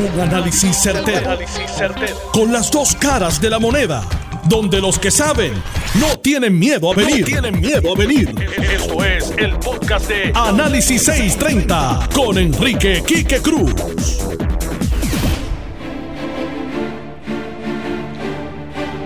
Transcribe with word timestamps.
Un 0.00 0.18
análisis 0.18 0.78
certero, 0.78 1.38
Con 2.32 2.50
las 2.50 2.70
dos 2.70 2.94
caras 2.94 3.38
de 3.38 3.50
la 3.50 3.58
moneda. 3.58 4.02
Donde 4.44 4.80
los 4.80 4.98
que 4.98 5.10
saben 5.10 5.52
no 6.00 6.18
tienen 6.20 6.58
miedo 6.58 6.90
a 6.90 6.94
venir. 6.94 7.26
tienen 7.26 7.60
miedo 7.60 7.92
a 7.92 7.98
venir. 7.98 8.34
Esto 8.58 9.04
es 9.04 9.30
el 9.36 9.58
podcast 9.58 10.08
de 10.08 10.32
Análisis 10.34 11.02
630 11.02 12.08
con 12.14 12.38
Enrique 12.38 13.02
Quique 13.06 13.42
Cruz. 13.42 13.74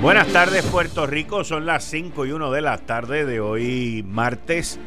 Buenas 0.00 0.28
tardes, 0.28 0.64
Puerto 0.66 1.08
Rico. 1.08 1.42
Son 1.42 1.66
las 1.66 1.82
5 1.82 2.24
y 2.26 2.30
1 2.30 2.52
de 2.52 2.60
la 2.60 2.78
tarde 2.78 3.24
de 3.24 3.40
hoy, 3.40 4.04
martes 4.06 4.78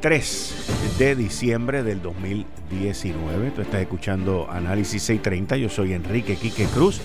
3 0.00 0.75
de 0.98 1.14
diciembre 1.14 1.82
del 1.82 2.00
2019. 2.00 3.50
Tú 3.50 3.60
estás 3.60 3.82
escuchando 3.82 4.48
Análisis 4.50 5.02
630. 5.02 5.56
Yo 5.58 5.68
soy 5.68 5.92
Enrique 5.92 6.36
Quique 6.36 6.64
Cruz 6.66 7.02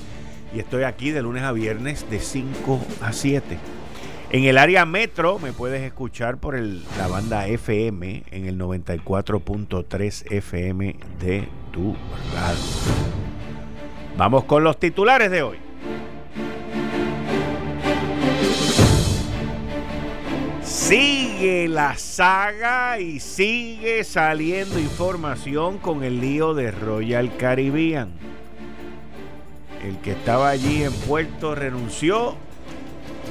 y 0.55 0.59
estoy 0.59 0.83
aquí 0.83 1.11
de 1.11 1.21
lunes 1.21 1.43
a 1.43 1.51
viernes 1.51 2.09
de 2.09 2.19
5 2.19 2.79
a 3.01 3.11
7. 3.11 3.57
En 4.31 4.45
el 4.45 4.57
área 4.57 4.85
metro 4.85 5.39
me 5.39 5.51
puedes 5.51 5.81
escuchar 5.81 6.37
por 6.37 6.57
la 6.57 7.07
banda 7.09 7.47
FM 7.47 8.23
en 8.31 8.45
el 8.45 8.57
94.3 8.57 10.31
FM 10.31 10.95
de 11.19 11.49
tu 11.73 11.93
radio. 12.33 12.61
Vamos 14.15 14.45
con 14.45 14.63
los 14.63 14.79
titulares 14.79 15.31
de 15.31 15.43
hoy. 15.43 15.70
Sigue 20.91 21.69
la 21.69 21.97
saga 21.97 22.99
y 22.99 23.21
sigue 23.21 24.03
saliendo 24.03 24.77
información 24.77 25.77
con 25.77 26.03
el 26.03 26.19
lío 26.19 26.53
de 26.53 26.69
Royal 26.69 27.37
Caribbean. 27.37 28.11
El 29.85 29.99
que 29.99 30.11
estaba 30.11 30.49
allí 30.49 30.83
en 30.83 30.91
Puerto 30.91 31.55
renunció, 31.55 32.35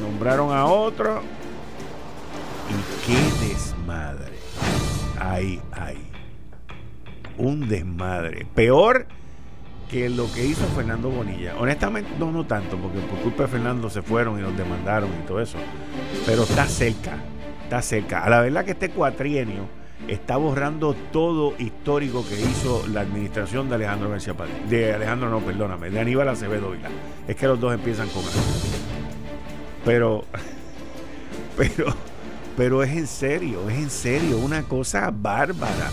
nombraron 0.00 0.56
a 0.56 0.64
otro 0.64 1.20
y 2.70 3.06
qué 3.06 3.46
desmadre. 3.46 4.32
Ay, 5.18 5.60
ay. 5.72 5.98
Un 7.36 7.68
desmadre. 7.68 8.46
Peor 8.54 9.06
que 9.90 10.08
lo 10.08 10.32
que 10.32 10.46
hizo 10.46 10.64
Fernando 10.68 11.10
Bonilla. 11.10 11.56
Honestamente, 11.58 12.10
no, 12.18 12.32
no 12.32 12.46
tanto, 12.46 12.78
porque 12.78 13.00
por 13.00 13.18
culpa 13.18 13.42
de 13.42 13.48
Fernando 13.50 13.90
se 13.90 14.00
fueron 14.00 14.38
y 14.38 14.42
nos 14.42 14.56
demandaron 14.56 15.10
y 15.10 15.26
todo 15.26 15.42
eso. 15.42 15.58
Pero 16.24 16.44
está 16.44 16.64
cerca 16.64 17.18
está 17.70 17.82
cerca. 17.82 18.24
A 18.24 18.30
la 18.30 18.40
verdad 18.40 18.64
que 18.64 18.72
este 18.72 18.90
cuatrienio 18.90 19.68
está 20.08 20.36
borrando 20.36 20.92
todo 21.12 21.54
histórico 21.56 22.26
que 22.28 22.34
hizo 22.40 22.84
la 22.88 23.02
administración 23.02 23.68
de 23.68 23.76
Alejandro 23.76 24.10
García 24.10 24.34
Padilla. 24.34 24.58
De 24.68 24.92
Alejandro, 24.92 25.30
no, 25.30 25.38
perdóname, 25.38 25.88
de 25.88 26.00
Aníbal 26.00 26.28
Acevedo 26.28 26.72
Vila. 26.72 26.88
Es 27.28 27.36
que 27.36 27.46
los 27.46 27.60
dos 27.60 27.72
empiezan 27.72 28.08
con 28.08 28.24
algo. 28.24 28.40
Pero, 29.84 30.24
pero, 31.56 31.94
pero 32.56 32.82
es 32.82 32.90
en 32.90 33.06
serio, 33.06 33.70
es 33.70 33.78
en 33.78 33.90
serio, 33.90 34.38
una 34.38 34.64
cosa 34.64 35.12
bárbara. 35.14 35.90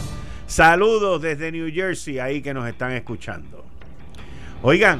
Saludos 0.48 1.22
desde 1.22 1.52
New 1.52 1.72
Jersey, 1.72 2.17
ahí 2.17 2.42
que 2.42 2.55
nos 2.55 2.67
están 2.67 2.94
escuchando. 2.94 3.64
Oigan, 4.64 5.00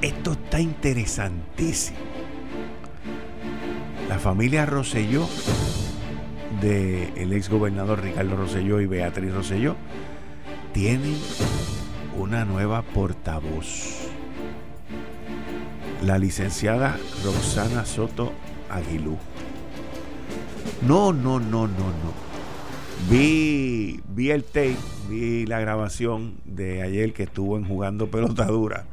esto 0.00 0.30
está 0.30 0.60
interesantísimo 0.60 2.15
la 4.08 4.18
familia 4.18 4.66
Roselló, 4.66 5.28
del 6.60 7.12
el 7.16 7.32
ex 7.32 7.48
gobernador 7.48 8.02
Ricardo 8.02 8.36
Roselló 8.36 8.80
y 8.80 8.86
Beatriz 8.86 9.32
Roselló, 9.32 9.76
tienen 10.72 11.16
una 12.18 12.44
nueva 12.44 12.82
portavoz. 12.82 14.08
La 16.02 16.18
licenciada 16.18 16.96
Roxana 17.24 17.84
Soto 17.84 18.32
Aguilú. 18.70 19.16
No, 20.86 21.12
no, 21.12 21.40
no, 21.40 21.66
no, 21.66 21.68
no. 21.68 22.26
Vi, 23.10 24.00
vi 24.08 24.30
el 24.30 24.44
tape, 24.44 24.76
vi 25.08 25.46
la 25.46 25.58
grabación 25.60 26.36
de 26.44 26.82
ayer 26.82 27.12
que 27.12 27.24
estuvo 27.24 27.56
en 27.56 27.66
jugando 27.66 28.08
pelotadura. 28.10 28.84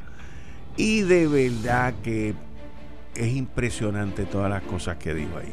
Y 0.75 1.01
de 1.01 1.27
verdad 1.27 1.93
que 2.03 2.33
es 3.15 3.35
impresionante 3.35 4.25
todas 4.25 4.49
las 4.49 4.63
cosas 4.63 4.97
que 4.97 5.13
dijo 5.13 5.37
ahí. 5.37 5.51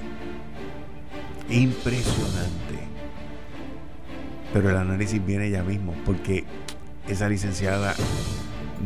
Impresionante. 1.56 2.78
Pero 4.53 4.71
el 4.71 4.76
análisis 4.76 5.25
viene 5.25 5.50
ya 5.50 5.62
mismo, 5.62 5.94
porque 6.04 6.44
esa 7.09 7.28
licenciada 7.28 7.94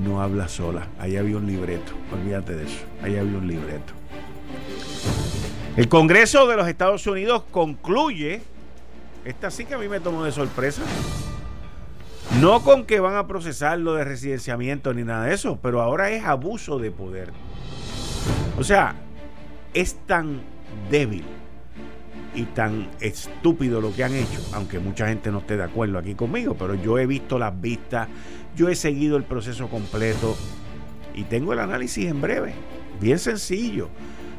no 0.03 0.21
habla 0.21 0.49
sola. 0.49 0.89
Ahí 0.99 1.17
había 1.17 1.37
un 1.37 1.47
libreto. 1.47 1.93
Olvídate 2.13 2.55
de 2.57 2.65
eso. 2.65 2.85
Ahí 3.03 3.17
había 3.17 3.39
un 3.39 3.47
libreto. 3.47 3.93
El 5.77 5.89
Congreso 5.89 6.47
de 6.47 6.57
los 6.57 6.69
Estados 6.69 7.07
Unidos 7.07 7.45
concluye. 7.51 8.43
Esta 9.25 9.51
sí 9.51 9.65
que 9.65 9.75
a 9.75 9.79
mí 9.79 9.89
me 9.89 10.01
tomó 10.01 10.25
de 10.25 10.33
sorpresa. 10.33 10.83
No 12.41 12.63
con 12.63 12.85
que 12.85 13.01
van 13.01 13.17
a 13.17 13.27
procesar 13.27 13.79
lo 13.79 13.95
de 13.95 14.05
residenciamiento 14.05 14.93
ni 14.93 15.05
nada 15.05 15.27
de 15.27 15.35
eso, 15.35 15.59
pero 15.63 15.81
ahora 15.81 16.11
es 16.11 16.25
abuso 16.25 16.79
de 16.79 16.91
poder. 16.91 17.33
O 18.59 18.65
sea, 18.65 18.95
es 19.73 19.95
tan 20.07 20.41
débil 20.91 21.25
y 22.35 22.45
tan 22.45 22.89
estúpido 23.01 23.81
lo 23.81 23.95
que 23.95 24.05
han 24.05 24.15
hecho, 24.15 24.41
aunque 24.53 24.79
mucha 24.79 25.07
gente 25.07 25.31
no 25.31 25.39
esté 25.39 25.57
de 25.57 25.65
acuerdo 25.65 25.99
aquí 25.99 26.15
conmigo, 26.15 26.55
pero 26.59 26.75
yo 26.75 26.99
he 26.99 27.07
visto 27.07 27.39
las 27.39 27.61
vistas, 27.61 28.09
yo 28.57 28.69
he 28.69 28.75
seguido 28.75 29.17
el 29.17 29.25
proceso 29.25 29.69
completo 29.69 30.37
y 31.15 31.25
tengo 31.25 31.53
el 31.53 31.61
análisis 31.61 32.07
en 32.07 32.21
breve, 32.21 32.55
bien 33.01 33.19
sencillo, 33.19 33.89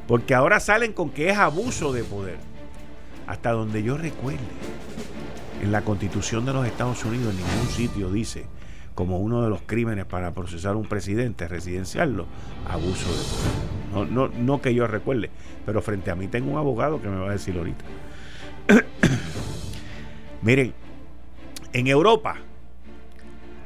porque 0.08 0.36
ahora 0.36 0.60
salen 0.60 0.94
con 0.94 1.10
que 1.10 1.30
es 1.30 1.38
abuso 1.38 1.94
de 1.94 2.04
poder, 2.04 2.38
hasta 3.28 3.52
donde 3.52 3.82
yo 3.82 3.98
recuerde. 3.98 4.40
En 5.62 5.72
la 5.72 5.82
constitución 5.82 6.46
de 6.46 6.54
los 6.54 6.68
Estados 6.68 7.04
Unidos 7.06 7.34
en 7.34 7.38
ningún 7.38 7.68
sitio 7.70 8.12
dice 8.12 8.46
como 8.94 9.20
uno 9.20 9.42
de 9.42 9.50
los 9.50 9.62
crímenes 9.62 10.06
para 10.06 10.32
procesar 10.32 10.76
un 10.76 10.86
presidente, 10.86 11.48
residenciarlo, 11.48 12.28
abuso 12.68 13.10
de 13.10 13.24
poder. 13.24 13.75
No, 14.04 14.28
no, 14.28 14.62
que 14.62 14.74
yo 14.74 14.88
recuerde, 14.88 15.30
pero 15.66 15.82
frente 15.82 16.12
a 16.12 16.16
mí 16.16 16.28
tengo 16.28 16.52
un 16.52 16.58
abogado 16.58 17.02
que 17.02 17.08
me 17.08 17.18
va 17.18 17.30
a 17.30 17.32
decir 17.32 17.58
ahorita. 17.58 17.86
Miren, 20.42 20.74
en 21.72 21.88
Europa 21.88 22.36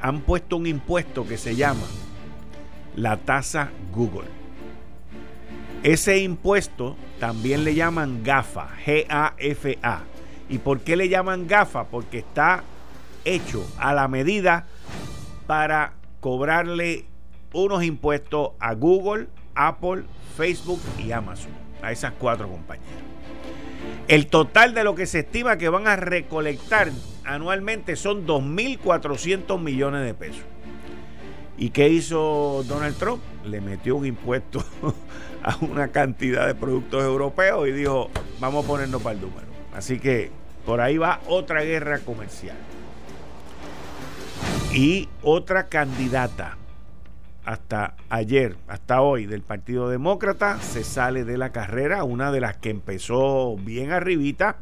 han 0.01 0.21
puesto 0.21 0.57
un 0.57 0.67
impuesto 0.67 1.27
que 1.27 1.37
se 1.37 1.55
llama 1.55 1.85
la 2.95 3.17
tasa 3.17 3.71
Google. 3.93 4.27
Ese 5.83 6.19
impuesto 6.19 6.95
también 7.19 7.63
le 7.63 7.73
llaman 7.73 8.23
GAFA, 8.23 8.69
G-A-F-A. 8.85 10.03
¿Y 10.49 10.57
por 10.57 10.81
qué 10.81 10.95
le 10.95 11.09
llaman 11.09 11.47
GAFA? 11.47 11.85
Porque 11.85 12.19
está 12.19 12.63
hecho 13.25 13.65
a 13.77 13.93
la 13.93 14.07
medida 14.07 14.67
para 15.47 15.93
cobrarle 16.19 17.05
unos 17.53 17.83
impuestos 17.83 18.51
a 18.59 18.73
Google, 18.73 19.27
Apple, 19.55 20.03
Facebook 20.39 20.79
y 20.97 21.11
Amazon, 21.11 21.51
a 21.81 21.91
esas 21.91 22.13
cuatro 22.17 22.47
compañías. 22.47 22.87
El 24.07 24.27
total 24.27 24.73
de 24.73 24.85
lo 24.85 24.95
que 24.95 25.05
se 25.05 25.19
estima 25.19 25.57
que 25.57 25.67
van 25.67 25.85
a 25.85 25.97
recolectar 25.97 26.91
anualmente 27.25 27.97
son 27.97 28.25
2.400 28.25 29.59
millones 29.59 30.05
de 30.05 30.13
pesos. 30.13 30.45
¿Y 31.57 31.71
qué 31.71 31.89
hizo 31.89 32.63
Donald 32.69 32.95
Trump? 32.97 33.21
Le 33.43 33.59
metió 33.59 33.97
un 33.97 34.05
impuesto 34.05 34.63
a 35.43 35.57
una 35.57 35.89
cantidad 35.89 36.47
de 36.47 36.55
productos 36.55 37.03
europeos 37.03 37.67
y 37.67 37.73
dijo, 37.73 38.09
vamos 38.39 38.63
a 38.63 38.67
ponernos 38.69 39.01
para 39.01 39.15
el 39.15 39.21
número. 39.21 39.47
Así 39.75 39.99
que 39.99 40.31
por 40.65 40.79
ahí 40.79 40.97
va 40.97 41.19
otra 41.27 41.63
guerra 41.63 41.99
comercial. 41.99 42.55
Y 44.71 45.09
otra 45.21 45.67
candidata 45.67 46.58
hasta 47.45 47.95
ayer, 48.09 48.55
hasta 48.67 49.01
hoy, 49.01 49.25
del 49.25 49.41
Partido 49.41 49.89
Demócrata, 49.89 50.59
se 50.61 50.83
sale 50.83 51.23
de 51.23 51.37
la 51.37 51.51
carrera, 51.51 52.03
una 52.03 52.31
de 52.31 52.41
las 52.41 52.57
que 52.57 52.69
empezó 52.69 53.55
bien 53.57 53.91
arribita, 53.91 54.57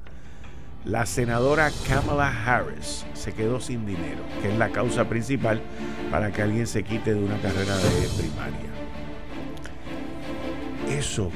la 0.85 1.05
senadora 1.05 1.69
Kamala 1.87 2.29
Harris 2.45 3.05
se 3.13 3.33
quedó 3.33 3.59
sin 3.59 3.85
dinero, 3.85 4.21
que 4.41 4.51
es 4.51 4.57
la 4.57 4.69
causa 4.69 5.09
principal 5.09 5.61
para 6.11 6.31
que 6.31 6.41
alguien 6.41 6.65
se 6.65 6.83
quite 6.83 7.13
de 7.13 7.23
una 7.23 7.37
carrera 7.41 7.75
de 7.75 8.07
primaria. 8.17 8.69
Eso 10.89 11.29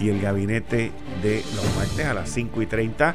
y 0.00 0.08
el 0.08 0.20
gabinete 0.20 0.90
de 1.22 1.44
los 1.54 1.76
martes 1.76 2.04
a 2.04 2.14
las 2.14 2.28
5 2.30 2.62
y 2.62 2.66
30 2.66 3.14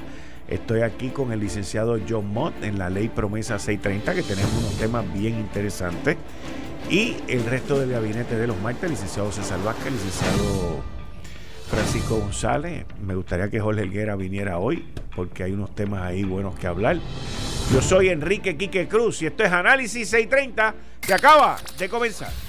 Estoy 0.49 0.81
aquí 0.81 1.09
con 1.09 1.31
el 1.31 1.39
licenciado 1.39 1.99
John 2.09 2.33
Mott 2.33 2.63
en 2.63 2.79
la 2.79 2.89
ley 2.89 3.07
promesa 3.07 3.59
630, 3.59 4.15
que 4.15 4.23
tenemos 4.23 4.51
unos 4.57 4.73
temas 4.79 5.13
bien 5.13 5.37
interesantes. 5.37 6.17
Y 6.89 7.17
el 7.27 7.45
resto 7.45 7.79
del 7.79 7.91
gabinete 7.91 8.35
de 8.35 8.47
los 8.47 8.59
martes, 8.61 8.89
licenciado 8.89 9.31
César 9.31 9.63
Vázquez, 9.63 9.91
licenciado 9.91 10.83
Francisco 11.69 12.15
González. 12.17 12.85
Me 13.05 13.13
gustaría 13.13 13.47
que 13.49 13.59
Jorge 13.59 13.81
Helguera 13.81 14.15
viniera 14.15 14.57
hoy, 14.57 14.85
porque 15.15 15.43
hay 15.43 15.51
unos 15.51 15.75
temas 15.75 16.01
ahí 16.01 16.23
buenos 16.23 16.57
que 16.57 16.65
hablar. 16.65 16.97
Yo 17.71 17.81
soy 17.83 18.09
Enrique 18.09 18.57
Quique 18.57 18.87
Cruz 18.87 19.21
y 19.21 19.27
esto 19.27 19.43
es 19.43 19.51
Análisis 19.51 20.09
630 20.09 20.73
Se 21.01 21.13
acaba 21.13 21.57
de 21.77 21.87
comenzar. 21.87 22.48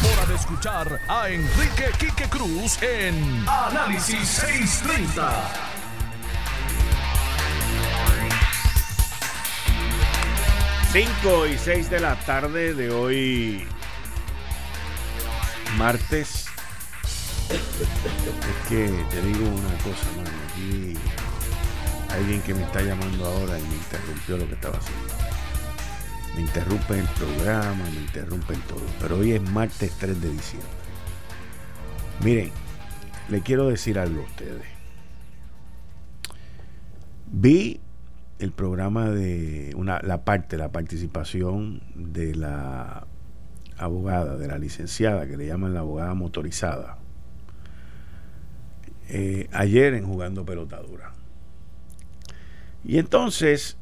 hora 0.03 0.25
de 0.27 0.35
escuchar 0.35 0.99
a 1.07 1.29
Enrique 1.29 1.91
Quique 1.97 2.29
Cruz 2.29 2.81
en 2.81 3.45
Análisis 3.47 4.27
630. 4.27 5.31
Cinco 10.91 11.47
y 11.47 11.57
6 11.57 11.89
de 11.89 11.99
la 11.99 12.15
tarde 12.15 12.73
de 12.73 12.91
hoy, 12.91 13.65
martes 15.77 16.47
es 17.51 18.69
que 18.69 19.05
te 19.09 19.21
digo 19.21 19.45
una 19.49 19.77
cosa, 19.77 20.05
mano. 20.17 20.29
Aquí 20.49 20.97
hay 22.09 22.19
alguien 22.19 22.41
que 22.41 22.53
me 22.53 22.63
está 22.63 22.81
llamando 22.81 23.25
ahora 23.25 23.59
y 23.59 23.61
me 23.63 23.75
interrumpió 23.75 24.37
lo 24.37 24.47
que 24.47 24.53
estaba 24.53 24.77
haciendo. 24.77 25.40
Me 26.35 26.41
interrumpe 26.41 26.99
el 26.99 27.07
programa, 27.07 27.83
me 27.93 28.01
interrumpe 28.01 28.55
todo. 28.67 28.85
Pero 28.99 29.17
hoy 29.17 29.33
es 29.33 29.41
martes 29.51 29.91
3 29.99 30.21
de 30.21 30.29
diciembre. 30.29 30.69
Miren, 32.23 32.51
le 33.29 33.41
quiero 33.41 33.67
decir 33.67 33.99
algo 33.99 34.21
a 34.21 34.25
ustedes. 34.25 34.65
Vi 37.27 37.79
el 38.39 38.51
programa 38.51 39.09
de 39.09 39.73
una, 39.75 39.99
la 40.01 40.23
parte, 40.23 40.57
la 40.57 40.71
participación 40.71 41.81
de 41.95 42.35
la 42.35 43.07
abogada, 43.77 44.37
de 44.37 44.47
la 44.47 44.57
licenciada, 44.57 45.27
que 45.27 45.37
le 45.37 45.47
llaman 45.47 45.73
la 45.73 45.81
abogada 45.81 46.13
motorizada, 46.13 46.97
eh, 49.09 49.47
ayer 49.51 49.93
en 49.93 50.05
jugando 50.05 50.45
pelotadura. 50.45 51.13
Y 52.83 52.97
entonces, 52.97 53.77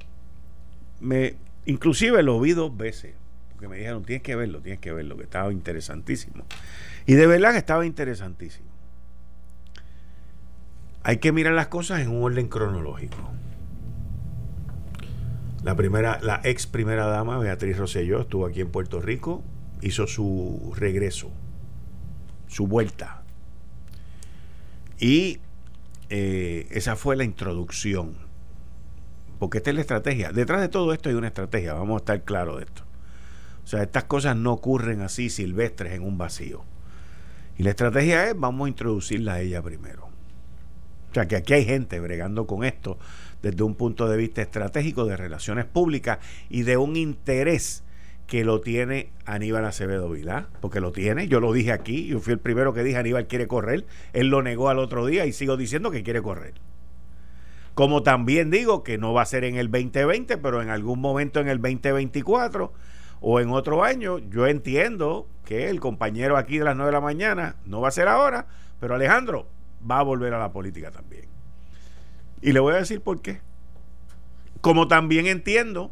me, 1.00 1.36
inclusive 1.66 2.24
lo 2.24 2.40
vi 2.40 2.54
dos 2.54 2.76
veces, 2.76 3.16
porque 3.52 3.68
me 3.68 3.78
dijeron, 3.78 4.04
tienes 4.04 4.24
que 4.24 4.36
verlo, 4.36 4.62
tienes 4.62 4.80
que 4.80 4.92
verlo, 4.92 5.18
que 5.18 5.24
estaba 5.24 5.52
interesantísimo. 5.52 6.46
Y 7.06 7.14
de 7.14 7.28
verdad 7.28 7.52
que 7.52 7.58
estaba 7.58 7.86
interesantísimo. 7.86 8.68
Hay 11.04 11.18
que 11.18 11.32
mirar 11.32 11.54
las 11.54 11.68
cosas 11.68 12.02
en 12.02 12.10
un 12.10 12.24
orden 12.24 12.48
cronológico. 12.48 13.18
La 15.64 15.76
primera, 15.76 16.20
la 16.22 16.40
ex 16.44 16.68
primera 16.68 17.06
dama, 17.08 17.38
Beatriz 17.38 17.78
Rosselló, 17.78 18.22
estuvo 18.22 18.46
aquí 18.46 18.62
en 18.62 18.70
Puerto 18.70 19.02
Rico, 19.02 19.44
hizo 19.82 20.08
su 20.08 20.74
regreso, 20.76 21.32
su 22.48 22.68
vuelta 22.68 23.20
y 25.00 25.40
eh, 26.10 26.68
esa 26.72 26.96
fue 26.96 27.16
la 27.16 27.24
introducción. 27.24 28.16
Porque 29.40 29.60
esta 29.60 29.70
es 29.70 29.76
la 29.76 29.82
estrategia. 29.82 30.32
Detrás 30.32 30.62
de 30.62 30.70
todo 30.70 30.94
esto 30.94 31.10
hay 31.10 31.16
una 31.16 31.28
estrategia, 31.28 31.74
vamos 31.74 31.96
a 31.96 32.00
estar 32.00 32.24
claros 32.24 32.58
de 32.58 32.66
esto. 32.66 32.84
O 33.64 33.68
sea, 33.68 33.84
estas 33.84 34.04
cosas 34.04 34.36
no 34.36 34.52
ocurren 34.52 35.02
así 35.02 35.30
silvestres 35.30 35.94
en 35.94 36.04
un 36.04 36.18
vacío. 36.18 36.64
Y 37.58 37.64
la 37.64 37.72
estrategia 37.72 38.28
es, 38.28 38.38
vamos 38.38 38.66
a 38.66 38.70
introducirla 38.70 39.34
a 39.36 39.42
ella 39.42 39.62
primero. 39.62 40.10
O 41.12 41.14
sea, 41.14 41.28
que 41.28 41.36
aquí 41.36 41.54
hay 41.54 41.66
gente 41.66 42.00
bregando 42.00 42.46
con 42.46 42.64
esto 42.64 43.00
desde 43.42 43.64
un 43.64 43.76
punto 43.76 44.08
de 44.08 44.18
vista 44.18 44.42
estratégico 44.42 45.06
de 45.06 45.18
relaciones 45.18 45.66
públicas 45.66 46.20
y 46.50 46.64
de 46.64 46.78
un 46.78 46.96
interés 46.96 47.84
que 48.28 48.44
lo 48.44 48.62
tiene 48.62 49.12
Aníbal 49.26 49.66
Acevedo 49.66 50.10
Vilá, 50.10 50.50
porque 50.62 50.80
lo 50.80 50.92
tiene, 50.92 51.28
yo 51.28 51.40
lo 51.40 51.52
dije 51.52 51.72
aquí, 51.72 52.06
yo 52.06 52.20
fui 52.20 52.34
el 52.34 52.40
primero 52.40 52.74
que 52.74 52.84
dije 52.84 52.98
Aníbal 52.98 53.28
quiere 53.28 53.48
correr, 53.48 53.88
él 54.14 54.28
lo 54.28 54.44
negó 54.44 54.70
al 54.70 54.78
otro 54.78 55.06
día 55.08 55.26
y 55.26 55.34
sigo 55.34 55.58
diciendo 55.58 55.90
que 55.90 56.04
quiere 56.04 56.22
correr. 56.22 56.54
Como 57.80 58.04
también 58.04 58.52
digo 58.52 58.84
que 58.84 58.98
no 58.98 59.14
va 59.14 59.22
a 59.22 59.26
ser 59.26 59.46
en 59.46 59.56
el 59.56 59.72
2020, 59.72 60.36
pero 60.40 60.62
en 60.62 60.70
algún 60.70 61.00
momento 61.00 61.40
en 61.40 61.48
el 61.48 61.62
2024 61.62 62.74
o 63.22 63.40
en 63.40 63.52
otro 63.52 63.86
año, 63.86 64.18
yo 64.18 64.48
entiendo 64.48 65.30
que 65.46 65.70
el 65.70 65.80
compañero 65.80 66.36
aquí 66.36 66.58
de 66.58 66.66
las 66.66 66.76
9 66.76 66.88
de 66.90 66.92
la 66.92 67.00
mañana 67.00 67.56
no 67.64 67.80
va 67.80 67.88
a 67.88 67.92
ser 67.92 68.10
ahora, 68.10 68.48
pero 68.82 68.96
Alejandro 68.96 69.48
va 69.90 70.00
a 70.00 70.04
volver 70.04 70.34
a 70.34 70.40
la 70.40 70.52
política 70.52 70.92
también. 70.92 71.24
Y 72.42 72.52
le 72.52 72.60
voy 72.60 72.74
a 72.74 72.80
decir 72.80 73.00
por 73.00 73.22
qué. 73.22 73.40
Como 74.60 74.90
también 74.90 75.26
entiendo 75.28 75.90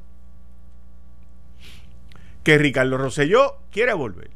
que 2.44 2.58
Ricardo 2.58 2.98
Rosselló 2.98 3.60
quiere 3.72 3.94
volver. 3.94 4.32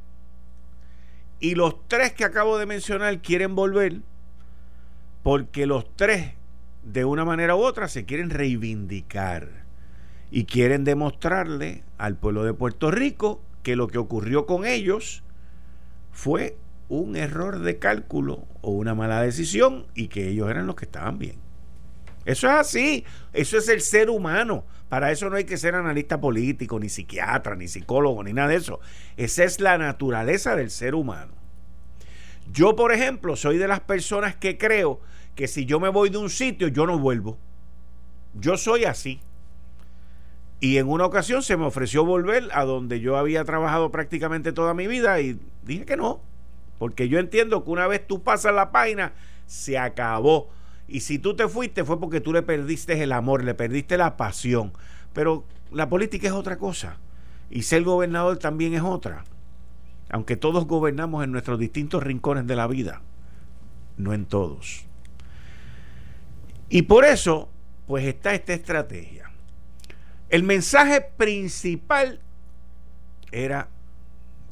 Y 1.41 1.55
los 1.55 1.85
tres 1.89 2.13
que 2.13 2.23
acabo 2.23 2.57
de 2.57 2.65
mencionar 2.65 3.21
quieren 3.21 3.55
volver 3.55 3.97
porque 5.21 5.65
los 5.65 5.93
tres, 5.97 6.35
de 6.83 7.05
una 7.05 7.25
manera 7.25 7.55
u 7.55 7.59
otra, 7.59 7.87
se 7.87 8.05
quieren 8.05 8.29
reivindicar 8.29 9.49
y 10.31 10.45
quieren 10.45 10.83
demostrarle 10.83 11.83
al 11.97 12.17
pueblo 12.17 12.43
de 12.43 12.53
Puerto 12.53 12.89
Rico 12.91 13.41
que 13.63 13.75
lo 13.75 13.87
que 13.87 13.97
ocurrió 13.97 14.45
con 14.45 14.65
ellos 14.65 15.23
fue 16.11 16.57
un 16.89 17.15
error 17.15 17.59
de 17.59 17.79
cálculo 17.79 18.45
o 18.61 18.71
una 18.71 18.95
mala 18.95 19.21
decisión 19.21 19.85
y 19.95 20.07
que 20.07 20.29
ellos 20.29 20.49
eran 20.49 20.67
los 20.67 20.75
que 20.75 20.85
estaban 20.85 21.19
bien. 21.19 21.37
Eso 22.25 22.47
es 22.47 22.53
así, 22.53 23.05
eso 23.33 23.57
es 23.57 23.67
el 23.69 23.81
ser 23.81 24.09
humano. 24.09 24.65
Para 24.89 25.11
eso 25.11 25.29
no 25.29 25.37
hay 25.37 25.45
que 25.45 25.57
ser 25.57 25.73
analista 25.73 26.19
político, 26.19 26.79
ni 26.79 26.89
psiquiatra, 26.89 27.55
ni 27.55 27.67
psicólogo, 27.67 28.23
ni 28.23 28.33
nada 28.33 28.49
de 28.49 28.55
eso. 28.57 28.79
Esa 29.17 29.43
es 29.43 29.59
la 29.59 29.77
naturaleza 29.77 30.55
del 30.55 30.69
ser 30.69 30.95
humano. 30.95 31.33
Yo, 32.51 32.75
por 32.75 32.91
ejemplo, 32.91 33.35
soy 33.35 33.57
de 33.57 33.67
las 33.67 33.79
personas 33.79 34.35
que 34.35 34.57
creo 34.57 34.99
que 35.35 35.47
si 35.47 35.65
yo 35.65 35.79
me 35.79 35.89
voy 35.89 36.09
de 36.09 36.17
un 36.17 36.29
sitio, 36.29 36.67
yo 36.67 36.85
no 36.85 36.99
vuelvo. 36.99 37.37
Yo 38.33 38.57
soy 38.57 38.85
así. 38.85 39.19
Y 40.59 40.77
en 40.77 40.87
una 40.87 41.05
ocasión 41.05 41.41
se 41.41 41.57
me 41.57 41.65
ofreció 41.65 42.05
volver 42.05 42.49
a 42.53 42.65
donde 42.65 42.99
yo 42.99 43.17
había 43.17 43.43
trabajado 43.43 43.91
prácticamente 43.91 44.53
toda 44.53 44.73
mi 44.73 44.87
vida 44.87 45.19
y 45.19 45.39
dije 45.63 45.85
que 45.85 45.97
no. 45.97 46.21
Porque 46.77 47.09
yo 47.09 47.19
entiendo 47.19 47.63
que 47.63 47.71
una 47.71 47.87
vez 47.87 48.05
tú 48.05 48.21
pasas 48.21 48.53
la 48.53 48.71
página, 48.71 49.13
se 49.47 49.77
acabó 49.77 50.49
y 50.91 50.99
si 50.99 51.19
tú 51.19 51.35
te 51.35 51.47
fuiste 51.47 51.85
fue 51.85 51.99
porque 51.99 52.19
tú 52.19 52.33
le 52.33 52.41
perdiste 52.41 53.01
el 53.01 53.13
amor, 53.13 53.45
le 53.45 53.53
perdiste 53.53 53.97
la 53.97 54.17
pasión. 54.17 54.73
Pero 55.13 55.45
la 55.71 55.87
política 55.87 56.27
es 56.27 56.33
otra 56.33 56.57
cosa. 56.57 56.97
Y 57.49 57.63
ser 57.63 57.83
gobernador 57.83 58.37
también 58.37 58.73
es 58.73 58.81
otra. 58.81 59.23
Aunque 60.09 60.35
todos 60.35 60.67
gobernamos 60.67 61.23
en 61.23 61.31
nuestros 61.31 61.57
distintos 61.57 62.03
rincones 62.03 62.45
de 62.45 62.57
la 62.57 62.67
vida. 62.67 63.01
No 63.95 64.13
en 64.13 64.25
todos. 64.25 64.85
Y 66.73 66.83
por 66.83 67.03
eso, 67.03 67.49
pues 67.85 68.05
está 68.05 68.33
esta 68.33 68.53
estrategia. 68.53 69.29
El 70.29 70.43
mensaje 70.43 71.01
principal 71.01 72.21
era 73.33 73.67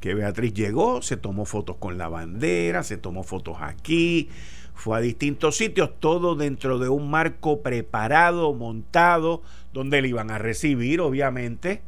que 0.01 0.13
Beatriz 0.13 0.53
llegó, 0.53 1.01
se 1.01 1.15
tomó 1.15 1.45
fotos 1.45 1.77
con 1.77 1.97
la 1.97 2.09
bandera, 2.09 2.83
se 2.83 2.97
tomó 2.97 3.23
fotos 3.23 3.59
aquí, 3.61 4.27
fue 4.73 4.97
a 4.97 4.99
distintos 4.99 5.55
sitios, 5.55 5.91
todo 6.01 6.35
dentro 6.35 6.77
de 6.77 6.89
un 6.89 7.09
marco 7.09 7.61
preparado, 7.61 8.53
montado, 8.53 9.41
donde 9.71 10.01
le 10.01 10.09
iban 10.09 10.29
a 10.29 10.39
recibir, 10.39 10.99
obviamente, 10.99 11.81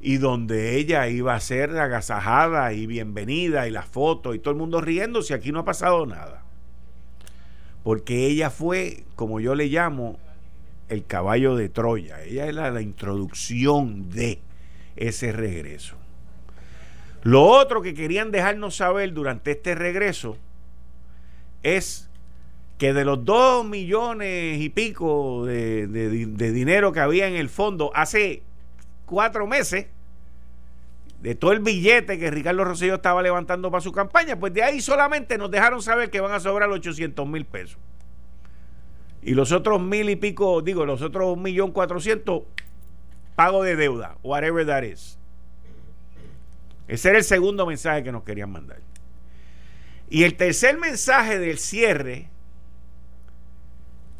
y 0.00 0.18
donde 0.18 0.76
ella 0.76 1.08
iba 1.08 1.34
a 1.34 1.40
ser 1.40 1.76
agasajada 1.76 2.72
y 2.72 2.86
bienvenida, 2.86 3.66
y 3.66 3.72
las 3.72 3.86
fotos, 3.86 4.36
y 4.36 4.38
todo 4.38 4.52
el 4.52 4.58
mundo 4.58 4.80
riéndose, 4.80 5.34
aquí 5.34 5.50
no 5.50 5.58
ha 5.58 5.64
pasado 5.64 6.06
nada. 6.06 6.44
Porque 7.82 8.26
ella 8.26 8.50
fue, 8.50 9.04
como 9.16 9.40
yo 9.40 9.54
le 9.54 9.66
llamo, 9.66 10.18
el 10.88 11.04
caballo 11.06 11.56
de 11.56 11.68
Troya. 11.68 12.22
Ella 12.22 12.46
era 12.46 12.70
la 12.70 12.82
introducción 12.82 14.10
de 14.10 14.40
ese 14.96 15.32
regreso. 15.32 15.96
Lo 17.22 17.44
otro 17.44 17.82
que 17.82 17.94
querían 17.94 18.30
dejarnos 18.30 18.76
saber 18.76 19.12
durante 19.12 19.52
este 19.52 19.74
regreso 19.74 20.36
es 21.62 22.08
que 22.78 22.94
de 22.94 23.04
los 23.04 23.24
dos 23.26 23.66
millones 23.66 24.58
y 24.60 24.70
pico 24.70 25.44
de, 25.44 25.86
dinero 25.86 26.92
que 26.92 27.00
había 27.00 27.28
en 27.28 27.34
el 27.34 27.50
fondo 27.50 27.90
hace 27.94 28.42
cuatro 29.04 29.46
meses, 29.46 29.86
de 31.20 31.34
todo 31.34 31.52
el 31.52 31.60
billete 31.60 32.18
que 32.18 32.30
Ricardo 32.30 32.64
Rosselló 32.64 32.94
estaba 32.94 33.22
levantando 33.22 33.70
para 33.70 33.82
su 33.82 33.92
campaña, 33.92 34.38
pues 34.38 34.54
de 34.54 34.62
ahí 34.62 34.80
solamente 34.80 35.36
nos 35.36 35.50
dejaron 35.50 35.82
saber 35.82 36.10
que 36.10 36.20
van 36.20 36.32
a 36.32 36.40
sobrar 36.40 36.70
800 36.70 37.26
mil 37.28 37.44
pesos. 37.44 37.78
Y 39.22 39.34
los 39.34 39.52
otros 39.52 39.82
mil 39.82 40.08
y 40.08 40.16
pico, 40.16 40.62
digo, 40.62 40.86
los 40.86 41.02
otros 41.02 41.36
millón 41.36 41.72
cuatrocientos, 41.72 42.44
pago 43.36 43.62
de 43.62 43.76
deuda, 43.76 44.16
whatever 44.22 44.66
that 44.66 44.82
is. 44.82 45.18
Ese 46.88 47.10
era 47.10 47.18
el 47.18 47.24
segundo 47.24 47.66
mensaje 47.66 48.02
que 48.02 48.12
nos 48.12 48.24
querían 48.24 48.50
mandar. 48.50 48.80
Y 50.08 50.24
el 50.24 50.36
tercer 50.36 50.78
mensaje 50.78 51.38
del 51.38 51.58
cierre 51.58 52.30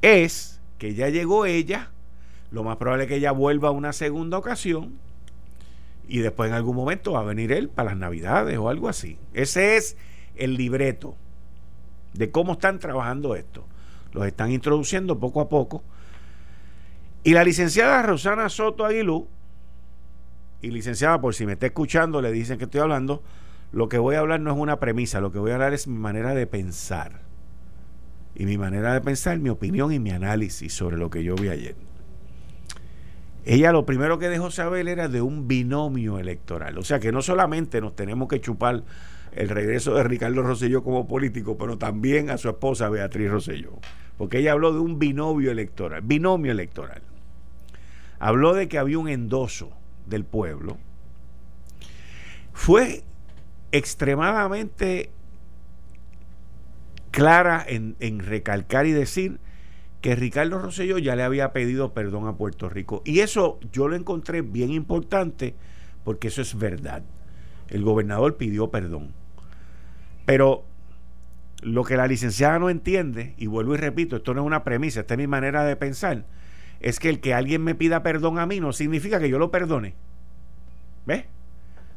es 0.02 0.60
que 0.78 0.94
ya 0.94 1.08
llegó 1.08 1.46
ella, 1.46 1.90
lo 2.50 2.62
más 2.62 2.76
probable 2.76 3.04
es 3.04 3.08
que 3.08 3.16
ella 3.16 3.32
vuelva 3.32 3.70
una 3.70 3.94
segunda 3.94 4.36
ocasión 4.36 4.98
y 6.10 6.18
después 6.18 6.50
en 6.50 6.56
algún 6.56 6.74
momento 6.74 7.12
va 7.12 7.20
a 7.20 7.24
venir 7.24 7.52
él 7.52 7.68
para 7.68 7.90
las 7.90 7.96
navidades 7.96 8.58
o 8.58 8.68
algo 8.68 8.88
así. 8.88 9.16
Ese 9.32 9.76
es 9.76 9.96
el 10.34 10.56
libreto 10.56 11.14
de 12.14 12.32
cómo 12.32 12.54
están 12.54 12.80
trabajando 12.80 13.36
esto. 13.36 13.64
Los 14.12 14.26
están 14.26 14.50
introduciendo 14.50 15.20
poco 15.20 15.40
a 15.40 15.48
poco. 15.48 15.84
Y 17.22 17.32
la 17.32 17.44
licenciada 17.44 18.02
Rosana 18.02 18.48
Soto 18.48 18.84
Aguilú, 18.84 19.28
y 20.62 20.70
licenciada, 20.72 21.20
por 21.20 21.32
si 21.32 21.46
me 21.46 21.52
está 21.52 21.66
escuchando, 21.66 22.20
le 22.20 22.32
dicen 22.32 22.58
que 22.58 22.64
estoy 22.64 22.80
hablando, 22.80 23.22
lo 23.70 23.88
que 23.88 23.98
voy 23.98 24.16
a 24.16 24.18
hablar 24.18 24.40
no 24.40 24.50
es 24.50 24.58
una 24.58 24.80
premisa, 24.80 25.20
lo 25.20 25.30
que 25.30 25.38
voy 25.38 25.52
a 25.52 25.54
hablar 25.54 25.74
es 25.74 25.86
mi 25.86 25.96
manera 25.96 26.34
de 26.34 26.48
pensar. 26.48 27.20
Y 28.34 28.46
mi 28.46 28.58
manera 28.58 28.92
de 28.94 29.00
pensar, 29.00 29.38
mi 29.38 29.48
opinión 29.48 29.92
y 29.92 30.00
mi 30.00 30.10
análisis 30.10 30.72
sobre 30.72 30.96
lo 30.96 31.08
que 31.08 31.22
yo 31.22 31.36
vi 31.36 31.50
ayer. 31.50 31.76
Ella 33.44 33.72
lo 33.72 33.86
primero 33.86 34.18
que 34.18 34.28
dejó 34.28 34.50
saber 34.50 34.88
era 34.88 35.08
de 35.08 35.22
un 35.22 35.48
binomio 35.48 36.18
electoral. 36.18 36.76
O 36.78 36.82
sea 36.82 37.00
que 37.00 37.12
no 37.12 37.22
solamente 37.22 37.80
nos 37.80 37.96
tenemos 37.96 38.28
que 38.28 38.40
chupar 38.40 38.82
el 39.32 39.48
regreso 39.48 39.94
de 39.94 40.04
Ricardo 40.04 40.42
Rosselló 40.42 40.82
como 40.82 41.06
político, 41.06 41.56
pero 41.56 41.78
también 41.78 42.30
a 42.30 42.36
su 42.36 42.48
esposa 42.48 42.88
Beatriz 42.88 43.30
Rosselló. 43.30 43.78
Porque 44.18 44.38
ella 44.38 44.52
habló 44.52 44.72
de 44.72 44.80
un 44.80 44.98
binomio 44.98 45.50
electoral, 45.50 46.02
binomio 46.02 46.52
electoral. 46.52 47.02
Habló 48.18 48.52
de 48.52 48.68
que 48.68 48.78
había 48.78 48.98
un 48.98 49.08
endoso 49.08 49.70
del 50.06 50.24
pueblo. 50.24 50.76
Fue 52.52 53.04
extremadamente 53.72 55.10
clara 57.10 57.64
en, 57.66 57.96
en 58.00 58.18
recalcar 58.20 58.86
y 58.86 58.92
decir 58.92 59.40
que 60.00 60.16
Ricardo 60.16 60.58
Rosselló 60.58 60.98
ya 60.98 61.14
le 61.16 61.22
había 61.22 61.52
pedido 61.52 61.92
perdón 61.92 62.26
a 62.26 62.36
Puerto 62.36 62.68
Rico. 62.68 63.02
Y 63.04 63.20
eso 63.20 63.58
yo 63.72 63.88
lo 63.88 63.96
encontré 63.96 64.42
bien 64.42 64.70
importante 64.70 65.54
porque 66.04 66.28
eso 66.28 66.42
es 66.42 66.56
verdad. 66.58 67.02
El 67.68 67.82
gobernador 67.82 68.36
pidió 68.36 68.70
perdón. 68.70 69.12
Pero 70.24 70.64
lo 71.62 71.84
que 71.84 71.96
la 71.96 72.06
licenciada 72.06 72.58
no 72.58 72.70
entiende, 72.70 73.34
y 73.36 73.46
vuelvo 73.46 73.74
y 73.74 73.78
repito, 73.78 74.16
esto 74.16 74.32
no 74.32 74.40
es 74.40 74.46
una 74.46 74.64
premisa, 74.64 75.00
esta 75.00 75.14
es 75.14 75.18
mi 75.18 75.26
manera 75.26 75.64
de 75.64 75.76
pensar, 75.76 76.24
es 76.80 76.98
que 76.98 77.10
el 77.10 77.20
que 77.20 77.34
alguien 77.34 77.62
me 77.62 77.74
pida 77.74 78.02
perdón 78.02 78.38
a 78.38 78.46
mí 78.46 78.60
no 78.60 78.72
significa 78.72 79.20
que 79.20 79.28
yo 79.28 79.38
lo 79.38 79.50
perdone. 79.50 79.94
¿Ves? 81.04 81.24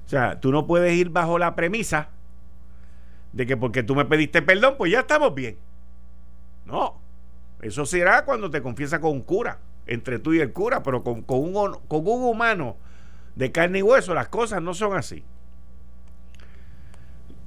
O 0.05 0.09
sea, 0.09 0.41
tú 0.41 0.51
no 0.51 0.67
puedes 0.67 0.93
ir 0.93 1.09
bajo 1.09 1.39
la 1.39 1.55
premisa 1.55 2.09
de 3.31 3.45
que 3.45 3.55
porque 3.55 3.83
tú 3.83 3.95
me 3.95 4.05
pediste 4.05 4.41
perdón, 4.41 4.75
pues 4.77 4.91
ya 4.91 5.01
estamos 5.01 5.33
bien. 5.33 5.57
No. 6.65 7.02
Eso 7.63 7.85
será 7.85 8.25
cuando 8.25 8.51
te 8.51 8.61
confiesa 8.61 8.99
con 8.99 9.11
un 9.11 9.21
cura, 9.21 9.59
entre 9.85 10.19
tú 10.19 10.33
y 10.33 10.39
el 10.39 10.53
cura, 10.53 10.83
pero 10.83 11.03
con, 11.03 11.21
con, 11.21 11.39
un, 11.39 11.77
con 11.87 12.07
un 12.07 12.23
humano 12.23 12.77
de 13.35 13.51
carne 13.51 13.79
y 13.79 13.81
hueso 13.81 14.13
las 14.13 14.27
cosas 14.27 14.61
no 14.61 14.73
son 14.73 14.95
así. 14.95 15.23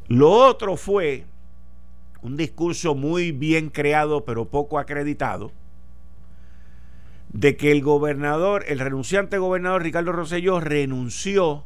Lo 0.09 0.31
otro 0.31 0.77
fue 0.77 1.27
un 2.23 2.37
discurso 2.37 2.95
muy 2.95 3.33
bien 3.33 3.71
creado, 3.71 4.25
pero 4.25 4.47
poco 4.47 4.79
acreditado, 4.79 5.53
de 7.33 7.57
que 7.57 7.73
el 7.73 7.83
gobernador, 7.83 8.65
el 8.69 8.79
renunciante 8.79 9.39
gobernador 9.39 9.83
Ricardo 9.83 10.13
Rosselló 10.13 10.61
renunció 10.61 11.65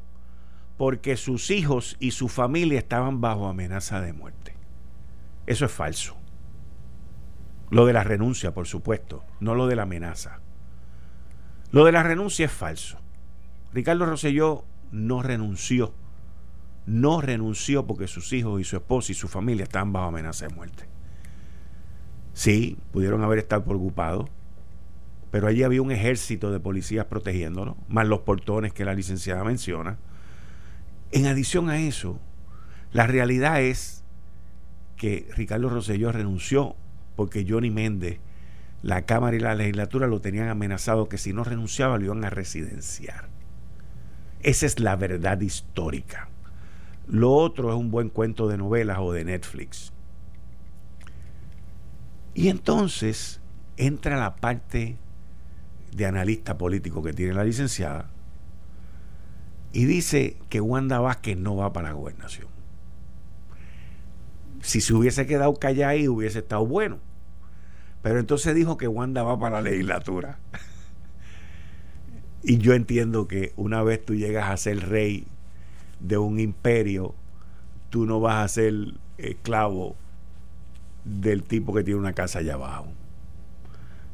porque 0.76 1.16
sus 1.16 1.50
hijos 1.50 1.96
y 2.00 2.12
su 2.12 2.28
familia 2.28 2.78
estaban 2.78 3.20
bajo 3.20 3.46
amenaza 3.46 4.00
de 4.00 4.12
muerte. 4.12 4.54
Eso 5.46 5.66
es 5.66 5.72
falso. 5.72 6.19
Lo 7.70 7.86
de 7.86 7.92
la 7.92 8.04
renuncia, 8.04 8.52
por 8.52 8.66
supuesto, 8.66 9.24
no 9.38 9.54
lo 9.54 9.66
de 9.68 9.76
la 9.76 9.82
amenaza. 9.82 10.40
Lo 11.70 11.84
de 11.84 11.92
la 11.92 12.02
renuncia 12.02 12.46
es 12.46 12.52
falso. 12.52 12.98
Ricardo 13.72 14.06
Rosselló 14.06 14.64
no 14.90 15.22
renunció. 15.22 15.94
No 16.86 17.20
renunció 17.20 17.86
porque 17.86 18.08
sus 18.08 18.32
hijos 18.32 18.60
y 18.60 18.64
su 18.64 18.76
esposa 18.76 19.12
y 19.12 19.14
su 19.14 19.28
familia 19.28 19.62
estaban 19.62 19.92
bajo 19.92 20.08
amenaza 20.08 20.48
de 20.48 20.54
muerte. 20.54 20.88
Sí, 22.32 22.76
pudieron 22.90 23.22
haber 23.22 23.38
estado 23.38 23.64
preocupados, 23.64 24.28
pero 25.30 25.46
allí 25.46 25.62
había 25.62 25.82
un 25.82 25.92
ejército 25.92 26.50
de 26.50 26.58
policías 26.58 27.06
protegiéndolo, 27.06 27.76
más 27.88 28.08
los 28.08 28.20
portones 28.20 28.72
que 28.72 28.84
la 28.84 28.94
licenciada 28.94 29.44
menciona. 29.44 29.98
En 31.12 31.26
adición 31.26 31.70
a 31.70 31.78
eso, 31.78 32.18
la 32.92 33.06
realidad 33.06 33.60
es 33.60 34.04
que 34.96 35.28
Ricardo 35.36 35.68
Rosselló 35.68 36.10
renunció 36.10 36.76
porque 37.20 37.44
Johnny 37.46 37.68
Méndez, 37.68 38.18
la 38.80 39.02
Cámara 39.02 39.36
y 39.36 39.40
la 39.40 39.54
legislatura 39.54 40.06
lo 40.06 40.22
tenían 40.22 40.48
amenazado 40.48 41.10
que 41.10 41.18
si 41.18 41.34
no 41.34 41.44
renunciaba 41.44 41.98
lo 41.98 42.06
iban 42.06 42.24
a 42.24 42.30
residenciar. 42.30 43.28
Esa 44.40 44.64
es 44.64 44.80
la 44.80 44.96
verdad 44.96 45.38
histórica. 45.42 46.30
Lo 47.06 47.32
otro 47.32 47.68
es 47.68 47.76
un 47.76 47.90
buen 47.90 48.08
cuento 48.08 48.48
de 48.48 48.56
novelas 48.56 49.00
o 49.02 49.12
de 49.12 49.26
Netflix. 49.26 49.92
Y 52.32 52.48
entonces 52.48 53.42
entra 53.76 54.16
la 54.16 54.36
parte 54.36 54.96
de 55.94 56.06
analista 56.06 56.56
político 56.56 57.02
que 57.02 57.12
tiene 57.12 57.34
la 57.34 57.44
licenciada 57.44 58.08
y 59.74 59.84
dice 59.84 60.38
que 60.48 60.62
Wanda 60.62 61.00
Vázquez 61.00 61.36
no 61.36 61.54
va 61.54 61.70
para 61.74 61.88
la 61.88 61.94
gobernación. 61.96 62.48
Si 64.62 64.80
se 64.80 64.94
hubiese 64.94 65.26
quedado 65.26 65.54
callada 65.54 65.90
ahí 65.90 66.08
hubiese 66.08 66.38
estado 66.38 66.64
bueno. 66.64 67.09
Pero 68.02 68.18
entonces 68.18 68.54
dijo 68.54 68.76
que 68.76 68.88
Wanda 68.88 69.22
va 69.22 69.38
para 69.38 69.60
la 69.60 69.70
legislatura. 69.70 70.38
y 72.42 72.58
yo 72.58 72.74
entiendo 72.74 73.28
que 73.28 73.52
una 73.56 73.82
vez 73.82 74.04
tú 74.04 74.14
llegas 74.14 74.50
a 74.50 74.56
ser 74.56 74.88
rey 74.88 75.26
de 76.00 76.16
un 76.16 76.40
imperio, 76.40 77.14
tú 77.90 78.06
no 78.06 78.20
vas 78.20 78.44
a 78.44 78.48
ser 78.48 78.74
esclavo 79.18 79.96
del 81.04 81.42
tipo 81.42 81.74
que 81.74 81.82
tiene 81.82 82.00
una 82.00 82.14
casa 82.14 82.38
allá 82.38 82.54
abajo. 82.54 82.86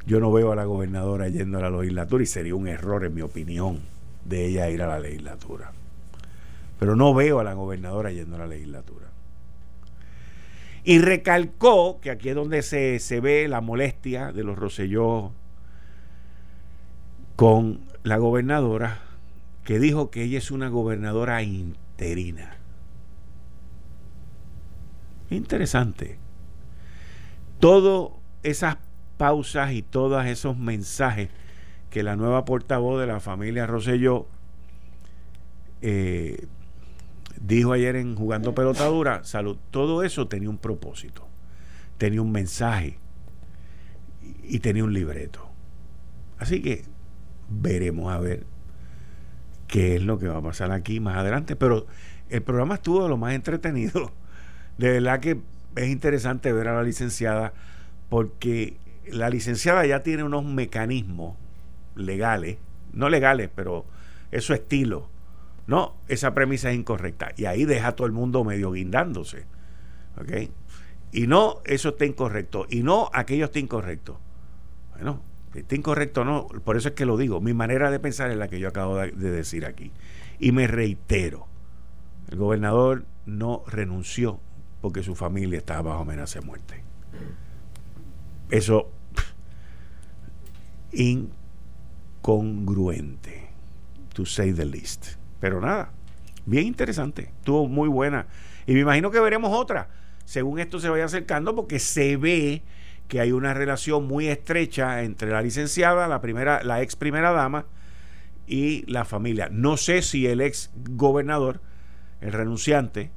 Yo 0.06 0.20
no 0.20 0.32
veo 0.32 0.52
a 0.52 0.56
la 0.56 0.64
gobernadora 0.64 1.28
yendo 1.28 1.58
a 1.58 1.62
la 1.62 1.70
legislatura 1.70 2.22
y 2.22 2.26
sería 2.26 2.54
un 2.54 2.68
error, 2.68 3.04
en 3.04 3.14
mi 3.14 3.22
opinión, 3.22 3.80
de 4.24 4.46
ella 4.46 4.70
ir 4.70 4.82
a 4.82 4.86
la 4.86 5.00
legislatura. 5.00 5.72
Pero 6.78 6.94
no 6.94 7.14
veo 7.14 7.40
a 7.40 7.44
la 7.44 7.54
gobernadora 7.54 8.12
yendo 8.12 8.36
a 8.36 8.40
la 8.40 8.46
legislatura. 8.46 9.05
Y 10.88 11.00
recalcó, 11.00 12.00
que 12.00 12.12
aquí 12.12 12.28
es 12.28 12.36
donde 12.36 12.62
se, 12.62 13.20
ve 13.20 13.48
la 13.48 13.60
molestia 13.60 14.30
de 14.30 14.44
los 14.44 14.56
Roselló 14.56 15.32
con 17.34 17.80
la 18.04 18.18
gobernadora, 18.18 19.00
que 19.64 19.80
dijo 19.80 20.12
que 20.12 20.22
ella 20.22 20.38
es 20.38 20.52
una 20.52 20.68
gobernadora 20.68 21.42
interina. 21.42 22.58
Interesante. 25.28 26.20
Todas 27.58 28.12
esas 28.44 28.76
pausas 29.16 29.72
y 29.72 29.82
todos 29.82 30.24
esos 30.24 30.56
mensajes 30.56 31.30
que 31.90 32.04
la 32.04 32.14
nueva 32.14 32.44
portavoz 32.44 33.00
de 33.00 33.08
la 33.08 33.18
familia 33.18 33.66
Roselló 33.66 34.28
eh, 35.82 36.46
dijo 37.46 37.72
ayer 37.72 37.96
en 37.96 38.16
Jugando 38.16 38.54
Pelotadura, 38.54 39.22
salud, 39.24 39.56
todo 39.70 40.02
eso 40.02 40.26
tenía 40.26 40.50
un 40.50 40.58
propósito, 40.58 41.28
tenía 41.96 42.20
un 42.20 42.32
mensaje 42.32 42.98
y, 44.42 44.58
tenía 44.58 44.84
un 44.84 44.92
libreto. 44.92 45.48
Así 46.38 46.60
que 46.60 46.84
veremos 47.48 48.12
a 48.12 48.18
ver 48.18 48.46
qué 49.68 49.96
es 49.96 50.02
lo 50.02 50.18
que 50.18 50.28
va 50.28 50.38
a 50.38 50.42
pasar 50.42 50.72
aquí 50.72 50.98
más 50.98 51.16
adelante. 51.16 51.56
Pero 51.56 51.86
el 52.28 52.42
programa 52.42 52.74
estuvo 52.74 53.04
de 53.04 53.08
lo 53.08 53.16
más 53.16 53.34
entretenido. 53.34 54.12
De 54.78 54.90
verdad 54.90 55.20
que 55.20 55.40
es 55.76 55.88
interesante 55.88 56.52
ver 56.52 56.68
a 56.68 56.74
la 56.74 56.82
licenciada 56.82 57.54
porque 58.10 58.76
la 59.06 59.30
licenciada 59.30 59.86
ya 59.86 60.02
tiene 60.02 60.22
unos 60.22 60.44
mecanismos 60.44 61.36
legales, 61.94 62.58
no 62.92 63.08
legales, 63.08 63.48
pero 63.54 63.86
es 64.30 64.44
su 64.44 64.52
estilo 64.52 65.08
no, 65.66 65.96
esa 66.08 66.34
premisa 66.34 66.70
es 66.70 66.76
incorrecta. 66.76 67.32
Y 67.36 67.46
ahí 67.46 67.64
deja 67.64 67.88
a 67.88 67.96
todo 67.96 68.06
el 68.06 68.12
mundo 68.12 68.44
medio 68.44 68.72
guindándose. 68.72 69.46
¿Ok? 70.18 70.50
Y 71.12 71.26
no, 71.26 71.60
eso 71.64 71.90
está 71.90 72.04
incorrecto. 72.04 72.66
Y 72.70 72.82
no, 72.82 73.10
aquello 73.12 73.46
está 73.46 73.58
incorrecto. 73.58 74.20
Bueno, 74.94 75.22
está 75.54 75.74
incorrecto 75.74 76.24
no. 76.24 76.46
Por 76.46 76.76
eso 76.76 76.88
es 76.88 76.94
que 76.94 77.06
lo 77.06 77.16
digo. 77.16 77.40
Mi 77.40 77.54
manera 77.54 77.90
de 77.90 77.98
pensar 77.98 78.30
es 78.30 78.36
la 78.36 78.48
que 78.48 78.60
yo 78.60 78.68
acabo 78.68 78.96
de, 78.96 79.12
decir 79.12 79.66
aquí. 79.66 79.92
Y 80.38 80.52
me 80.52 80.66
reitero. 80.66 81.46
El 82.30 82.38
gobernador 82.38 83.04
no 83.24 83.62
renunció 83.66 84.40
porque 84.80 85.02
su 85.02 85.14
familia 85.14 85.58
estaba 85.58 85.90
bajo 85.90 86.02
amenaza 86.02 86.40
de 86.40 86.46
muerte. 86.46 86.82
Eso 88.50 88.90
incongruente, 90.92 93.50
to 94.14 94.24
say 94.24 94.52
the 94.52 94.64
least. 94.64 95.16
Pero 95.40 95.60
nada, 95.60 95.90
Bien 96.46 96.64
interesante, 96.64 97.22
estuvo 97.38 97.66
muy 97.66 97.88
buena. 97.88 98.28
Y 98.66 98.74
me 98.74 98.80
imagino 98.80 99.10
que 99.10 99.18
veremos 99.18 99.52
otra, 99.52 99.88
según 100.24 100.60
esto 100.60 100.78
se 100.78 100.88
vaya 100.88 101.04
acercando, 101.04 101.56
porque 101.56 101.80
se 101.80 102.16
ve 102.16 102.62
que 103.08 103.20
hay 103.20 103.32
una 103.32 103.52
relación 103.52 104.06
muy 104.06 104.28
estrecha 104.28 105.02
entre 105.02 105.30
la 105.30 105.42
licenciada, 105.42 106.06
la 106.06 106.20
primera, 106.20 106.62
la 106.62 106.82
ex 106.82 106.94
primera 106.94 107.32
dama 107.32 107.66
y 108.46 108.88
la 108.90 109.04
familia. 109.04 109.48
No 109.50 109.76
sé 109.76 110.02
si 110.02 110.28
el 110.28 110.40
ex 110.40 110.70
gobernador, 110.90 111.60
el 112.20 112.32
renunciante, 112.32 113.10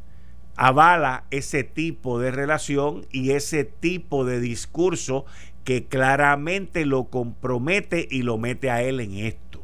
avala 0.55 1.25
ese 1.29 1.63
tipo 1.63 2.19
de 2.19 2.31
relación 2.31 3.05
y 3.11 3.31
ese 3.31 3.63
tipo 3.63 4.25
de 4.25 4.39
discurso 4.39 5.25
que 5.63 5.85
claramente 5.85 6.83
lo 6.87 7.05
compromete 7.05 8.07
y 8.09 8.23
lo 8.23 8.39
mete 8.39 8.71
a 8.71 8.81
él 8.81 8.99
en 9.01 9.17
esto. 9.17 9.63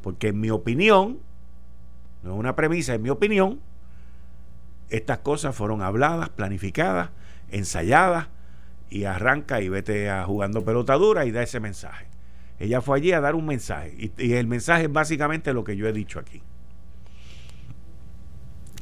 Porque 0.00 0.28
en 0.28 0.40
mi 0.40 0.48
opinión, 0.48 1.18
no 2.22 2.34
es 2.34 2.38
una 2.38 2.56
premisa, 2.56 2.94
en 2.94 3.02
mi 3.02 3.10
opinión, 3.10 3.60
estas 4.90 5.18
cosas 5.18 5.54
fueron 5.54 5.82
habladas, 5.82 6.30
planificadas, 6.30 7.10
ensayadas 7.50 8.28
y 8.90 9.04
arranca 9.04 9.60
y 9.60 9.68
vete 9.68 10.10
a 10.10 10.24
jugando 10.24 10.64
pelotadura 10.64 11.24
y 11.26 11.30
da 11.30 11.42
ese 11.42 11.60
mensaje. 11.60 12.06
Ella 12.58 12.80
fue 12.80 12.98
allí 12.98 13.12
a 13.12 13.20
dar 13.20 13.34
un 13.34 13.46
mensaje 13.46 13.94
y, 13.96 14.12
y 14.18 14.32
el 14.34 14.46
mensaje 14.46 14.84
es 14.84 14.92
básicamente 14.92 15.52
lo 15.52 15.64
que 15.64 15.76
yo 15.76 15.86
he 15.86 15.92
dicho 15.92 16.18
aquí. 16.18 16.42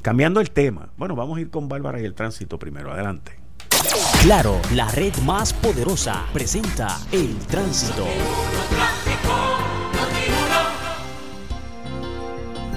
Cambiando 0.01 0.41
el 0.41 0.53
tema, 0.53 0.91
bueno, 0.97 1.17
vamos 1.17 1.37
a 1.39 1.41
ir 1.41 1.51
con 1.51 1.69
Bárbara 1.69 2.01
y 2.01 2.05
el 2.05 2.15
tránsito 2.15 2.59
primero, 2.59 2.93
adelante. 2.93 3.33
Claro, 4.23 4.61
la 4.73 4.89
red 4.91 5.15
más 5.25 5.53
poderosa 5.53 6.25
presenta 6.33 6.99
el 7.13 7.37
tránsito. 7.47 8.07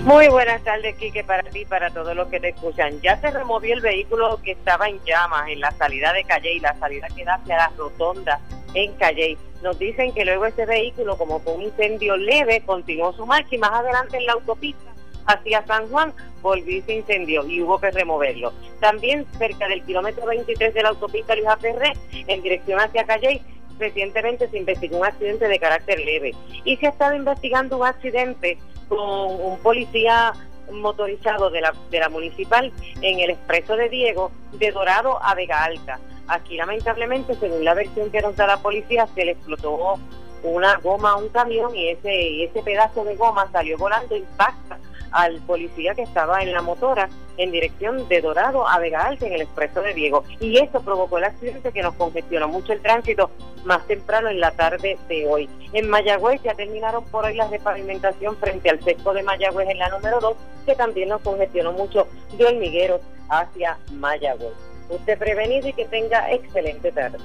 Muy 0.04 0.30
buenas 0.30 0.64
tardes, 0.64 0.96
Quique, 0.96 1.24
para 1.24 1.44
ti 1.44 1.60
y 1.60 1.66
para 1.66 1.90
todos 1.92 2.16
los 2.16 2.30
que 2.30 2.40
te 2.40 2.50
escuchan. 2.50 3.00
Ya 3.02 3.20
se 3.20 3.32
removió 3.32 3.74
el 3.74 3.82
vehículo 3.82 4.40
que 4.42 4.52
estaba 4.52 4.88
en 4.88 5.00
llamas 5.06 5.50
en 5.50 5.60
la 5.60 5.72
salida 5.72 6.14
de 6.14 6.24
Calle 6.24 6.54
y 6.54 6.60
la 6.60 6.74
salida 6.80 7.08
que 7.16 7.26
da 7.26 7.36
hacia 7.36 7.58
la 7.58 7.72
rotonda 7.78 8.40
en 8.74 8.94
Calle. 8.94 9.38
Nos 9.62 9.78
dicen 9.78 10.14
que 10.14 10.24
luego 10.24 10.46
ese 10.46 10.66
vehículo, 10.66 11.18
como 11.18 11.40
fue 11.42 11.54
un 11.54 11.64
incendio 11.64 12.16
leve, 12.16 12.64
continuó 12.66 13.12
su 13.14 13.26
marcha 13.26 13.56
y 13.56 13.58
más 13.58 13.72
adelante 13.72 14.18
en 14.18 14.26
la 14.26 14.34
autopista 14.34 14.90
hacia 15.26 15.66
San 15.66 15.88
Juan 15.90 16.14
volvió 16.42 16.78
y 16.78 16.82
se 16.82 16.94
incendió 16.94 17.46
y 17.46 17.62
hubo 17.62 17.80
que 17.80 17.92
removerlo. 17.92 18.54
También 18.80 19.26
cerca 19.38 19.68
del 19.68 19.84
kilómetro 19.84 20.26
23 20.26 20.74
de 20.74 20.82
la 20.82 20.90
autopista 20.90 21.36
Luis 21.36 21.48
Ferré, 21.62 21.94
en 22.12 22.42
dirección 22.42 22.80
hacia 22.80 23.04
Calle, 23.04 23.42
recientemente 23.80 24.48
se 24.50 24.58
investigó 24.58 24.98
un 24.98 25.06
accidente 25.06 25.48
de 25.48 25.60
carácter 25.60 26.00
leve 26.00 26.36
y 26.64 26.78
se 26.78 26.88
ha 26.88 26.90
estado 26.90 27.16
investigando 27.16 27.78
un 27.78 27.88
accidente 27.88 28.58
con 28.88 29.00
un 29.00 29.60
policía 29.60 30.34
motorizado 30.72 31.50
de 31.50 31.62
la, 31.62 31.74
de 31.90 32.00
la 32.00 32.10
municipal 32.10 32.72
en 33.02 33.20
el 33.20 33.32
expreso 33.32 33.76
de 33.76 33.90
Diego 33.90 34.32
de 34.54 34.72
Dorado 34.72 35.24
a 35.24 35.34
Vega 35.34 35.64
Alta. 35.64 36.00
Aquí 36.28 36.58
lamentablemente, 36.58 37.36
según 37.36 37.66
la 37.66 37.74
versión 37.74 38.12
que 38.12 38.22
nos 38.22 38.36
da 38.36 38.46
la 38.46 38.58
policía, 38.58 39.08
se 39.16 39.26
le 39.26 39.32
explotó 39.32 40.00
una 40.44 40.78
goma 40.78 41.12
a 41.12 41.16
un 41.16 41.30
camión 41.30 41.76
y 41.76 41.90
ese, 41.90 42.44
ese 42.44 42.62
pedazo 42.62 43.04
de 43.04 43.16
goma 43.16 43.50
salió 43.52 43.78
volando, 43.78 44.16
impacta 44.16 44.78
al 45.12 45.40
policía 45.42 45.96
que 45.96 46.04
estaba 46.04 46.42
en 46.42 46.52
la 46.54 46.62
motora 46.62 47.10
en 47.38 47.52
dirección 47.52 48.08
de 48.10 48.22
Dorado 48.22 48.68
a 48.68 48.80
Vega 48.80 49.02
Alta 49.02 49.26
en 49.26 49.34
el 49.34 49.42
expreso 49.42 49.82
de 49.82 49.94
Diego. 49.94 50.24
Y 50.40 50.58
eso 50.58 50.82
provocó 50.82 51.18
el 51.18 51.24
accidente 51.24 51.72
que 51.72 51.82
nos 51.82 51.96
congestionó 51.96 52.48
mucho 52.48 52.74
el 52.74 52.82
tránsito 52.82 53.32
más 53.64 53.86
temprano 53.88 54.30
en 54.30 54.40
la 54.40 54.52
tarde 54.52 54.98
de 55.08 55.28
hoy. 55.28 55.50
En 55.74 55.90
Mayagüez 55.90 56.42
ya 56.44 56.54
terminaron 56.54 57.06
por 57.06 57.26
hoy 57.26 57.36
las 57.36 57.50
de 57.50 57.60
pavimentación 57.60 58.36
frente 58.38 58.70
al 58.70 58.84
sesco 58.84 59.14
de 59.14 59.24
Mayagüez 59.24 59.70
en 59.70 59.80
la 59.80 59.90
número 59.90 60.20
2, 60.20 60.38
que 60.66 60.76
también 60.76 61.10
nos 61.10 61.22
congestionó 61.22 61.72
mucho 61.72 62.08
de 62.38 62.46
hormigueros 62.46 63.02
hacia 63.30 63.78
Mayagüez. 63.92 64.54
Usted 64.90 65.18
prevenido 65.18 65.68
y 65.68 65.74
que 65.74 65.86
tenga 65.86 66.32
excelente 66.32 66.92
tarde. 66.92 67.20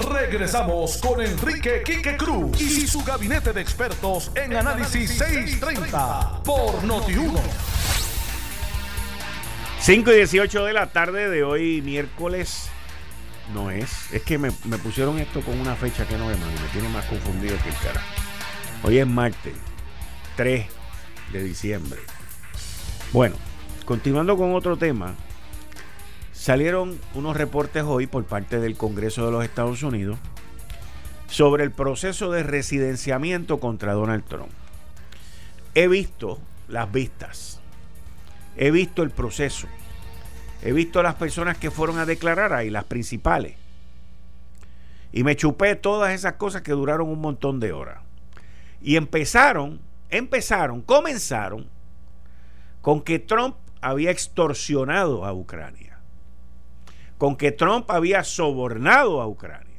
Regresamos 0.00 0.96
con 0.98 1.20
Enrique 1.20 1.82
Quique 1.84 2.16
Cruz 2.16 2.60
y 2.60 2.86
su 2.86 3.04
gabinete 3.04 3.52
de 3.52 3.60
expertos 3.60 4.30
en 4.34 4.56
Análisis 4.56 5.10
630 5.18 6.42
por 6.42 6.82
Noti1. 6.82 7.40
5 9.80 10.12
y 10.12 10.16
18 10.16 10.64
de 10.64 10.72
la 10.72 10.86
tarde 10.92 11.28
de 11.28 11.44
hoy, 11.44 11.82
miércoles. 11.82 12.68
No 13.52 13.70
es. 13.70 14.12
Es 14.12 14.22
que 14.22 14.38
me, 14.38 14.50
pusieron 14.50 15.18
esto 15.18 15.40
con 15.42 15.60
una 15.60 15.76
fecha 15.76 16.06
que 16.06 16.16
no 16.16 16.30
es, 16.30 16.38
mano. 16.38 16.52
Me 16.52 16.68
tiene 16.68 16.88
más 16.88 17.04
confundido 17.04 17.56
que 17.62 17.68
el 17.68 17.76
cara. 17.76 18.02
Hoy 18.82 18.98
es 18.98 19.06
martes 19.06 19.54
3 20.36 20.66
de 21.32 21.42
diciembre. 21.42 22.00
Bueno, 23.12 23.36
continuando 23.84 24.36
con 24.36 24.54
otro 24.54 24.76
tema. 24.76 25.14
Salieron 26.44 27.00
unos 27.14 27.38
reportes 27.38 27.84
hoy 27.84 28.06
por 28.06 28.26
parte 28.26 28.60
del 28.60 28.76
Congreso 28.76 29.24
de 29.24 29.32
los 29.32 29.44
Estados 29.44 29.82
Unidos 29.82 30.18
sobre 31.26 31.64
el 31.64 31.70
proceso 31.70 32.30
de 32.30 32.42
residenciamiento 32.42 33.58
contra 33.58 33.94
Donald 33.94 34.24
Trump. 34.26 34.50
He 35.74 35.88
visto 35.88 36.38
las 36.68 36.92
vistas, 36.92 37.62
he 38.58 38.70
visto 38.70 39.02
el 39.02 39.08
proceso, 39.08 39.68
he 40.60 40.74
visto 40.74 41.02
las 41.02 41.14
personas 41.14 41.56
que 41.56 41.70
fueron 41.70 41.96
a 41.96 42.04
declarar 42.04 42.52
ahí, 42.52 42.68
las 42.68 42.84
principales, 42.84 43.56
y 45.12 45.24
me 45.24 45.36
chupé 45.36 45.76
todas 45.76 46.12
esas 46.12 46.34
cosas 46.34 46.60
que 46.60 46.72
duraron 46.72 47.08
un 47.08 47.22
montón 47.22 47.58
de 47.58 47.72
horas. 47.72 48.00
Y 48.82 48.96
empezaron, 48.96 49.80
empezaron, 50.10 50.82
comenzaron 50.82 51.70
con 52.82 53.00
que 53.00 53.18
Trump 53.18 53.56
había 53.80 54.10
extorsionado 54.10 55.24
a 55.24 55.32
Ucrania 55.32 55.93
con 57.18 57.36
que 57.36 57.52
Trump 57.52 57.90
había 57.90 58.24
sobornado 58.24 59.20
a 59.20 59.26
Ucrania 59.26 59.74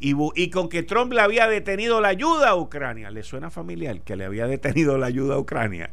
y, 0.00 0.50
con 0.50 0.68
que 0.70 0.82
Trump 0.82 1.12
le 1.12 1.20
había 1.20 1.46
detenido 1.46 2.00
la 2.00 2.08
ayuda 2.08 2.50
a 2.50 2.56
Ucrania. 2.56 3.10
¿Le 3.10 3.22
suena 3.22 3.50
familiar 3.50 4.00
que 4.00 4.16
le 4.16 4.24
había 4.24 4.46
detenido 4.46 4.96
la 4.96 5.06
ayuda 5.06 5.34
a 5.34 5.38
Ucrania? 5.38 5.90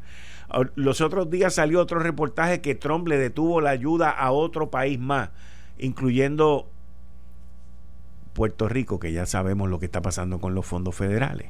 Los 0.76 1.02
otros 1.02 1.30
días 1.30 1.56
salió 1.56 1.82
otro 1.82 2.00
reportaje 2.00 2.62
que 2.62 2.74
Trump 2.74 3.08
le 3.10 3.18
detuvo 3.18 3.60
la 3.60 3.72
ayuda 3.72 4.10
a 4.10 4.32
otro 4.32 4.72
país 4.72 4.98
más, 4.98 5.30
incluyendo 5.78 6.70
Puerto 8.34 8.70
Rico, 8.70 8.98
que 8.98 9.12
ya 9.12 9.26
sabemos 9.26 9.70
lo 9.70 9.78
que 9.78 9.88
está 9.88 10.02
pasando 10.02 10.40
con 10.40 10.56
los 10.56 10.66
fondos 10.66 10.96
federales. 10.96 11.50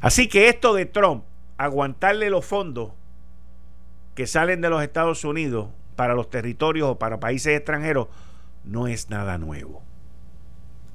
Así 0.00 0.28
que 0.28 0.48
esto 0.48 0.74
de 0.74 0.86
Trump, 0.86 1.22
aguantarle 1.56 2.30
los 2.30 2.44
fondos 2.44 2.90
que 4.16 4.26
salen 4.26 4.60
de 4.60 4.70
los 4.70 4.82
Estados 4.82 5.24
Unidos 5.24 5.68
para 6.00 6.14
los 6.14 6.30
territorios 6.30 6.88
o 6.88 6.98
para 6.98 7.20
países 7.20 7.54
extranjeros 7.54 8.08
no 8.64 8.88
es 8.88 9.10
nada 9.10 9.36
nuevo. 9.36 9.82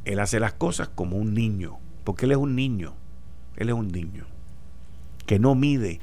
Él 0.03 0.19
hace 0.19 0.39
las 0.39 0.53
cosas 0.53 0.87
como 0.87 1.17
un 1.17 1.35
niño, 1.35 1.77
porque 2.03 2.25
él 2.25 2.31
es 2.31 2.39
un 2.39 2.55
niño, 2.55 2.95
él 3.55 3.69
es 3.69 3.75
un 3.75 3.89
niño 3.89 4.25
que 5.27 5.37
no 5.37 5.53
mide, 5.53 5.99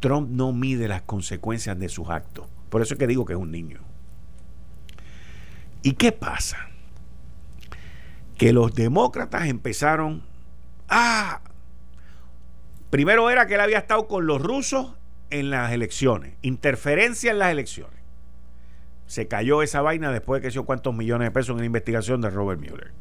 Trump 0.00 0.30
no 0.30 0.52
mide 0.52 0.88
las 0.88 1.02
consecuencias 1.02 1.78
de 1.78 1.88
sus 1.88 2.10
actos. 2.10 2.48
Por 2.70 2.82
eso 2.82 2.94
es 2.94 2.98
que 2.98 3.06
digo 3.06 3.24
que 3.24 3.34
es 3.34 3.38
un 3.38 3.52
niño. 3.52 3.78
¿Y 5.82 5.92
qué 5.92 6.10
pasa? 6.10 6.58
Que 8.36 8.52
los 8.52 8.74
demócratas 8.74 9.46
empezaron 9.46 10.24
a... 10.88 11.40
Primero 12.90 13.30
era 13.30 13.46
que 13.46 13.54
él 13.54 13.60
había 13.60 13.78
estado 13.78 14.08
con 14.08 14.26
los 14.26 14.42
rusos 14.42 14.96
en 15.30 15.50
las 15.50 15.70
elecciones, 15.70 16.34
interferencia 16.42 17.30
en 17.30 17.38
las 17.38 17.52
elecciones 17.52 18.02
se 19.06 19.28
cayó 19.28 19.62
esa 19.62 19.82
vaina 19.82 20.10
después 20.10 20.40
de 20.40 20.42
que 20.42 20.52
hizo 20.52 20.64
cuántos 20.64 20.94
millones 20.94 21.26
de 21.26 21.32
pesos 21.32 21.54
en 21.54 21.60
la 21.60 21.66
investigación 21.66 22.20
de 22.20 22.30
Robert 22.30 22.60
Mueller. 22.60 22.92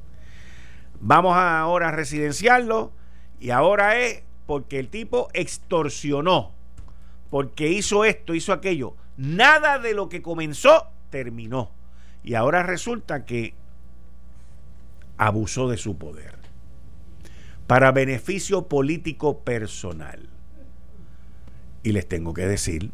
Vamos 1.00 1.36
ahora 1.36 1.89
a 1.89 1.92
residenciarlo 1.92 2.92
y 3.39 3.50
ahora 3.50 4.00
es 4.00 4.24
porque 4.46 4.80
el 4.80 4.89
tipo 4.89 5.30
extorsionó, 5.34 6.54
porque 7.30 7.70
hizo 7.70 8.06
esto, 8.06 8.34
hizo 8.34 8.54
aquello. 8.54 8.96
Nada 9.18 9.80
de 9.80 9.94
lo 9.94 10.10
que 10.10 10.22
comenzó 10.22 10.88
terminó. 11.10 11.72
Y 12.24 12.36
ahora 12.36 12.63
resulta 12.63 13.26
que 13.26 13.54
abusó 15.18 15.70
de 15.70 15.78
su 15.78 15.98
poder 15.98 16.36
para 17.68 17.92
beneficio 17.92 18.68
político 18.68 19.39
personal. 19.39 20.30
Y 21.84 21.92
les 21.92 22.08
tengo 22.08 22.34
que 22.34 22.46
decir 22.46 22.92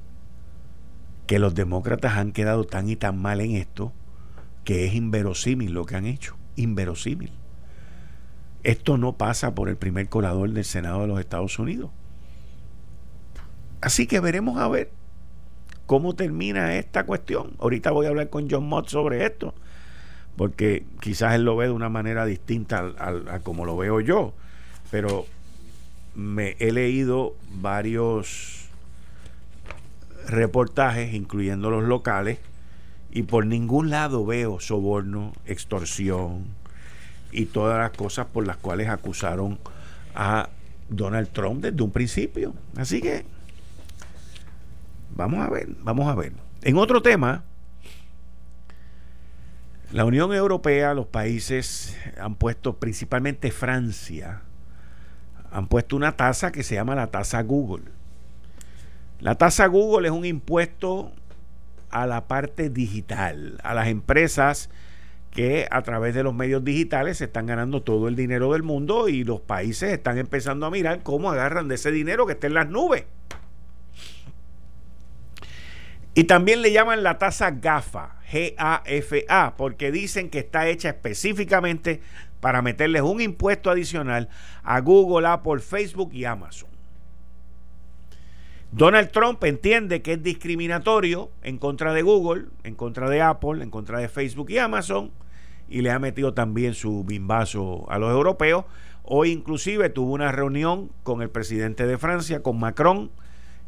que 1.29 1.37
los 1.37 1.53
demócratas 1.53 2.17
han 2.17 2.31
quedado 2.31 2.63
tan 2.63 2.89
y 2.89 2.95
tan 2.95 3.21
mal 3.21 3.39
en 3.39 3.51
esto 3.51 3.93
que 4.63 4.87
es 4.87 4.95
inverosímil 4.95 5.73
lo 5.73 5.85
que 5.85 5.95
han 5.95 6.07
hecho. 6.07 6.35
Inverosímil. 6.55 7.31
Esto 8.63 8.97
no 8.97 9.15
pasa 9.15 9.53
por 9.53 9.69
el 9.69 9.77
primer 9.77 10.09
colador 10.09 10.49
del 10.49 10.65
Senado 10.65 11.01
de 11.01 11.07
los 11.07 11.19
Estados 11.19 11.59
Unidos. 11.59 11.91
Así 13.79 14.07
que 14.07 14.19
veremos 14.19 14.57
a 14.57 14.67
ver 14.69 14.89
cómo 15.85 16.15
termina 16.15 16.73
esta 16.77 17.05
cuestión. 17.05 17.51
Ahorita 17.59 17.91
voy 17.91 18.07
a 18.07 18.09
hablar 18.09 18.31
con 18.31 18.49
John 18.49 18.67
Mott 18.67 18.87
sobre 18.87 19.23
esto, 19.23 19.53
porque 20.35 20.83
quizás 20.99 21.35
él 21.35 21.43
lo 21.43 21.55
ve 21.55 21.67
de 21.67 21.73
una 21.73 21.89
manera 21.89 22.25
distinta 22.25 22.91
a, 22.97 23.35
a 23.35 23.39
como 23.41 23.67
lo 23.67 23.77
veo 23.77 23.99
yo. 23.99 24.33
Pero 24.89 25.27
me 26.15 26.55
he 26.57 26.71
leído 26.71 27.35
varios 27.51 28.58
reportajes, 30.29 31.13
incluyendo 31.13 31.69
los 31.69 31.83
locales, 31.83 32.39
y 33.11 33.23
por 33.23 33.45
ningún 33.45 33.89
lado 33.89 34.25
veo 34.25 34.59
soborno, 34.59 35.33
extorsión 35.45 36.45
y 37.31 37.45
todas 37.45 37.79
las 37.79 37.91
cosas 37.91 38.27
por 38.27 38.45
las 38.45 38.57
cuales 38.57 38.87
acusaron 38.89 39.59
a 40.15 40.49
Donald 40.89 41.29
Trump 41.29 41.61
desde 41.61 41.81
un 41.81 41.91
principio. 41.91 42.53
Así 42.75 43.01
que 43.01 43.25
vamos 45.15 45.45
a 45.45 45.49
ver, 45.49 45.69
vamos 45.81 46.07
a 46.07 46.15
ver. 46.15 46.33
En 46.61 46.77
otro 46.77 47.01
tema, 47.01 47.43
la 49.91 50.05
Unión 50.05 50.33
Europea, 50.33 50.93
los 50.93 51.07
países 51.07 51.97
han 52.19 52.35
puesto, 52.35 52.77
principalmente 52.77 53.51
Francia, 53.51 54.41
han 55.51 55.67
puesto 55.67 55.95
una 55.95 56.15
tasa 56.15 56.51
que 56.51 56.63
se 56.63 56.75
llama 56.75 56.93
la 56.93 57.07
tasa 57.07 57.41
Google. 57.41 57.85
La 59.19 59.35
tasa 59.35 59.67
Google 59.67 60.07
es 60.07 60.13
un 60.13 60.25
impuesto 60.25 61.11
a 61.89 62.07
la 62.07 62.27
parte 62.27 62.69
digital, 62.69 63.59
a 63.63 63.73
las 63.73 63.87
empresas 63.87 64.69
que 65.31 65.67
a 65.69 65.81
través 65.81 66.15
de 66.15 66.23
los 66.23 66.33
medios 66.33 66.63
digitales 66.63 67.17
se 67.17 67.25
están 67.25 67.45
ganando 67.45 67.81
todo 67.81 68.07
el 68.07 68.15
dinero 68.15 68.53
del 68.53 68.63
mundo 68.63 69.09
y 69.09 69.23
los 69.23 69.41
países 69.41 69.91
están 69.91 70.17
empezando 70.17 70.65
a 70.65 70.71
mirar 70.71 71.03
cómo 71.03 71.29
agarran 71.29 71.67
de 71.67 71.75
ese 71.75 71.91
dinero 71.91 72.25
que 72.25 72.33
está 72.33 72.47
en 72.47 72.53
las 72.53 72.69
nubes. 72.69 73.05
Y 76.15 76.23
también 76.23 76.61
le 76.61 76.71
llaman 76.71 77.03
la 77.03 77.17
tasa 77.17 77.51
GAFA, 77.51 78.15
G-A-F-A, 78.31 79.53
porque 79.57 79.91
dicen 79.91 80.29
que 80.29 80.39
está 80.39 80.67
hecha 80.67 80.89
específicamente 80.89 82.01
para 82.39 82.61
meterles 82.61 83.01
un 83.01 83.21
impuesto 83.21 83.69
adicional 83.69 84.29
a 84.63 84.79
Google, 84.79 85.27
Apple, 85.27 85.59
Facebook 85.59 86.11
y 86.13 86.25
Amazon. 86.25 86.68
Donald 88.71 89.09
Trump 89.11 89.43
entiende 89.43 90.01
que 90.01 90.13
es 90.13 90.23
discriminatorio 90.23 91.31
en 91.41 91.57
contra 91.57 91.91
de 91.91 92.03
Google, 92.03 92.45
en 92.63 92.75
contra 92.75 93.09
de 93.09 93.21
Apple, 93.21 93.63
en 93.63 93.71
contra 93.71 93.99
de 93.99 94.09
Facebook 94.09 94.51
y 94.51 94.59
Amazon, 94.59 95.11
y 95.67 95.81
le 95.81 95.91
ha 95.91 95.99
metido 95.99 96.33
también 96.33 96.75
su 96.75 97.03
bimbazo 97.03 97.89
a 97.89 97.97
los 97.97 98.11
europeos. 98.11 98.65
Hoy 99.03 99.31
inclusive 99.31 99.89
tuvo 99.89 100.13
una 100.13 100.31
reunión 100.31 100.91
con 101.01 101.23
el 101.23 101.29
presidente 101.29 101.87
de 101.87 101.97
Francia, 101.97 102.43
con 102.43 102.59
Macron, 102.59 103.09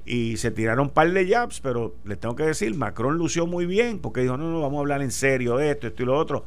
y 0.06 0.38
se 0.38 0.52
tiraron 0.52 0.88
un 0.88 0.94
par 0.94 1.12
de 1.12 1.28
jabs, 1.28 1.62
pero 1.62 1.96
les 2.06 2.20
tengo 2.20 2.36
que 2.36 2.44
decir, 2.44 2.76
Macron 2.76 3.18
lució 3.18 3.48
muy 3.48 3.66
bien, 3.66 4.00
porque 4.00 4.22
dijo, 4.22 4.38
no, 4.38 4.52
no, 4.52 4.62
vamos 4.62 4.78
a 4.78 4.82
hablar 4.82 5.02
en 5.02 5.12
serio 5.12 5.58
de 5.58 5.72
esto, 5.72 5.88
esto 5.88 6.04
y 6.04 6.06
lo 6.06 6.18
otro. 6.18 6.46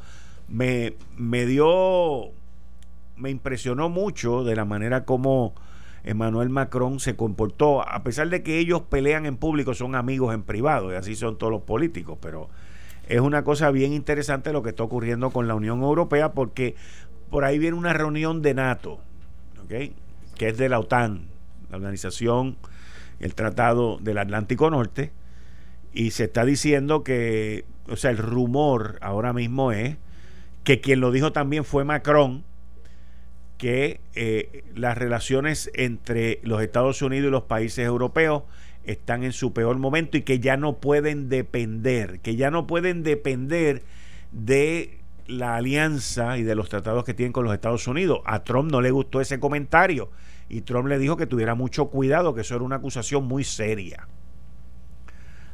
Me, 0.48 0.94
me 1.16 1.44
dio, 1.44 2.30
me 3.16 3.30
impresionó 3.30 3.88
mucho 3.88 4.44
de 4.44 4.54
la 4.54 4.64
manera 4.64 5.04
como 5.04 5.54
Emmanuel 6.04 6.50
Macron 6.50 7.00
se 7.00 7.16
comportó, 7.16 7.86
a 7.88 8.02
pesar 8.04 8.28
de 8.28 8.42
que 8.42 8.58
ellos 8.58 8.82
pelean 8.82 9.24
en 9.24 9.36
público, 9.36 9.74
son 9.74 9.94
amigos 9.94 10.34
en 10.34 10.42
privado, 10.42 10.92
y 10.92 10.96
así 10.96 11.16
son 11.16 11.38
todos 11.38 11.50
los 11.50 11.62
políticos, 11.62 12.18
pero 12.20 12.50
es 13.08 13.20
una 13.20 13.42
cosa 13.42 13.70
bien 13.70 13.92
interesante 13.92 14.52
lo 14.52 14.62
que 14.62 14.70
está 14.70 14.82
ocurriendo 14.82 15.30
con 15.30 15.48
la 15.48 15.54
Unión 15.54 15.82
Europea, 15.82 16.32
porque 16.32 16.74
por 17.30 17.44
ahí 17.44 17.58
viene 17.58 17.76
una 17.76 17.94
reunión 17.94 18.42
de 18.42 18.54
NATO, 18.54 19.00
que 19.68 19.92
es 20.38 20.58
de 20.58 20.68
la 20.68 20.78
OTAN, 20.78 21.22
la 21.70 21.78
organización, 21.78 22.56
el 23.20 23.34
Tratado 23.34 23.98
del 23.98 24.18
Atlántico 24.18 24.70
Norte, 24.70 25.10
y 25.94 26.10
se 26.10 26.24
está 26.24 26.44
diciendo 26.44 27.02
que, 27.02 27.64
o 27.88 27.96
sea, 27.96 28.10
el 28.10 28.18
rumor 28.18 28.98
ahora 29.00 29.32
mismo 29.32 29.72
es 29.72 29.96
que 30.64 30.80
quien 30.80 31.00
lo 31.00 31.12
dijo 31.12 31.32
también 31.32 31.64
fue 31.64 31.84
Macron, 31.84 32.44
que 33.58 34.00
eh, 34.14 34.64
las 34.74 34.98
relaciones 34.98 35.70
entre 35.74 36.40
los 36.42 36.62
Estados 36.62 37.02
Unidos 37.02 37.28
y 37.28 37.30
los 37.30 37.44
países 37.44 37.86
europeos 37.86 38.42
están 38.84 39.24
en 39.24 39.32
su 39.32 39.52
peor 39.52 39.78
momento 39.78 40.16
y 40.16 40.22
que 40.22 40.40
ya 40.40 40.56
no 40.56 40.78
pueden 40.78 41.28
depender, 41.28 42.20
que 42.20 42.36
ya 42.36 42.50
no 42.50 42.66
pueden 42.66 43.02
depender 43.02 43.82
de 44.32 44.98
la 45.26 45.56
alianza 45.56 46.36
y 46.36 46.42
de 46.42 46.54
los 46.54 46.68
tratados 46.68 47.04
que 47.04 47.14
tienen 47.14 47.32
con 47.32 47.44
los 47.44 47.54
Estados 47.54 47.86
Unidos. 47.86 48.20
A 48.26 48.44
Trump 48.44 48.70
no 48.70 48.80
le 48.82 48.90
gustó 48.90 49.20
ese 49.20 49.40
comentario 49.40 50.10
y 50.48 50.60
Trump 50.62 50.88
le 50.88 50.98
dijo 50.98 51.16
que 51.16 51.26
tuviera 51.26 51.54
mucho 51.54 51.86
cuidado, 51.86 52.34
que 52.34 52.42
eso 52.42 52.56
era 52.56 52.64
una 52.64 52.76
acusación 52.76 53.24
muy 53.24 53.44
seria. 53.44 54.06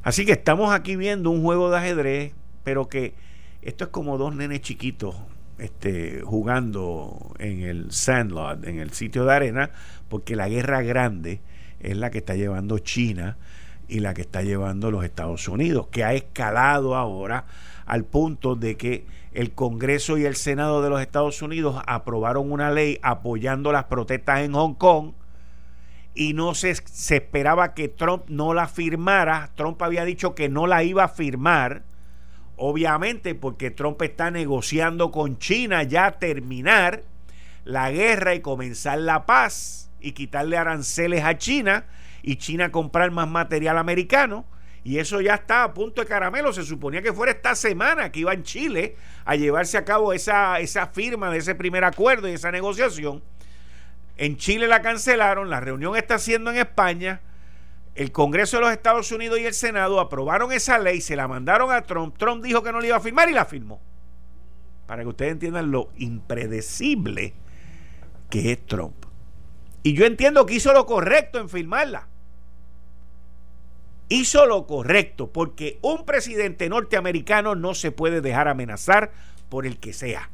Así 0.02 0.24
que 0.24 0.32
estamos 0.32 0.72
aquí 0.72 0.96
viendo 0.96 1.30
un 1.30 1.42
juego 1.42 1.70
de 1.70 1.76
ajedrez, 1.76 2.32
pero 2.64 2.88
que 2.88 3.14
esto 3.62 3.84
es 3.84 3.90
como 3.90 4.18
dos 4.18 4.34
nenes 4.34 4.62
chiquitos 4.62 5.14
este, 5.60 6.22
jugando 6.22 7.34
en 7.38 7.62
el 7.62 7.92
Sandlot, 7.92 8.66
en 8.66 8.78
el 8.78 8.90
sitio 8.92 9.24
de 9.24 9.34
arena, 9.34 9.70
porque 10.08 10.36
la 10.36 10.48
guerra 10.48 10.82
grande 10.82 11.40
es 11.80 11.96
la 11.96 12.10
que 12.10 12.18
está 12.18 12.34
llevando 12.34 12.78
China 12.78 13.36
y 13.88 14.00
la 14.00 14.14
que 14.14 14.22
está 14.22 14.42
llevando 14.42 14.90
los 14.90 15.04
Estados 15.04 15.48
Unidos, 15.48 15.88
que 15.90 16.04
ha 16.04 16.14
escalado 16.14 16.96
ahora 16.96 17.44
al 17.86 18.04
punto 18.04 18.54
de 18.54 18.76
que 18.76 19.04
el 19.32 19.52
Congreso 19.52 20.16
y 20.18 20.24
el 20.24 20.36
Senado 20.36 20.82
de 20.82 20.90
los 20.90 21.00
Estados 21.00 21.42
Unidos 21.42 21.82
aprobaron 21.86 22.50
una 22.50 22.70
ley 22.70 22.98
apoyando 23.02 23.72
las 23.72 23.84
protestas 23.84 24.40
en 24.40 24.52
Hong 24.52 24.74
Kong 24.74 25.12
y 26.14 26.32
no 26.34 26.54
se, 26.54 26.74
se 26.74 27.16
esperaba 27.16 27.74
que 27.74 27.88
Trump 27.88 28.24
no 28.28 28.54
la 28.54 28.66
firmara. 28.66 29.50
Trump 29.54 29.80
había 29.82 30.04
dicho 30.04 30.34
que 30.34 30.48
no 30.48 30.66
la 30.66 30.82
iba 30.82 31.04
a 31.04 31.08
firmar 31.08 31.82
Obviamente 32.62 33.34
porque 33.34 33.70
Trump 33.70 34.02
está 34.02 34.30
negociando 34.30 35.10
con 35.10 35.38
China 35.38 35.82
ya 35.82 36.18
terminar 36.18 37.02
la 37.64 37.90
guerra 37.90 38.34
y 38.34 38.40
comenzar 38.40 38.98
la 38.98 39.24
paz 39.24 39.90
y 39.98 40.12
quitarle 40.12 40.58
aranceles 40.58 41.24
a 41.24 41.38
China 41.38 41.86
y 42.22 42.36
China 42.36 42.70
comprar 42.70 43.12
más 43.12 43.28
material 43.28 43.78
americano. 43.78 44.44
Y 44.84 44.98
eso 44.98 45.22
ya 45.22 45.36
está 45.36 45.64
a 45.64 45.72
punto 45.72 46.02
de 46.02 46.06
caramelo. 46.06 46.52
Se 46.52 46.62
suponía 46.62 47.00
que 47.00 47.14
fuera 47.14 47.32
esta 47.32 47.54
semana 47.54 48.12
que 48.12 48.20
iba 48.20 48.34
en 48.34 48.42
Chile 48.42 48.94
a 49.24 49.36
llevarse 49.36 49.78
a 49.78 49.86
cabo 49.86 50.12
esa, 50.12 50.60
esa 50.60 50.86
firma 50.88 51.30
de 51.30 51.38
ese 51.38 51.54
primer 51.54 51.82
acuerdo 51.84 52.28
y 52.28 52.32
esa 52.32 52.52
negociación. 52.52 53.22
En 54.18 54.36
Chile 54.36 54.68
la 54.68 54.82
cancelaron, 54.82 55.48
la 55.48 55.60
reunión 55.60 55.96
está 55.96 56.16
haciendo 56.16 56.50
en 56.50 56.58
España 56.58 57.22
el 58.00 58.12
Congreso 58.12 58.56
de 58.56 58.62
los 58.62 58.72
Estados 58.72 59.12
Unidos 59.12 59.38
y 59.40 59.44
el 59.44 59.52
Senado 59.52 60.00
aprobaron 60.00 60.52
esa 60.52 60.78
ley, 60.78 61.02
se 61.02 61.16
la 61.16 61.28
mandaron 61.28 61.70
a 61.70 61.82
Trump. 61.82 62.16
Trump 62.16 62.42
dijo 62.42 62.62
que 62.62 62.72
no 62.72 62.80
la 62.80 62.86
iba 62.86 62.96
a 62.96 63.00
firmar 63.00 63.28
y 63.28 63.34
la 63.34 63.44
firmó. 63.44 63.78
Para 64.86 65.02
que 65.02 65.08
ustedes 65.08 65.32
entiendan 65.32 65.70
lo 65.70 65.90
impredecible 65.98 67.34
que 68.30 68.52
es 68.52 68.64
Trump. 68.64 69.04
Y 69.82 69.92
yo 69.92 70.06
entiendo 70.06 70.46
que 70.46 70.54
hizo 70.54 70.72
lo 70.72 70.86
correcto 70.86 71.40
en 71.40 71.50
firmarla. 71.50 72.08
Hizo 74.08 74.46
lo 74.46 74.66
correcto 74.66 75.30
porque 75.30 75.78
un 75.82 76.06
presidente 76.06 76.70
norteamericano 76.70 77.54
no 77.54 77.74
se 77.74 77.92
puede 77.92 78.22
dejar 78.22 78.48
amenazar 78.48 79.12
por 79.50 79.66
el 79.66 79.78
que 79.78 79.92
sea. 79.92 80.30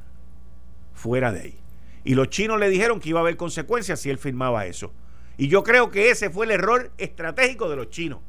Fuera 0.95 1.33
de 1.33 1.41
ahí. 1.41 1.59
Y 2.05 2.15
los 2.15 2.31
chinos 2.31 2.61
le 2.61 2.69
dijeron 2.69 3.01
que 3.01 3.09
iba 3.09 3.19
a 3.19 3.23
haber 3.23 3.37
consecuencias 3.37 3.99
si 3.99 4.09
él 4.09 4.19
firmaba 4.19 4.67
eso. 4.67 4.93
Y 5.37 5.49
yo 5.49 5.63
creo 5.63 5.91
que 5.91 6.11
ese 6.11 6.31
fue 6.31 6.47
el 6.47 6.53
error 6.53 6.93
estratégico 6.99 7.69
de 7.69 7.77
los 7.77 7.91
chinos. 7.91 8.21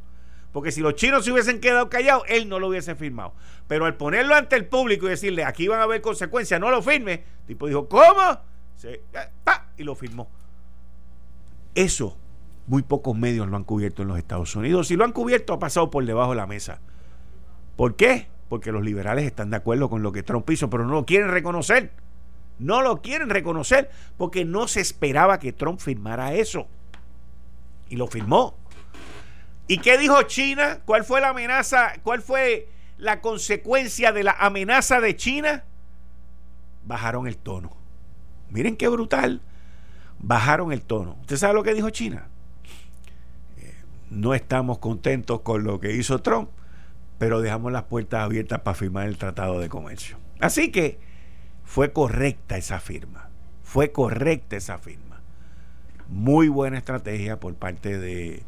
Porque 0.51 0.71
si 0.71 0.81
los 0.81 0.95
chinos 0.95 1.23
se 1.23 1.31
hubiesen 1.31 1.59
quedado 1.59 1.89
callados, 1.89 2.23
él 2.27 2.49
no 2.49 2.59
lo 2.59 2.67
hubiese 2.67 2.95
firmado. 2.95 3.33
Pero 3.67 3.85
al 3.85 3.95
ponerlo 3.95 4.35
ante 4.35 4.55
el 4.55 4.65
público 4.65 5.05
y 5.05 5.09
decirle, 5.09 5.43
aquí 5.43 5.67
van 5.67 5.79
a 5.79 5.83
haber 5.83 6.01
consecuencias, 6.01 6.59
no 6.59 6.71
lo 6.71 6.81
firme, 6.81 7.23
el 7.41 7.45
tipo 7.47 7.67
dijo, 7.67 7.87
¿cómo? 7.87 8.39
Se, 8.75 9.01
y 9.77 9.83
lo 9.83 9.95
firmó. 9.95 10.29
Eso 11.75 12.17
muy 12.65 12.81
pocos 12.81 13.15
medios 13.15 13.47
lo 13.47 13.55
han 13.55 13.63
cubierto 13.63 14.01
en 14.01 14.09
los 14.09 14.17
Estados 14.17 14.55
Unidos. 14.55 14.87
Si 14.87 14.95
lo 14.95 15.05
han 15.05 15.13
cubierto, 15.13 15.53
ha 15.53 15.59
pasado 15.59 15.89
por 15.89 16.05
debajo 16.05 16.31
de 16.31 16.37
la 16.37 16.47
mesa. 16.47 16.81
¿Por 17.75 17.95
qué? 17.95 18.27
Porque 18.49 18.71
los 18.71 18.83
liberales 18.83 19.25
están 19.25 19.49
de 19.49 19.57
acuerdo 19.57 19.89
con 19.89 20.03
lo 20.03 20.11
que 20.11 20.23
Trump 20.23 20.49
hizo, 20.49 20.69
pero 20.69 20.85
no 20.85 20.93
lo 20.93 21.05
quieren 21.05 21.29
reconocer. 21.29 21.91
No 22.59 22.81
lo 22.81 23.01
quieren 23.01 23.29
reconocer 23.29 23.89
porque 24.17 24.43
no 24.43 24.67
se 24.67 24.81
esperaba 24.81 25.39
que 25.39 25.53
Trump 25.53 25.79
firmara 25.79 26.33
eso 26.33 26.67
y 27.89 27.95
lo 27.95 28.07
firmó. 28.07 28.55
¿Y 29.67 29.79
qué 29.79 29.97
dijo 29.97 30.21
China? 30.23 30.79
¿Cuál 30.85 31.03
fue 31.03 31.19
la 31.21 31.29
amenaza? 31.29 31.93
¿Cuál 32.03 32.21
fue 32.21 32.69
la 32.97 33.21
consecuencia 33.21 34.11
de 34.11 34.23
la 34.23 34.31
amenaza 34.39 35.01
de 35.01 35.15
China? 35.15 35.65
Bajaron 36.85 37.27
el 37.27 37.37
tono. 37.37 37.75
Miren 38.49 38.77
qué 38.77 38.87
brutal. 38.87 39.41
Bajaron 40.19 40.71
el 40.71 40.81
tono. 40.81 41.17
¿Usted 41.21 41.37
sabe 41.37 41.53
lo 41.53 41.63
que 41.63 41.73
dijo 41.73 41.89
China? 41.89 42.27
Eh, 43.57 43.73
no 44.09 44.33
estamos 44.33 44.79
contentos 44.79 45.41
con 45.41 45.63
lo 45.63 45.81
que 45.81 45.93
hizo 45.93 46.21
Trump, 46.21 46.49
pero 47.17 47.41
dejamos 47.41 47.73
las 47.73 47.83
puertas 47.83 48.21
abiertas 48.23 48.61
para 48.61 48.75
firmar 48.75 49.07
el 49.07 49.17
Tratado 49.17 49.59
de 49.59 49.67
Comercio. 49.67 50.17
Así 50.39 50.71
que 50.71 50.99
fue 51.65 51.91
correcta 51.91 52.57
esa 52.57 52.79
firma. 52.79 53.29
Fue 53.63 53.91
correcta 53.91 54.55
esa 54.55 54.77
firma 54.77 55.06
muy 56.09 56.47
buena 56.47 56.77
estrategia 56.77 57.39
por 57.39 57.55
parte 57.55 57.97
de, 57.97 58.43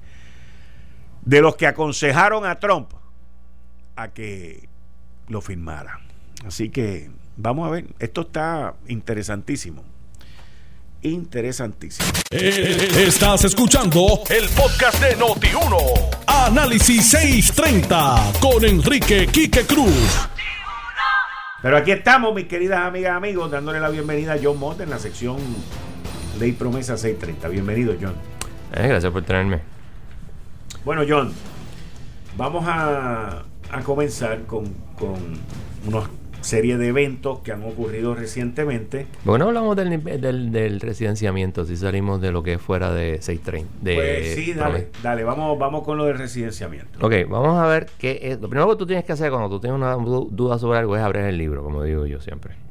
de 1.22 1.42
los 1.42 1.56
que 1.56 1.68
aconsejaron 1.68 2.46
a 2.46 2.60
Trump 2.60 2.92
a 3.96 4.10
que 4.10 4.70
lo 5.28 5.42
firmara. 5.42 6.00
Así 6.46 6.70
que 6.70 7.10
vamos 7.38 7.68
a 7.68 7.72
ver, 7.72 7.86
esto 8.00 8.22
está 8.22 8.76
interesantísimo. 8.88 9.84
interesantísimo. 11.02 12.08
Eh, 12.32 12.90
estás 13.08 13.46
escuchando 13.46 14.22
el 14.30 14.50
podcast 14.50 15.02
de 15.02 15.18
Noti1. 15.18 16.18
Análisis 16.28 17.10
630 17.12 18.34
con 18.40 18.64
Enrique 18.66 19.28
Quique 19.28 19.66
Cruz. 19.66 20.28
Pero 21.62 21.76
aquí 21.76 21.92
estamos, 21.92 22.34
mis 22.34 22.46
queridas 22.46 22.80
amigas 22.80 23.12
y 23.12 23.16
amigos, 23.18 23.52
dándole 23.52 23.82
la 23.82 23.90
bienvenida 23.90 24.34
a 24.34 24.40
John 24.42 24.58
Mott 24.58 24.80
en 24.80 24.90
la 24.90 25.00
sección 25.00 25.38
Ley 26.40 26.54
Promesa 26.54 26.98
630. 26.98 27.50
Bienvenido, 27.50 27.94
John. 28.02 28.14
Eh, 28.74 28.88
gracias 28.88 29.12
por 29.12 29.24
tenerme. 29.24 29.60
Bueno, 30.86 31.04
John, 31.08 31.34
vamos 32.38 32.66
a, 32.66 33.44
a 33.72 33.82
comenzar 33.84 34.44
con, 34.46 34.74
con 34.98 35.18
unos 35.86 36.10
serie 36.42 36.78
de 36.78 36.88
eventos 36.88 37.40
que 37.40 37.52
han 37.52 37.64
ocurrido 37.64 38.16
recientemente. 38.16 39.08
Bueno, 39.26 39.48
hablamos 39.48 39.76
del, 39.76 40.02
del, 40.22 40.52
del, 40.52 40.80
residenciamiento, 40.80 41.66
si 41.66 41.76
salimos 41.76 42.22
de 42.22 42.32
lo 42.32 42.44
que 42.44 42.54
es 42.54 42.62
fuera 42.62 42.94
de 42.94 43.22
630. 43.22 43.70
De 43.82 43.96
pues 43.96 44.36
sí, 44.36 44.54
dale, 44.54 44.88
dale, 45.04 45.24
vamos, 45.24 45.60
vamos 45.60 45.84
con 45.84 45.98
lo 45.98 46.06
del 46.06 46.18
residenciamiento. 46.18 47.06
Ok, 47.06 47.14
vamos 47.30 47.58
a 47.58 47.68
ver 47.68 47.88
qué 47.98 48.20
es. 48.24 48.40
Lo 48.40 48.50
primero 48.50 48.70
que 48.70 48.78
tú 48.78 48.86
tienes 48.86 49.06
que 49.06 49.12
hacer 49.12 49.30
cuando 49.32 49.50
tú 49.50 49.60
tienes 49.60 49.78
una 49.78 49.96
duda 49.96 50.58
sobre 50.58 50.80
algo 50.80 50.96
es 50.96 51.02
abrir 51.02 51.24
el 51.24 51.38
libro, 51.38 51.64
como 51.64 51.84
digo 51.84 52.06
yo 52.06 52.22
siempre. 52.22 52.69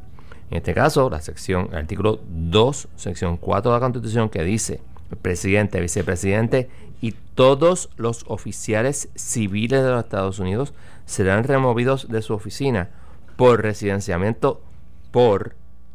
En 0.50 0.58
este 0.58 0.74
caso, 0.74 1.10
la 1.10 1.20
sección, 1.20 1.68
el 1.72 1.78
artículo 1.78 2.20
2, 2.28 2.88
sección 2.96 3.36
4 3.36 3.70
de 3.70 3.76
la 3.76 3.80
Constitución, 3.80 4.28
que 4.30 4.42
dice 4.42 4.80
el 5.10 5.16
presidente, 5.18 5.80
vicepresidente 5.80 6.68
y 7.00 7.12
todos 7.34 7.90
los 7.96 8.24
oficiales 8.28 9.08
civiles 9.14 9.82
de 9.82 9.90
los 9.90 10.04
Estados 10.04 10.38
Unidos 10.38 10.72
serán 11.06 11.44
removidos 11.44 12.08
de 12.08 12.22
su 12.22 12.34
oficina 12.34 12.90
por 13.36 13.62
residenciamiento 13.62 14.60
por 15.10 15.54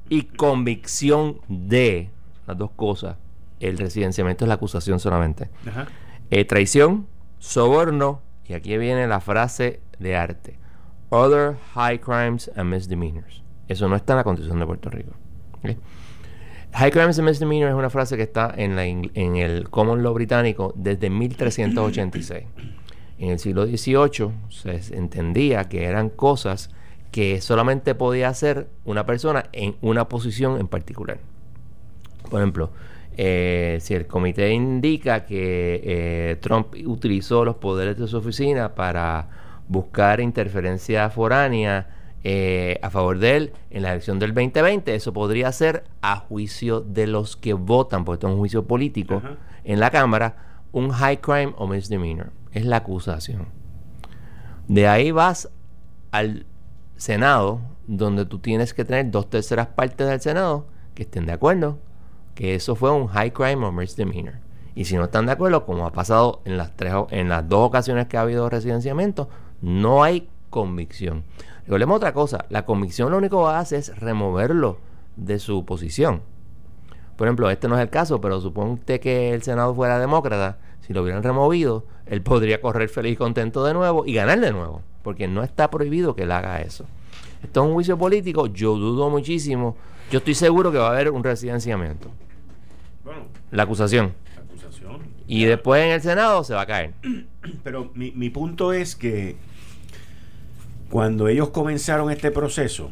y 0.10 0.24
convicción 0.24 1.40
de 1.48 2.10
las 2.48 2.58
dos 2.58 2.72
cosas. 2.72 3.18
El 3.60 3.78
residenciamiento 3.78 4.46
es 4.46 4.50
la 4.50 4.56
acusación 4.56 5.00
solamente. 5.00 5.50
Eh, 6.30 6.46
traición, 6.46 7.08
soborno, 7.40 8.22
y 8.46 8.54
aquí 8.54 8.78
viene 8.78 9.08
la 9.08 9.22
frase 9.22 9.82
de 10.00 10.16
arte. 10.16 10.58
Other 11.10 11.58
high 11.74 12.00
crimes 12.00 12.52
and 12.56 12.70
misdemeanors. 12.70 13.43
Eso 13.68 13.88
no 13.88 13.96
está 13.96 14.14
en 14.14 14.18
la 14.18 14.24
Constitución 14.24 14.60
de 14.60 14.66
Puerto 14.66 14.90
Rico. 14.90 15.12
High 16.74 16.92
crimes 16.92 17.20
and 17.20 17.28
misdemeanors 17.28 17.72
es 17.72 17.78
una 17.78 17.90
frase 17.90 18.18
que 18.18 18.24
está 18.24 18.54
en, 18.58 18.76
la, 18.76 18.86
en 18.86 19.36
el 19.36 19.70
common 19.70 20.02
law 20.02 20.14
británico 20.14 20.74
desde 20.76 21.10
1386. 21.10 22.46
En 23.20 23.30
el 23.30 23.40
siglo 23.40 23.66
XVIII 23.66 24.32
se 24.50 24.98
entendía 24.98 25.66
que 25.66 25.86
eran 25.86 26.10
cosas 26.10 26.72
que 27.12 27.42
solamente 27.42 27.94
podía 27.94 28.30
hacer 28.30 28.68
una 28.86 29.06
persona 29.06 29.46
en 29.54 29.76
una 29.82 30.10
posición 30.10 30.60
en 30.60 30.68
particular. 30.68 31.20
Por 32.30 32.42
ejemplo, 32.42 32.72
eh, 33.16 33.78
si 33.80 33.94
el 33.94 34.08
comité 34.08 34.52
indica 34.52 35.24
que 35.24 35.80
eh, 35.84 36.38
Trump 36.42 36.74
utilizó 36.86 37.46
los 37.46 37.58
poderes 37.58 38.00
de 38.00 38.08
su 38.08 38.18
oficina 38.18 38.74
para 38.74 39.30
buscar 39.68 40.20
interferencia 40.20 41.10
foránea 41.12 42.03
eh, 42.24 42.80
a 42.82 42.90
favor 42.90 43.20
de 43.20 43.36
él 43.36 43.54
en 43.70 43.84
la 43.84 43.92
elección 43.92 44.20
del 44.20 44.34
2020, 44.34 44.96
eso 44.96 45.14
podría 45.14 45.52
ser 45.52 45.84
a 46.02 46.18
juicio 46.18 46.82
de 46.82 47.08
los 47.08 47.36
que 47.36 47.54
votan, 47.54 48.06
porque 48.06 48.16
esto 48.16 48.28
es 48.28 48.34
un 48.34 48.40
juicio 48.40 48.66
político 48.66 49.22
en 49.64 49.80
la 49.80 49.90
Cámara, 49.92 50.66
un 50.72 50.92
high 50.92 51.20
crime 51.20 51.54
o 51.58 51.68
misdemeanor. 51.68 52.32
Es 52.52 52.66
la 52.66 52.78
acusación. 52.78 53.48
De 54.68 54.88
ahí 54.88 55.12
vas 55.12 55.50
al 56.12 56.46
Senado, 56.96 57.62
donde 57.88 58.26
tú 58.26 58.40
tienes 58.40 58.74
que 58.74 58.86
tener 58.86 59.12
dos 59.12 59.30
terceras 59.30 59.68
partes 59.68 60.08
del 60.08 60.22
Senado 60.22 60.68
que 60.94 61.04
estén 61.04 61.26
de 61.26 61.34
acuerdo 61.34 61.80
que 62.36 62.56
eso 62.56 62.76
fue 62.76 62.92
un 62.92 63.08
high 63.08 63.32
crime 63.32 63.66
o 63.66 63.72
misdemeanor. 63.72 64.36
Y 64.76 64.86
si 64.86 64.96
no 64.96 65.04
están 65.04 65.28
de 65.28 65.34
acuerdo, 65.34 65.66
como 65.66 65.86
ha 65.86 65.92
pasado 65.92 66.42
en 66.46 66.58
las, 66.58 66.76
tres, 66.76 66.94
en 67.12 67.30
las 67.30 67.48
dos 67.48 67.68
ocasiones 67.68 68.08
que 68.08 68.18
ha 68.18 68.22
habido 68.22 68.50
residenciamiento, 68.50 69.30
no 69.62 70.04
hay 70.04 70.30
convicción. 70.50 71.24
Recordemos 71.66 71.98
otra 71.98 72.14
cosa, 72.14 72.46
la 72.50 72.66
convicción 72.66 73.12
lo 73.12 73.18
único 73.18 73.46
que 73.46 73.56
hace 73.56 73.78
es 73.78 73.98
removerlo 74.00 74.80
de 75.16 75.40
su 75.40 75.66
posición. 75.66 76.22
Por 77.16 77.28
ejemplo, 77.28 77.50
este 77.50 77.68
no 77.68 77.76
es 77.76 77.82
el 77.82 77.90
caso, 77.90 78.20
pero 78.20 78.42
suponte 78.42 79.00
que 79.00 79.34
el 79.34 79.44
Senado 79.44 79.74
fuera 79.74 80.00
demócrata, 80.00 80.58
si 80.82 80.94
lo 80.94 81.04
hubieran 81.04 81.24
removido, 81.24 81.86
él 82.06 82.22
podría 82.22 82.60
correr 82.60 82.90
feliz 82.90 83.14
y 83.14 83.16
contento 83.16 83.64
de 83.64 83.74
nuevo 83.74 84.06
y 84.06 84.14
ganar 84.14 84.40
de 84.40 84.52
nuevo 84.52 84.82
porque 85.04 85.28
no 85.28 85.44
está 85.44 85.70
prohibido 85.70 86.16
que 86.16 86.24
él 86.24 86.32
haga 86.32 86.62
eso. 86.62 86.86
Esto 87.44 87.62
es 87.62 87.68
un 87.68 87.74
juicio 87.74 87.98
político, 87.98 88.48
yo 88.48 88.76
dudo 88.76 89.10
muchísimo. 89.10 89.76
Yo 90.10 90.20
estoy 90.20 90.34
seguro 90.34 90.72
que 90.72 90.78
va 90.78 90.88
a 90.88 90.92
haber 90.92 91.12
un 91.12 91.24
residenciamiento. 91.24 92.10
Bueno, 93.04 93.26
la 93.52 93.64
acusación. 93.64 94.14
La 94.36 94.42
acusación. 94.42 95.00
Y 95.28 95.44
después 95.44 95.84
en 95.84 95.92
el 95.92 96.02
Senado 96.02 96.44
se 96.44 96.54
va 96.54 96.62
a 96.62 96.66
caer. 96.66 96.94
Pero 97.64 97.92
mi, 97.94 98.12
mi 98.12 98.30
punto 98.30 98.72
es 98.72 98.96
que 98.96 99.36
cuando 100.94 101.28
ellos 101.28 101.50
comenzaron 101.50 102.12
este 102.12 102.30
proceso, 102.30 102.92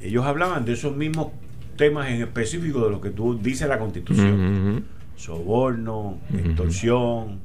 ellos 0.00 0.24
hablaban 0.24 0.64
de 0.64 0.74
esos 0.74 0.94
mismos 0.94 1.32
temas 1.74 2.10
en 2.10 2.22
específico 2.22 2.84
de 2.84 2.90
lo 2.90 3.00
que 3.00 3.10
tú 3.10 3.36
dices 3.36 3.66
la 3.66 3.80
constitución. 3.80 4.84
Soborno, 5.16 6.18
extorsión 6.32 7.40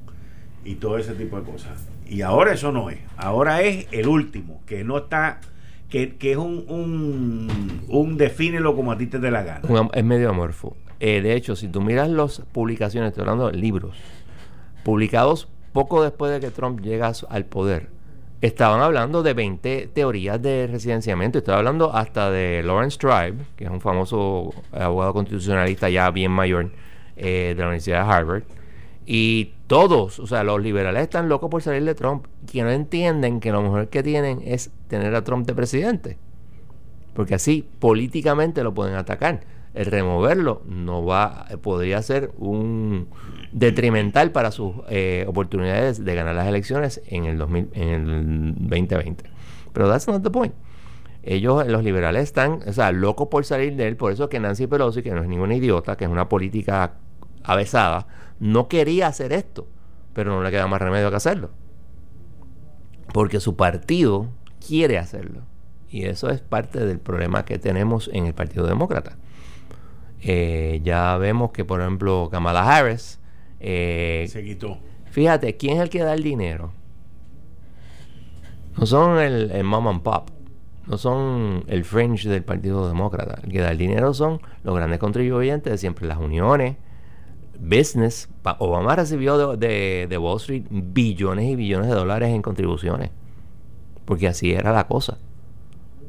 y 0.64 0.76
todo 0.76 1.00
ese 1.00 1.16
tipo 1.16 1.40
de 1.40 1.44
cosas. 1.44 1.88
Y 2.08 2.22
ahora 2.22 2.54
eso 2.54 2.72
no 2.72 2.92
es. 2.92 3.00
Ahora 3.18 3.64
es 3.64 3.88
el 3.92 4.08
último, 4.08 4.62
que 4.68 4.84
no 4.84 5.00
está. 5.00 5.42
Que, 5.90 6.18
que 6.18 6.34
es 6.34 6.38
un, 6.38 6.64
un, 6.68 7.82
un, 7.88 8.18
defínelo 8.18 8.76
como 8.76 8.92
a 8.92 8.98
ti 9.00 9.08
te 9.08 9.18
dé 9.18 9.32
la 9.32 9.42
gana. 9.42 9.90
es 9.92 10.04
medio 10.04 10.30
amorfo. 10.30 10.78
Eh, 11.00 11.22
de 11.22 11.34
hecho, 11.34 11.56
si 11.56 11.68
tú 11.68 11.82
miras 11.82 12.12
las 12.12 12.42
publicaciones, 12.52 13.10
estoy 13.10 13.22
hablando 13.24 13.50
de 13.50 13.58
libros, 13.58 13.96
publicados 14.84 15.48
poco 15.74 16.04
después 16.04 16.32
de 16.32 16.40
que 16.40 16.52
Trump 16.52 16.82
llega 16.82 17.12
al 17.28 17.46
poder, 17.46 17.90
estaban 18.46 18.82
hablando 18.82 19.24
de 19.24 19.34
20 19.34 19.88
teorías 19.94 20.42
de 20.42 20.68
residenciamiento. 20.68 21.40
Estoy 21.40 21.56
hablando 21.56 21.94
hasta 21.94 22.30
de 22.32 22.64
Lawrence 22.64 22.98
Tribe, 22.98 23.36
que 23.56 23.66
es 23.66 23.70
un 23.70 23.82
famoso 23.82 24.54
abogado 24.72 25.14
constitucionalista 25.14 25.90
ya 25.90 26.10
bien 26.12 26.32
mayor 26.32 26.72
eh, 27.18 27.54
de 27.56 27.62
la 27.62 27.68
Universidad 27.68 28.06
de 28.06 28.12
Harvard 28.12 28.44
y 29.06 29.54
todos, 29.68 30.20
o 30.20 30.28
sea, 30.28 30.44
los 30.44 30.62
liberales 30.62 31.04
están 31.04 31.30
locos 31.30 31.50
por 31.50 31.62
salir 31.62 31.84
de 31.84 31.94
Trump, 31.94 32.26
que 32.52 32.64
no 32.64 32.72
entienden 32.72 33.40
que 33.40 33.52
lo 33.52 33.62
mejor 33.62 33.88
que 33.90 34.02
tienen 34.02 34.42
es 34.44 34.72
tener 34.88 35.14
a 35.16 35.24
Trump 35.24 35.46
de 35.46 35.54
presidente. 35.54 36.18
Porque 37.14 37.36
así 37.36 37.68
políticamente 37.80 38.64
lo 38.64 38.74
pueden 38.74 38.96
atacar. 38.96 39.42
El 39.76 39.88
removerlo 39.88 40.62
no 40.66 41.06
va, 41.06 41.48
podría 41.62 42.02
ser 42.02 42.32
un 42.38 43.10
detrimental 43.52 44.32
para 44.32 44.52
sus 44.52 44.74
eh, 44.90 45.26
oportunidades 45.28 46.04
de 46.04 46.16
ganar 46.16 46.34
las 46.34 46.48
elecciones 46.48 47.02
en 47.08 47.26
el, 47.26 47.38
2000, 47.38 47.70
en 47.74 47.90
el 47.90 48.54
2020. 48.56 49.26
Pero 49.74 49.90
that's 49.90 50.08
not 50.08 50.24
the 50.24 50.30
point. 50.30 50.54
Ellos, 51.24 51.68
los 51.68 51.84
liberales, 51.84 52.24
están, 52.24 52.62
o 52.66 52.72
sea, 52.72 52.94
locos 52.94 53.28
por 53.28 53.44
salir 53.44 53.76
de 53.76 53.90
él. 53.90 53.98
Por 53.98 54.14
eso 54.14 54.30
que 54.30 54.40
Nancy 54.40 54.66
Pelosi, 54.66 55.04
que 55.04 55.12
no 55.12 55.22
es 55.22 55.28
ninguna 55.28 55.56
idiota, 55.56 55.98
que 55.98 56.06
es 56.06 56.10
una 56.10 56.30
política 56.30 56.94
avesada, 57.44 58.08
no 58.40 58.70
quería 58.70 59.08
hacer 59.08 59.34
esto, 59.34 59.68
pero 60.14 60.32
no 60.32 60.42
le 60.42 60.52
queda 60.52 60.68
más 60.68 60.82
remedio 60.82 61.10
que 61.10 61.18
hacerlo. 61.18 61.50
Porque 63.12 63.42
su 63.42 63.58
partido 63.58 64.30
quiere 64.66 64.98
hacerlo. 64.98 65.42
Y 65.90 66.06
eso 66.06 66.30
es 66.30 66.40
parte 66.40 66.86
del 66.86 67.00
problema 67.00 67.44
que 67.44 67.60
tenemos 67.60 68.10
en 68.14 68.26
el 68.26 68.34
Partido 68.34 68.66
Demócrata. 68.68 69.18
Eh, 70.28 70.82
ya 70.84 71.18
vemos 71.18 71.52
que, 71.52 71.64
por 71.64 71.82
ejemplo, 71.82 72.30
Kamala 72.32 72.64
Harris... 72.64 73.20
Eh, 73.60 74.26
Se 74.28 74.44
quitó. 74.44 74.80
Fíjate, 75.12 75.56
¿quién 75.56 75.78
es 75.78 75.84
el 75.84 75.90
que 75.90 76.00
da 76.00 76.14
el 76.14 76.24
dinero? 76.24 76.74
No 78.78 78.86
son 78.86 79.20
el, 79.20 79.52
el 79.52 79.64
mom 79.64 79.88
and 79.88 80.02
pop 80.02 80.30
no 80.88 80.98
son 80.98 81.64
el 81.68 81.84
fringe 81.84 82.30
del 82.30 82.44
Partido 82.44 82.88
Demócrata. 82.88 83.40
El 83.44 83.52
que 83.52 83.60
da 83.60 83.72
el 83.72 83.78
dinero 83.78 84.14
son 84.14 84.40
los 84.64 84.76
grandes 84.76 85.00
contribuyentes 85.00 85.72
de 85.72 85.78
siempre, 85.78 86.08
las 86.08 86.20
uniones, 86.20 86.78
business, 87.60 88.30
Obama 88.60 88.96
recibió 88.96 89.58
de, 89.58 90.08
de, 90.08 90.18
Wall 90.18 90.38
Street 90.38 90.66
billones 90.70 91.46
y 91.46 91.56
billones 91.56 91.90
de 91.90 91.96
dólares 91.96 92.30
en 92.30 92.42
contribuciones, 92.42 93.12
porque 94.06 94.28
así 94.28 94.52
era 94.52 94.72
la 94.72 94.88
cosa. 94.88 95.18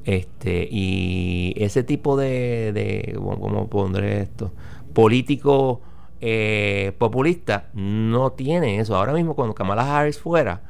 Este, 0.06 0.68
y 0.70 1.52
ese 1.56 1.82
tipo 1.82 2.16
de, 2.16 3.12
¿cómo 3.16 3.68
pondré 3.68 4.22
esto? 4.22 4.52
Político 4.94 5.82
eh, 6.20 6.92
populista 6.96 7.68
no 7.74 8.30
tiene 8.30 8.78
eso. 8.78 8.96
Ahora 8.96 9.12
mismo 9.12 9.34
cuando 9.34 9.54
Kamala 9.54 9.98
Harris 9.98 10.18
fuera, 10.18 10.62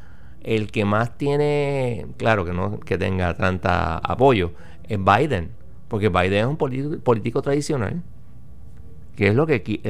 el 0.43 0.73
que 0.73 0.87
más 0.87 1.19
tiene, 1.19 2.07
claro 2.17 2.47
que 2.47 2.55
no 2.55 2.81
que 2.81 2.97
tenga 2.97 3.35
tanta 3.37 3.99
apoyo, 3.99 4.53
es 4.89 4.99
Biden, 4.99 5.51
porque 5.89 6.09
Biden 6.09 6.33
es 6.33 6.47
un 6.47 6.57
político 6.57 7.43
tradicional 7.43 8.03
que 9.17 9.29
es 9.29 9.35
lo 9.35 9.47
que 9.47 9.81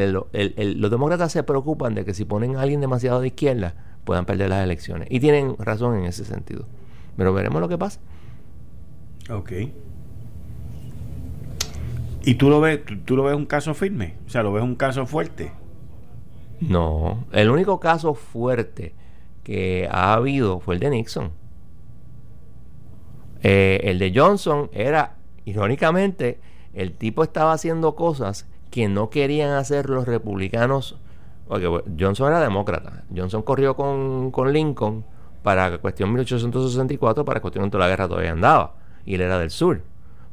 los 0.76 0.90
demócratas 0.90 1.32
se 1.32 1.42
preocupan 1.42 1.94
de 1.94 2.04
que 2.04 2.14
si 2.14 2.24
ponen 2.24 2.56
a 2.56 2.62
alguien 2.62 2.80
demasiado 2.80 3.20
de 3.20 3.28
izquierda 3.28 3.74
puedan 4.04 4.24
perder 4.24 4.50
las 4.50 4.62
elecciones. 4.64 5.08
Y 5.10 5.20
tienen 5.20 5.56
razón 5.58 5.96
en 5.98 6.04
ese 6.04 6.24
sentido. 6.24 6.64
Pero 7.16 7.32
veremos 7.32 7.60
lo 7.60 7.68
que 7.68 7.76
pasa. 7.76 8.00
Ok. 9.30 9.52
¿Y 12.24 12.34
tú 12.34 12.50
lo 12.50 12.60
ves, 12.60 12.80
tú, 13.04 13.16
lo 13.16 13.24
ves 13.24 13.36
un 13.36 13.46
caso 13.46 13.72
firme? 13.74 14.16
O 14.26 14.30
sea, 14.30 14.42
¿lo 14.42 14.52
ves 14.52 14.62
un 14.62 14.74
caso 14.74 15.06
fuerte? 15.06 15.52
No, 16.60 17.24
el 17.32 17.50
único 17.50 17.78
caso 17.80 18.14
fuerte 18.14 18.94
que 19.44 19.88
ha 19.90 20.14
habido 20.14 20.58
fue 20.60 20.74
el 20.74 20.80
de 20.80 20.90
Nixon. 20.90 21.30
Eh, 23.42 23.80
el 23.84 23.98
de 23.98 24.12
Johnson 24.14 24.70
era, 24.72 25.16
irónicamente, 25.44 26.40
el 26.74 26.92
tipo 26.92 27.22
estaba 27.22 27.52
haciendo 27.52 27.94
cosas 27.94 28.48
que 28.70 28.88
no 28.88 29.08
querían 29.08 29.52
hacer 29.52 29.88
los 29.88 30.06
republicanos. 30.06 30.98
Porque 31.46 31.68
Johnson 31.98 32.28
era 32.28 32.40
demócrata. 32.40 33.04
Johnson 33.14 33.42
corrió 33.42 33.76
con, 33.76 34.32
con 34.32 34.52
Lincoln 34.52 35.04
para 35.44 35.78
cuestión 35.78 36.12
1864, 36.12 37.24
para 37.24 37.40
cuestión 37.40 37.70
de 37.70 37.78
la 37.78 37.86
guerra 37.86 38.08
todavía 38.08 38.32
andaba. 38.32 38.74
Y 39.06 39.14
él 39.14 39.22
era 39.22 39.38
del 39.38 39.50
sur. 39.50 39.82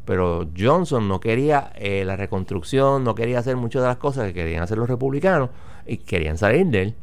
Pero 0.05 0.49
Johnson 0.57 1.07
no 1.07 1.21
quería 1.21 1.71
eh, 1.75 2.03
la 2.03 2.17
reconstrucción, 2.17 3.05
no 3.05 3.15
quería 3.15 3.39
hacer 3.39 3.55
muchas 3.55 3.83
de 3.83 3.87
las 3.87 3.97
cosas 3.97 4.27
que 4.27 4.33
querían 4.33 4.61
hacer 4.61 4.77
los 4.77 4.89
republicanos 4.89 5.49
y 5.85 5.97
querían 5.97 6.37
salir 6.37 6.65
de 6.67 6.81
él. 6.81 6.95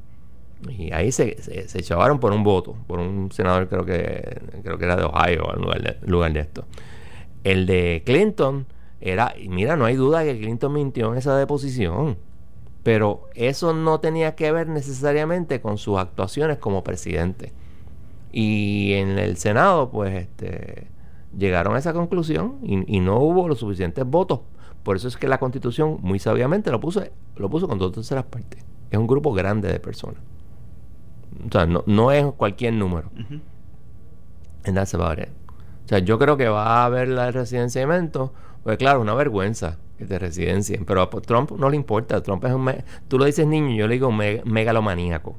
Y 0.68 0.92
ahí 0.92 1.10
se, 1.10 1.40
se, 1.40 1.78
echaron 1.78 2.20
por 2.20 2.32
un 2.32 2.44
voto, 2.44 2.76
por 2.86 2.98
un 2.98 3.32
senador, 3.32 3.68
creo 3.68 3.86
que 3.86 4.42
creo 4.62 4.76
que 4.76 4.84
era 4.84 4.96
de 4.96 5.04
Ohio, 5.04 5.54
en 5.54 5.62
lugar 5.62 5.82
de, 5.82 5.96
lugar 6.06 6.32
de 6.34 6.40
esto. 6.40 6.66
El 7.44 7.64
de 7.64 8.02
Clinton 8.04 8.66
era, 9.00 9.34
mira, 9.48 9.76
no 9.76 9.86
hay 9.86 9.96
duda 9.96 10.22
que 10.22 10.38
Clinton 10.38 10.74
mintió 10.74 11.12
en 11.12 11.18
esa 11.18 11.34
deposición, 11.38 12.18
pero 12.82 13.28
eso 13.34 13.72
no 13.72 14.00
tenía 14.00 14.34
que 14.34 14.52
ver 14.52 14.68
necesariamente 14.68 15.62
con 15.62 15.78
sus 15.78 15.98
actuaciones 15.98 16.58
como 16.58 16.84
presidente. 16.84 17.52
Y 18.32 18.92
en 18.94 19.18
el 19.18 19.38
Senado, 19.38 19.90
pues, 19.90 20.14
este, 20.14 20.86
llegaron 21.36 21.74
a 21.74 21.78
esa 21.78 21.92
conclusión 21.92 22.58
y, 22.62 23.00
no 23.00 23.18
hubo 23.18 23.48
los 23.48 23.58
suficientes 23.58 24.04
votos. 24.04 24.40
Por 24.82 24.96
eso 24.96 25.08
es 25.08 25.16
que 25.16 25.28
la 25.28 25.38
Constitución, 25.38 25.98
muy 26.00 26.18
sabiamente, 26.18 26.70
lo 26.70 26.80
puso, 26.80 27.02
lo 27.36 27.50
puso 27.50 27.68
con 27.68 27.78
dos 27.78 27.92
terceras 27.92 28.24
partes. 28.24 28.64
Es 28.90 28.98
un 28.98 29.06
grupo 29.06 29.32
grande 29.32 29.70
de 29.70 29.78
personas. 29.78 30.20
O 31.46 31.50
sea, 31.50 31.66
no, 31.66 32.12
es 32.12 32.24
cualquier 32.36 32.74
número. 32.74 33.10
En 34.64 34.74
that's 34.74 34.94
O 34.94 35.16
sea, 35.86 35.98
yo 36.00 36.18
creo 36.18 36.36
que 36.36 36.48
va 36.48 36.82
a 36.82 36.84
haber 36.86 37.08
la 37.08 37.30
residenciamiento. 37.30 38.32
Pues 38.62 38.78
claro, 38.78 39.00
una 39.00 39.14
vergüenza 39.14 39.78
que 39.98 40.06
te 40.06 40.18
residencien. 40.18 40.84
Pero 40.84 41.02
a 41.02 41.10
Trump 41.10 41.52
no 41.52 41.70
le 41.70 41.76
importa. 41.76 42.22
Trump 42.22 42.44
es 42.44 42.52
un... 42.52 42.70
tú 43.08 43.18
lo 43.18 43.24
dices 43.24 43.46
niño, 43.46 43.74
yo 43.74 43.86
le 43.86 43.94
digo 43.94 44.10
megalomaníaco. 44.10 45.36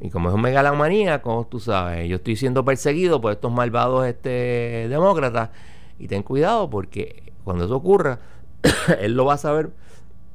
Y 0.00 0.10
como 0.10 0.28
es 0.28 0.34
un 0.34 0.40
megalomaníaco, 0.40 1.46
tú 1.50 1.60
sabes, 1.60 2.08
yo 2.08 2.16
estoy 2.16 2.36
siendo 2.36 2.64
perseguido 2.64 3.20
por 3.20 3.32
estos 3.32 3.52
malvados 3.52 4.06
este, 4.06 4.86
demócratas. 4.88 5.50
Y 5.98 6.08
ten 6.08 6.22
cuidado 6.22 6.70
porque 6.70 7.32
cuando 7.44 7.64
eso 7.66 7.76
ocurra, 7.76 8.18
él 9.00 9.14
lo 9.14 9.26
va 9.26 9.34
a 9.34 9.38
saber, 9.38 9.70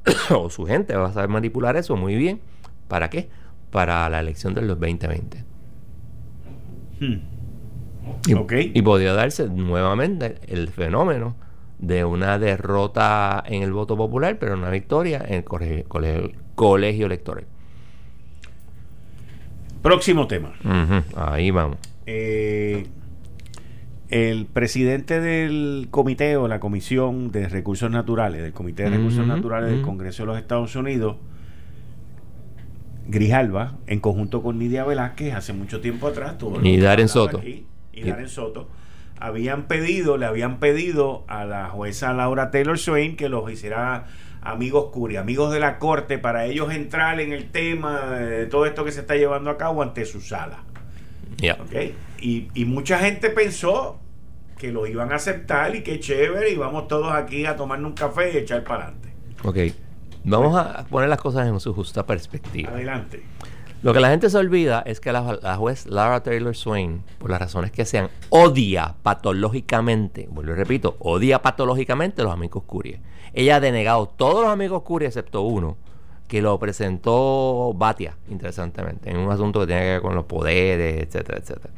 o 0.30 0.50
su 0.50 0.66
gente 0.66 0.94
va 0.96 1.08
a 1.08 1.12
saber 1.12 1.28
manipular 1.28 1.76
eso 1.76 1.96
muy 1.96 2.14
bien. 2.14 2.40
¿Para 2.88 3.10
qué? 3.10 3.28
para 3.70 4.08
la 4.08 4.20
elección 4.20 4.54
de 4.54 4.62
los 4.62 4.80
2020. 4.80 5.44
Hmm. 7.00 7.18
Y, 8.26 8.82
podría 8.82 9.12
darse 9.12 9.48
nuevamente 9.48 10.36
el 10.46 10.68
fenómeno 10.68 11.36
de 11.78 12.04
una 12.04 12.38
derrota 12.38 13.44
en 13.46 13.62
el 13.62 13.72
voto 13.72 13.96
popular, 13.96 14.38
pero 14.38 14.54
una 14.54 14.70
victoria 14.70 15.22
en 15.26 15.34
el 15.34 15.44
colegio, 16.54 17.06
electoral. 17.06 17.46
Próximo 19.86 20.26
tema. 20.26 20.52
ahí 21.14 21.52
vamos. 21.52 21.78
Eh, 22.06 22.88
el 24.08 24.46
presidente 24.46 25.20
del 25.20 25.86
comité 25.92 26.36
o 26.36 26.48
la 26.48 26.58
comisión 26.58 27.30
de 27.30 27.48
recursos 27.48 27.88
naturales, 27.88 28.42
del 28.42 28.52
Comité 28.52 28.82
de 28.82 28.90
Recursos 28.90 29.24
Naturales 29.24 29.70
del 29.70 29.82
Congreso 29.82 30.24
de 30.24 30.26
los 30.26 30.38
Estados 30.38 30.74
Unidos, 30.74 31.18
Grijalva, 33.06 33.76
en 33.86 34.00
conjunto 34.00 34.42
con 34.42 34.58
Nidia 34.58 34.82
Velázquez, 34.82 35.34
hace 35.34 35.52
mucho 35.52 35.80
tiempo 35.80 36.08
atrás, 36.08 36.34
y 36.64 36.78
Darren 36.78 37.06
Soto. 37.08 37.40
y 37.44 37.64
Darren 38.02 38.28
Soto, 38.28 38.68
habían 39.20 39.68
pedido, 39.68 40.16
le 40.16 40.26
habían 40.26 40.58
pedido 40.58 41.22
a 41.28 41.44
la 41.44 41.68
jueza 41.68 42.12
Laura 42.12 42.50
Taylor 42.50 42.76
Swain 42.76 43.14
que 43.14 43.28
los 43.28 43.48
hiciera 43.52 44.06
amigos 44.50 44.90
curi, 44.92 45.16
amigos 45.16 45.52
de 45.52 45.60
la 45.60 45.78
corte, 45.78 46.18
para 46.18 46.46
ellos 46.46 46.72
entrar 46.72 47.20
en 47.20 47.32
el 47.32 47.50
tema 47.50 48.12
de 48.12 48.46
todo 48.46 48.66
esto 48.66 48.84
que 48.84 48.92
se 48.92 49.00
está 49.00 49.16
llevando 49.16 49.50
a 49.50 49.56
cabo 49.56 49.82
ante 49.82 50.04
su 50.04 50.20
sala. 50.20 50.64
Y, 52.20 52.48
y 52.54 52.64
mucha 52.64 52.98
gente 52.98 53.30
pensó 53.30 54.00
que 54.58 54.72
lo 54.72 54.86
iban 54.86 55.12
a 55.12 55.16
aceptar 55.16 55.76
y 55.76 55.82
que 55.82 56.00
chévere, 56.00 56.50
y 56.50 56.56
vamos 56.56 56.88
todos 56.88 57.12
aquí 57.12 57.44
a 57.44 57.56
tomarnos 57.56 57.90
un 57.90 57.94
café 57.94 58.32
y 58.32 58.38
echar 58.38 58.64
para 58.64 58.84
adelante. 58.84 59.12
Ok. 59.44 59.58
Vamos 60.24 60.58
a 60.58 60.84
poner 60.86 61.08
las 61.08 61.20
cosas 61.20 61.46
en 61.46 61.60
su 61.60 61.72
justa 61.72 62.04
perspectiva. 62.04 62.70
Adelante. 62.70 63.22
Lo 63.82 63.92
que 63.92 64.00
la 64.00 64.08
gente 64.08 64.30
se 64.30 64.38
olvida 64.38 64.82
es 64.86 65.00
que 65.00 65.12
la, 65.12 65.56
juez 65.56 65.86
Lara 65.86 66.22
Taylor 66.22 66.56
Swain, 66.56 67.02
por 67.18 67.30
las 67.30 67.40
razones 67.40 67.70
que 67.70 67.84
sean, 67.84 68.08
odia 68.30 68.94
patológicamente, 69.02 70.28
vuelvo 70.30 70.52
y 70.52 70.54
repito, 70.56 70.96
odia 70.98 71.42
patológicamente 71.42 72.22
los 72.22 72.32
amigos 72.32 72.64
Curie. 72.66 73.00
Ella 73.32 73.56
ha 73.56 73.60
denegado 73.60 74.06
todos 74.08 74.42
los 74.42 74.50
amigos 74.50 74.82
Curie 74.82 75.08
excepto 75.08 75.42
uno, 75.42 75.76
que 76.26 76.42
lo 76.42 76.58
presentó 76.58 77.72
Batia, 77.76 78.16
interesantemente, 78.28 79.10
en 79.10 79.18
un 79.18 79.30
asunto 79.30 79.60
que 79.60 79.66
tiene 79.66 79.82
que 79.82 79.88
ver 79.88 80.02
con 80.02 80.14
los 80.14 80.24
poderes, 80.24 81.02
etcétera, 81.02 81.38
etcétera. 81.38 81.72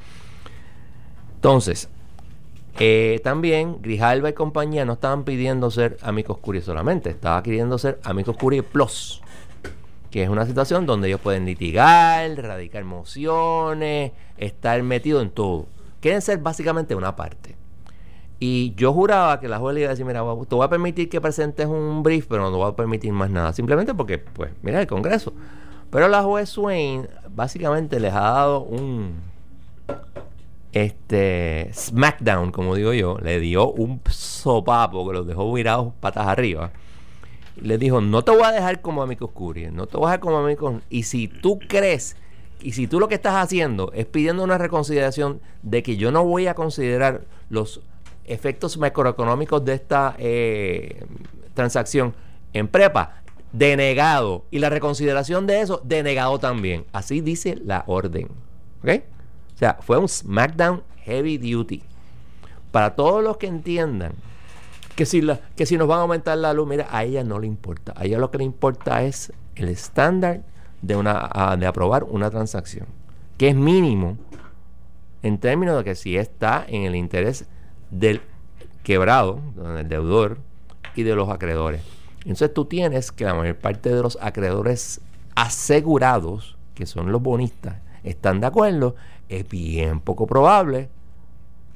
Entonces, 1.34 1.88
eh, 2.78 3.20
también 3.24 3.82
Grijalva 3.82 4.28
y 4.28 4.34
compañía 4.34 4.84
no 4.84 4.94
estaban 4.94 5.24
pidiendo 5.24 5.70
ser 5.70 5.98
amigos 6.00 6.38
Curie 6.38 6.62
solamente, 6.62 7.10
estaba 7.10 7.42
queriendo 7.42 7.76
ser 7.76 7.98
amigos 8.04 8.36
Curie 8.36 8.62
Plus, 8.62 9.20
que 10.10 10.22
es 10.22 10.28
una 10.28 10.46
situación 10.46 10.86
donde 10.86 11.08
ellos 11.08 11.20
pueden 11.20 11.44
litigar, 11.44 12.30
radicar 12.36 12.84
mociones, 12.84 14.12
estar 14.36 14.82
metidos 14.82 15.22
en 15.22 15.30
todo. 15.30 15.66
Quieren 16.00 16.22
ser 16.22 16.38
básicamente 16.38 16.94
una 16.94 17.16
parte. 17.16 17.56
Y 18.40 18.74
yo 18.76 18.92
juraba 18.92 19.40
que 19.40 19.48
la 19.48 19.58
juez 19.58 19.74
le 19.74 19.80
iba 19.80 19.88
a 19.88 19.90
decir, 19.90 20.06
mira, 20.06 20.20
te 20.20 20.54
voy 20.54 20.64
a 20.64 20.68
permitir 20.68 21.08
que 21.08 21.20
presentes 21.20 21.66
un 21.66 22.02
brief, 22.02 22.26
pero 22.28 22.42
no 22.42 22.50
te 22.50 22.56
voy 22.56 22.70
a 22.70 22.76
permitir 22.76 23.12
más 23.12 23.30
nada. 23.30 23.52
Simplemente 23.52 23.94
porque, 23.94 24.18
pues, 24.18 24.52
mira 24.62 24.80
el 24.80 24.86
Congreso. 24.86 25.32
Pero 25.90 26.06
la 26.08 26.22
juez 26.22 26.48
Swain 26.48 27.08
básicamente 27.30 27.98
les 27.98 28.12
ha 28.12 28.20
dado 28.20 28.60
un, 28.60 29.22
este 30.72 31.70
SmackDown, 31.72 32.52
como 32.52 32.74
digo 32.74 32.92
yo, 32.92 33.18
le 33.18 33.40
dio 33.40 33.70
un 33.70 34.00
sopapo 34.10 35.06
que 35.08 35.14
los 35.14 35.26
dejó 35.26 35.52
virados 35.52 35.92
patas 36.00 36.26
arriba. 36.26 36.70
Le 37.62 37.78
dijo, 37.78 38.00
no 38.00 38.22
te 38.22 38.30
voy 38.30 38.42
a 38.42 38.52
dejar 38.52 38.80
como 38.80 39.02
amigos 39.02 39.30
Curie, 39.32 39.70
no 39.70 39.86
te 39.86 39.96
voy 39.96 40.06
a 40.06 40.08
dejar 40.10 40.20
como 40.20 40.38
amigos... 40.38 40.82
Y 40.90 41.04
si 41.04 41.28
tú 41.28 41.58
crees, 41.58 42.16
y 42.60 42.72
si 42.72 42.86
tú 42.86 42.98
lo 43.00 43.08
que 43.08 43.14
estás 43.14 43.34
haciendo 43.34 43.92
es 43.92 44.06
pidiendo 44.06 44.42
una 44.42 44.58
reconsideración 44.58 45.40
de 45.62 45.82
que 45.82 45.96
yo 45.96 46.10
no 46.10 46.24
voy 46.24 46.46
a 46.46 46.54
considerar 46.54 47.22
los 47.50 47.82
efectos 48.24 48.76
macroeconómicos 48.78 49.64
de 49.64 49.74
esta 49.74 50.14
eh, 50.18 51.04
transacción 51.54 52.14
en 52.52 52.68
prepa, 52.68 53.22
denegado. 53.52 54.44
Y 54.50 54.58
la 54.58 54.70
reconsideración 54.70 55.46
de 55.46 55.60
eso, 55.60 55.80
denegado 55.84 56.38
también. 56.38 56.84
Así 56.92 57.20
dice 57.20 57.58
la 57.64 57.84
orden. 57.86 58.28
¿Ok? 58.82 59.02
O 59.54 59.58
sea, 59.58 59.78
fue 59.80 59.98
un 59.98 60.08
SmackDown 60.08 60.82
heavy 61.04 61.38
duty. 61.38 61.82
Para 62.70 62.94
todos 62.94 63.24
los 63.24 63.38
que 63.38 63.46
entiendan 63.46 64.12
que 64.98 65.06
si, 65.06 65.22
la, 65.22 65.38
que 65.54 65.64
si 65.64 65.78
nos 65.78 65.86
van 65.86 66.00
a 66.00 66.02
aumentar 66.02 66.36
la 66.38 66.52
luz, 66.52 66.66
mira, 66.66 66.88
a 66.90 67.04
ella 67.04 67.22
no 67.22 67.38
le 67.38 67.46
importa. 67.46 67.94
A 67.94 68.04
ella 68.04 68.18
lo 68.18 68.32
que 68.32 68.38
le 68.38 68.42
importa 68.42 69.04
es 69.04 69.32
el 69.54 69.68
estándar 69.68 70.42
de, 70.82 70.96
una, 70.96 71.56
de 71.56 71.66
aprobar 71.68 72.02
una 72.02 72.28
transacción, 72.30 72.88
que 73.36 73.50
es 73.50 73.54
mínimo 73.54 74.18
en 75.22 75.38
términos 75.38 75.78
de 75.78 75.84
que 75.84 75.94
si 75.94 76.16
está 76.16 76.64
en 76.66 76.82
el 76.82 76.96
interés 76.96 77.46
del 77.92 78.22
quebrado, 78.82 79.38
del 79.54 79.88
deudor 79.88 80.38
y 80.96 81.04
de 81.04 81.14
los 81.14 81.28
acreedores. 81.28 81.80
Entonces 82.22 82.52
tú 82.52 82.64
tienes 82.64 83.12
que 83.12 83.24
la 83.24 83.34
mayor 83.34 83.54
parte 83.54 83.94
de 83.94 84.02
los 84.02 84.18
acreedores 84.20 85.00
asegurados, 85.36 86.56
que 86.74 86.86
son 86.86 87.12
los 87.12 87.22
bonistas, 87.22 87.76
están 88.02 88.40
de 88.40 88.48
acuerdo 88.48 88.96
es 89.28 89.48
bien 89.48 90.00
poco 90.00 90.26
probable 90.26 90.88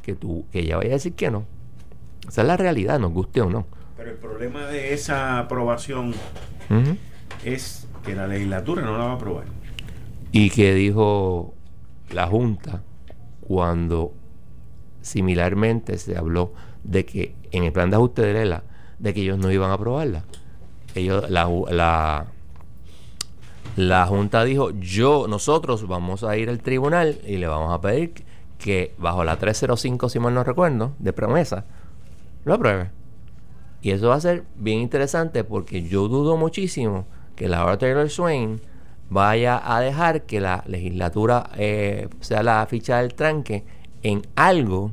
que 0.03 0.17
tú 0.17 0.45
que 0.51 0.59
ella 0.59 0.79
vaya 0.79 0.91
a 0.91 0.95
decir 0.95 1.13
que 1.13 1.31
no. 1.31 1.45
Esa 2.29 2.43
es 2.43 2.47
la 2.47 2.57
realidad, 2.57 2.99
nos 2.99 3.13
guste 3.13 3.41
o 3.41 3.51
no. 3.51 3.67
Pero 3.97 4.11
el 4.11 4.17
problema 4.17 4.67
de 4.67 4.95
esa 4.95 5.39
aprobación 5.39 6.15
es 7.45 7.87
que 8.05 8.15
la 8.15 8.27
legislatura 8.27 8.83
no 8.83 8.99
la 8.99 9.05
va 9.05 9.13
a 9.13 9.15
aprobar. 9.15 9.45
Y 10.33 10.51
que 10.51 10.75
dijo 10.75 11.55
la 12.11 12.27
Junta 12.27 12.83
cuando 13.41 14.15
similarmente 15.03 15.99
se 15.99 16.17
habló 16.17 16.55
de 16.85 17.05
que 17.05 17.35
en 17.51 17.65
el 17.65 17.73
plan 17.73 17.91
de 17.91 17.97
ajuste 17.97 18.23
de 18.23 18.33
Lela, 18.33 18.63
de 18.99 19.13
que 19.13 19.21
ellos 19.21 19.39
no 19.39 19.51
iban 19.51 19.71
a 19.71 19.75
aprobarla. 19.75 20.25
Ellos, 20.95 21.29
la, 21.31 21.49
la 21.71 22.27
la 23.77 24.07
Junta 24.07 24.45
dijo, 24.45 24.71
yo, 24.73 25.27
nosotros 25.29 25.87
vamos 25.89 26.25
a 26.25 26.37
ir 26.37 26.51
al 26.51 26.61
tribunal 26.61 27.19
y 27.27 27.39
le 27.39 27.47
vamos 27.47 27.73
a 27.73 27.81
pedir 27.81 28.13
que 28.59 28.95
bajo 28.99 29.25
la 29.25 29.39
305, 29.39 30.09
si 30.09 30.19
mal 30.19 30.35
no 30.35 30.45
recuerdo, 30.45 30.93
de 30.99 31.13
promesa, 31.13 31.65
lo 32.45 32.55
apruebe. 32.55 32.91
Y 33.81 33.91
eso 33.91 34.09
va 34.09 34.17
a 34.17 34.21
ser 34.21 34.45
bien 34.57 34.81
interesante 34.81 35.45
porque 35.45 35.83
yo 35.83 36.09
dudo 36.09 36.37
muchísimo 36.37 37.07
que 37.35 37.49
la 37.49 37.65
hora 37.65 37.79
Taylor 37.79 38.09
Swain 38.09 38.61
vaya 39.11 39.61
a 39.63 39.81
dejar 39.81 40.23
que 40.23 40.41
la 40.41 40.65
legislatura 40.67 41.51
eh, 41.57 42.09
sea 42.21 42.43
la 42.43 42.65
ficha 42.67 42.99
del 42.99 43.15
tranque 43.15 43.65
en 44.03 44.23
algo 44.37 44.93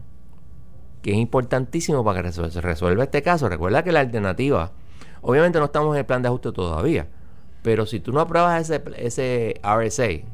que 1.02 1.12
es 1.12 1.18
importantísimo 1.18 2.04
para 2.04 2.22
que 2.24 2.32
se 2.32 2.62
resuelva 2.62 3.04
este 3.04 3.22
caso. 3.22 3.48
Recuerda 3.48 3.84
que 3.84 3.92
la 3.92 4.02
alternativa, 4.02 4.72
obviamente 5.22 5.60
no 5.60 5.66
estamos 5.66 5.96
en 5.96 6.00
el 6.00 6.06
plan 6.06 6.22
de 6.22 6.28
ajuste 6.28 6.52
todavía, 6.52 7.08
pero 7.62 7.86
si 7.86 8.00
tú 8.00 8.12
no 8.12 8.20
apruebas 8.20 8.70
ese, 8.70 8.84
ese 8.98 9.62
RSA, 9.64 10.26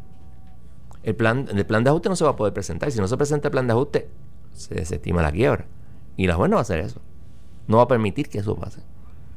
el 1.03 1.16
plan, 1.16 1.47
el 1.53 1.66
plan 1.66 1.84
de 1.84 1.91
ajuste 1.91 2.09
no 2.09 2.16
se 2.16 2.24
va 2.24 2.32
a 2.32 2.36
poder 2.36 2.53
presentar. 2.53 2.91
Si 2.91 2.99
no 2.99 3.07
se 3.07 3.18
presenta 3.18 3.49
el 3.49 3.51
plan 3.51 3.68
de 3.68 3.74
ajuste, 3.74 4.09
se 4.53 4.74
desestima 4.74 5.22
la 5.22 5.32
quiebra. 5.32 5.66
Y 6.18 6.28
la 6.28 6.36
juez 6.36 6.49
no 6.49 6.55
va 6.55 6.61
a 6.61 6.63
hacer 6.63 6.80
eso. 6.80 7.01
No 7.68 7.78
va 7.78 7.84
a 7.84 7.88
permitir 7.88 8.30
que 8.30 8.39
eso 8.39 8.55
pase. 8.55 8.82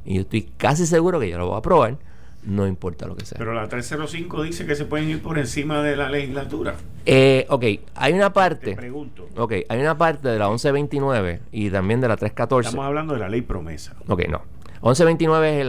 Y 0.04 0.14
yo 0.14 0.20
estoy 0.22 0.50
casi 0.56 0.86
seguro 0.86 1.20
que 1.20 1.28
ya 1.28 1.38
lo 1.38 1.48
va 1.48 1.56
a 1.56 1.58
aprobar 1.58 1.98
no 2.42 2.66
importa 2.66 3.06
lo 3.06 3.16
que 3.16 3.24
sea. 3.24 3.38
Pero 3.38 3.52
la 3.52 3.68
305 3.68 4.42
dice 4.42 4.66
que 4.66 4.74
se 4.74 4.84
pueden 4.84 5.10
ir 5.10 5.22
por 5.22 5.38
encima 5.38 5.82
de 5.82 5.96
la 5.96 6.08
legislatura. 6.08 6.76
Eh, 7.04 7.46
ok, 7.48 7.64
hay 7.94 8.12
una 8.12 8.32
parte. 8.32 8.70
Te 8.70 8.76
pregunto. 8.76 9.28
Ok, 9.36 9.52
hay 9.68 9.80
una 9.80 9.96
parte 9.98 10.28
de 10.28 10.38
la 10.38 10.48
1129 10.48 11.40
y 11.52 11.70
también 11.70 12.00
de 12.00 12.08
la 12.08 12.16
314. 12.16 12.68
Estamos 12.68 12.86
hablando 12.86 13.14
de 13.14 13.20
la 13.20 13.28
ley 13.28 13.42
promesa. 13.42 13.96
Ok, 14.06 14.28
no. 14.28 14.42
1129 14.82 15.60
es 15.60 15.66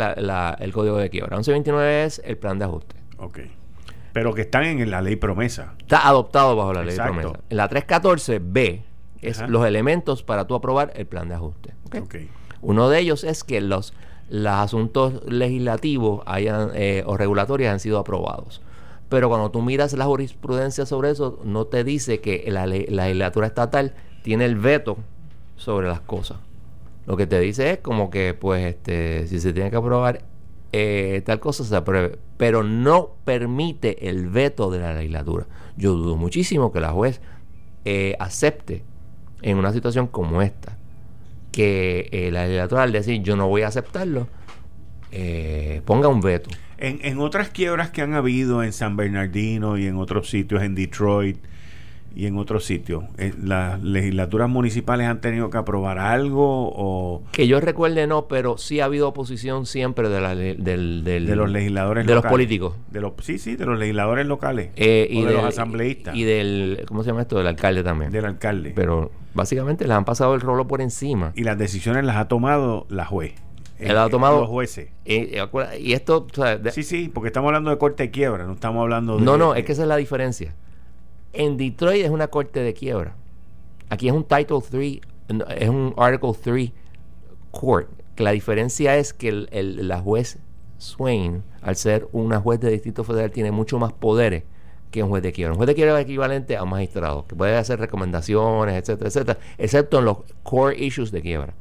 el 0.59 0.73
código 0.73 0.97
de 0.97 1.09
quiebra. 1.09 1.35
1129 1.37 2.03
es 2.05 2.21
el 2.23 2.37
plan 2.37 2.59
de 2.59 2.65
ajuste. 2.65 2.95
Ok. 3.17 3.39
Pero 4.13 4.33
que 4.33 4.41
están 4.41 4.63
en 4.63 4.89
la 4.89 5.01
ley 5.01 5.15
promesa. 5.15 5.73
Está 5.79 6.07
adoptado 6.07 6.55
bajo 6.55 6.73
la 6.73 6.83
ley 6.83 6.95
promesa. 6.95 7.39
En 7.49 7.57
la 7.57 7.69
314B 7.69 8.83
es 9.21 9.41
los 9.47 9.65
elementos 9.65 10.23
para 10.23 10.47
tú 10.47 10.55
aprobar 10.55 10.91
el 10.95 11.05
plan 11.05 11.29
de 11.29 11.35
ajuste. 11.35 11.73
Okay. 11.97 12.29
Uno 12.61 12.89
de 12.89 12.99
ellos 12.99 13.23
es 13.23 13.43
que 13.43 13.61
los 13.61 13.93
los 14.29 14.53
asuntos 14.53 15.23
legislativos 15.27 16.21
hayan, 16.25 16.71
eh, 16.75 17.03
o 17.05 17.17
regulatorios 17.17 17.71
han 17.71 17.79
sido 17.79 17.97
aprobados. 17.97 18.61
Pero 19.09 19.27
cuando 19.27 19.49
tú 19.49 19.61
miras 19.61 19.93
la 19.93 20.05
jurisprudencia 20.05 20.85
sobre 20.85 21.09
eso, 21.09 21.39
no 21.43 21.65
te 21.65 21.83
dice 21.83 22.21
que 22.21 22.45
la, 22.47 22.67
legislatura 22.67 23.47
estatal 23.47 23.95
tiene 24.21 24.45
el 24.45 24.55
veto 24.55 24.97
sobre 25.55 25.87
las 25.87 26.01
cosas. 26.01 26.37
Lo 27.07 27.17
que 27.17 27.25
te 27.25 27.39
dice 27.39 27.71
es 27.71 27.79
como 27.79 28.11
que, 28.11 28.35
pues, 28.35 28.65
este, 28.67 29.25
si 29.27 29.39
se 29.39 29.51
tiene 29.51 29.71
que 29.71 29.77
aprobar 29.77 30.23
eh, 30.71 31.23
tal 31.25 31.39
cosa, 31.39 31.63
se 31.63 31.75
apruebe. 31.75 32.19
Pero 32.37 32.61
no 32.61 33.15
permite 33.25 34.09
el 34.09 34.29
veto 34.29 34.69
de 34.69 34.77
la 34.77 34.93
legislatura. 34.93 35.47
Yo 35.75 35.93
dudo 35.93 36.15
muchísimo 36.15 36.71
que 36.71 36.79
la 36.79 36.91
juez 36.91 37.19
eh, 37.85 38.15
acepte 38.19 38.83
en 39.41 39.57
una 39.57 39.71
situación 39.71 40.07
como 40.07 40.41
esta 40.41 40.77
que 41.51 42.09
eh, 42.11 42.31
la 42.31 42.43
legislatura 42.43 42.83
al 42.83 42.91
decir 42.91 43.21
yo 43.21 43.35
no 43.35 43.47
voy 43.47 43.63
a 43.63 43.67
aceptarlo, 43.67 44.27
eh, 45.11 45.81
ponga 45.85 46.07
un 46.07 46.21
veto. 46.21 46.49
En, 46.77 46.99
en 47.01 47.19
otras 47.19 47.49
quiebras 47.49 47.89
que 47.89 48.01
han 48.01 48.13
habido 48.13 48.63
en 48.63 48.71
San 48.71 48.95
Bernardino 48.95 49.77
y 49.77 49.87
en 49.87 49.97
otros 49.97 50.29
sitios, 50.29 50.61
en 50.61 50.75
Detroit, 50.75 51.37
y 52.19 52.27
en 52.27 52.37
otros 52.37 52.65
sitios. 52.65 53.05
Eh, 53.17 53.33
¿Las 53.41 53.81
legislaturas 53.81 54.49
municipales 54.49 55.07
han 55.07 55.21
tenido 55.21 55.49
que 55.49 55.57
aprobar 55.57 55.99
algo 55.99 56.69
o...? 56.75 57.23
Que 57.31 57.47
yo 57.47 57.61
recuerde 57.61 58.07
no, 58.07 58.27
pero 58.27 58.57
sí 58.57 58.81
ha 58.81 58.85
habido 58.85 59.07
oposición 59.07 59.65
siempre 59.65 60.09
de, 60.09 60.19
la, 60.19 60.35
del, 60.35 61.05
de 61.05 61.19
los 61.21 61.49
legisladores 61.49 62.05
De 62.05 62.13
los 62.13 62.25
políticos. 62.25 62.75
De 62.91 62.99
los, 62.99 63.13
sí, 63.21 63.39
sí, 63.39 63.55
de 63.55 63.65
los 63.65 63.79
legisladores 63.79 64.27
locales. 64.27 64.71
Eh, 64.75 65.07
y 65.09 65.23
de, 65.23 65.31
los 65.31 65.45
asambleístas. 65.45 66.13
Y 66.13 66.25
del, 66.25 66.83
¿cómo 66.89 67.03
se 67.03 67.11
llama 67.11 67.21
esto? 67.21 67.37
Del 67.37 67.47
alcalde 67.47 67.83
también. 67.83 68.11
Del 68.11 68.25
alcalde. 68.25 68.73
Pero 68.75 69.11
básicamente 69.33 69.85
les 69.85 69.95
han 69.95 70.03
pasado 70.03 70.35
el 70.35 70.41
rolo 70.41 70.67
por 70.67 70.81
encima. 70.81 71.31
Y 71.35 71.43
las 71.43 71.57
decisiones 71.57 72.03
las 72.03 72.17
ha 72.17 72.27
tomado 72.27 72.85
la 72.89 73.05
juez. 73.05 73.35
Él 73.77 73.97
ha 73.97 74.09
tomado 74.09 74.41
los 74.41 74.49
jueces. 74.49 74.89
y 75.05 75.93
esto. 75.93 76.27
sí, 76.71 76.83
sí, 76.83 77.09
porque 77.13 77.27
estamos 77.27 77.47
hablando 77.47 77.69
de 77.69 77.77
corte 77.77 78.03
de 78.03 78.11
quiebra, 78.11 78.43
no 78.43 78.51
estamos 78.51 78.81
hablando 78.81 79.17
de. 79.17 79.23
No, 79.23 79.37
no, 79.37 79.55
es 79.55 79.63
que 79.63 79.71
esa 79.71 79.83
es 79.83 79.87
la 79.87 79.95
diferencia. 79.95 80.53
En 81.33 81.57
Detroit 81.57 82.03
es 82.03 82.09
una 82.09 82.27
corte 82.27 82.61
de 82.61 82.73
quiebra. 82.73 83.15
Aquí 83.89 84.07
es 84.07 84.13
un 84.13 84.23
Title 84.23 84.59
3, 84.69 84.99
es 85.57 85.69
un 85.69 85.93
Article 85.97 86.33
3 86.41 86.71
court. 87.51 87.89
La 88.17 88.31
diferencia 88.31 88.97
es 88.97 89.13
que 89.13 89.31
la 89.31 89.99
juez 89.99 90.39
Swain, 90.77 91.43
al 91.61 91.75
ser 91.75 92.07
una 92.11 92.39
juez 92.39 92.59
de 92.59 92.71
distrito 92.71 93.03
federal, 93.03 93.31
tiene 93.31 93.51
mucho 93.51 93.79
más 93.79 93.93
poderes 93.93 94.43
que 94.91 95.03
un 95.03 95.09
juez 95.09 95.21
de 95.23 95.31
quiebra. 95.31 95.53
Un 95.53 95.57
juez 95.57 95.67
de 95.67 95.75
quiebra 95.75 95.99
es 95.99 96.05
equivalente 96.05 96.57
a 96.57 96.63
un 96.63 96.69
magistrado, 96.69 97.27
que 97.27 97.35
puede 97.35 97.55
hacer 97.55 97.79
recomendaciones, 97.79 98.75
etcétera, 98.75 99.07
etcétera, 99.07 99.39
excepto 99.57 99.99
en 99.99 100.05
los 100.05 100.17
core 100.43 100.77
issues 100.83 101.11
de 101.11 101.21
quiebra. 101.21 101.53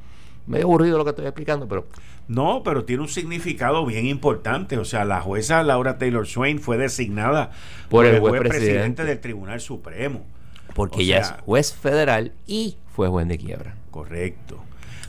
Medio 0.49 0.65
aburrido 0.65 0.97
lo 0.97 1.05
que 1.05 1.11
estoy 1.11 1.27
explicando, 1.27 1.69
pero... 1.69 1.87
No, 2.27 2.63
pero 2.65 2.85
tiene 2.85 3.03
un 3.03 3.09
significado 3.09 3.85
bien 3.85 4.07
importante. 4.07 4.79
O 4.79 4.85
sea, 4.85 5.05
la 5.05 5.21
jueza 5.21 5.63
Laura 5.63 5.99
Taylor 5.99 6.27
Swain 6.27 6.59
fue 6.59 6.79
designada 6.79 7.51
por, 7.89 8.07
el 8.07 8.19
juez, 8.21 8.41
presidente. 8.41 9.05
del 9.05 9.21
Tribunal 9.21 9.61
Supremo. 9.61 10.25
Porque 10.75 11.03
ella 11.03 11.19
es 11.19 11.35
juez 11.45 11.75
federal 11.75 12.33
y 12.47 12.77
fue 12.95 13.09
juez 13.09 13.29
de 13.29 13.39
quiebra. 13.39 13.77
Correcto. 13.91 14.63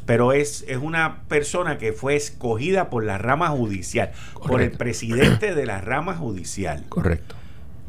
Pero 0.06 0.34
es, 0.34 0.66
es 0.68 0.78
una 0.78 1.22
persona 1.28 1.78
que 1.78 1.94
fue 1.94 2.16
escogida 2.16 2.90
por 2.90 3.04
la 3.04 3.18
rama 3.18 3.50
judicial, 3.50 4.12
por 4.46 4.62
el 4.62 4.72
presidente 4.72 5.56
de 5.56 5.66
la 5.66 5.82
rama 5.82 6.16
judicial. 6.16 6.84
Correcto 6.90 7.39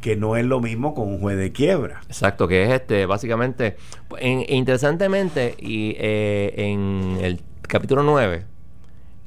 que 0.00 0.16
no 0.16 0.36
es 0.36 0.44
lo 0.44 0.60
mismo 0.60 0.94
con 0.94 1.08
un 1.08 1.20
juez 1.20 1.36
de 1.36 1.52
quiebra. 1.52 2.00
Exacto, 2.06 2.48
que 2.48 2.64
es 2.64 2.70
este, 2.70 3.06
básicamente, 3.06 3.76
interesantemente, 4.20 5.54
y 5.58 5.94
eh, 5.98 6.54
en 6.56 7.18
el 7.20 7.40
capítulo 7.62 8.02
9, 8.02 8.44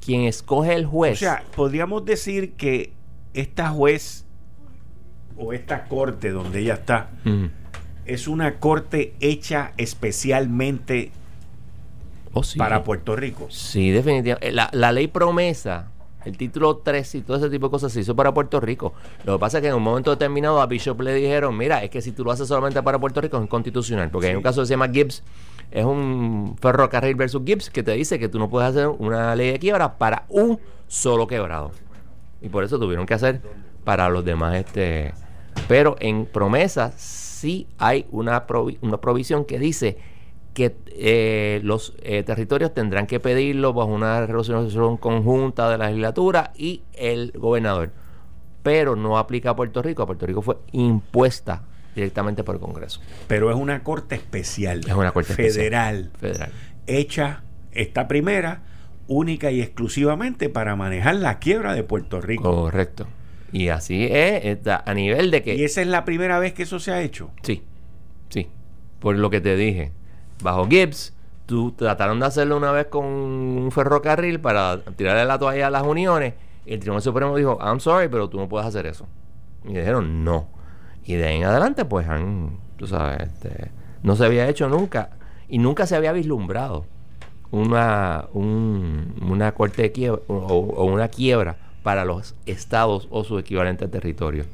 quien 0.04 0.22
escoge 0.22 0.74
el 0.74 0.86
juez. 0.86 1.14
O 1.14 1.20
sea, 1.20 1.44
podríamos 1.54 2.04
decir 2.04 2.52
que 2.52 2.92
esta 3.32 3.70
juez 3.70 4.24
o 5.36 5.52
esta 5.52 5.84
corte 5.86 6.30
donde 6.30 6.60
ella 6.60 6.74
está 6.74 7.10
es 8.06 8.28
una 8.28 8.56
corte 8.56 9.14
hecha 9.20 9.72
especialmente 9.76 11.10
oh, 12.32 12.42
para 12.56 12.84
Puerto 12.84 13.16
Rico. 13.16 13.46
Sí, 13.50 13.90
definitivamente. 13.90 14.52
La, 14.52 14.68
la 14.72 14.92
ley 14.92 15.08
promesa 15.08 15.90
el 16.24 16.36
título 16.36 16.78
3 16.78 17.14
y 17.16 17.22
todo 17.22 17.36
ese 17.36 17.50
tipo 17.50 17.66
de 17.66 17.70
cosas 17.70 17.92
se 17.92 18.00
hizo 18.00 18.14
para 18.16 18.32
Puerto 18.32 18.60
Rico. 18.60 18.94
Lo 19.24 19.34
que 19.34 19.38
pasa 19.38 19.58
es 19.58 19.62
que 19.62 19.68
en 19.68 19.74
un 19.74 19.82
momento 19.82 20.10
determinado 20.10 20.60
a 20.60 20.66
Bishop 20.66 21.00
le 21.00 21.14
dijeron, 21.14 21.56
mira, 21.56 21.82
es 21.82 21.90
que 21.90 22.00
si 22.00 22.12
tú 22.12 22.24
lo 22.24 22.30
haces 22.30 22.48
solamente 22.48 22.82
para 22.82 22.98
Puerto 22.98 23.20
Rico 23.20 23.36
es 23.36 23.42
inconstitucional. 23.42 24.10
Porque 24.10 24.28
hay 24.28 24.34
un 24.34 24.42
caso 24.42 24.62
que 24.62 24.66
se 24.66 24.72
llama 24.72 24.88
Gibbs, 24.88 25.22
es 25.70 25.84
un 25.84 26.56
ferrocarril 26.60 27.14
versus 27.14 27.42
Gibbs, 27.44 27.70
que 27.70 27.82
te 27.82 27.92
dice 27.92 28.18
que 28.18 28.28
tú 28.28 28.38
no 28.38 28.48
puedes 28.48 28.70
hacer 28.70 28.88
una 28.88 29.34
ley 29.34 29.52
de 29.52 29.58
quiebra 29.58 29.98
para 29.98 30.24
un 30.28 30.58
solo 30.86 31.26
quebrado. 31.26 31.72
Y 32.40 32.48
por 32.48 32.64
eso 32.64 32.78
tuvieron 32.78 33.06
que 33.06 33.14
hacer 33.14 33.40
para 33.84 34.08
los 34.08 34.24
demás 34.24 34.56
este... 34.56 35.12
Pero 35.68 35.96
en 36.00 36.26
promesa 36.26 36.92
sí 36.96 37.68
hay 37.78 38.06
una, 38.10 38.44
una 38.80 39.00
provisión 39.00 39.44
que 39.44 39.58
dice 39.58 39.98
que 40.54 40.76
eh, 40.92 41.60
los 41.64 41.94
eh, 42.02 42.22
territorios 42.22 42.72
tendrán 42.72 43.06
que 43.06 43.18
pedirlo 43.20 43.72
bajo 43.74 43.90
una 43.90 44.24
resolución 44.24 44.96
conjunta 44.96 45.68
de 45.68 45.78
la 45.78 45.88
legislatura 45.88 46.52
y 46.56 46.82
el 46.94 47.32
gobernador. 47.32 47.90
Pero 48.62 48.96
no 48.96 49.18
aplica 49.18 49.50
a 49.50 49.56
Puerto 49.56 49.82
Rico. 49.82 50.04
A 50.04 50.06
Puerto 50.06 50.24
Rico 50.24 50.40
fue 50.40 50.56
impuesta 50.72 51.64
directamente 51.94 52.44
por 52.44 52.54
el 52.54 52.60
Congreso. 52.60 53.00
Pero 53.26 53.50
es 53.50 53.56
una 53.56 53.82
corte 53.82 54.14
especial. 54.14 54.80
Es 54.86 54.94
una 54.94 55.10
corte 55.10 55.34
federal. 55.34 56.12
Federal. 56.18 56.50
Hecha 56.86 57.42
esta 57.72 58.08
primera 58.08 58.62
única 59.06 59.50
y 59.50 59.60
exclusivamente 59.60 60.48
para 60.48 60.76
manejar 60.76 61.16
la 61.16 61.40
quiebra 61.40 61.74
de 61.74 61.82
Puerto 61.82 62.20
Rico. 62.20 62.44
Correcto. 62.44 63.06
Y 63.52 63.68
así 63.68 64.08
es, 64.10 64.58
a 64.66 64.94
nivel 64.94 65.30
de 65.30 65.42
que... 65.42 65.56
¿Y 65.56 65.64
esa 65.64 65.82
es 65.82 65.88
la 65.88 66.04
primera 66.04 66.38
vez 66.38 66.54
que 66.54 66.62
eso 66.62 66.80
se 66.80 66.92
ha 66.92 67.02
hecho? 67.02 67.30
Sí, 67.42 67.62
sí. 68.28 68.48
Por 68.98 69.16
lo 69.16 69.30
que 69.30 69.40
te 69.40 69.56
dije 69.56 69.92
bajo 70.42 70.66
Gibbs, 70.66 71.12
tú 71.46 71.72
trataron 71.72 72.20
de 72.20 72.26
hacerlo 72.26 72.56
una 72.56 72.72
vez 72.72 72.86
con 72.86 73.04
un 73.04 73.70
ferrocarril 73.70 74.40
para 74.40 74.82
tirarle 74.96 75.24
la 75.24 75.38
toalla 75.38 75.66
a 75.66 75.70
las 75.70 75.82
uniones. 75.82 76.34
Y 76.66 76.74
el 76.74 76.80
Tribunal 76.80 77.02
Supremo 77.02 77.36
dijo, 77.36 77.58
I'm 77.60 77.80
sorry, 77.80 78.08
pero 78.08 78.28
tú 78.28 78.38
no 78.38 78.48
puedes 78.48 78.66
hacer 78.66 78.86
eso. 78.86 79.06
Y 79.64 79.74
dijeron, 79.74 80.24
no. 80.24 80.48
Y 81.04 81.14
de 81.14 81.26
ahí 81.26 81.36
en 81.36 81.44
adelante, 81.44 81.84
pues 81.84 82.08
han, 82.08 82.58
tú 82.76 82.86
sabes, 82.86 83.20
este, 83.20 83.70
no 84.02 84.16
se 84.16 84.24
había 84.24 84.48
hecho 84.48 84.68
nunca. 84.68 85.10
Y 85.48 85.58
nunca 85.58 85.86
se 85.86 85.96
había 85.96 86.12
vislumbrado 86.12 86.86
una, 87.50 88.26
una 88.32 89.52
corte 89.52 89.82
de 89.82 89.92
quiebra 89.92 90.22
o, 90.26 90.84
una 90.86 91.08
quiebra 91.08 91.56
para 91.82 92.04
los 92.04 92.34
estados 92.46 93.06
o 93.10 93.24
su 93.24 93.38
equivalente 93.38 93.86
territorio 93.88 94.44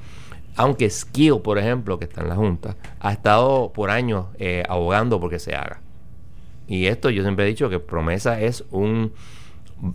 aunque 0.57 0.91
Skill, 0.91 1.41
por 1.41 1.59
ejemplo, 1.59 1.99
que 1.99 2.05
está 2.05 2.23
en 2.23 2.29
la 2.29 2.37
Junta, 2.37 2.77
ha 2.99 3.13
estado 3.13 3.73
por 3.73 3.91
años 3.91 4.27
eh, 4.39 4.63
abogando 4.69 5.21
porque 5.21 5.39
se 5.39 5.55
haga. 5.55 5.81
Y 6.67 6.87
esto 6.87 7.11
yo 7.11 7.23
siempre 7.23 7.45
he 7.45 7.49
dicho 7.49 7.69
que 7.69 7.81
promesa 7.81 8.41
es 8.41 8.65
un 8.71 9.13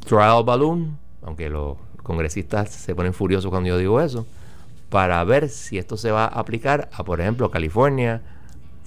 trial 0.06 0.44
balloon, 0.44 0.98
aunque 1.22 1.50
los 1.50 1.78
congresistas 2.04 2.70
se 2.72 2.94
ponen 2.96 3.14
furiosos 3.14 3.50
cuando 3.50 3.70
yo 3.70 3.78
digo 3.78 4.02
eso, 4.02 4.26
para 4.90 5.24
ver 5.24 5.50
si 5.50 5.78
esto 5.78 5.98
se 5.98 6.12
va 6.12 6.26
a 6.26 6.40
aplicar 6.40 6.90
a, 6.94 7.04
por 7.04 7.22
ejemplo, 7.22 7.50
California, 7.50 8.22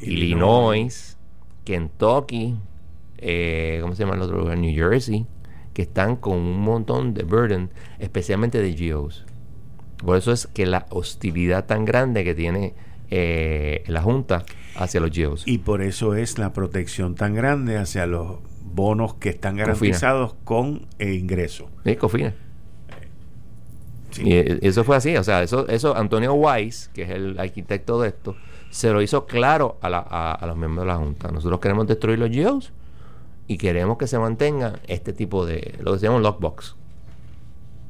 Illinois, 0.01 1.17
Kentucky, 1.65 2.57
eh, 3.19 3.79
¿cómo 3.83 3.95
se 3.95 4.05
llama 4.05 4.15
el 4.15 4.23
otro 4.23 4.39
lugar? 4.39 4.59
New 4.59 4.75
Jersey, 4.75 5.27
que 5.75 5.83
están 5.83 6.17
con 6.17 6.35
un 6.37 6.61
montón 6.61 7.15
de 7.15 7.25
burden, 7.25 7.71
especialmente 7.99 8.63
de 8.63 8.91
GOs. 8.91 9.27
Por 10.05 10.17
eso 10.17 10.33
es 10.33 10.47
que 10.47 10.67
la 10.67 10.87
hostilidad 10.91 11.67
tan 11.67 11.85
grande 11.85 12.25
que 12.25 12.35
tiene 12.35 12.75
eh, 13.11 13.85
la 13.87 14.03
Junta 14.03 14.45
hacia 14.77 15.01
los 15.01 15.11
GOs. 15.17 15.43
Y 15.47 15.59
por 15.59 15.83
eso 15.83 16.15
es 16.15 16.39
la 16.39 16.53
protección 16.53 17.15
tan 17.15 17.35
grande 17.35 17.77
hacia 17.77 18.07
los 18.07 18.39
bonos 18.63 19.15
que 19.15 19.31
están 19.31 19.57
garantizados 19.57 20.35
con 20.45 20.87
eh, 20.99 21.15
ingreso. 21.15 21.71
Sí, 21.85 21.97
Cofina. 21.97 22.35
Y 24.19 24.33
eh, 24.35 24.59
eso 24.63 24.85
fue 24.85 24.97
así, 24.97 25.17
o 25.17 25.25
sea, 25.25 25.43
eso, 25.43 25.67
eso 25.69 25.97
Antonio 25.97 26.35
Weiss, 26.35 26.91
que 26.93 27.03
es 27.03 27.11
el 27.11 27.39
arquitecto 27.39 28.01
de 28.01 28.09
esto, 28.09 28.37
se 28.71 28.91
lo 28.91 29.01
hizo 29.01 29.27
claro 29.27 29.79
a, 29.81 29.89
la, 29.89 29.99
a, 29.99 30.47
los 30.47 30.57
miembros 30.57 30.85
de 30.85 30.93
la 30.93 30.99
Junta. 30.99 31.31
Nosotros 31.31 31.61
queremos 31.61 31.87
destruir 31.87 32.19
los 32.19 32.31
GEOs 32.31 32.73
y 33.47 33.57
queremos 33.57 33.97
que 33.97 34.07
se 34.07 34.19
mantenga 34.19 34.81
este 34.87 35.13
tipo 35.13 35.47
de, 35.47 35.79
lo 35.81 35.93
que 35.93 35.99
se 35.99 36.07
llama 36.07 36.21
lockbox. 36.21 36.77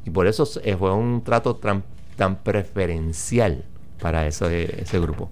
Y 0.04 0.10
por 0.10 0.26
eso 0.26 0.46
fue 0.46 0.94
un 0.94 1.22
trato 1.22 1.56
tan, 1.56 1.82
tan 2.18 2.42
preferencial 2.42 3.64
para 4.02 4.26
ese, 4.26 4.82
ese 4.82 5.00
grupo. 5.00 5.30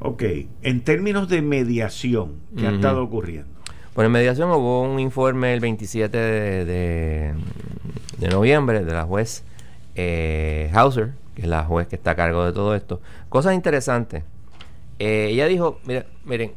Ok, 0.00 0.22
en 0.62 0.84
términos 0.84 1.28
de 1.28 1.42
mediación, 1.42 2.34
¿qué 2.56 2.68
ha 2.68 2.70
estado 2.70 3.02
ocurriendo? 3.02 3.48
Bueno, 3.96 4.06
en 4.06 4.12
mediación 4.12 4.48
hubo 4.50 4.82
un 4.82 5.00
informe 5.00 5.52
el 5.54 5.60
27 5.60 6.16
de, 6.16 7.34
de 8.18 8.28
noviembre 8.28 8.84
de 8.84 8.92
la 8.92 9.04
juez 9.04 9.42
eh, 9.96 10.70
Hauser, 10.72 11.14
que 11.34 11.42
es 11.42 11.48
la 11.48 11.64
juez 11.64 11.88
que 11.88 11.96
está 11.96 12.12
a 12.12 12.14
cargo 12.14 12.44
de 12.44 12.52
todo 12.52 12.76
esto. 12.76 13.00
Cosas 13.28 13.54
interesantes. 13.54 14.22
Eh, 15.00 15.30
ella 15.30 15.46
dijo, 15.46 15.80
miren, 15.84 16.04
miren, 16.24 16.52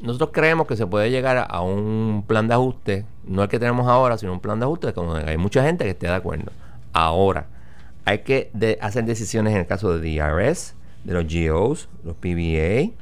nosotros 0.00 0.30
creemos 0.32 0.66
que 0.66 0.76
se 0.76 0.86
puede 0.86 1.10
llegar 1.10 1.46
a 1.48 1.60
un 1.60 2.24
plan 2.26 2.48
de 2.48 2.54
ajuste, 2.54 3.06
no 3.24 3.42
el 3.44 3.48
que 3.48 3.60
tenemos 3.60 3.86
ahora, 3.86 4.18
sino 4.18 4.32
un 4.32 4.40
plan 4.40 4.58
de 4.58 4.64
ajuste 4.64 4.92
donde 4.92 5.30
hay 5.30 5.36
mucha 5.36 5.62
gente 5.62 5.84
que 5.84 5.90
esté 5.90 6.06
de 6.06 6.14
acuerdo. 6.14 6.50
Ahora, 6.92 7.46
hay 8.04 8.18
que 8.18 8.50
hacer 8.80 9.04
decisiones 9.04 9.54
en 9.54 9.60
el 9.60 9.66
caso 9.66 9.96
de 9.96 10.16
DRS, 10.16 10.74
de 11.04 11.14
los 11.14 11.24
GOs, 11.24 11.88
los 12.04 12.16
PBA, 12.16 12.92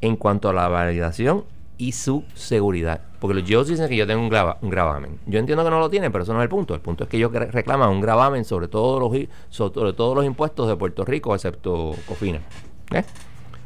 en 0.00 0.16
cuanto 0.16 0.48
a 0.48 0.52
la 0.52 0.68
validación 0.68 1.44
y 1.78 1.92
su 1.92 2.24
seguridad. 2.34 3.00
Porque 3.18 3.34
los 3.34 3.48
GEOs 3.48 3.68
dicen 3.68 3.88
que 3.88 3.96
yo 3.96 4.06
tengo 4.06 4.22
un, 4.22 4.70
gravamen. 4.70 5.20
Yo 5.26 5.38
entiendo 5.38 5.64
que 5.64 5.70
no 5.70 5.78
lo 5.78 5.88
tienen, 5.88 6.10
pero 6.10 6.24
eso 6.24 6.32
no 6.32 6.40
es 6.40 6.44
el 6.44 6.48
punto. 6.48 6.74
El 6.74 6.80
punto 6.80 7.04
es 7.04 7.10
que 7.10 7.16
ellos 7.16 7.32
reclaman 7.32 7.88
un 7.88 8.00
gravamen 8.00 8.44
sobre 8.44 8.68
todos 8.68 9.00
los, 9.00 9.28
sobre 9.48 9.92
todos 9.92 10.16
los 10.16 10.24
impuestos 10.24 10.68
de 10.68 10.76
Puerto 10.76 11.04
Rico, 11.04 11.34
excepto 11.34 11.94
COFINA. 12.06 12.40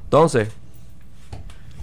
Entonces, 0.04 0.50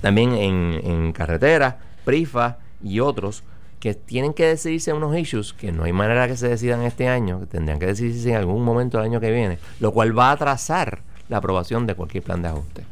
también 0.01 0.33
en, 0.33 0.81
en 0.83 1.11
carretera, 1.13 1.79
PRIFA 2.05 2.59
y 2.83 2.99
otros 2.99 3.43
que 3.83 3.95
tienen 3.95 4.33
que 4.33 4.45
decidirse 4.45 4.93
unos 4.93 5.13
issues 5.17 5.51
que 5.51 5.73
no 5.73 5.83
hay 5.83 5.91
manera 5.91 6.25
que 6.29 6.37
se 6.37 6.47
decidan 6.47 6.83
este 6.83 7.09
año, 7.09 7.41
que 7.41 7.47
tendrían 7.47 7.79
que 7.79 7.87
decidirse 7.87 8.29
en 8.29 8.37
algún 8.37 8.63
momento 8.63 8.97
del 8.97 9.07
año 9.07 9.19
que 9.19 9.29
viene, 9.29 9.59
lo 9.81 9.91
cual 9.91 10.17
va 10.17 10.29
a 10.29 10.31
atrasar 10.31 11.01
la 11.27 11.39
aprobación 11.39 11.85
de 11.85 11.93
cualquier 11.93 12.23
plan 12.23 12.41
de 12.41 12.47
ajuste. 12.47 12.85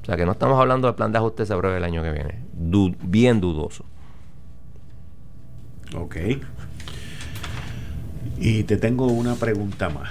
O 0.00 0.04
sea 0.04 0.16
que 0.16 0.24
no 0.24 0.30
estamos 0.30 0.60
hablando 0.60 0.86
de 0.86 0.94
plan 0.94 1.10
de 1.10 1.18
ajuste 1.18 1.46
se 1.46 1.52
apruebe 1.52 1.78
el 1.78 1.82
año 1.82 2.04
que 2.04 2.12
viene. 2.12 2.44
bien 3.02 3.40
dudoso. 3.40 3.84
Ok. 5.96 6.16
Y 8.38 8.62
te 8.62 8.76
tengo 8.76 9.06
una 9.06 9.34
pregunta 9.34 9.88
más. 9.88 10.10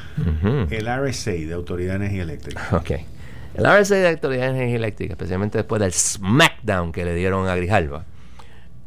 El 0.70 0.86
RSA 0.86 1.32
de 1.32 1.53
Autoridad 1.53 1.91
de 1.91 2.07
Energía 2.07 2.24
Eléctrica. 2.24 2.67
Ok. 2.74 2.91
El 3.53 3.63
RSA 3.63 3.95
de 3.95 4.09
Autoridad 4.09 4.47
de 4.47 4.57
Energía 4.57 4.76
Eléctrica, 4.76 5.13
especialmente 5.13 5.57
después 5.57 5.80
del 5.80 5.93
smackdown 5.93 6.91
que 6.91 7.05
le 7.05 7.15
dieron 7.15 7.47
a 7.47 7.55
Grijalva, 7.55 8.03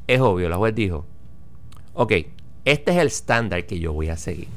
es 0.06 0.20
obvio, 0.20 0.50
la 0.50 0.56
juez 0.56 0.74
dijo, 0.74 1.06
ok, 1.94 2.12
este 2.64 2.92
es 2.92 2.96
el 2.98 3.06
estándar 3.08 3.66
que 3.66 3.78
yo 3.78 3.92
voy 3.92 4.08
a 4.08 4.16
seguir, 4.16 4.48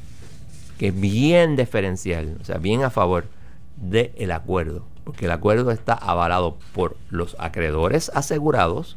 que 0.78 0.88
es 0.88 1.00
bien 1.00 1.56
diferencial, 1.56 2.36
o 2.40 2.44
sea, 2.44 2.58
bien 2.58 2.82
a 2.82 2.90
favor 2.90 3.26
del 3.76 4.30
acuerdo, 4.30 4.84
porque 5.04 5.26
el 5.26 5.30
acuerdo 5.30 5.70
está 5.70 5.94
avalado 5.94 6.56
por 6.72 6.96
los 7.10 7.36
acreedores 7.38 8.10
asegurados 8.14 8.96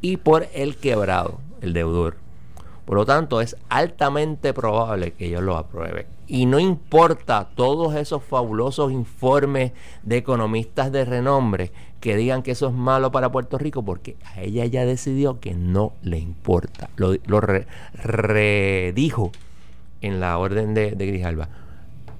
y 0.00 0.16
por 0.16 0.48
el 0.54 0.76
quebrado, 0.76 1.40
el 1.60 1.72
deudor. 1.72 2.16
Por 2.86 2.96
lo 2.96 3.04
tanto, 3.04 3.40
es 3.40 3.56
altamente 3.68 4.54
probable 4.54 5.12
que 5.12 5.26
ellos 5.26 5.42
lo 5.42 5.56
aprueben. 5.56 6.06
Y 6.28 6.46
no 6.46 6.60
importa 6.60 7.48
todos 7.56 7.96
esos 7.96 8.22
fabulosos 8.22 8.92
informes 8.92 9.72
de 10.04 10.18
economistas 10.18 10.92
de 10.92 11.04
renombre 11.04 11.72
que 12.00 12.16
digan 12.16 12.42
que 12.42 12.52
eso 12.52 12.68
es 12.68 12.74
malo 12.74 13.10
para 13.10 13.32
Puerto 13.32 13.58
Rico, 13.58 13.84
porque 13.84 14.16
a 14.24 14.40
ella 14.40 14.64
ya 14.66 14.84
decidió 14.84 15.40
que 15.40 15.54
no 15.54 15.92
le 16.02 16.18
importa. 16.18 16.90
Lo, 16.96 17.40
redijo 17.94 19.32
en 20.00 20.20
la 20.20 20.38
orden 20.38 20.74
de, 20.74 20.92
de 20.92 21.06
Grijalba. 21.06 21.48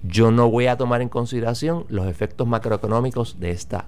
Yo 0.03 0.31
no 0.31 0.51
voy 0.51 0.67
a 0.67 0.77
tomar 0.77 1.03
en 1.03 1.09
consideración 1.09 1.85
los 1.89 2.07
efectos 2.07 2.47
macroeconómicos 2.47 3.41
de, 3.41 3.51
esta, 3.51 3.87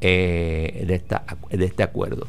eh, 0.00 0.84
de, 0.86 0.94
esta, 0.94 1.24
de 1.50 1.64
este 1.64 1.82
acuerdo. 1.82 2.26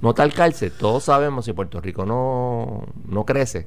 No 0.00 0.14
tal 0.14 0.32
calce, 0.32 0.70
todos 0.70 1.04
sabemos 1.04 1.44
si 1.46 1.52
Puerto 1.52 1.80
Rico 1.80 2.04
no, 2.04 2.86
no 3.06 3.24
crece, 3.24 3.66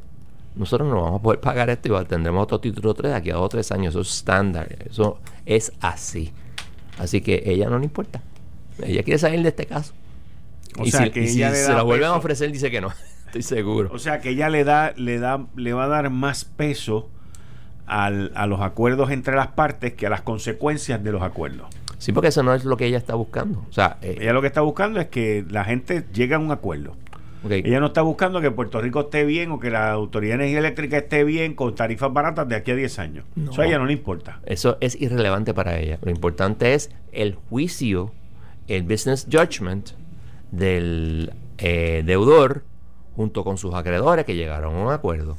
nosotros 0.57 0.89
no 0.89 1.01
vamos 1.01 1.19
a 1.19 1.23
poder 1.23 1.39
pagar 1.39 1.69
esto 1.69 2.01
y 2.01 2.05
tendremos 2.05 2.43
otro 2.43 2.59
título 2.59 2.93
3 2.93 3.13
aquí 3.13 3.29
a 3.29 3.35
dos 3.35 3.45
o 3.45 3.49
tres 3.49 3.71
años. 3.71 3.93
Eso 3.93 4.01
es 4.01 4.15
estándar, 4.15 4.67
eso 4.85 5.19
es 5.45 5.71
así. 5.81 6.31
Así 6.97 7.21
que 7.21 7.43
ella 7.45 7.69
no 7.69 7.77
le 7.77 7.85
importa. 7.85 8.21
Ella 8.83 9.03
quiere 9.03 9.17
salir 9.17 9.41
de 9.41 9.49
este 9.49 9.65
caso. 9.65 9.93
O 10.77 10.85
y 10.85 10.91
sea, 10.91 11.05
si, 11.05 11.11
que 11.11 11.27
se 11.27 11.73
la 11.73 11.83
vuelven 11.83 12.07
a 12.07 12.15
ofrecer, 12.15 12.51
dice 12.51 12.69
que 12.69 12.81
no. 12.81 12.91
Estoy 13.27 13.41
seguro. 13.41 13.89
O 13.91 13.99
sea 13.99 14.21
que 14.21 14.29
ella 14.29 14.49
le 14.49 14.63
da, 14.63 14.93
le 14.95 15.19
da, 15.19 15.45
le 15.55 15.73
va 15.73 15.85
a 15.85 15.87
dar 15.87 16.09
más 16.09 16.45
peso 16.45 17.09
al, 17.85 18.31
a 18.35 18.47
los 18.47 18.61
acuerdos 18.61 19.11
entre 19.11 19.35
las 19.35 19.47
partes 19.47 19.93
que 19.93 20.07
a 20.07 20.09
las 20.09 20.21
consecuencias 20.21 21.03
de 21.03 21.11
los 21.11 21.21
acuerdos. 21.21 21.67
Sí, 21.97 22.11
porque 22.11 22.27
eso 22.27 22.43
no 22.43 22.53
es 22.53 22.63
lo 22.63 22.77
que 22.77 22.85
ella 22.85 22.97
está 22.97 23.15
buscando. 23.15 23.65
O 23.69 23.73
sea, 23.73 23.97
eh, 24.01 24.17
ella 24.21 24.33
lo 24.33 24.41
que 24.41 24.47
está 24.47 24.61
buscando 24.61 24.99
es 24.99 25.07
que 25.07 25.43
la 25.49 25.63
gente 25.63 26.05
llegue 26.13 26.35
a 26.35 26.39
un 26.39 26.51
acuerdo. 26.51 26.95
Ella 27.49 27.79
no 27.79 27.87
está 27.87 28.01
buscando 28.01 28.41
que 28.41 28.51
Puerto 28.51 28.81
Rico 28.81 29.01
esté 29.01 29.23
bien 29.23 29.51
o 29.51 29.59
que 29.59 29.69
la 29.69 29.91
Autoridad 29.91 30.37
de 30.37 30.43
Energía 30.43 30.59
Eléctrica 30.59 30.97
esté 30.97 31.23
bien 31.23 31.53
con 31.53 31.75
tarifas 31.75 32.11
baratas 32.11 32.47
de 32.49 32.55
aquí 32.55 32.71
a 32.71 32.75
10 32.75 32.99
años. 32.99 33.25
Eso 33.49 33.61
a 33.61 33.65
ella 33.65 33.77
no 33.77 33.85
le 33.85 33.93
importa. 33.93 34.39
Eso 34.45 34.77
es 34.81 34.99
irrelevante 34.99 35.53
para 35.53 35.79
ella. 35.79 35.97
Lo 36.01 36.11
importante 36.11 36.73
es 36.73 36.91
el 37.11 37.35
juicio, 37.35 38.11
el 38.67 38.83
business 38.83 39.27
judgment 39.31 39.91
del 40.51 41.33
eh, 41.57 42.03
deudor 42.05 42.63
junto 43.15 43.43
con 43.43 43.57
sus 43.57 43.73
acreedores 43.73 44.25
que 44.25 44.35
llegaron 44.35 44.75
a 44.75 44.83
un 44.83 44.91
acuerdo. 44.91 45.37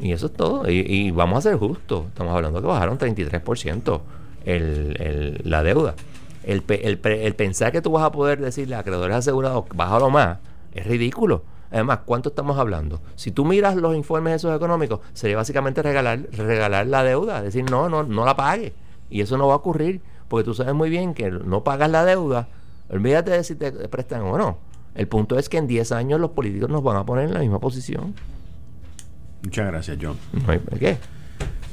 Y 0.00 0.12
eso 0.12 0.26
es 0.26 0.32
todo. 0.32 0.68
Y, 0.68 0.80
y 0.80 1.10
vamos 1.10 1.38
a 1.38 1.50
ser 1.50 1.58
justos. 1.58 2.06
Estamos 2.06 2.34
hablando 2.34 2.60
que 2.60 2.66
bajaron 2.66 2.98
33% 2.98 4.00
el, 4.44 5.40
la 5.44 5.62
deuda. 5.62 5.94
El, 6.42 6.62
el, 6.68 7.34
pensar 7.34 7.72
que 7.72 7.80
tú 7.80 7.92
vas 7.92 8.04
a 8.04 8.12
poder 8.12 8.40
decirle 8.40 8.76
a 8.76 8.80
acreedores 8.80 9.16
asegurados, 9.16 9.64
bájalo 9.74 10.10
más, 10.10 10.38
es 10.74 10.86
ridículo. 10.86 11.42
Además, 11.70 12.00
¿cuánto 12.04 12.28
estamos 12.28 12.58
hablando? 12.58 13.00
Si 13.16 13.30
tú 13.30 13.44
miras 13.44 13.74
los 13.76 13.96
informes 13.96 14.34
esos 14.34 14.54
económicos, 14.54 15.00
sería 15.12 15.36
básicamente 15.36 15.82
regalar, 15.82 16.20
regalar 16.32 16.86
la 16.86 17.02
deuda, 17.02 17.42
decir, 17.42 17.68
no, 17.68 17.88
no, 17.88 18.04
no 18.04 18.24
la 18.24 18.36
pague. 18.36 18.74
Y 19.10 19.22
eso 19.22 19.38
no 19.38 19.48
va 19.48 19.54
a 19.54 19.56
ocurrir, 19.56 20.00
porque 20.28 20.44
tú 20.44 20.54
sabes 20.54 20.74
muy 20.74 20.90
bien 20.90 21.14
que 21.14 21.30
no 21.30 21.64
pagas 21.64 21.90
la 21.90 22.04
deuda, 22.04 22.48
olvídate 22.88 23.30
de 23.32 23.44
si 23.44 23.54
te 23.54 23.70
prestan 23.88 24.22
o 24.22 24.38
no. 24.38 24.58
El 24.94 25.08
punto 25.08 25.38
es 25.38 25.48
que 25.48 25.58
en 25.58 25.66
10 25.66 25.92
años 25.92 26.20
los 26.20 26.30
políticos 26.30 26.70
nos 26.70 26.82
van 26.82 26.96
a 26.96 27.04
poner 27.04 27.26
en 27.26 27.34
la 27.34 27.40
misma 27.40 27.58
posición. 27.58 28.14
Muchas 29.42 29.66
gracias, 29.66 29.98
John. 30.00 30.16
No 30.32 30.52
hay, 30.52 30.60
¿Qué? 30.78 30.96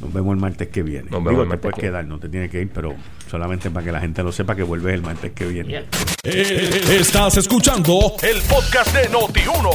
Nos 0.02 0.12
vemos 0.12 0.34
el 0.34 0.41
martes 0.41 0.68
que 0.70 0.82
viene. 0.82 1.10
Nos 1.12 1.24
vemos 1.24 1.43
el 1.43 1.52
te 1.52 1.58
puedes 1.60 1.78
quedar, 1.78 2.06
no 2.06 2.20
te 2.20 2.28
tienes 2.28 2.49
que 2.49 2.60
ir, 2.60 2.72
pero 2.74 2.95
solamente 3.30 3.70
para 3.70 3.86
que 3.86 3.91
la 3.91 4.02
gente 4.02 4.24
lo 4.24 4.32
sepa 4.32 4.56
que 4.56 4.64
vuelves 4.64 4.95
el 4.95 5.04
martes 5.04 5.32
que 5.32 5.45
viene. 5.45 5.86
Eh, 6.24 6.82
estás 6.99 7.38
escuchando 7.38 8.16
el 8.24 8.41
podcast 8.41 8.95
de 8.95 9.10
Noti1. 9.12 9.70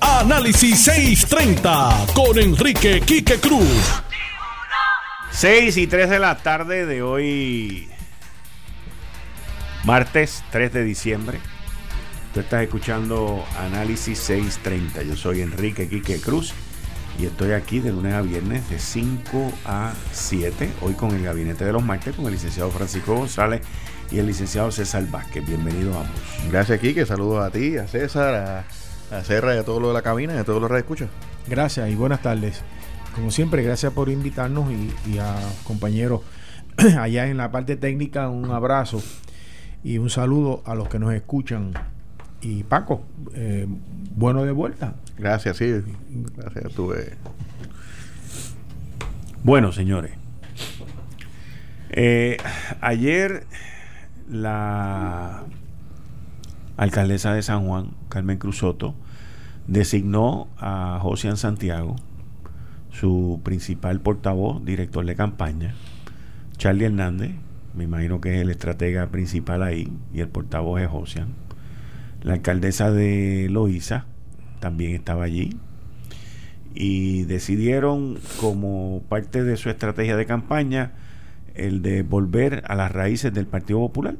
Análisis 0.00 0.84
630 0.84 2.06
con 2.14 2.38
Enrique 2.38 3.00
Quique 3.00 3.40
Cruz. 3.40 4.02
6 5.32 5.76
y 5.76 5.86
3 5.88 6.10
de 6.10 6.18
la 6.20 6.36
tarde 6.36 6.86
de 6.86 7.02
hoy, 7.02 7.88
martes 9.84 10.44
3 10.50 10.72
de 10.72 10.84
diciembre. 10.84 11.38
Tú 12.32 12.40
estás 12.40 12.62
escuchando 12.62 13.44
Análisis 13.58 14.18
630. 14.18 15.02
Yo 15.02 15.16
soy 15.16 15.42
Enrique 15.42 15.88
Quique 15.88 16.20
Cruz 16.20 16.54
y 17.18 17.26
estoy 17.26 17.52
aquí 17.52 17.80
de 17.80 17.90
lunes 17.90 18.14
a 18.14 18.22
viernes 18.22 18.68
de 18.70 18.78
5 18.78 19.52
a 19.66 19.92
7, 20.12 20.70
hoy 20.80 20.94
con 20.94 21.10
el 21.10 21.22
gabinete 21.24 21.64
de 21.64 21.72
los 21.72 21.82
martes, 21.82 22.14
con 22.14 22.26
el 22.26 22.32
licenciado 22.32 22.70
Francisco 22.70 23.14
González 23.14 23.60
y 24.10 24.18
el 24.18 24.26
licenciado 24.26 24.70
César 24.70 25.06
Vázquez. 25.10 25.44
Bienvenidos 25.46 25.96
ambos. 25.96 26.20
Gracias, 26.50 26.78
Kike. 26.78 27.04
Saludos 27.04 27.44
a 27.44 27.50
ti, 27.50 27.76
a 27.76 27.86
César, 27.86 28.34
a, 29.10 29.16
a 29.16 29.24
Serra 29.24 29.54
y 29.54 29.58
a 29.58 29.64
todo 29.64 29.80
lo 29.80 29.88
de 29.88 29.94
la 29.94 30.02
cabina 30.02 30.34
y 30.34 30.38
a 30.38 30.44
todos 30.44 30.62
los 30.62 30.70
escucha. 30.70 31.08
Gracias 31.48 31.90
y 31.90 31.96
buenas 31.96 32.22
tardes. 32.22 32.62
Como 33.14 33.30
siempre, 33.30 33.62
gracias 33.62 33.92
por 33.92 34.08
invitarnos 34.08 34.70
y, 34.72 34.94
y 35.10 35.18
a 35.18 35.34
compañeros 35.64 36.22
allá 36.98 37.26
en 37.26 37.36
la 37.36 37.50
parte 37.50 37.76
técnica, 37.76 38.30
un 38.30 38.50
abrazo 38.50 39.02
y 39.84 39.98
un 39.98 40.10
saludo 40.10 40.62
a 40.64 40.74
los 40.74 40.88
que 40.88 40.98
nos 40.98 41.12
escuchan 41.12 41.72
y 42.40 42.64
Paco, 42.64 43.04
eh, 43.34 43.66
bueno 44.16 44.44
de 44.44 44.52
vuelta. 44.52 44.94
Gracias, 45.16 45.56
sí. 45.58 45.80
Gracias, 46.36 46.72
tuve. 46.72 47.16
Bueno, 49.44 49.72
señores. 49.72 50.12
Eh, 51.90 52.38
ayer 52.80 53.46
la 54.28 55.44
alcaldesa 56.76 57.34
de 57.34 57.42
San 57.42 57.66
Juan, 57.66 57.90
Carmen 58.08 58.38
Cruzoto, 58.38 58.94
designó 59.66 60.48
a 60.58 60.98
Josian 61.00 61.36
Santiago, 61.36 61.96
su 62.90 63.40
principal 63.44 64.00
portavoz, 64.00 64.64
director 64.64 65.04
de 65.04 65.14
campaña, 65.14 65.74
Charlie 66.56 66.86
Hernández, 66.86 67.32
me 67.74 67.84
imagino 67.84 68.20
que 68.20 68.34
es 68.34 68.42
el 68.42 68.50
estratega 68.50 69.06
principal 69.08 69.62
ahí, 69.62 69.92
y 70.12 70.20
el 70.20 70.28
portavoz 70.28 70.80
es 70.80 70.88
Josian. 70.88 71.28
La 72.22 72.34
alcaldesa 72.34 72.90
de 72.90 73.48
Loíza 73.50 74.06
también 74.60 74.92
estaba 74.92 75.24
allí. 75.24 75.56
Y 76.74 77.24
decidieron, 77.24 78.18
como 78.40 79.02
parte 79.08 79.44
de 79.44 79.56
su 79.56 79.68
estrategia 79.68 80.16
de 80.16 80.24
campaña, 80.24 80.92
el 81.54 81.82
de 81.82 82.02
volver 82.02 82.62
a 82.66 82.74
las 82.74 82.92
raíces 82.92 83.34
del 83.34 83.46
Partido 83.46 83.78
Popular. 83.80 84.16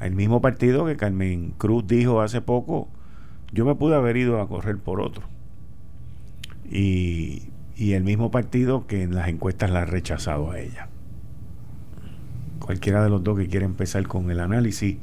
El 0.00 0.14
mismo 0.14 0.40
partido 0.40 0.84
que 0.84 0.96
Carmen 0.96 1.54
Cruz 1.56 1.86
dijo 1.86 2.20
hace 2.20 2.40
poco, 2.40 2.88
yo 3.52 3.64
me 3.64 3.76
pude 3.76 3.94
haber 3.94 4.16
ido 4.16 4.40
a 4.40 4.48
correr 4.48 4.78
por 4.78 5.00
otro. 5.00 5.22
Y 6.68 7.42
el 7.78 8.02
mismo 8.02 8.30
partido 8.30 8.86
que 8.86 9.02
en 9.02 9.14
las 9.14 9.28
encuestas 9.28 9.70
la 9.70 9.82
ha 9.82 9.84
rechazado 9.84 10.50
a 10.50 10.58
ella. 10.58 10.88
Cualquiera 12.64 13.02
de 13.02 13.10
los 13.10 13.22
dos 13.24 13.38
que 13.38 13.48
quiera 13.48 13.66
empezar 13.66 14.06
con 14.06 14.30
el 14.30 14.40
análisis 14.40 14.96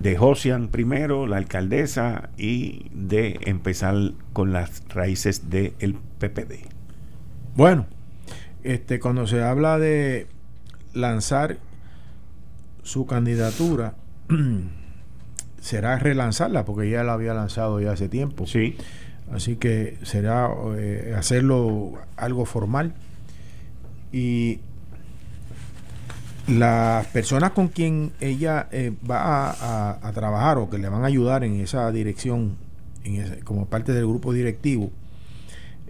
de 0.00 0.16
Josian 0.16 0.68
primero, 0.68 1.26
la 1.26 1.36
alcaldesa, 1.36 2.30
y 2.36 2.86
de 2.92 3.38
empezar 3.42 3.94
con 4.32 4.52
las 4.52 4.82
raíces 4.88 5.50
del 5.50 5.96
PPD. 6.18 6.66
Bueno, 7.54 7.86
este, 8.62 9.00
cuando 9.00 9.26
se 9.26 9.42
habla 9.42 9.78
de 9.78 10.26
lanzar 10.94 11.58
su 12.82 13.06
candidatura, 13.06 13.94
será 15.60 15.98
relanzarla, 15.98 16.64
porque 16.64 16.90
ya 16.90 17.04
la 17.04 17.14
había 17.14 17.34
lanzado 17.34 17.80
ya 17.80 17.92
hace 17.92 18.08
tiempo. 18.08 18.46
Sí. 18.46 18.76
Así 19.32 19.56
que 19.56 19.98
será 20.02 20.50
eh, 20.76 21.14
hacerlo 21.16 21.92
algo 22.16 22.44
formal. 22.44 22.94
Y 24.12 24.60
las 26.48 27.06
personas 27.08 27.52
con 27.52 27.68
quien 27.68 28.12
ella 28.20 28.68
eh, 28.72 28.92
va 29.08 29.50
a, 29.50 30.08
a, 30.08 30.12
trabajar 30.12 30.58
o 30.58 30.68
que 30.68 30.78
le 30.78 30.88
van 30.88 31.04
a 31.04 31.06
ayudar 31.06 31.44
en 31.44 31.60
esa 31.60 31.90
dirección, 31.92 32.56
en 33.04 33.16
ese, 33.16 33.40
como 33.40 33.66
parte 33.66 33.92
del 33.92 34.06
grupo 34.06 34.32
directivo, 34.32 34.90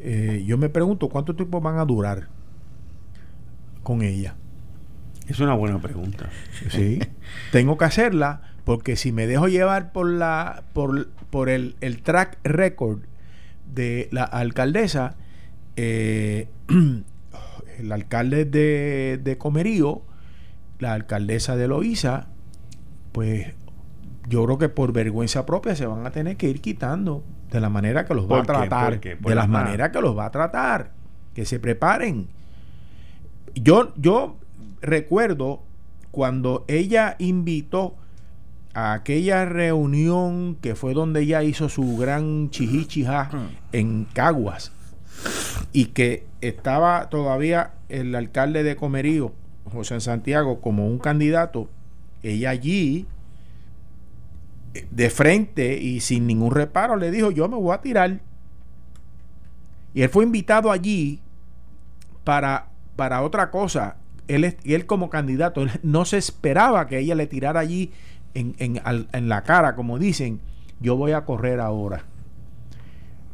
eh, 0.05 0.43
yo 0.45 0.59
me 0.59 0.69
pregunto 0.69 1.09
cuánto 1.09 1.37
tiempo 1.37 1.61
van 1.61 1.79
a 1.79 1.85
durar 1.85 2.29
con 3.83 4.03
ella. 4.03 4.35
Es 5.29 5.39
una 5.39 5.55
buena 5.55 5.81
pregunta. 5.81 6.29
Sí. 6.71 6.99
Tengo 7.53 7.79
que 7.79 7.85
hacerla 7.85 8.43
porque 8.65 8.97
si 8.97 9.13
me 9.13 9.27
dejo 9.29 9.47
llevar 9.47 9.93
por 9.93 10.09
la 10.11 10.65
por, 10.73 11.09
por 11.31 11.49
el, 11.49 11.77
el 11.81 12.03
track 12.03 12.39
record 12.43 13.01
de 13.73 14.09
la 14.11 14.25
alcaldesa, 14.25 15.17
eh, 15.77 16.49
el 17.79 17.93
alcalde 17.93 18.45
de, 18.45 19.21
de 19.23 19.39
Comerío, 19.39 20.03
la 20.83 20.93
alcaldesa 20.93 21.57
de 21.57 21.69
Loíza, 21.69 22.27
pues 23.13 23.55
yo 24.29 24.45
creo 24.45 24.59
que 24.59 24.69
por 24.69 24.93
vergüenza 24.93 25.47
propia 25.47 25.75
se 25.75 25.87
van 25.87 26.07
a 26.07 26.11
tener 26.11 26.37
que 26.37 26.49
ir 26.49 26.61
quitando 26.61 27.25
de 27.51 27.61
la 27.61 27.69
manera 27.69 28.05
que 28.05 28.15
los 28.15 28.31
va 28.31 28.41
a 28.41 28.43
tratar. 28.43 29.01
de 29.01 29.35
la 29.35 29.47
manera 29.47 29.93
que 29.93 30.01
los 30.01 30.17
va 30.17 30.27
a 30.27 30.31
tratar. 30.31 30.91
Que 31.35 31.45
se 31.45 31.59
preparen. 31.59 32.29
Yo, 33.55 33.95
yo 33.97 34.37
recuerdo 34.81 35.63
cuando 36.11 36.65
ella 36.69 37.17
invitó 37.19 37.97
a 38.75 38.93
aquella 38.95 39.45
reunión 39.45 40.57
que 40.61 40.75
fue 40.75 40.95
donde 40.95 41.23
ella 41.23 41.43
hizo 41.43 41.69
su 41.69 41.97
gran 41.97 42.51
chihichija 42.51 43.31
en 43.73 44.07
Caguas 44.13 44.73
y 45.73 45.87
que 45.87 46.27
estaba 46.41 47.09
todavía 47.09 47.73
el 47.89 48.15
alcalde 48.15 48.63
de 48.63 48.77
Comerío, 48.77 49.33
José 49.71 50.01
Santiago, 50.01 50.61
como 50.61 50.87
un 50.87 50.99
candidato, 50.99 51.69
ella 52.23 52.51
allí 52.51 53.07
de 54.91 55.11
frente 55.11 55.79
y 55.79 56.01
sin 56.01 56.27
ningún 56.27 56.51
reparo 56.51 56.97
le 56.97 57.11
dijo 57.11 57.31
yo 57.31 57.47
me 57.47 57.57
voy 57.57 57.75
a 57.75 57.83
tirar 57.83 58.21
y 59.93 60.01
él 60.01 60.09
fue 60.09 60.25
invitado 60.25 60.71
allí 60.71 61.21
para, 62.25 62.71
para 62.97 63.21
otra 63.21 63.51
cosa 63.51 63.97
él, 64.29 64.57
él 64.65 64.87
como 64.87 65.11
candidato 65.11 65.65
no 65.83 66.05
se 66.05 66.19
esperaba 66.19 66.87
que 66.87 66.99
ella 66.99 67.15
le 67.15 67.27
tirara 67.27 67.61
allí 67.61 67.93
en, 68.35 68.55
en, 68.59 68.81
en, 69.13 69.29
la 69.29 69.43
cara, 69.43 69.75
como 69.75 69.99
dicen, 69.99 70.41
yo 70.81 70.97
voy 70.97 71.13
a 71.13 71.25
correr 71.25 71.61
ahora. 71.61 72.05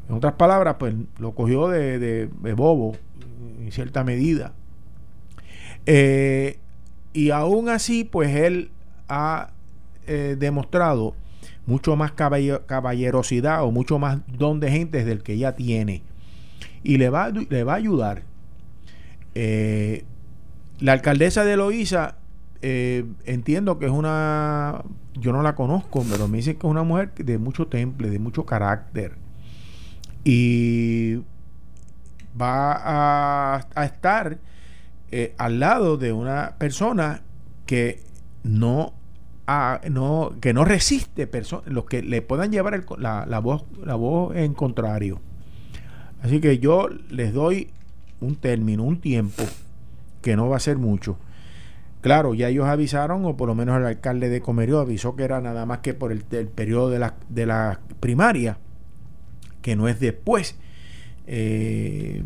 En 0.08 0.16
otras 0.16 0.34
palabras, 0.34 0.76
pues 0.78 0.94
lo 1.18 1.34
cogió 1.34 1.68
de, 1.68 1.98
de, 1.98 2.52
bobo, 2.54 2.96
en 3.60 3.70
cierta 3.70 4.02
medida. 4.02 4.54
Eh, 5.90 6.58
y 7.14 7.30
aún 7.30 7.70
así, 7.70 8.04
pues 8.04 8.34
él 8.36 8.70
ha 9.08 9.52
eh, 10.06 10.36
demostrado 10.38 11.14
mucho 11.64 11.96
más 11.96 12.12
caballerosidad 12.12 13.64
o 13.64 13.70
mucho 13.70 13.98
más 13.98 14.18
don 14.26 14.60
de 14.60 14.70
gente 14.70 15.06
del 15.06 15.22
que 15.22 15.38
ya 15.38 15.56
tiene. 15.56 16.02
Y 16.82 16.98
le 16.98 17.08
va, 17.08 17.30
le 17.30 17.64
va 17.64 17.72
a 17.72 17.76
ayudar. 17.76 18.22
Eh, 19.34 20.04
la 20.78 20.92
alcaldesa 20.92 21.44
de 21.44 21.56
Loíza 21.56 22.16
entiendo 22.60 23.78
que 23.78 23.86
es 23.86 23.92
una, 23.92 24.82
yo 25.14 25.32
no 25.32 25.42
la 25.42 25.54
conozco, 25.54 26.04
pero 26.10 26.28
me 26.28 26.38
dicen 26.38 26.56
que 26.56 26.66
es 26.66 26.70
una 26.70 26.82
mujer 26.82 27.14
de 27.14 27.38
mucho 27.38 27.66
temple, 27.66 28.10
de 28.10 28.18
mucho 28.18 28.44
carácter. 28.44 29.14
Y 30.22 31.22
va 32.40 33.60
a, 33.74 33.84
estar 33.84 34.38
eh, 35.10 35.34
al 35.38 35.60
lado 35.60 35.96
de 35.96 36.12
una 36.12 36.54
persona 36.58 37.22
que 37.66 38.00
no, 38.42 38.94
no 39.90 40.34
que 40.40 40.52
no 40.52 40.64
resiste 40.64 41.28
los 41.66 41.84
que 41.84 42.02
le 42.02 42.22
puedan 42.22 42.52
llevar 42.52 42.84
la, 42.98 43.26
la, 43.26 43.38
voz, 43.38 43.64
la 43.84 43.94
voz 43.94 44.36
en 44.36 44.54
contrario. 44.54 45.20
Así 46.22 46.40
que 46.40 46.58
yo 46.58 46.88
les 47.10 47.32
doy 47.32 47.70
un 48.20 48.36
término, 48.36 48.82
un 48.82 49.00
tiempo, 49.00 49.44
que 50.22 50.36
no 50.36 50.48
va 50.48 50.56
a 50.56 50.60
ser 50.60 50.78
mucho 50.78 51.18
Claro, 52.00 52.32
ya 52.34 52.48
ellos 52.48 52.66
avisaron, 52.66 53.24
o 53.24 53.36
por 53.36 53.48
lo 53.48 53.54
menos 53.54 53.76
el 53.76 53.84
alcalde 53.84 54.28
de 54.28 54.40
Comerío 54.40 54.78
avisó 54.78 55.16
que 55.16 55.24
era 55.24 55.40
nada 55.40 55.66
más 55.66 55.78
que 55.78 55.94
por 55.94 56.12
el, 56.12 56.22
periodo 56.22 56.90
de 56.90 57.00
la, 57.00 57.14
de 57.28 57.44
la 57.44 57.80
primaria, 57.98 58.58
que 59.62 59.74
no 59.74 59.88
es 59.88 59.98
después. 59.98 60.56
Eh, 61.26 62.22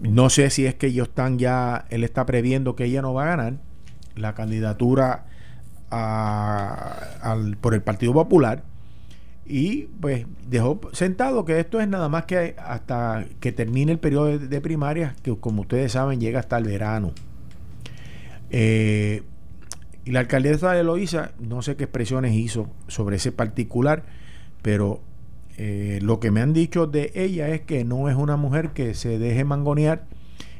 no 0.00 0.30
sé 0.30 0.50
si 0.50 0.66
es 0.66 0.74
que 0.74 0.88
ellos 0.88 1.08
están 1.08 1.38
ya, 1.38 1.86
él 1.90 2.04
está 2.04 2.26
previendo 2.26 2.76
que 2.76 2.84
ella 2.84 3.02
no 3.02 3.14
va 3.14 3.24
a 3.24 3.36
ganar 3.36 3.54
la 4.14 4.34
candidatura 4.34 5.26
por 7.60 7.74
el 7.74 7.82
Partido 7.82 8.12
Popular 8.12 8.62
y 9.46 9.84
pues 10.00 10.26
dejó 10.46 10.80
sentado 10.92 11.44
que 11.46 11.58
esto 11.58 11.80
es 11.80 11.88
nada 11.88 12.08
más 12.10 12.26
que 12.26 12.54
hasta 12.58 13.24
que 13.40 13.50
termine 13.50 13.92
el 13.92 13.98
periodo 13.98 14.26
de, 14.26 14.38
de 14.38 14.60
primaria, 14.60 15.16
que 15.22 15.34
como 15.36 15.62
ustedes 15.62 15.92
saben 15.92 16.20
llega 16.20 16.40
hasta 16.40 16.58
el 16.58 16.64
verano. 16.64 17.12
Eh, 18.50 19.22
y 20.04 20.10
la 20.10 20.20
alcaldesa 20.20 20.72
de 20.72 20.84
Loíza, 20.84 21.32
no 21.38 21.62
sé 21.62 21.76
qué 21.76 21.84
expresiones 21.84 22.34
hizo 22.34 22.70
sobre 22.86 23.16
ese 23.16 23.32
particular, 23.32 24.04
pero 24.62 25.00
eh, 25.60 25.98
lo 26.02 26.20
que 26.20 26.30
me 26.30 26.40
han 26.40 26.52
dicho 26.52 26.86
de 26.86 27.10
ella 27.16 27.48
es 27.48 27.62
que 27.62 27.84
no 27.84 28.08
es 28.08 28.14
una 28.14 28.36
mujer 28.36 28.70
que 28.70 28.94
se 28.94 29.18
deje 29.18 29.42
mangonear 29.44 30.06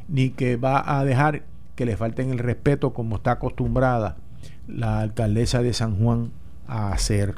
ni 0.09 0.31
que 0.31 0.57
va 0.57 0.99
a 0.99 1.05
dejar 1.05 1.45
que 1.77 1.87
le 1.87 1.97
falten 1.97 2.31
el 2.31 2.41
respeto 2.41 2.93
como 2.93 3.17
está 3.17 3.33
acostumbrada 3.33 4.17
la 4.67 4.99
alcaldesa 4.99 5.63
de 5.63 5.73
San 5.73 5.97
Juan 5.97 6.33
a 6.67 6.91
hacer. 6.91 7.37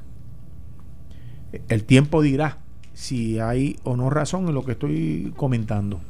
El 1.68 1.84
tiempo 1.84 2.22
dirá 2.22 2.60
si 2.94 3.40
hay 3.40 3.76
o 3.84 3.94
no 3.94 4.08
razón 4.08 4.48
en 4.48 4.54
lo 4.54 4.64
que 4.64 4.72
estoy 4.72 5.34
comentando. 5.36 6.00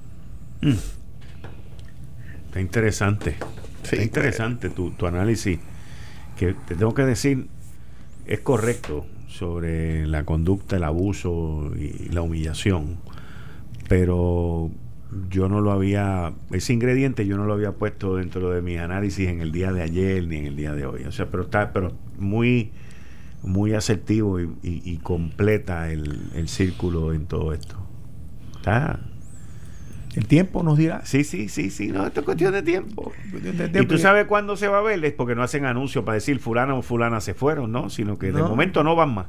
Mm. 0.61 0.74
Está 2.46 2.61
interesante. 2.61 3.34
Es 3.90 4.01
interesante 4.01 4.70
tu, 4.70 4.92
tu 4.92 5.05
análisis, 5.09 5.59
que 6.36 6.55
te 6.55 6.76
tengo 6.76 6.94
que 6.94 7.03
decir, 7.03 7.48
es 8.26 8.38
correcto 8.38 9.05
sobre 9.41 10.07
la 10.07 10.24
conducta, 10.26 10.76
el 10.76 10.84
abuso 10.84 11.72
y 11.74 12.11
la 12.11 12.20
humillación, 12.20 12.99
pero 13.88 14.70
yo 15.30 15.49
no 15.49 15.62
lo 15.62 15.72
había, 15.72 16.34
ese 16.53 16.74
ingrediente 16.74 17.26
yo 17.26 17.38
no 17.38 17.47
lo 17.47 17.55
había 17.55 17.72
puesto 17.72 18.16
dentro 18.16 18.51
de 18.51 18.61
mi 18.61 18.76
análisis 18.76 19.28
en 19.28 19.41
el 19.41 19.51
día 19.51 19.72
de 19.72 19.82
ayer 19.82 20.28
ni 20.28 20.36
en 20.36 20.47
el 20.47 20.57
día 20.57 20.74
de 20.74 20.84
hoy. 20.84 21.05
O 21.05 21.12
sea, 21.12 21.30
pero 21.30 21.45
está 21.45 21.72
pero 21.72 21.93
muy, 22.18 22.70
muy 23.43 23.72
asertivo 23.72 24.38
y, 24.41 24.45
y- 24.62 24.82
y 24.84 24.99
completa 24.99 25.91
el, 25.91 26.30
el 26.34 26.49
círculo 26.49 27.14
en 27.14 27.24
todo 27.26 27.55
esto. 27.55 27.76
Está. 28.57 29.01
El 30.17 30.27
tiempo 30.27 30.63
nos 30.65 30.77
dirá. 30.77 31.03
Sí, 31.05 31.23
sí, 31.23 31.49
sí, 31.49 31.71
sí, 31.71 31.89
no, 31.89 32.07
esto 32.07 32.21
es 32.21 32.27
cuestión 32.27 32.53
de 32.53 32.63
tiempo. 32.63 33.13
De- 33.33 33.81
Y 33.83 33.87
tú 33.87 33.97
sabes 33.99 34.27
cuándo 34.27 34.57
se 34.57 34.67
va 34.67 34.79
a 34.79 34.83
ver, 34.83 35.05
es 35.05 35.13
porque 35.13 35.35
no 35.37 35.43
hacen 35.45 35.65
anuncios 35.67 36.05
para 36.05 36.15
decir 36.17 36.41
fulano 36.41 36.79
o 36.79 36.83
fulana 36.83 37.21
se 37.21 37.33
fueron, 37.35 37.71
¿no? 37.71 37.91
Sino 37.91 38.19
que 38.19 38.33
de 38.33 38.43
momento 38.43 38.83
no 38.83 38.97
van 38.97 39.15
más. 39.15 39.27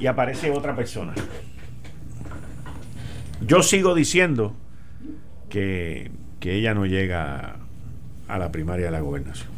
Y 0.00 0.06
aparece 0.06 0.50
otra 0.50 0.74
persona. 0.74 1.14
Yo 3.46 3.62
sigo 3.62 3.94
diciendo 3.94 4.54
que, 5.48 6.10
que 6.40 6.54
ella 6.54 6.74
no 6.74 6.84
llega 6.86 7.56
a 8.28 8.38
la 8.38 8.52
primaria 8.52 8.86
de 8.86 8.92
la 8.92 9.00
gobernación. 9.00 9.48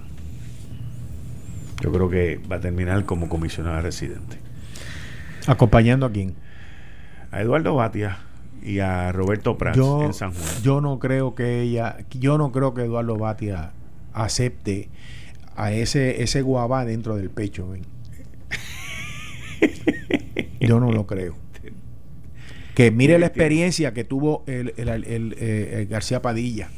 Yo 1.80 1.90
creo 1.90 2.08
que 2.08 2.40
va 2.50 2.56
a 2.56 2.60
terminar 2.60 3.04
como 3.04 3.28
comisionada 3.28 3.80
residente. 3.80 4.38
Acompañando 5.46 6.06
a 6.06 6.12
quién. 6.12 6.34
A 7.32 7.40
Eduardo 7.40 7.74
Batia 7.74 8.18
y 8.62 8.78
a 8.78 9.10
Roberto 9.12 9.58
Prats 9.58 9.76
Yo, 9.76 10.04
en 10.04 10.14
San 10.14 10.32
Juan. 10.32 10.62
yo 10.62 10.80
no 10.80 10.98
creo 10.98 11.34
que 11.34 11.60
ella, 11.62 11.98
yo 12.10 12.38
no 12.38 12.52
creo 12.52 12.74
que 12.74 12.82
Eduardo 12.82 13.16
Batia 13.16 13.72
acepte 14.12 14.88
a 15.56 15.72
ese, 15.72 16.22
ese 16.22 16.42
guabá 16.42 16.84
dentro 16.84 17.16
del 17.16 17.30
pecho. 17.30 17.68
ven. 17.68 17.82
Yo 20.60 20.78
no 20.80 20.92
lo 20.92 21.06
creo. 21.06 21.36
Que 22.74 22.90
mire 22.90 23.18
la 23.18 23.26
experiencia 23.26 23.92
que 23.92 24.04
tuvo 24.04 24.44
el, 24.46 24.72
el- 24.76 24.88
el- 24.88 25.04
el, 25.04 25.36
eh, 25.38 25.86
García 25.90 26.22
Padilla. 26.22 26.70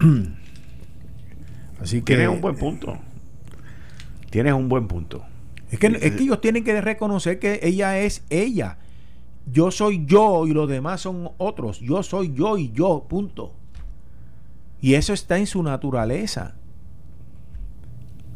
Así 1.80 1.98
que 2.02 2.14
Tienes 2.16 2.28
un 2.28 2.40
buen 2.40 2.56
punto. 2.56 2.98
Tienes 4.30 4.52
un 4.54 4.68
buen 4.68 4.88
punto. 4.88 5.24
Es 5.70 5.78
que, 5.78 5.86
es 5.88 6.12
que 6.12 6.22
ellos 6.22 6.40
tienen 6.40 6.64
que 6.64 6.80
reconocer 6.80 7.38
que 7.38 7.60
ella 7.62 7.98
es 7.98 8.24
ella. 8.30 8.78
Yo 9.46 9.70
soy 9.70 10.04
yo 10.06 10.46
y 10.46 10.52
los 10.52 10.68
demás 10.68 11.00
son 11.00 11.30
otros. 11.38 11.78
Yo 11.80 12.02
soy 12.02 12.32
yo 12.34 12.58
y 12.58 12.70
yo, 12.72 13.06
punto. 13.08 13.54
Y 14.80 14.94
eso 14.94 15.12
está 15.12 15.38
en 15.38 15.46
su 15.46 15.62
naturaleza. 15.62 16.54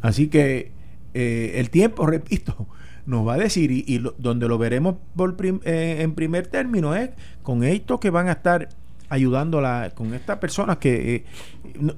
Así 0.01 0.27
que 0.29 0.71
eh, 1.13 1.53
el 1.55 1.69
tiempo, 1.69 2.05
repito, 2.07 2.67
nos 3.05 3.27
va 3.27 3.33
a 3.33 3.37
decir, 3.37 3.71
y, 3.71 3.83
y 3.87 3.99
lo- 3.99 4.15
donde 4.17 4.47
lo 4.47 4.57
veremos 4.57 4.95
por 5.15 5.35
prim- 5.35 5.59
eh, 5.65 5.97
en 5.99 6.13
primer 6.15 6.47
término 6.47 6.95
es 6.95 7.11
con 7.43 7.63
estos 7.63 7.99
que 7.99 8.09
van 8.09 8.29
a 8.29 8.33
estar 8.33 8.69
ayudándola, 9.09 9.91
con 9.93 10.13
estas 10.13 10.37
personas 10.37 10.77
que... 10.77 11.15
eh, 11.15 11.25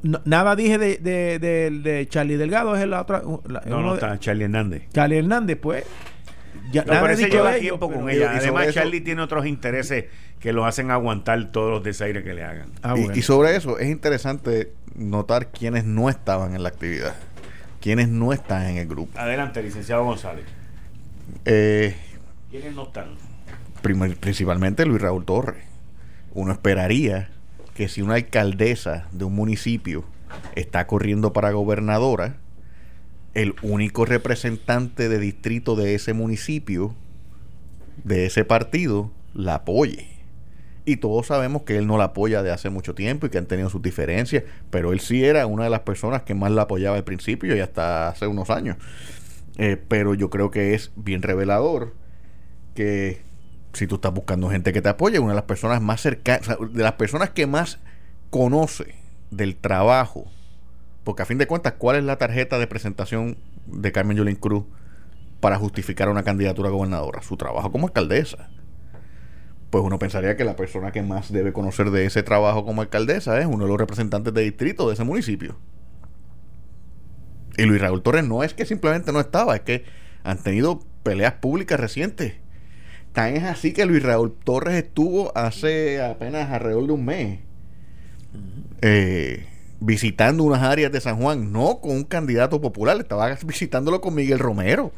no- 0.01 0.21
nada 0.25 0.55
dije 0.55 0.77
de, 0.79 0.97
de, 0.97 1.37
de- 1.39 1.69
de 1.69 2.07
Charlie 2.07 2.37
Delgado, 2.37 2.75
es 2.75 2.87
la 2.87 3.01
otra... 3.01 3.21
la- 3.47 3.61
No, 3.67 3.81
no 3.81 3.93
está 3.93 4.19
Charlie 4.19 4.45
Hernández. 4.45 4.89
Charlie 4.91 5.19
Hernández, 5.19 5.59
pues. 5.61 5.85
Ya, 6.71 6.83
No, 6.85 6.93
pero 6.93 7.09
ese 7.09 7.29
lleva 7.29 7.51
ellos, 7.51 7.61
tiempo 7.79 7.91
con 7.91 8.09
ella. 8.09 8.33
Además, 8.37 8.63
eso- 8.67 8.73
Charlie 8.73 9.01
tiene 9.01 9.21
otros 9.21 9.45
intereses 9.45 10.05
que 10.39 10.53
los 10.53 10.65
hacen 10.65 10.91
aguantar 10.91 11.51
todos 11.51 11.71
los 11.71 11.83
desaires 11.83 12.23
que 12.23 12.33
le 12.33 12.43
hagan. 12.43 12.69
Ah, 12.81 12.93
y, 12.97 13.01
bueno. 13.01 13.15
y 13.15 13.21
sobre 13.21 13.55
eso 13.55 13.77
es 13.79 13.89
interesante 13.89 14.71
notar 14.95 15.47
quienes 15.51 15.85
no 15.85 16.09
estaban 16.09 16.55
en 16.55 16.63
la 16.63 16.69
actividad, 16.69 17.15
quienes 17.81 18.09
no 18.09 18.33
están 18.33 18.65
en 18.67 18.77
el 18.77 18.87
grupo. 18.87 19.17
Adelante, 19.19 19.61
licenciado 19.63 20.03
González. 20.03 20.45
Eh, 21.45 21.95
¿Quiénes 22.51 22.73
no 22.75 22.83
están? 22.83 23.05
primer- 23.81 24.17
principalmente 24.17 24.85
Luis 24.85 25.01
Raúl 25.01 25.25
Torres. 25.25 25.63
Uno 26.33 26.51
esperaría 26.53 27.29
que 27.75 27.87
si 27.89 28.01
una 28.01 28.15
alcaldesa 28.15 29.07
de 29.11 29.25
un 29.25 29.35
municipio 29.35 30.03
está 30.55 30.87
corriendo 30.87 31.33
para 31.33 31.51
gobernadora, 31.51 32.37
el 33.33 33.55
único 33.61 34.05
representante 34.05 35.09
de 35.09 35.19
distrito 35.19 35.75
de 35.75 35.95
ese 35.95 36.13
municipio, 36.13 36.93
de 38.03 38.25
ese 38.25 38.45
partido, 38.45 39.11
la 39.33 39.55
apoye. 39.55 40.07
Y 40.85 40.97
todos 40.97 41.27
sabemos 41.27 41.63
que 41.63 41.77
él 41.77 41.87
no 41.87 41.97
la 41.97 42.05
apoya 42.05 42.43
de 42.43 42.51
hace 42.51 42.69
mucho 42.69 42.93
tiempo 42.93 43.25
y 43.25 43.29
que 43.29 43.37
han 43.37 43.45
tenido 43.45 43.69
sus 43.69 43.81
diferencias, 43.81 44.43
pero 44.69 44.91
él 44.91 44.99
sí 44.99 45.23
era 45.23 45.45
una 45.47 45.63
de 45.63 45.69
las 45.69 45.79
personas 45.81 46.23
que 46.23 46.35
más 46.35 46.51
la 46.51 46.63
apoyaba 46.63 46.97
al 46.97 47.05
principio 47.05 47.55
y 47.55 47.61
hasta 47.61 48.09
hace 48.09 48.27
unos 48.27 48.49
años. 48.49 48.77
Eh, 49.57 49.77
pero 49.87 50.13
yo 50.13 50.29
creo 50.29 50.51
que 50.51 50.73
es 50.73 50.91
bien 50.95 51.21
revelador 51.21 51.93
que 52.75 53.21
si 53.73 53.87
tú 53.87 53.95
estás 53.95 54.13
buscando 54.13 54.49
gente 54.49 54.73
que 54.73 54.81
te 54.81 54.89
apoye, 54.89 55.19
una 55.19 55.29
de 55.29 55.35
las 55.35 55.45
personas 55.45 55.81
más 55.81 56.01
cercanas, 56.01 56.57
de 56.71 56.83
las 56.83 56.93
personas 56.93 57.29
que 57.29 57.47
más 57.47 57.79
conoce 58.29 58.95
del 59.31 59.55
trabajo, 59.55 60.25
porque 61.03 61.23
a 61.23 61.25
fin 61.25 61.37
de 61.37 61.47
cuentas, 61.47 61.73
¿cuál 61.77 61.97
es 61.97 62.03
la 62.03 62.17
tarjeta 62.17 62.57
de 62.59 62.67
presentación 62.67 63.37
de 63.65 63.91
Carmen 63.91 64.17
Yulín 64.17 64.35
Cruz 64.35 64.65
para 65.39 65.57
justificar 65.57 66.09
una 66.09 66.23
candidatura 66.23 66.69
a 66.69 66.71
gobernadora? 66.71 67.21
Su 67.21 67.37
trabajo 67.37 67.71
como 67.71 67.87
alcaldesa. 67.87 68.49
Pues 69.69 69.83
uno 69.83 69.99
pensaría 69.99 70.37
que 70.37 70.45
la 70.45 70.55
persona 70.55 70.91
que 70.91 71.01
más 71.01 71.31
debe 71.31 71.51
conocer 71.51 71.91
de 71.91 72.05
ese 72.05 72.23
trabajo 72.23 72.63
como 72.63 72.81
alcaldesa 72.81 73.39
es 73.39 73.45
uno 73.45 73.65
de 73.65 73.69
los 73.69 73.79
representantes 73.79 74.33
de 74.33 74.43
distrito 74.43 74.87
de 74.87 74.93
ese 74.93 75.03
municipio. 75.03 75.57
Y 77.57 77.63
Luis 77.63 77.81
Raúl 77.81 78.01
Torres 78.01 78.23
no 78.23 78.43
es 78.43 78.53
que 78.53 78.65
simplemente 78.65 79.11
no 79.11 79.19
estaba, 79.19 79.55
es 79.55 79.61
que 79.61 79.83
han 80.23 80.41
tenido 80.41 80.79
peleas 81.03 81.33
públicas 81.33 81.79
recientes. 81.79 82.35
Tan 83.11 83.35
es 83.35 83.43
así 83.43 83.73
que 83.73 83.85
Luis 83.85 84.01
Raúl 84.01 84.33
Torres 84.43 84.75
estuvo 84.75 85.35
hace 85.37 86.01
apenas 86.01 86.49
alrededor 86.49 86.87
de 86.87 86.93
un 86.93 87.05
mes 87.05 87.39
eh, 88.81 89.45
visitando 89.85 90.43
unas 90.43 90.63
áreas 90.63 90.91
de 90.93 91.01
San 91.01 91.17
Juan, 91.17 91.51
no 91.51 91.79
con 91.81 91.91
un 91.91 92.03
candidato 92.05 92.61
popular, 92.61 92.97
estaba 92.97 93.37
visitándolo 93.45 93.99
con 93.99 94.15
Miguel 94.15 94.39
Romero, 94.39 94.93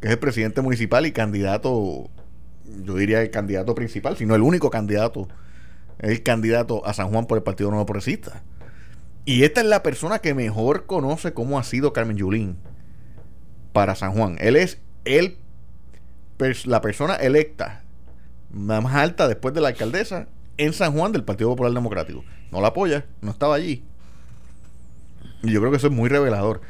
que 0.00 0.06
es 0.06 0.12
el 0.12 0.18
presidente 0.20 0.60
municipal 0.60 1.06
y 1.06 1.12
candidato, 1.12 2.08
yo 2.84 2.94
diría 2.94 3.20
el 3.20 3.30
candidato 3.30 3.74
principal, 3.74 4.16
sino 4.16 4.36
el 4.36 4.42
único 4.42 4.70
candidato, 4.70 5.26
el 5.98 6.22
candidato 6.22 6.86
a 6.86 6.94
San 6.94 7.10
Juan 7.10 7.26
por 7.26 7.36
el 7.36 7.42
Partido 7.42 7.70
Nuevo 7.70 7.84
Progresista. 7.86 8.42
Y 9.24 9.42
esta 9.42 9.60
es 9.60 9.66
la 9.66 9.82
persona 9.82 10.20
que 10.20 10.34
mejor 10.34 10.86
conoce 10.86 11.32
cómo 11.32 11.58
ha 11.58 11.64
sido 11.64 11.92
Carmen 11.92 12.16
Yulín 12.16 12.58
para 13.72 13.96
San 13.96 14.12
Juan. 14.12 14.36
Él 14.38 14.54
es 14.54 14.78
el, 15.04 15.38
la 16.66 16.80
persona 16.80 17.16
electa 17.16 17.82
más 18.50 18.94
alta 18.94 19.26
después 19.26 19.52
de 19.52 19.62
la 19.62 19.68
alcaldesa 19.68 20.28
en 20.58 20.72
San 20.72 20.92
Juan 20.92 21.12
del 21.12 21.24
Partido 21.24 21.50
Popular 21.50 21.72
Democrático. 21.72 22.24
No 22.50 22.60
la 22.60 22.68
apoya, 22.68 23.06
no 23.20 23.30
estaba 23.30 23.54
allí. 23.54 23.84
Y 25.42 25.52
yo 25.52 25.60
creo 25.60 25.70
que 25.70 25.76
eso 25.78 25.88
es 25.88 25.92
muy 25.92 26.08
revelador. 26.08 26.60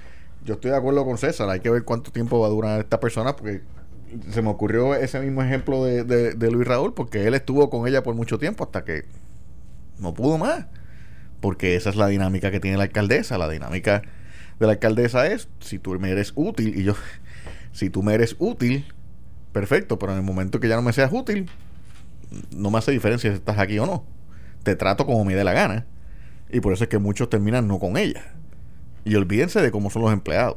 Yo 0.45 0.55
estoy 0.55 0.71
de 0.73 0.77
acuerdo 0.77 1.05
con 1.05 1.17
César, 1.19 1.49
hay 1.49 1.61
que 1.61 1.71
ver 1.71 1.85
cuánto 1.85 2.11
tiempo 2.11 2.41
va 2.41 2.47
a 2.49 2.51
durar 2.51 2.81
esta 2.81 3.01
persona, 3.01 3.35
porque 3.37 3.63
se 4.31 4.43
me 4.43 4.51
ocurrió 4.51 4.95
ese 4.95 5.21
mismo 5.21 5.43
ejemplo 5.43 5.85
de, 5.85 6.05
de- 6.05 6.35
de 6.35 6.51
Luis 6.51 6.67
Raúl, 6.67 6.93
porque 6.95 7.27
él 7.27 7.35
estuvo 7.35 7.71
con 7.71 7.87
ella 7.89 8.03
por 8.03 8.15
mucho 8.15 8.39
tiempo 8.39 8.65
hasta 8.65 8.85
que 8.85 9.05
no 9.99 10.13
pudo 10.15 10.39
más. 10.39 10.67
Porque 11.41 11.77
esa 11.77 11.91
es 11.91 11.97
la 11.97 12.09
dinámica 12.09 12.51
que 12.51 12.61
tiene 12.61 12.77
la 12.77 12.85
alcaldesa. 12.85 13.39
La 13.39 13.49
dinámica 13.49 14.03
de 14.59 14.67
la 14.67 14.73
alcaldesa 14.73 15.27
es, 15.27 15.49
si 15.61 15.79
tú 15.79 15.99
me 15.99 16.11
eres 16.11 16.33
útil, 16.37 16.79
y 16.79 16.85
yo, 16.85 16.95
si 17.73 17.91
tú 17.91 18.03
me 18.03 18.15
eres 18.15 18.37
útil, 18.39 18.87
perfecto, 19.53 19.99
pero 19.99 20.13
en 20.13 20.19
el 20.19 20.25
momento 20.25 20.61
que 20.61 20.69
ya 20.69 20.77
no 20.77 20.83
me 20.83 20.93
seas 20.93 21.11
útil, 21.13 21.51
no 22.51 22.71
me 22.71 22.79
hace 22.79 22.93
diferencia 22.93 23.31
si 23.31 23.37
estás 23.37 23.59
aquí 23.59 23.79
o 23.79 23.87
no. 23.87 24.05
Te 24.63 24.77
trato 24.77 25.07
como 25.07 25.25
me 25.25 25.35
dé 25.35 25.45
la 25.45 25.53
gana. 25.53 25.87
Y 26.51 26.61
por 26.61 26.73
eso 26.73 26.85
es 26.85 26.91
que 26.91 26.99
muchos 26.99 27.29
terminan 27.29 27.67
no 27.69 27.79
con 27.79 27.97
ella. 27.97 28.25
Y 29.05 29.15
olvídense 29.17 29.61
de 29.61 29.71
cómo 29.71 29.91
son 29.91 30.03
los 30.03 30.13
empleados. 30.13 30.57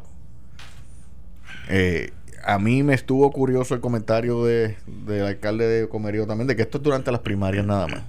Eh, 1.70 2.12
a 2.46 2.60
mí 2.60 2.84
me 2.84 2.94
estuvo 2.94 3.30
curioso 3.32 3.76
el 3.76 3.82
comentario 3.82 4.46
de, 4.46 4.78
del 5.06 5.26
alcalde 5.26 5.68
de 5.68 5.90
Comerío 5.90 6.26
también, 6.26 6.48
de 6.48 6.56
que 6.56 6.62
esto 6.62 6.78
es 6.78 6.84
durante 6.84 7.12
las 7.12 7.20
primarias 7.22 7.66
nada 7.66 7.88
más. 7.88 8.04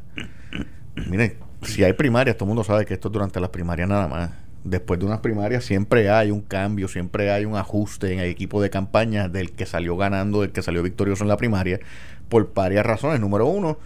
Miren, 1.09 1.35
si 1.63 1.83
hay 1.83 1.93
primarias, 1.93 2.37
todo 2.37 2.45
el 2.45 2.49
mundo 2.49 2.65
sabe 2.65 2.87
que 2.87 2.95
esto 2.95 3.09
es 3.09 3.13
durante 3.13 3.41
las 3.41 3.51
primarias 3.51 3.89
nada 3.89 4.07
más. 4.07 4.31
Después 4.65 5.01
de 5.01 5.07
unas 5.07 5.21
primarias 5.21 5.65
siempre 5.65 6.11
hay 6.11 6.31
un 6.31 6.41
cambio, 6.41 6.89
siempre 6.89 7.31
hay 7.33 7.45
un 7.45 7.57
ajuste 7.57 8.13
en 8.13 8.21
el 8.21 8.27
equipo 8.27 8.61
de 8.61 8.71
campaña 8.71 9.29
del 9.29 9.53
que 9.53 9.67
salió 9.67 9.97
ganando, 9.97 10.43
del 10.43 10.53
que 10.53 10.63
salió 10.63 10.83
victorioso 10.83 11.25
en 11.25 11.29
la 11.29 11.37
primaria, 11.37 11.81
por 12.29 12.53
varias 12.55 12.85
razones. 12.85 13.21
Número 13.21 13.47
uno, 13.47 13.79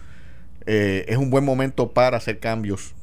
eh, 0.65 1.05
es 1.07 1.17
un 1.17 1.29
buen 1.29 1.43
momento 1.43 1.91
para 1.91 2.17
hacer 2.17 2.39
cambios 2.39 2.93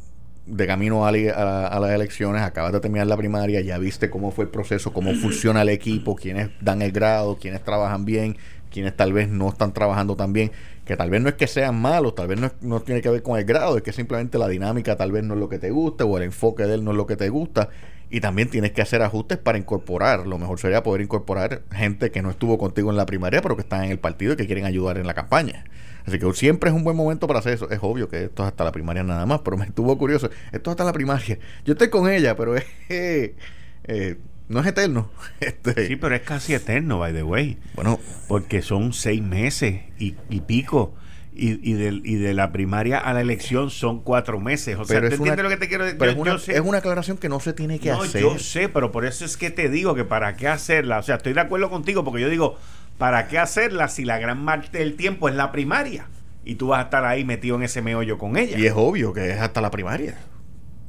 de 0.47 0.67
camino 0.67 1.07
a, 1.07 1.13
la- 1.13 1.33
a 1.33 1.45
la- 1.45 1.67
a 1.69 1.81
las 1.81 1.91
elecciones. 1.93 2.43
Acabas 2.43 2.73
de 2.73 2.81
terminar 2.81 3.07
la 3.07 3.17
primaria, 3.17 3.61
ya 3.61 3.79
viste 3.79 4.11
cómo 4.11 4.31
fue 4.31 4.45
el 4.45 4.51
proceso, 4.51 4.93
cómo 4.93 5.13
funciona 5.15 5.63
el 5.63 5.69
equipo, 5.69 6.17
quiénes 6.17 6.51
dan 6.61 6.83
el 6.83 6.93
grado, 6.93 7.39
quiénes 7.41 7.63
trabajan 7.63 8.05
bien, 8.05 8.37
quienes 8.71 8.97
tal 8.97 9.13
vez 9.13 9.29
no 9.29 9.49
están 9.49 9.73
trabajando 9.73 10.17
tan 10.17 10.33
bien. 10.33 10.51
Que 10.85 10.97
tal 10.97 11.09
vez 11.11 11.21
no 11.23 11.29
es 11.29 11.35
que 11.37 11.47
sean 11.47 11.81
malos, 11.81 12.17
tal 12.17 12.27
vez 12.27 12.41
no, 12.41 12.47
es- 12.49 12.53
no 12.63 12.81
tiene 12.81 13.01
que 13.01 13.11
ver 13.11 13.23
con 13.23 13.39
el 13.39 13.45
grado, 13.45 13.77
es 13.77 13.83
que 13.83 13.93
simplemente 13.93 14.39
la 14.39 14.49
dinámica 14.49 14.97
tal 14.97 15.13
vez 15.13 15.23
no 15.23 15.35
es 15.35 15.41
lo 15.41 15.49
que 15.49 15.59
te 15.61 15.71
gusta 15.71 16.05
o 16.05 16.17
el 16.17 16.25
enfoque 16.25 16.65
de 16.65 16.75
él 16.75 16.83
no 16.85 16.91
es 16.91 16.97
lo 16.97 17.07
que 17.07 17.17
te 17.17 17.29
gusta. 17.29 17.69
Y 18.11 18.21
también 18.21 18.51
tienes 18.51 18.73
que 18.73 18.83
hacer 18.83 19.03
ajustes 19.03 19.39
para 19.39 19.57
incorporar. 19.57 20.27
Lo 20.27 20.37
mejor 20.37 20.59
sería 20.59 20.83
poder 20.83 21.01
incorporar 21.01 21.63
gente 21.71 22.11
que 22.11 22.23
no 22.23 22.31
estuvo 22.31 22.59
contigo 22.59 22.91
en 22.91 22.97
la 22.97 23.07
primaria, 23.07 23.41
pero 23.41 23.55
que 23.55 23.63
están 23.63 23.85
en 23.85 23.91
el 23.93 23.99
partido 24.01 24.33
y 24.33 24.37
que 24.37 24.47
quieren 24.47 24.65
ayudar 24.65 24.99
en 24.99 25.07
la 25.07 25.15
campaña. 25.15 25.65
Así 26.07 26.19
que 26.19 26.33
siempre 26.33 26.71
es 26.71 26.77
un 26.77 26.83
buen 26.83 26.97
momento 26.97 27.27
para 27.27 27.39
hacer 27.39 27.53
eso. 27.55 27.71
Es 27.71 27.79
obvio 27.83 28.09
que 28.09 28.25
esto 28.25 28.43
es 28.43 28.49
hasta 28.49 28.65
la 28.65 28.73
primaria 28.73 29.05
nada 29.05 29.27
más, 29.27 29.41
pero 29.45 29.57
me 29.57 29.65
estuvo 29.65 29.97
curioso. 29.97 30.29
Esto 30.51 30.71
es 30.71 30.73
hasta 30.73 30.85
la 30.85 30.93
primaria. 30.93 31.39
Yo 31.65 31.75
estoy 31.75 31.89
con 31.89 32.11
ella, 32.11 32.37
pero 32.37 32.57
es, 32.57 32.65
eh, 32.89 33.37
eh, 33.85 34.17
No 34.49 34.61
es 34.61 34.67
eterno. 34.67 35.11
Este, 35.41 35.87
Sí, 35.87 35.97
pero 35.97 36.15
es 36.17 36.23
casi 36.23 36.55
eterno, 36.55 36.99
by 36.99 37.13
the 37.13 37.23
way. 37.23 37.59
Bueno, 37.75 38.01
Porque 38.27 38.63
son 38.63 38.93
seis 38.93 39.23
meses 39.23 39.83
y, 39.99 40.17
y 40.29 40.41
pico. 40.41 40.95
Y, 41.43 41.59
y, 41.71 41.73
de, 41.73 42.01
y 42.05 42.17
de 42.17 42.35
la 42.35 42.53
primaria 42.53 42.99
a 42.99 43.15
la 43.15 43.23
elección 43.23 43.71
son 43.71 44.03
cuatro 44.03 44.39
meses. 44.41 44.77
O 44.79 44.85
sea, 44.85 44.97
pero 44.99 45.09
¿te 45.09 45.15
es 45.15 45.21
una, 45.21 45.31
entiendes 45.33 45.45
lo 45.45 45.49
que 45.59 45.65
te 45.65 45.69
quiero 45.69 45.85
decir? 45.85 45.99
pero 45.99 46.13
Yo- 46.13 46.17
es, 46.17 46.21
una, 46.21 46.31
yo 46.33 46.39
sé- 46.39 46.55
es 46.55 46.61
una 46.61 46.79
aclaración 46.79 47.17
que 47.17 47.31
no 47.31 47.41
se 47.41 47.55
tiene 47.55 47.79
que 47.79 47.89
no, 47.91 48.03
hacer. 48.03 48.21
yo 48.21 48.39
sé, 48.39 48.69
pero 48.69 48.93
por 48.93 49.07
eso 49.07 49.25
es 49.25 49.39
que 49.39 49.51
te 49.51 49.71
digo 49.71 49.95
que 49.95 50.05
para 50.05 50.37
qué 50.37 50.49
hacerla. 50.49 50.99
O 50.99 51.03
sea, 51.03 51.15
estoy 51.17 51.33
de 51.33 51.41
acuerdo 51.41 51.71
contigo 51.71 52.05
porque 52.05 52.21
yo 52.21 52.29
digo, 52.29 52.59
¿para 52.99 53.27
qué 53.29 53.39
hacerla 53.39 53.89
si 53.89 54.05
la 54.05 54.19
gran 54.19 54.45
parte 54.45 54.79
del 54.79 54.97
tiempo 54.97 55.31
es 55.31 55.35
la 55.35 55.51
primaria? 55.51 56.09
Y 56.45 56.57
tú 56.57 56.69
vas 56.69 56.81
a 56.81 56.83
estar 56.85 57.05
ahí 57.07 57.25
metido 57.25 57.57
en 57.57 57.63
ese 57.63 57.81
meollo 57.81 58.19
con 58.19 58.37
ella. 58.37 58.59
Y 58.59 58.67
es 58.67 58.75
obvio 58.77 59.13
que 59.15 59.31
es 59.31 59.41
hasta 59.41 59.63
la 59.63 59.71
primaria. 59.71 60.19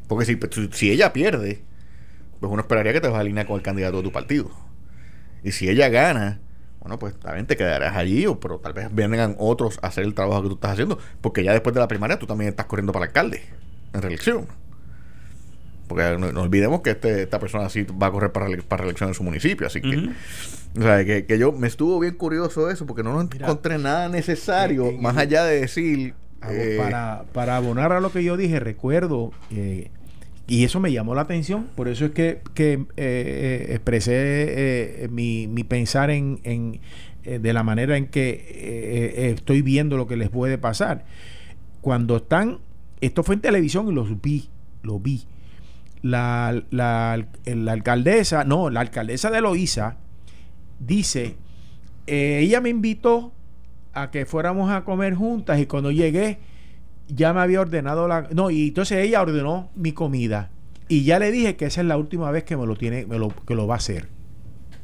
Porque 0.09 0.25
si, 0.25 0.37
si 0.73 0.91
ella 0.91 1.13
pierde, 1.13 1.61
pues 2.41 2.51
uno 2.51 2.61
esperaría 2.61 2.91
que 2.91 2.99
te 2.99 3.07
vas 3.07 3.17
a 3.17 3.21
alinear 3.21 3.45
con 3.47 3.55
el 3.55 3.61
candidato 3.61 3.97
de 3.97 4.03
tu 4.03 4.11
partido. 4.11 4.51
Y 5.43 5.53
si 5.53 5.69
ella 5.69 5.87
gana, 5.87 6.41
bueno, 6.81 6.97
pues 6.97 7.15
también 7.19 7.45
te 7.45 7.55
quedarás 7.55 7.95
allí, 7.95 8.25
o, 8.25 8.39
pero 8.39 8.57
tal 8.57 8.73
vez 8.73 8.87
vengan 8.91 9.35
otros 9.37 9.79
a 9.83 9.87
hacer 9.87 10.03
el 10.03 10.15
trabajo 10.15 10.41
que 10.41 10.49
tú 10.49 10.55
estás 10.55 10.71
haciendo. 10.71 10.97
Porque 11.21 11.43
ya 11.43 11.51
después 11.51 11.75
de 11.75 11.79
la 11.79 11.87
primaria 11.87 12.17
tú 12.17 12.25
también 12.25 12.49
estás 12.49 12.65
corriendo 12.65 12.91
para 12.91 13.05
alcalde 13.05 13.43
en 13.93 14.01
reelección. 14.01 14.47
Porque 15.87 16.17
no, 16.17 16.31
no 16.31 16.41
olvidemos 16.41 16.81
que 16.81 16.91
este, 16.91 17.23
esta 17.23 17.37
persona 17.37 17.69
sí 17.69 17.83
va 17.83 18.07
a 18.07 18.11
correr 18.11 18.31
para, 18.31 18.47
para 18.67 18.81
reelección 18.81 19.09
en 19.09 19.13
su 19.13 19.23
municipio. 19.23 19.67
Así 19.67 19.79
que, 19.79 20.09
o 20.79 20.81
sea, 20.81 21.05
que, 21.05 21.25
que 21.25 21.37
yo 21.37 21.51
me 21.51 21.67
estuvo 21.67 21.99
bien 21.99 22.15
curioso 22.15 22.69
eso, 22.71 22.87
porque 22.87 23.03
no 23.03 23.11
Mira, 23.31 23.45
encontré 23.45 23.77
nada 23.77 24.09
necesario, 24.09 24.91
más 24.93 25.17
allá 25.17 25.43
de 25.43 25.61
decir. 25.61 26.15
Eh, 26.49 26.77
para, 26.79 27.25
para 27.33 27.57
abonar 27.57 27.91
a 27.91 27.99
lo 27.99 28.11
que 28.11 28.23
yo 28.23 28.35
dije, 28.35 28.59
recuerdo, 28.59 29.31
eh, 29.51 29.91
y 30.47 30.63
eso 30.63 30.79
me 30.79 30.91
llamó 30.91 31.15
la 31.15 31.21
atención, 31.21 31.67
por 31.75 31.87
eso 31.87 32.05
es 32.05 32.11
que, 32.11 32.41
que, 32.53 32.73
eh, 32.73 32.85
eh, 32.97 33.67
expresé 33.69 35.03
eh, 35.03 35.07
mi, 35.09 35.47
mi 35.47 35.63
pensar 35.63 36.09
en, 36.09 36.39
en, 36.43 36.81
de 37.23 37.53
la 37.53 37.63
manera 37.63 37.97
en 37.97 38.07
que 38.07 39.29
estoy 39.33 39.61
viendo 39.61 39.95
lo 39.95 40.07
que 40.07 40.17
les 40.17 40.29
puede 40.29 40.57
pasar. 40.57 41.05
Cuando 41.81 42.17
están, 42.17 42.59
esto 42.99 43.23
fue 43.23 43.35
en 43.35 43.41
televisión 43.41 43.87
y 43.89 43.91
los 43.93 44.21
vi, 44.21 44.49
lo 44.81 44.99
vi. 44.99 45.23
La, 46.01 46.63
la, 46.71 47.23
la 47.45 47.71
alcaldesa, 47.71 48.43
no, 48.43 48.71
la 48.71 48.81
alcaldesa 48.81 49.29
de 49.29 49.39
Loíza 49.39 49.97
dice, 50.79 51.35
ella 52.07 52.59
me 52.59 52.69
invitó 52.69 53.31
a 53.93 54.09
que 54.09 54.25
fuéramos 54.25 54.71
a 54.71 54.83
comer 54.83 55.13
juntas 55.13 55.59
y 55.59 55.67
cuando 55.67 55.91
llegué 55.91 56.39
ya 57.13 57.33
me 57.33 57.41
había 57.41 57.61
ordenado 57.61 58.07
la 58.07 58.27
no 58.31 58.49
y 58.49 58.69
entonces 58.69 58.99
ella 58.99 59.21
ordenó 59.21 59.69
mi 59.75 59.91
comida. 59.91 60.49
Y 60.87 61.03
ya 61.03 61.19
le 61.19 61.31
dije 61.31 61.55
que 61.55 61.65
esa 61.65 61.81
es 61.81 61.87
la 61.87 61.97
última 61.97 62.31
vez 62.31 62.43
que 62.43 62.57
me 62.57 62.65
lo 62.65 62.75
tiene 62.75 63.05
me 63.05 63.17
lo, 63.17 63.29
que 63.29 63.55
lo 63.55 63.67
va 63.67 63.75
a 63.75 63.77
hacer. 63.77 64.09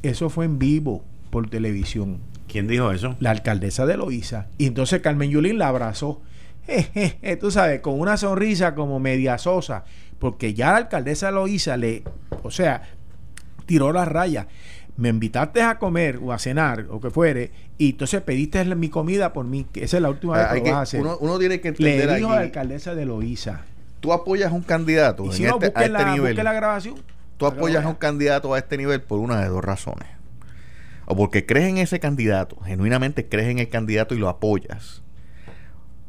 Eso 0.04 0.30
fue 0.30 0.46
en 0.46 0.60
vivo 0.60 1.04
por 1.30 1.50
televisión. 1.50 2.20
¿Quién 2.48 2.68
dijo 2.68 2.92
eso? 2.92 3.16
la 3.20 3.32
alcaldesa 3.32 3.86
de 3.86 3.98
Loíza. 3.98 4.48
Y 4.58 4.68
entonces 4.68 5.02
Carmen 5.02 5.30
Yulín 5.30 5.58
la 5.58 5.68
abrazó. 5.68 6.22
Jejeje, 6.66 7.36
tú 7.42 7.52
sabes 7.52 7.82
con 7.82 8.00
una 8.00 8.16
sonrisa 8.16 8.74
como 8.74 9.00
media 9.00 9.38
sosa. 9.38 9.84
Porque 10.20 10.54
ya 10.54 10.72
la 10.72 10.78
alcaldesa 10.78 11.28
de 11.28 11.34
Loíza 11.34 11.76
le 11.78 12.04
o 12.44 12.52
sea 12.52 12.84
tiró 13.66 13.92
la 13.92 14.06
raya 14.06 14.48
me 14.98 15.10
invitaste 15.10 15.62
a 15.62 15.78
comer 15.80 16.20
o 16.22 16.34
a 16.34 16.40
cenar 16.40 16.88
o 16.90 17.00
que 17.00 17.10
fuere 17.12 17.52
y 17.78 17.92
entonces 17.92 18.22
pediste 18.22 18.64
mi 18.76 18.90
comida 18.90 19.32
por 19.32 19.46
mí 19.46 19.66
que 19.72 19.84
esa 19.84 19.98
es 19.98 20.04
la 20.04 20.10
última 20.10 20.38
vez 20.38 20.48
que 20.48 20.56
lo 20.58 20.64
que- 20.64 20.70
vas 20.72 20.80
a 20.80 20.82
hacer. 20.82 21.02
uno, 21.02 21.18
uno 21.20 21.38
tiene 21.40 21.62
que 21.62 21.72
le 21.78 21.92
entender 21.94 22.16
dijo 22.18 22.30
a 22.30 22.34
la 22.34 22.38
aquí, 22.40 22.46
alcaldesa 22.48 22.96
de 22.96 23.06
Loíza 23.06 23.62
tú 24.00 24.12
apoyas 24.14 24.52
a 24.52 24.56
un 24.56 24.64
candidato 24.64 25.24
y 25.26 25.28
en 25.28 25.34
si 25.34 25.44
no 25.44 25.56
este- 25.56 25.66
a 25.68 25.68
este 25.84 25.90
la, 25.90 26.14
nivel. 26.14 26.36
la 26.36 26.54
grabación. 26.54 26.96
Tú 27.38 27.46
apoyas 27.46 27.86
a 27.86 27.90
un 27.90 27.96
candidato 27.96 28.54
a 28.54 28.58
este 28.58 28.78
nivel 28.78 29.02
por 29.02 29.20
una 29.20 29.40
de 29.42 29.48
dos 29.48 29.64
razones. 29.64 30.08
O 31.06 31.16
porque 31.16 31.46
crees 31.46 31.68
en 31.70 31.78
ese 31.78 32.00
candidato 32.00 32.58
genuinamente 32.66 33.28
crees 33.30 33.48
en 33.50 33.60
el 33.60 33.70
candidato 33.70 34.16
y 34.16 34.18
lo 34.18 34.28
apoyas. 34.30 35.04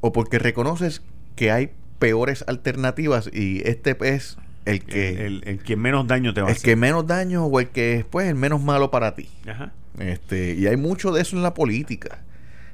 O 0.00 0.12
porque 0.12 0.38
reconoces 0.38 1.02
que 1.36 1.50
hay 1.50 1.70
peores 1.98 2.44
alternativas 2.46 3.28
y 3.32 3.60
este 3.68 3.96
es 4.02 4.38
el 4.68 4.84
que 4.84 5.10
El, 5.26 5.42
el- 5.46 5.60
el 5.66 5.76
menos 5.76 6.06
daño 6.06 6.32
te 6.34 6.40
va 6.40 6.48
a 6.48 6.50
el 6.50 6.56
hacer. 6.56 6.64
que 6.70 6.76
menos 6.76 7.06
daño 7.06 7.44
o 7.46 7.60
el 7.60 7.68
que 7.68 7.96
es 7.96 8.04
pues 8.04 8.28
el 8.28 8.34
menos 8.34 8.62
malo 8.62 8.90
para 8.90 9.14
ti 9.14 9.28
Ajá. 9.46 9.72
este, 9.98 10.54
y 10.54 10.66
hay 10.66 10.76
mucho 10.76 11.12
de 11.12 11.22
eso 11.22 11.36
en 11.36 11.42
la 11.42 11.54
política. 11.54 12.20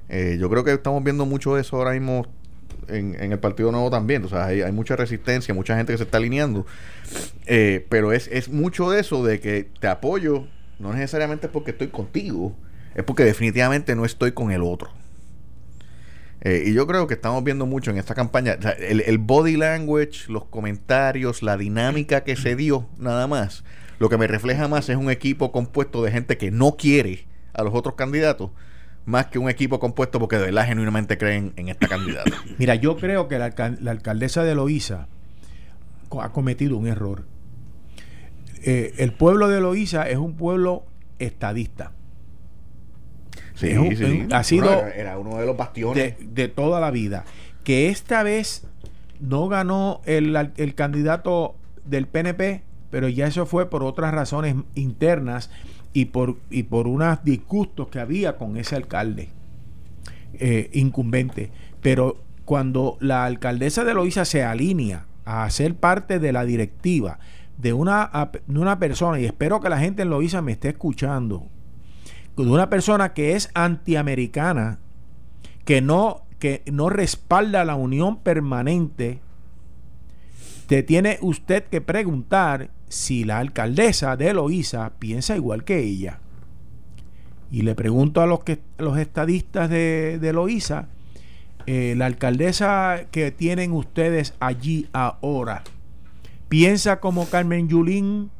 Eh, 0.08 0.36
yo 0.38 0.50
creo 0.50 0.64
que 0.64 0.72
estamos 0.72 1.02
viendo 1.02 1.24
mucho 1.26 1.54
de 1.54 1.62
eso 1.62 1.76
ahora 1.76 1.92
mismo 1.92 2.26
en, 2.88 3.16
en 3.18 3.32
el 3.32 3.38
Partido 3.38 3.72
Nuevo 3.72 3.88
también. 3.90 4.22
O 4.24 4.28
sea, 4.28 4.44
hay, 4.46 4.60
hay 4.62 4.72
mucha 4.72 4.96
resistencia, 4.96 5.54
mucha 5.54 5.76
gente 5.76 5.92
que 5.92 5.96
se 5.98 6.04
está 6.04 6.18
alineando. 6.18 6.66
Eh, 7.46 7.86
pero 7.88 8.12
es, 8.12 8.28
es 8.28 8.48
mucho 8.50 8.90
de 8.90 9.00
eso 9.00 9.24
de 9.24 9.40
que 9.40 9.68
te 9.80 9.86
apoyo, 9.88 10.46
no 10.78 10.92
necesariamente 10.92 11.46
es 11.46 11.52
porque 11.52 11.70
estoy 11.70 11.88
contigo, 11.88 12.54
es 12.94 13.02
porque 13.04 13.24
definitivamente 13.24 13.94
no 13.96 14.04
estoy 14.04 14.32
con 14.32 14.50
el 14.52 14.62
otro. 14.62 14.90
Eh, 16.44 16.64
y 16.66 16.74
yo 16.74 16.86
creo 16.86 17.06
que 17.06 17.14
estamos 17.14 17.42
viendo 17.42 17.64
mucho 17.64 17.90
en 17.90 17.96
esta 17.96 18.14
campaña, 18.14 18.58
el, 18.78 19.18
body 19.18 19.56
language, 19.56 20.30
los 20.30 20.44
comentarios, 20.44 21.42
la 21.42 21.56
dinámica 21.56 22.22
que 22.22 22.36
se 22.36 22.54
dio, 22.54 22.86
nada 22.98 23.26
más. 23.26 23.64
Lo 23.98 24.10
que 24.10 24.18
me 24.18 24.26
refleja 24.26 24.68
más 24.68 24.88
es 24.90 24.96
un 24.96 25.10
equipo 25.10 25.52
compuesto 25.52 26.02
de 26.02 26.10
gente 26.10 26.36
que 26.36 26.50
no 26.50 26.76
quiere 26.76 27.26
a 27.54 27.62
los 27.62 27.72
otros 27.74 27.94
candidatos, 27.94 28.50
más 29.06 29.26
que 29.26 29.38
un 29.38 29.48
equipo 29.48 29.78
compuesto 29.80 30.18
porque 30.18 30.36
de 30.36 30.46
verdad 30.46 30.66
genuinamente 30.66 31.16
creen 31.16 31.52
en 31.56 31.68
esta 31.68 31.88
candidata. 31.88 32.30
Mira, 32.58 32.74
yo 32.74 32.96
creo 32.96 33.26
que 33.28 33.38
la, 33.38 33.46
alcal- 33.50 33.78
la 33.80 33.92
alcaldesa 33.92 34.42
de 34.44 34.54
Loíza 34.54 35.08
ha 36.20 36.28
cometido 36.32 36.76
un 36.76 36.86
error. 36.86 37.24
Eh, 38.62 38.94
el 38.98 39.12
pueblo 39.12 39.48
de 39.48 39.60
Loíza 39.60 40.08
es 40.08 40.16
un 40.18 40.36
pueblo 40.36 40.84
estadista. 41.18 41.92
Sí, 43.54 43.68
Es 43.68 43.78
un- 43.78 43.96
sí. 43.96 44.04
un- 44.04 44.32
ha 44.32 44.42
sido 44.44 44.64
Bueno, 44.66 44.80
era, 44.80 44.94
era 44.94 45.18
uno 45.18 45.38
de 45.38 45.46
los 45.46 45.56
bastiones. 45.56 46.18
de, 46.18 46.26
de 46.26 46.48
toda 46.48 46.80
la 46.80 46.90
vida. 46.90 47.24
Que 47.62 47.88
esta 47.88 48.22
vez 48.22 48.66
no 49.20 49.48
ganó 49.48 50.00
el, 50.04 50.34
el 50.56 50.74
candidato 50.74 51.54
del 51.84 52.06
PNP, 52.06 52.62
pero 52.90 53.08
ya 53.08 53.26
eso 53.26 53.46
fue 53.46 53.70
por 53.70 53.82
otras 53.84 54.12
razones 54.12 54.56
internas 54.74 55.50
y 55.92 56.06
por, 56.06 56.36
y 56.50 56.64
por 56.64 56.88
unos 56.88 57.22
disgustos 57.24 57.88
que 57.88 58.00
había 58.00 58.36
con 58.36 58.56
ese 58.56 58.74
alcalde 58.76 59.28
eh, 60.34 60.70
incumbente. 60.72 61.50
Pero 61.80 62.16
cuando 62.44 62.96
la 63.00 63.24
alcaldesa 63.24 63.84
de 63.84 63.94
Loíza 63.94 64.24
se 64.24 64.42
alinea 64.44 65.06
a 65.24 65.48
ser 65.50 65.74
parte 65.76 66.18
de 66.18 66.32
la 66.32 66.44
directiva 66.44 67.18
de 67.56 67.72
una, 67.72 68.10
de 68.46 68.58
una 68.58 68.78
persona, 68.78 69.18
y 69.20 69.24
espero 69.24 69.60
que 69.60 69.68
la 69.68 69.78
gente 69.78 70.02
en 70.02 70.10
Loíza 70.10 70.42
me 70.42 70.52
esté 70.52 70.70
escuchando, 70.70 71.46
de 72.36 72.50
una 72.50 72.68
persona 72.68 73.12
que 73.12 73.34
es 73.34 73.50
antiamericana, 73.54 74.78
que 75.64 75.80
no, 75.80 76.22
que 76.38 76.62
no 76.70 76.90
respalda 76.90 77.64
la 77.64 77.76
unión 77.76 78.18
permanente, 78.18 79.20
te 80.66 80.82
tiene 80.82 81.18
usted 81.20 81.64
que 81.64 81.80
preguntar 81.80 82.70
si 82.88 83.24
la 83.24 83.38
alcaldesa 83.38 84.16
de 84.16 84.32
Loíza 84.34 84.92
piensa 84.98 85.36
igual 85.36 85.64
que 85.64 85.80
ella. 85.80 86.20
Y 87.50 87.62
le 87.62 87.74
pregunto 87.74 88.20
a 88.20 88.26
los 88.26 88.42
que 88.42 88.60
los 88.78 88.98
estadistas 88.98 89.70
de, 89.70 90.18
de 90.20 90.82
eh, 91.66 91.94
la 91.96 92.06
alcaldesa 92.06 93.06
que 93.10 93.30
tienen 93.30 93.72
ustedes 93.72 94.34
allí 94.40 94.88
ahora, 94.92 95.62
¿piensa 96.48 97.00
como 97.00 97.28
Carmen 97.28 97.68
Yulín 97.68 98.30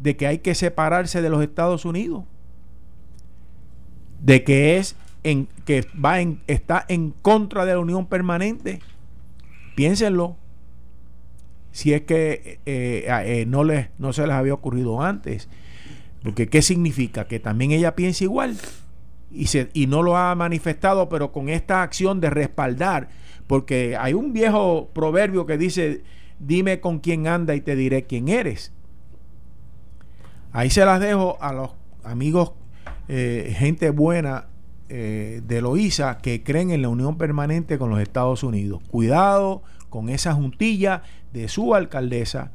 de 0.00 0.16
que 0.16 0.26
hay 0.26 0.38
que 0.38 0.54
separarse 0.54 1.22
de 1.22 1.30
los 1.30 1.42
Estados 1.42 1.84
Unidos? 1.84 2.24
De 4.20 4.44
que 4.44 4.78
es 4.78 4.96
en 5.22 5.48
que 5.64 5.86
va 5.92 6.20
en 6.20 6.40
está 6.46 6.84
en 6.88 7.10
contra 7.10 7.64
de 7.64 7.72
la 7.72 7.80
unión 7.80 8.06
permanente 8.06 8.80
piénsenlo. 9.74 10.36
Si 11.72 11.92
es 11.92 12.02
que 12.02 12.60
eh, 12.64 13.06
eh, 13.06 13.44
no 13.46 13.62
les 13.62 13.88
no 13.98 14.12
se 14.12 14.26
les 14.26 14.34
había 14.34 14.54
ocurrido 14.54 15.02
antes. 15.02 15.48
Porque 16.22 16.48
qué 16.48 16.62
significa 16.62 17.26
que 17.26 17.38
también 17.38 17.70
ella 17.70 17.94
piensa 17.94 18.24
igual 18.24 18.56
y 19.30 19.46
se 19.46 19.68
y 19.74 19.86
no 19.86 20.02
lo 20.02 20.16
ha 20.16 20.34
manifestado 20.34 21.08
pero 21.08 21.32
con 21.32 21.48
esta 21.48 21.82
acción 21.82 22.20
de 22.20 22.30
respaldar. 22.30 23.08
Porque 23.46 23.96
hay 23.96 24.14
un 24.14 24.32
viejo 24.32 24.90
proverbio 24.92 25.46
que 25.46 25.58
dice 25.58 26.02
dime 26.38 26.80
con 26.80 26.98
quién 26.98 27.26
anda 27.26 27.54
y 27.54 27.60
te 27.60 27.76
diré 27.76 28.04
quién 28.04 28.28
eres 28.28 28.72
ahí 30.56 30.70
se 30.70 30.86
las 30.86 31.00
dejo 31.00 31.36
a 31.40 31.52
los 31.52 31.70
amigos 32.02 32.52
eh, 33.08 33.54
gente 33.56 33.90
buena 33.90 34.46
eh, 34.88 35.42
de 35.46 35.60
Loíza 35.62 36.18
que 36.18 36.42
creen 36.42 36.70
en 36.70 36.82
la 36.82 36.88
unión 36.88 37.18
permanente 37.18 37.78
con 37.78 37.90
los 37.90 38.00
Estados 38.00 38.42
Unidos. 38.42 38.82
Cuidado 38.88 39.62
con 39.90 40.08
esa 40.08 40.34
juntilla 40.34 41.02
de 41.32 41.48
su 41.48 41.74
alcaldesa 41.74 42.52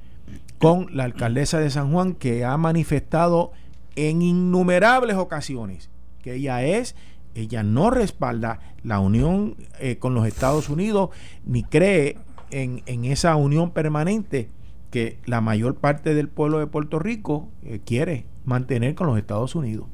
con 0.58 0.96
la 0.96 1.06
alcaldesa 1.06 1.60
de 1.60 1.70
San 1.70 1.92
Juan 1.92 2.14
que 2.14 2.46
ha 2.46 2.56
manifestado 2.58 3.52
en 3.96 4.22
innumerables 4.22 5.18
ocasiones 5.18 5.90
que 6.22 6.36
ella 6.36 6.64
es, 6.64 6.96
ella 7.34 7.64
no 7.64 7.90
respalda 7.90 8.60
la 8.84 9.00
unión 9.00 9.56
eh, 9.80 9.98
con 9.98 10.14
los 10.14 10.28
Estados 10.28 10.70
Unidos 10.70 11.10
ni 11.46 11.64
cree 11.64 12.18
en, 12.52 13.06
esa 13.06 13.36
unión 13.38 13.72
permanente 13.72 14.50
que 14.92 15.18
la 15.26 15.42
mayor 15.42 15.76
parte 15.76 16.14
del 16.14 16.28
pueblo 16.28 16.60
de 16.60 16.68
Puerto 16.68 17.00
Rico 17.00 17.50
quiere 17.86 18.26
mantener 18.46 18.94
con 18.94 19.08
los 19.08 19.18
Estados 19.18 19.56
Unidos. 19.56 19.88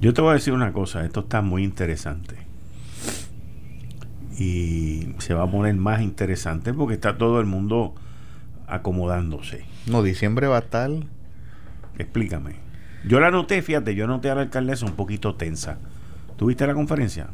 Yo 0.00 0.14
te 0.14 0.20
voy 0.20 0.30
a 0.30 0.34
decir 0.34 0.52
una 0.52 0.72
cosa, 0.72 1.04
esto 1.04 1.20
está 1.20 1.42
muy 1.42 1.64
interesante. 1.64 2.36
Y 4.38 5.14
se 5.18 5.32
va 5.34 5.44
a 5.44 5.50
poner 5.50 5.74
más 5.74 6.02
interesante 6.02 6.74
porque 6.74 6.94
está 6.94 7.16
todo 7.16 7.40
el 7.40 7.46
mundo 7.46 7.94
acomodándose. 8.66 9.64
No, 9.86 10.02
diciembre 10.02 10.46
va 10.46 10.56
a 10.56 10.60
estar. 10.60 10.90
Explícame. 11.98 12.56
Yo 13.06 13.20
la 13.20 13.30
noté, 13.30 13.62
fíjate, 13.62 13.94
yo 13.94 14.06
noté 14.06 14.30
a 14.30 14.34
la 14.34 14.42
alcaldesa 14.42 14.84
un 14.84 14.92
poquito 14.92 15.36
tensa. 15.36 15.78
¿Tuviste 16.36 16.66
la 16.66 16.74
conferencia? 16.74 17.28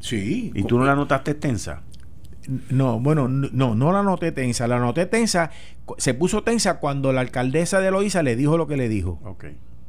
Sí. 0.00 0.52
¿Y 0.54 0.64
tú 0.64 0.78
no 0.78 0.84
la 0.84 0.96
notaste 0.96 1.34
tensa? 1.34 1.82
No, 2.70 3.00
bueno, 3.00 3.28
no, 3.28 3.74
no 3.74 3.92
la 3.92 4.02
noté 4.02 4.32
tensa. 4.32 4.66
La 4.68 4.78
noté 4.78 5.06
tensa, 5.06 5.50
se 5.98 6.14
puso 6.14 6.42
tensa 6.42 6.78
cuando 6.78 7.12
la 7.12 7.20
alcaldesa 7.20 7.80
de 7.80 7.90
Loíza 7.90 8.22
le 8.22 8.36
dijo 8.36 8.58
lo 8.58 8.66
que 8.66 8.76
le 8.76 8.88
dijo. 8.88 9.20
Ok. 9.24 9.46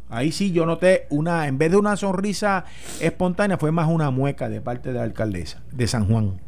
Ahí 0.10 0.32
sí 0.32 0.52
yo 0.52 0.66
noté 0.66 1.08
una, 1.10 1.48
en 1.48 1.58
vez 1.58 1.72
de 1.72 1.78
una 1.78 1.98
sonrisa 1.98 2.66
espontánea, 3.02 3.58
fue 3.58 3.72
más 3.72 3.90
una 3.90 4.12
mueca 4.12 4.50
de 4.50 4.62
parte 4.62 4.90
de 4.90 4.96
la 4.96 5.04
alcaldesa 5.04 5.64
de 5.72 5.88
San 5.88 6.08
Juan. 6.08 6.40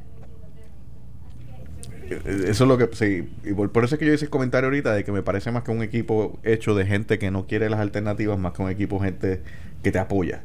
Eso 2.10 2.64
es 2.64 2.68
lo 2.68 2.78
que 2.78 2.88
sí, 2.96 3.30
y 3.44 3.54
por, 3.54 3.70
por 3.72 3.84
eso 3.84 3.96
es 3.96 4.00
que 4.00 4.06
yo 4.06 4.14
hice 4.14 4.26
el 4.26 4.32
comentario 4.32 4.68
ahorita 4.68 4.94
de 4.94 5.04
que 5.04 5.12
me 5.12 5.24
parece 5.24 5.52
más 5.52 5.64
que 5.64 5.72
un 5.72 5.82
equipo 5.82 6.40
hecho 6.44 6.74
de 6.74 6.86
gente 6.86 7.20
que 7.20 7.32
no 7.32 7.48
quiere 7.48 7.70
las 7.70 7.82
alternativas, 7.82 8.40
más 8.40 8.54
que 8.54 8.62
un 8.62 8.70
equipo 8.70 9.00
gente 9.00 9.42
que 9.84 9.92
te 9.92 10.00
apoya. 10.00 10.44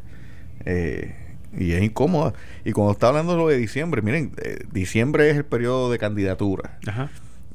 Eh, 0.65 1.15
y 1.57 1.73
es 1.73 1.83
incómoda. 1.83 2.33
Y 2.65 2.73
cuando 2.73 2.93
está 2.93 3.09
hablando 3.09 3.37
lo 3.37 3.49
de 3.49 3.57
diciembre, 3.59 4.03
miren, 4.03 4.33
eh, 4.43 4.59
diciembre 4.73 5.31
es 5.31 5.37
el 5.37 5.45
periodo 5.45 5.91
de 5.91 5.99
candidatura. 5.99 6.79
Ajá. 6.87 7.11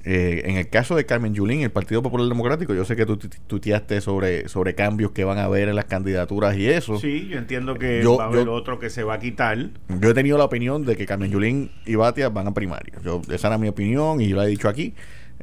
Eh, 0.09 0.43
en 0.45 0.55
el 0.55 0.69
caso 0.69 0.95
de 0.95 1.05
Carmen 1.05 1.33
Yulín, 1.33 1.61
el 1.63 1.69
Partido 1.71 2.01
Popular 2.01 2.29
Democrático, 2.29 2.73
yo 2.73 2.85
sé 2.85 2.95
que 2.95 3.05
tú 3.05 3.17
tuiteaste 3.17 3.99
sobre, 3.99 4.47
sobre 4.47 4.73
cambios 4.73 5.11
que 5.11 5.25
van 5.25 5.37
a 5.37 5.43
haber 5.43 5.67
en 5.67 5.75
las 5.75 5.83
candidaturas 5.83 6.55
y 6.55 6.69
eso. 6.69 6.97
Sí, 6.97 7.27
yo 7.29 7.37
entiendo 7.37 7.75
que 7.75 8.01
Yo- 8.01 8.15
va 8.15 8.25
a 8.25 8.27
haber 8.27 8.45
yo- 8.45 8.53
otro 8.53 8.79
que 8.79 8.89
se 8.89 9.03
va 9.03 9.15
a 9.15 9.19
quitar. 9.19 9.57
Yo 9.99 10.09
he 10.09 10.13
tenido 10.13 10.37
la 10.37 10.45
opinión 10.45 10.85
de 10.85 10.95
que 10.95 11.05
Carmen 11.05 11.29
Yulín 11.29 11.71
y 11.85 11.95
Batia 11.95 12.29
van 12.29 12.47
a 12.47 12.53
primaria. 12.53 12.93
Yo, 13.03 13.21
esa 13.29 13.47
era 13.49 13.57
mi 13.57 13.67
opinión 13.67 14.21
y 14.21 14.29
yo 14.29 14.37
la 14.37 14.45
he 14.45 14.47
dicho 14.47 14.69
aquí. 14.69 14.93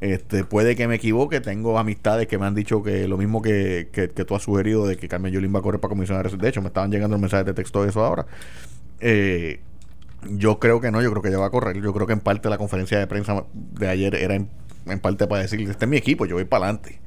Este, 0.04 0.44
puede 0.44 0.76
que 0.76 0.86
me 0.86 0.96
equivoque, 0.96 1.40
tengo 1.40 1.78
amistades 1.78 2.26
que 2.26 2.36
me 2.36 2.44
han 2.44 2.54
dicho 2.54 2.82
que 2.82 3.08
lo 3.08 3.16
mismo 3.16 3.40
que, 3.40 3.88
que, 3.90 4.10
que 4.10 4.24
tú 4.26 4.34
has 4.36 4.42
sugerido 4.42 4.86
de 4.86 4.98
que 4.98 5.08
Carmen 5.08 5.32
Yulín 5.32 5.54
va 5.54 5.60
a 5.60 5.62
correr 5.62 5.80
para 5.80 5.88
comisionada. 5.88 6.28
De 6.28 6.46
hecho, 6.48 6.60
me 6.60 6.66
estaban 6.68 6.90
llegando 6.90 7.16
mensajes 7.16 7.46
de 7.46 7.54
texto 7.54 7.82
de 7.82 7.88
eso 7.88 8.04
ahora. 8.04 8.26
Eh, 9.00 9.60
yo 10.28 10.58
creo 10.58 10.78
que 10.82 10.90
no, 10.90 11.00
yo 11.00 11.10
creo 11.10 11.22
que 11.22 11.28
ella 11.28 11.38
va 11.38 11.46
a 11.46 11.50
correr. 11.50 11.80
Yo 11.80 11.94
creo 11.94 12.06
que 12.06 12.12
en 12.12 12.20
parte 12.20 12.50
la 12.50 12.58
conferencia 12.58 12.98
de 12.98 13.06
prensa 13.06 13.44
de 13.54 13.88
ayer 13.88 14.14
era 14.14 14.34
en, 14.34 14.50
en 14.86 15.00
parte 15.00 15.26
para 15.26 15.40
decir, 15.40 15.60
este 15.70 15.86
es 15.86 15.88
mi 15.90 15.96
equipo, 15.96 16.26
yo 16.26 16.34
voy 16.34 16.44
para 16.44 16.64
adelante. 16.66 17.00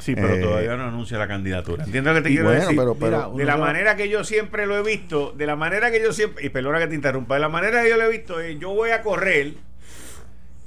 Sí, 0.00 0.16
pero 0.16 0.34
Eh, 0.34 0.40
todavía 0.40 0.76
no 0.76 0.84
anuncia 0.88 1.18
la 1.18 1.28
candidatura. 1.28 1.84
¿Entiendes 1.84 2.12
lo 2.14 2.18
que 2.20 2.22
te 2.24 2.30
quiero 2.30 2.46
bueno, 2.46 2.60
decir? 2.62 2.76
pero- 2.76 2.94
pero- 2.96 3.30
Mira, 3.30 3.38
de 3.38 3.44
la 3.44 3.56
manera 3.58 3.94
que 3.94 4.08
yo 4.08 4.24
siempre 4.24 4.66
lo 4.66 4.76
he 4.76 4.82
visto, 4.82 5.32
de 5.38 5.46
la 5.46 5.54
manera 5.54 5.92
que 5.92 6.02
yo 6.02 6.12
siempre, 6.12 6.44
y 6.46 6.48
perdona 6.48 6.80
que 6.80 6.88
te 6.88 6.96
interrumpa, 6.96 7.34
de 7.34 7.40
la 7.42 7.48
manera 7.48 7.80
que 7.82 7.90
yo 7.90 7.96
lo 7.96 8.04
he 8.06 8.10
visto, 8.10 8.40
es 8.40 8.58
yo 8.58 8.70
voy 8.74 8.90
a 8.90 9.02
correr 9.02 9.52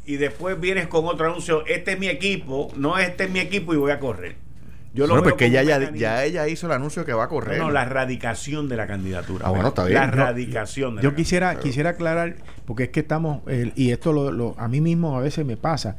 y 0.06 0.18
después 0.18 0.60
vienes 0.60 0.88
con 0.88 1.06
otro 1.06 1.28
anuncio, 1.28 1.66
este 1.66 1.94
es 1.94 2.00
mi 2.00 2.08
equipo, 2.08 2.70
no 2.76 2.98
este 2.98 3.26
es 3.26 3.30
mi 3.32 3.40
equipo 3.40 3.74
y 3.74 3.78
voy 3.78 3.92
a 3.92 4.00
correr. 4.00 4.36
Yo 4.94 5.06
Bueno, 5.08 5.16
veo 5.24 5.32
porque 5.32 5.46
como 5.46 5.58
ella 5.60 5.80
ya, 5.80 5.92
ya 5.92 6.24
ella 6.24 6.48
hizo 6.48 6.68
el 6.68 6.74
anuncio 6.74 7.04
que 7.04 7.14
va 7.14 7.24
a 7.24 7.28
correr. 7.28 7.58
No, 7.58 7.66
no, 7.66 7.72
la 7.72 7.82
erradicación 7.82 8.70
de 8.70 8.78
la 8.78 8.86
candidatura. 8.86 9.48
Ah, 9.48 9.50
bueno, 9.50 9.70
está 9.70 9.86
bien. 9.86 9.98
La 10.00 10.04
erradicación 10.06 10.98
de 10.98 11.02
Yo 11.02 11.10
la 11.12 11.16
quisiera, 11.16 11.60
quisiera 11.60 11.90
aclarar, 11.92 12.36
porque 12.66 12.84
es 12.84 12.90
que 12.90 13.00
estamos, 13.00 13.42
eh, 13.48 13.72
y 13.76 13.90
esto 13.92 14.14
lo, 14.14 14.32
lo- 14.32 14.56
a 14.60 14.68
mí 14.68 14.82
mismo 14.82 15.18
a 15.18 15.22
veces 15.22 15.46
me 15.48 15.58
pasa, 15.58 15.98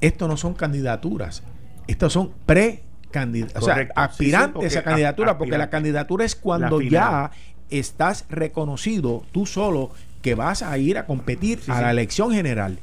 esto 0.00 0.26
no 0.26 0.38
son 0.38 0.54
candidaturas, 0.54 1.42
estos 1.86 2.14
son 2.14 2.32
pre-candidaturas, 2.46 3.62
o 3.62 3.66
sea, 3.66 3.74
Correcto. 3.74 3.94
Sí, 3.94 4.00
sí, 4.00 4.34
aspirantes 4.34 4.76
a 4.78 4.82
candidatura, 4.82 5.36
porque 5.38 5.58
la 5.58 5.68
candidatura 5.70 6.24
es 6.24 6.34
cuando 6.34 6.80
ya 6.80 7.30
estás 7.68 8.24
reconocido 8.30 9.22
tú 9.32 9.44
solo 9.44 9.90
que 10.22 10.34
vas 10.34 10.62
a 10.62 10.78
ir 10.78 10.96
a 10.96 11.04
competir 11.06 11.60
Sí, 11.60 11.70
a 11.70 11.76
sí. 11.76 11.82
la 11.82 11.90
elección 11.90 12.32
general. 12.32 12.78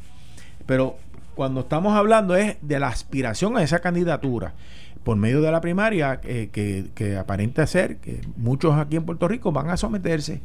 Pero 0.66 0.98
cuando 1.36 1.62
estamos 1.62 1.94
hablando 1.94 2.36
es 2.36 2.58
de 2.62 2.80
la 2.80 2.88
aspiración 2.88 3.58
a 3.58 3.64
esa 3.64 3.80
candidatura 3.80 4.54
por 5.04 5.18
medio 5.18 5.42
de 5.42 5.52
la 5.52 5.62
primaria 5.62 6.20
eh, 6.24 6.50
que, 6.52 7.18
aparenta 7.18 7.66
ser 7.66 7.98
que 7.98 8.22
muchos 8.38 8.76
aquí 8.76 8.98
en 8.98 9.06
Puerto 9.06 9.28
Rico 9.28 9.52
van 9.52 9.70
a 9.70 9.78
someterse 9.78 10.42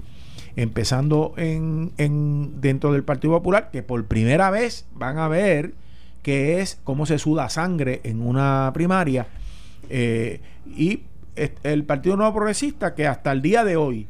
empezando 0.56 1.34
en, 1.36 1.92
en 1.98 2.60
dentro 2.60 2.92
del 2.92 3.04
Partido 3.04 3.34
Popular 3.34 3.70
que 3.70 3.82
por 3.82 4.02
primera 4.06 4.50
vez 4.50 4.86
van 4.94 5.18
a 5.18 5.28
ver 5.28 5.74
que 6.22 6.60
es 6.60 6.80
cómo 6.82 7.04
se 7.04 7.18
suda 7.18 7.50
sangre 7.50 8.00
en 8.04 8.22
una 8.22 8.70
primaria 8.72 9.26
eh, 9.90 10.40
y 10.66 11.02
el 11.62 11.84
Partido 11.84 12.16
Nuevo 12.16 12.34
Progresista 12.34 12.94
que 12.94 13.06
hasta 13.06 13.32
el 13.32 13.42
día 13.42 13.62
de 13.64 13.76
hoy 13.76 14.08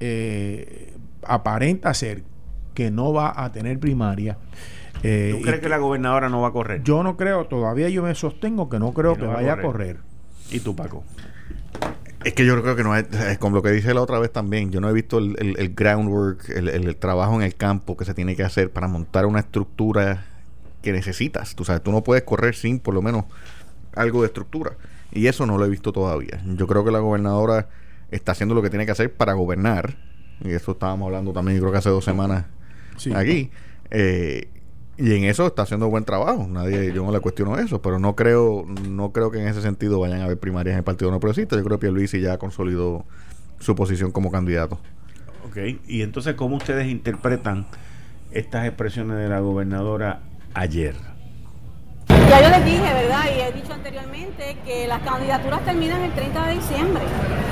eh, 0.00 0.94
aparenta 1.22 1.94
ser 1.94 2.24
que 2.74 2.90
no 2.90 3.12
va 3.12 3.44
a 3.44 3.52
tener 3.52 3.78
primaria 3.78 4.36
eh, 5.02 5.34
¿Tú 5.36 5.42
crees 5.42 5.60
que 5.60 5.68
la 5.68 5.78
gobernadora 5.78 6.28
no 6.28 6.40
va 6.42 6.48
a 6.48 6.52
correr? 6.52 6.82
yo 6.82 7.02
no 7.02 7.16
creo, 7.16 7.46
todavía 7.46 7.88
yo 7.88 8.02
me 8.02 8.14
sostengo 8.14 8.68
que 8.68 8.78
no 8.78 8.92
creo 8.92 9.16
Que 9.16 9.26
va 9.26 9.34
vaya 9.34 9.54
a 9.54 9.62
correr. 9.62 9.96
correr. 9.96 10.10
¿Y 10.50 10.60
tú, 10.60 10.74
Paco? 10.76 11.04
Es 12.24 12.34
que 12.34 12.44
yo 12.44 12.60
creo 12.60 12.76
que 12.76 12.82
no 12.84 12.94
es, 12.96 13.06
es 13.12 13.38
como 13.38 13.56
lo 13.56 13.62
que 13.62 13.70
dice 13.70 13.94
la 13.94 14.02
otra 14.02 14.18
vez 14.18 14.30
también. 14.30 14.70
Yo 14.70 14.80
no 14.80 14.90
he 14.90 14.92
visto 14.92 15.16
el, 15.18 15.36
el- 15.38 15.58
el 15.58 15.74
groundwork, 15.74 16.50
el, 16.50 16.68
el- 16.68 16.86
el 16.86 16.96
trabajo 16.96 17.34
en 17.36 17.42
el 17.42 17.54
campo 17.54 17.96
que 17.96 18.04
se 18.04 18.12
tiene 18.12 18.36
que 18.36 18.42
hacer 18.42 18.70
para 18.70 18.88
montar 18.88 19.24
una 19.24 19.40
estructura 19.40 20.26
que 20.82 20.92
necesitas. 20.92 21.54
Tú 21.54 21.64
sabes, 21.64 21.82
tú 21.82 21.92
no 21.92 22.02
puedes 22.04 22.24
correr 22.24 22.54
sin 22.54 22.78
por 22.78 22.92
lo 22.94 23.00
menos 23.00 23.24
algo 23.94 24.20
de 24.20 24.26
estructura. 24.26 24.72
Y 25.12 25.28
eso 25.28 25.46
no 25.46 25.56
lo 25.56 25.64
he 25.64 25.70
visto 25.70 25.92
todavía. 25.92 26.42
Yo 26.46 26.66
creo 26.66 26.84
que 26.84 26.90
la 26.90 26.98
gobernadora 26.98 27.68
está 28.10 28.32
haciendo 28.32 28.54
lo 28.54 28.60
que 28.62 28.68
tiene 28.70 28.84
que 28.84 28.92
hacer 28.92 29.12
para 29.14 29.32
gobernar. 29.32 29.96
Y 30.44 30.50
eso 30.50 30.72
estábamos 30.72 31.06
hablando 31.06 31.32
también, 31.32 31.56
yo 31.56 31.62
creo 31.62 31.72
que 31.72 31.78
hace 31.78 31.90
dos 31.90 32.04
semanas 32.04 32.44
Sí. 32.98 33.12
aquí. 33.14 33.50
Eh, 33.90 34.48
y 35.00 35.14
en 35.14 35.24
eso 35.24 35.46
está 35.46 35.62
haciendo 35.62 35.88
buen 35.88 36.04
trabajo. 36.04 36.46
Nadie, 36.46 36.92
yo 36.92 37.04
no 37.04 37.10
le 37.10 37.20
cuestiono 37.20 37.58
eso, 37.58 37.80
pero 37.80 37.98
no 37.98 38.14
creo, 38.14 38.66
no 38.88 39.12
creo 39.12 39.30
que 39.30 39.40
en 39.40 39.48
ese 39.48 39.62
sentido 39.62 39.98
vayan 39.98 40.20
a 40.20 40.24
haber 40.24 40.38
primarias 40.38 40.74
en 40.74 40.78
el 40.78 40.84
Partido 40.84 41.10
No 41.10 41.18
Progresista. 41.20 41.56
Yo 41.56 41.64
creo 41.64 41.78
que 41.78 41.82
Pierluisi 41.82 42.20
ya 42.20 42.36
consolidó 42.36 43.06
su 43.60 43.74
posición 43.74 44.12
como 44.12 44.30
candidato. 44.30 44.78
Ok, 45.48 45.56
y 45.88 46.02
entonces, 46.02 46.34
¿cómo 46.34 46.56
ustedes 46.56 46.86
interpretan 46.88 47.66
estas 48.30 48.66
expresiones 48.66 49.16
de 49.16 49.28
la 49.28 49.40
gobernadora 49.40 50.20
ayer? 50.52 50.94
Ya 52.30 52.40
yo 52.40 52.48
les 52.48 52.64
dije, 52.64 52.94
¿verdad? 52.94 53.24
Y 53.36 53.40
he 53.40 53.50
dicho 53.50 53.72
anteriormente 53.72 54.56
que 54.64 54.86
las 54.86 55.00
candidaturas 55.00 55.62
terminan 55.64 56.00
el 56.02 56.12
30 56.12 56.46
de 56.46 56.54
diciembre. 56.54 57.02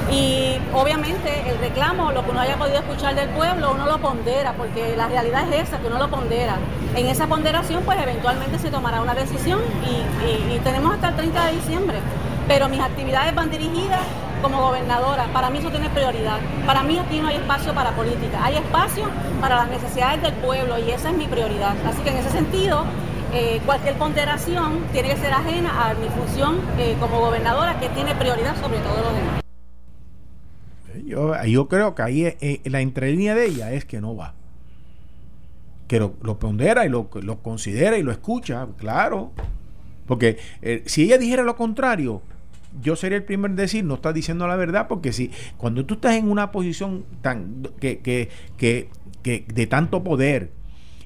Y 0.09 0.57
obviamente 0.73 1.51
el 1.51 1.59
reclamo, 1.59 2.13
lo 2.13 2.25
que 2.25 2.31
uno 2.31 2.39
haya 2.39 2.57
podido 2.57 2.79
escuchar 2.79 3.17
del 3.17 3.29
pueblo, 3.31 3.73
uno 3.73 3.87
lo 3.87 3.99
pondera, 3.99 4.53
porque 4.53 4.95
la 4.97 5.09
realidad 5.09 5.53
es 5.53 5.67
esa, 5.67 5.81
que 5.81 5.89
uno 5.89 5.99
lo 5.99 6.09
pondera. 6.09 6.59
En 6.95 7.07
esa 7.07 7.27
ponderación, 7.27 7.83
pues 7.83 8.01
eventualmente 8.01 8.57
se 8.61 8.71
tomará 8.71 9.03
una 9.03 9.17
decisión 9.17 9.59
y, 9.85 10.59
tenemos 10.61 10.95
hasta 10.95 11.09
el 11.09 11.17
30 11.17 11.47
de 11.47 11.53
diciembre. 11.55 11.99
Pero 12.47 12.69
mis 12.69 12.81
actividades 12.81 13.35
van 13.35 13.51
dirigidas 13.51 14.03
como 14.43 14.61
gobernadora. 14.61 15.27
Para 15.33 15.51
mí 15.51 15.59
eso 15.59 15.71
tiene 15.71 15.91
prioridad. 15.91 16.39
Para 16.67 16.85
mí 16.85 17.01
aquí 17.01 17.19
no 17.19 17.27
hay 17.27 17.37
espacio 17.37 17.75
para 17.75 17.91
política. 17.91 18.45
Hay 18.45 18.55
espacio 18.55 19.07
para 19.41 19.57
las 19.57 19.71
necesidades 19.71 20.23
del 20.23 20.35
pueblo 20.35 20.79
y 20.79 20.93
esa 20.93 21.11
es 21.11 21.17
mi 21.17 21.27
prioridad. 21.27 21.75
Así 21.85 22.01
que 22.03 22.11
en 22.11 22.19
ese 22.19 22.31
sentido, 22.31 22.85
eh, 23.33 23.61
cualquier 23.67 23.95
ponderación 23.97 24.85
tiene 24.93 25.11
que 25.11 25.17
ser 25.17 25.33
ajena 25.33 25.91
a 25.91 25.95
mi 25.95 26.09
función 26.09 26.61
eh, 26.79 26.97
como 26.99 27.21
gobernadora 27.21 27.79
que 27.79 27.89
tiene 27.91 28.15
prioridad 28.15 28.57
sobre 28.61 28.79
todo 28.79 29.03
lo 29.03 29.13
demás. 29.13 29.43
Yo, 31.05 31.45
yo 31.45 31.69
creo 31.69 31.95
que 31.95 32.03
ahí 32.03 32.25
eh, 32.25 32.61
la 32.65 32.81
entrelínea 32.81 33.35
de 33.35 33.47
ella 33.47 33.73
es 33.73 33.85
que 33.85 34.01
no 34.01 34.17
va. 34.17 34.35
Que 35.87 35.99
lo, 36.01 36.13
pondera 36.39 36.85
y 36.85 36.89
lo, 36.89 37.09
lo 37.23 37.39
considera 37.39 37.97
y 37.97 38.03
lo 38.03 38.13
escucha, 38.13 38.67
claro. 38.77 39.33
Porque 40.07 40.39
eh, 40.61 40.83
si 40.87 41.05
ella 41.05 41.19
dijera 41.19 41.43
lo 41.43 41.57
contrario, 41.57 42.23
yo 42.83 42.97
sería 42.97 43.17
el 43.17 43.25
primero 43.25 43.53
en 43.53 43.57
decir, 43.57 43.85
no 43.85 43.95
estás 43.95 44.15
diciendo 44.15 44.47
la 44.47 44.57
verdad, 44.57 44.87
porque 44.89 45.13
si 45.13 45.31
cuando 45.57 45.85
tú 45.85 45.95
estás 45.95 46.15
en 46.15 46.31
una 46.31 46.53
posición 46.53 47.05
tan 47.23 47.63
que, 47.81 48.01
que, 48.01 48.29
que, 48.57 48.91
que 49.23 49.45
de 49.49 49.67
tanto 49.67 50.05
poder 50.05 50.51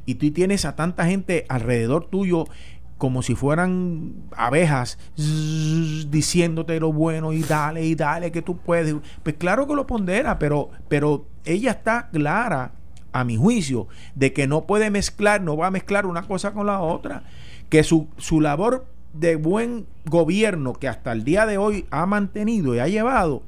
y 0.07 0.16
tú 0.16 0.30
tienes 0.32 0.64
a 0.64 0.76
tanta 0.76 1.07
gente 1.07 1.46
alrededor 1.48 2.07
tuyo 2.07 2.46
como 2.98 3.22
si 3.22 3.34
fueran 3.34 4.14
abejas 4.36 4.96
diciéndote 5.16 6.78
lo 6.78 6.92
bueno 6.92 7.32
y 7.32 7.42
dale 7.42 7.84
y 7.84 7.96
dale 7.96 8.30
que 8.30 8.42
tú 8.42 8.59
puedes. 8.59 8.94
Pues 9.24 9.36
claro 9.36 9.66
que 9.66 9.74
lo 9.74 9.88
pondera, 9.88 10.38
pero, 10.38 10.70
pero 10.88 11.26
ella 11.44 11.72
está 11.72 12.11
clara, 12.12 12.72
a 13.12 13.24
mi 13.24 13.36
juicio, 13.36 13.88
de 14.14 14.32
que 14.32 14.46
no 14.46 14.66
puede 14.66 14.90
mezclar, 14.90 15.42
no 15.42 15.57
va 15.57 15.66
a 15.66 15.70
mezclar 15.70 16.07
una 16.07 16.22
cosa 16.22 16.53
con 16.53 16.66
la 16.66 16.80
otra. 16.80 17.24
Que 17.68 17.84
su, 17.84 18.09
su 18.18 18.40
labor 18.40 18.86
de 19.12 19.36
buen 19.36 19.86
gobierno 20.07 20.72
que 20.72 20.88
hasta 20.88 21.12
el 21.12 21.24
día 21.24 21.46
de 21.46 21.59
hoy 21.59 21.86
ha 21.90 22.07
mantenido 22.07 22.74
y 22.74 22.78
ha 22.78 22.88
llevado, 22.88 23.42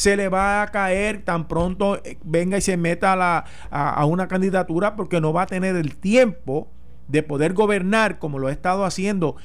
se 0.00 0.16
le 0.16 0.30
va 0.30 0.62
a 0.62 0.68
caer 0.68 1.20
tan 1.26 1.46
pronto 1.46 1.96
eh, 2.02 2.16
venga 2.24 2.56
y 2.56 2.62
se 2.62 2.78
meta 2.78 3.12
a, 3.12 3.16
la, 3.16 3.44
a, 3.70 4.06
una 4.06 4.28
candidatura 4.28 4.96
porque 4.96 5.20
no 5.20 5.34
va 5.34 5.42
a 5.42 5.46
tener 5.46 5.76
el 5.76 5.94
tiempo 5.98 6.68
de 7.08 7.22
poder 7.22 7.52
gobernar 7.52 8.18
como 8.18 8.38
lo 8.38 8.46
ha 8.46 8.52
estado 8.52 8.86
haciendo 8.86 9.36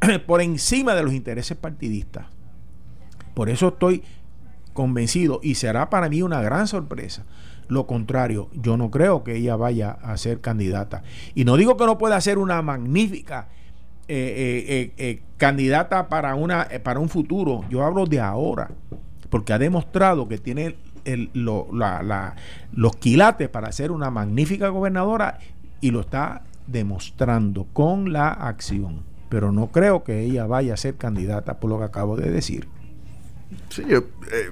por 0.26 0.40
encima 0.40 0.94
de 0.94 1.02
los 1.02 1.12
intereses 1.12 1.54
partidistas. 1.54 2.24
Por 3.34 3.50
eso 3.50 3.68
estoy 3.68 4.02
convencido 4.72 5.38
y 5.42 5.56
será 5.56 5.90
para 5.90 6.08
mí 6.08 6.22
una 6.22 6.40
gran 6.40 6.66
sorpresa. 6.66 7.26
Lo 7.68 7.86
contrario, 7.86 8.48
yo 8.54 8.78
no 8.78 8.90
creo 8.90 9.22
que 9.22 9.36
ella 9.36 9.56
vaya 9.56 9.90
a 9.90 10.16
ser 10.16 10.40
candidata. 10.40 11.02
Y 11.34 11.44
no 11.44 11.58
digo 11.58 11.76
que 11.76 11.84
no 11.84 11.98
pueda 11.98 12.18
ser 12.22 12.38
una 12.38 12.62
magnífica 12.62 13.48
eh, 14.08 14.94
eh, 14.96 15.22
candidata 15.36 16.08
para, 16.08 16.36
una, 16.36 16.68
para 16.82 17.00
un 17.00 17.10
futuro. 17.10 17.66
Yo 17.68 17.84
hablo 17.84 18.06
de 18.06 18.18
ahora, 18.18 18.70
porque 19.30 19.52
ha 19.52 19.58
demostrado 19.58 20.28
que 20.28 20.38
tiene 20.38 20.76
los 22.72 22.96
quilates 22.96 23.48
para 23.48 23.72
ser 23.72 23.90
una 23.90 24.10
magnífica 24.10 24.68
gobernadora 24.68 25.38
y 25.80 25.92
lo 25.92 26.00
está 26.00 26.42
demostrando 26.66 27.66
con 27.72 28.12
la 28.12 28.28
acción. 28.28 29.04
Pero 29.28 29.52
no 29.52 29.68
creo 29.68 30.04
que 30.04 30.20
ella 30.20 30.46
vaya 30.46 30.74
a 30.74 30.76
ser 30.76 30.96
candidata 30.96 31.60
por 31.60 31.70
lo 31.70 31.78
que 31.78 31.84
acabo 31.84 32.16
de 32.16 32.30
decir. 32.30 32.68
Sí, 33.70 33.84
yo, 33.88 33.98
eh, 34.32 34.50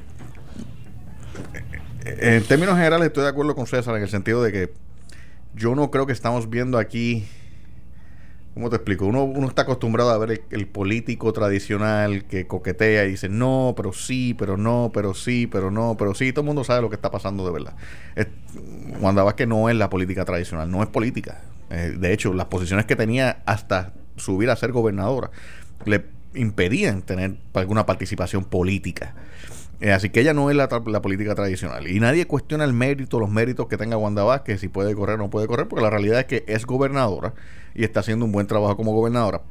en 2.05 2.45
términos 2.45 2.77
generales 2.77 3.09
estoy 3.09 3.25
de 3.25 3.31
acuerdo 3.31 3.55
con 3.55 3.67
César 3.67 3.97
en 3.97 4.03
el 4.03 4.09
sentido 4.09 4.43
de 4.43 4.53
que 4.53 4.73
yo 5.55 5.75
no 5.75 5.91
creo 5.91 6.07
que 6.07 6.13
estamos 6.13 6.49
viendo 6.49 6.79
aquí 6.79 7.27
¿Cómo 8.59 8.71
te 8.71 8.75
explico? 8.77 9.07
Uno, 9.07 9.23
uno 9.23 9.47
está 9.47 9.63
acostumbrado 9.63 10.11
a 10.11 10.19
ver 10.19 10.43
el, 10.51 10.67
político 10.67 11.33
tradicional 11.33 12.25
que 12.25 12.49
coquetea 12.49 13.05
y 13.05 13.11
dice 13.11 13.29
no, 13.29 13.75
pero 13.77 13.93
sí, 13.93 14.35
pero 14.37 14.57
no, 14.57 14.91
pero 14.93 15.15
sí, 15.15 15.47
pero 15.47 15.71
no, 15.71 15.95
pero 15.97 16.13
sí. 16.13 16.33
Todo 16.33 16.41
el 16.41 16.47
mundo 16.47 16.65
sabe 16.65 16.83
lo 16.83 16.91
que 16.91 16.97
está 16.97 17.09
pasando 17.09 17.47
de 17.47 17.53
verdad. 17.53 17.77
Es, 18.17 18.27
que 19.37 19.47
no 19.47 19.69
es 19.69 19.77
la 19.77 19.89
política 19.89 20.25
tradicional, 20.25 20.69
no 20.69 20.83
es 20.83 20.89
política. 20.89 21.41
Eh, 21.71 21.95
de 21.97 22.13
hecho, 22.13 22.35
las 22.35 22.47
posiciones 22.47 22.85
que 22.85 22.97
tenía 22.97 23.43
hasta 23.47 23.93
subir 24.17 24.51
a 24.51 24.57
ser 24.57 24.73
gobernadora 24.73 25.31
le 25.85 26.07
impedían 26.35 27.03
tener 27.03 27.37
alguna 27.55 27.87
participación 27.87 28.43
política. 28.43 29.15
Eh, 29.81 29.93
así 29.93 30.11
que 30.11 30.21
ella 30.21 30.35
no 30.35 30.51
es 30.51 30.57
la, 30.57 30.69
política 30.69 31.35
tradicional. 31.35 31.87
Y 31.87 32.01
nadie 32.01 32.27
cuestiona 32.27 32.65
el 32.65 32.73
mérito, 32.73 33.21
los 33.21 33.31
méritos 33.31 33.69
que 33.69 33.77
tenga 33.77 33.97
Wanda 33.97 34.25
Vázquez, 34.25 34.61
si 34.61 34.69
puede 34.69 34.95
correr 34.95 35.15
o 35.17 35.19
no 35.19 35.31
puede 35.31 35.47
correr, 35.47 35.69
porque 35.69 35.85
la 35.85 35.91
realidad 35.91 36.21
es 36.21 36.27
que 36.27 36.45
es 36.49 36.67
gobernadora 36.67 37.35
y 37.75 37.85
está 37.85 38.01
haciendo 38.01 38.25
un 38.25 38.33
buen 38.33 38.47
trabajo 38.47 38.77
como 38.77 38.93
gobernadora. 38.93 39.43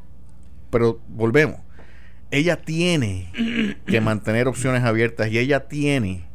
Pero 0.69 0.99
volvemos. 1.07 1.61
Ella 2.30 2.57
tiene 2.57 3.32
que 3.86 4.01
mantener 4.01 4.49
opciones 4.49 4.84
abiertas 4.84 5.30
y 5.30 5.39
ella 5.39 5.67
tiene 5.67 6.28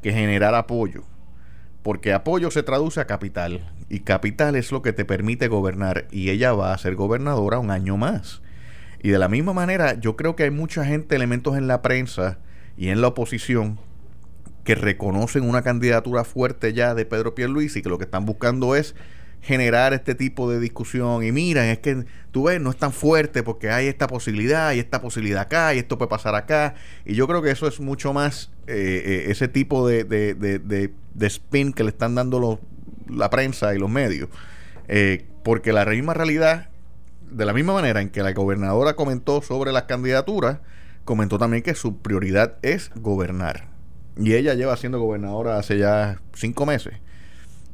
que 0.00 0.12
generar 0.12 0.54
apoyo. 0.54 1.02
Porque 1.82 2.12
apoyo 2.12 2.50
se 2.52 2.62
traduce 2.62 3.00
a 3.00 3.06
capital. 3.06 3.68
Y 3.88 4.00
capital 4.00 4.54
es 4.54 4.70
lo 4.70 4.82
que 4.82 4.92
te 4.92 5.04
permite 5.04 5.48
gobernar. 5.48 6.06
Y 6.12 6.30
ella 6.30 6.52
va 6.52 6.72
a 6.72 6.78
ser 6.78 6.94
gobernadora 6.94 7.58
un 7.58 7.72
año 7.72 7.96
más. 7.96 8.42
Y 9.02 9.08
de 9.08 9.18
la 9.18 9.28
misma 9.28 9.54
manera, 9.54 9.98
yo 9.98 10.14
creo 10.14 10.36
que 10.36 10.44
hay 10.44 10.50
mucha 10.50 10.84
gente, 10.84 11.16
elementos 11.16 11.56
en 11.56 11.66
la 11.66 11.82
prensa 11.82 12.38
y 12.80 12.88
en 12.88 13.02
la 13.02 13.08
oposición, 13.08 13.78
que 14.64 14.74
reconocen 14.74 15.46
una 15.46 15.60
candidatura 15.60 16.24
fuerte 16.24 16.72
ya 16.72 16.94
de 16.94 17.04
Pedro 17.04 17.34
Pierluisi 17.34 17.82
que 17.82 17.90
lo 17.90 17.98
que 17.98 18.04
están 18.04 18.24
buscando 18.24 18.74
es 18.74 18.94
generar 19.42 19.92
este 19.92 20.14
tipo 20.14 20.50
de 20.50 20.58
discusión. 20.60 21.22
Y 21.22 21.30
mira, 21.30 21.70
es 21.70 21.78
que 21.80 22.06
tú 22.30 22.44
ves, 22.44 22.58
no 22.58 22.70
es 22.70 22.78
tan 22.78 22.94
fuerte 22.94 23.42
porque 23.42 23.70
hay 23.70 23.86
esta 23.88 24.06
posibilidad 24.06 24.72
y 24.72 24.78
esta 24.78 25.02
posibilidad 25.02 25.42
acá 25.42 25.74
y 25.74 25.78
esto 25.78 25.98
puede 25.98 26.08
pasar 26.08 26.34
acá. 26.34 26.74
Y 27.04 27.14
yo 27.14 27.28
creo 27.28 27.42
que 27.42 27.50
eso 27.50 27.68
es 27.68 27.80
mucho 27.80 28.14
más 28.14 28.50
eh, 28.66 29.02
eh, 29.04 29.24
ese 29.28 29.46
tipo 29.48 29.86
de, 29.86 30.04
de, 30.04 30.32
de, 30.32 30.58
de, 30.58 31.26
spin 31.26 31.74
que 31.74 31.84
le 31.84 31.90
están 31.90 32.14
dando 32.14 32.60
la 33.10 33.28
prensa 33.28 33.74
y 33.74 33.78
los 33.78 33.90
medios. 33.90 34.30
Eh, 34.88 35.26
porque 35.42 35.74
la 35.74 35.84
misma 35.84 36.14
realidad, 36.14 36.70
de 37.30 37.44
la 37.44 37.52
misma 37.52 37.74
manera 37.74 38.00
en 38.00 38.08
que 38.08 38.22
la 38.22 38.32
gobernadora 38.32 38.96
comentó 38.96 39.42
sobre 39.42 39.70
las 39.70 39.82
candidaturas, 39.82 40.60
comentó 41.04 41.38
también 41.38 41.62
que 41.62 41.74
su 41.74 41.98
prioridad 41.98 42.56
es 42.62 42.90
gobernar. 42.94 43.68
Y 44.16 44.34
ella 44.34 44.54
lleva 44.54 44.76
siendo 44.76 45.00
gobernadora 45.00 45.58
hace 45.58 45.78
ya 45.78 46.20
cinco 46.34 46.66
meses 46.66 46.94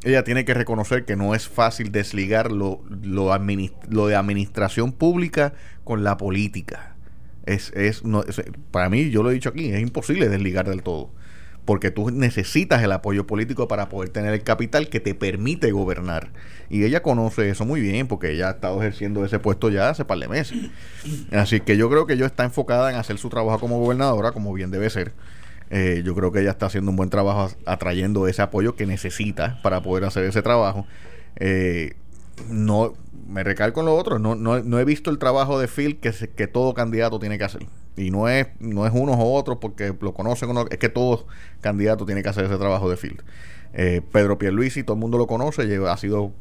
ella 0.07 0.23
tiene 0.23 0.45
que 0.45 0.55
reconocer 0.55 1.05
que 1.05 1.17
no 1.17 1.35
es 1.35 1.49
fácil 1.49 1.91
desligar 1.91 2.53
lo, 2.53 2.83
lo, 3.03 4.07
de 4.07 4.15
administración 4.15 4.93
pública 4.93 5.55
con 5.83 6.05
la 6.05 6.17
política. 6.17 6.95
Es, 7.45 7.73
es, 7.75 8.05
no, 8.05 8.25
para 8.71 8.89
mí, 8.89 9.11
yo 9.11 9.25
lo 9.25 9.31
he 9.31 9.35
dicho 9.35 9.49
aquí, 9.49 9.73
es 9.73 9.81
imposible 9.81 10.29
desligar 10.29 10.69
del 10.69 10.83
todo. 10.83 11.11
Porque 11.67 11.91
tú 11.91 12.11
necesitas 12.11 12.83
el 12.83 12.93
apoyo 12.93 13.27
político 13.27 13.69
para 13.69 13.91
poder 13.91 14.09
tener 14.09 14.33
el 14.33 14.43
capital 14.43 14.89
que 14.89 15.01
te 15.01 15.15
permite 15.15 15.71
gobernar. 15.73 16.31
Y 16.71 16.85
ella 16.85 17.03
conoce 17.03 17.51
eso 17.51 17.67
muy 17.67 17.83
bien 17.83 18.09
porque 18.09 18.31
ella 18.31 18.49
ha 18.49 18.53
estado 18.53 18.81
ejerciendo 18.81 19.25
ese 19.25 19.39
puesto 19.39 19.69
ya 19.69 19.91
hace 19.91 20.07
par 20.07 20.19
de 20.19 20.29
meses. 20.29 20.57
Así 21.33 21.61
que 21.61 21.77
yo 21.77 21.91
creo 21.91 22.07
que 22.07 22.15
ella 22.15 22.27
está 22.27 22.45
enfocada 22.45 22.91
en 22.91 22.97
hacer 22.97 23.19
su 23.19 23.29
trabajo 23.29 23.61
como 23.61 23.79
gobernadora, 23.79 24.33
como 24.33 24.55
bien 24.55 24.71
debe 24.71 24.89
ser 24.89 25.13
eh, 25.71 26.03
yo 26.05 26.15
creo 26.15 26.31
que 26.31 26.41
ella 26.41 26.51
está 26.51 26.67
haciendo 26.67 26.91
un 26.91 26.97
buen 26.97 27.11
trabajo 27.11 27.51
atrayendo 27.65 28.29
ese 28.29 28.43
apoyo 28.43 28.77
que 28.77 28.87
necesita 28.87 29.61
para 29.63 29.83
poder 29.83 30.05
hacer 30.05 30.25
ese 30.25 30.43
trabajo. 30.43 30.87
Eh, 31.37 31.95
no 32.49 32.95
me 33.29 33.43
recalco 33.43 33.81
en 33.81 33.87
lo 33.87 33.97
otro, 33.97 34.19
no, 34.19 34.35
no, 34.35 34.63
no, 34.63 34.79
he 34.79 34.85
visto 34.85 35.11
el 35.11 35.19
trabajo 35.19 35.59
de 35.59 35.69
Phil 35.69 35.99
que, 35.99 36.13
que 36.13 36.47
todo 36.47 36.75
candidato 36.75 37.19
tiene 37.19 37.39
que 37.39 37.45
hacer. 37.45 37.67
Y 37.97 38.11
no 38.11 38.29
es, 38.29 38.49
no 38.61 38.87
es 38.87 38.93
unos 38.95 39.17
o 39.19 39.35
otros 39.35 39.59
porque 39.61 39.95
lo 40.01 40.15
conocen, 40.15 40.55
o 40.57 40.67
es 40.69 40.79
que 40.79 40.89
todo 40.89 41.27
candidato 41.61 42.07
tiene 42.07 42.23
que 42.23 42.29
hacer 42.29 42.45
ese 42.45 42.57
trabajo 42.57 42.89
de 42.91 42.97
Phil. 42.97 43.23
Eh, 43.73 44.03
Pedro 44.13 44.39
Pierluisi, 44.39 44.85
todo 44.85 44.95
el 44.95 45.01
mundo 45.01 45.19
lo 45.19 45.27
conoce, 45.27 45.63
ha 45.87 45.97
sido 45.97 46.33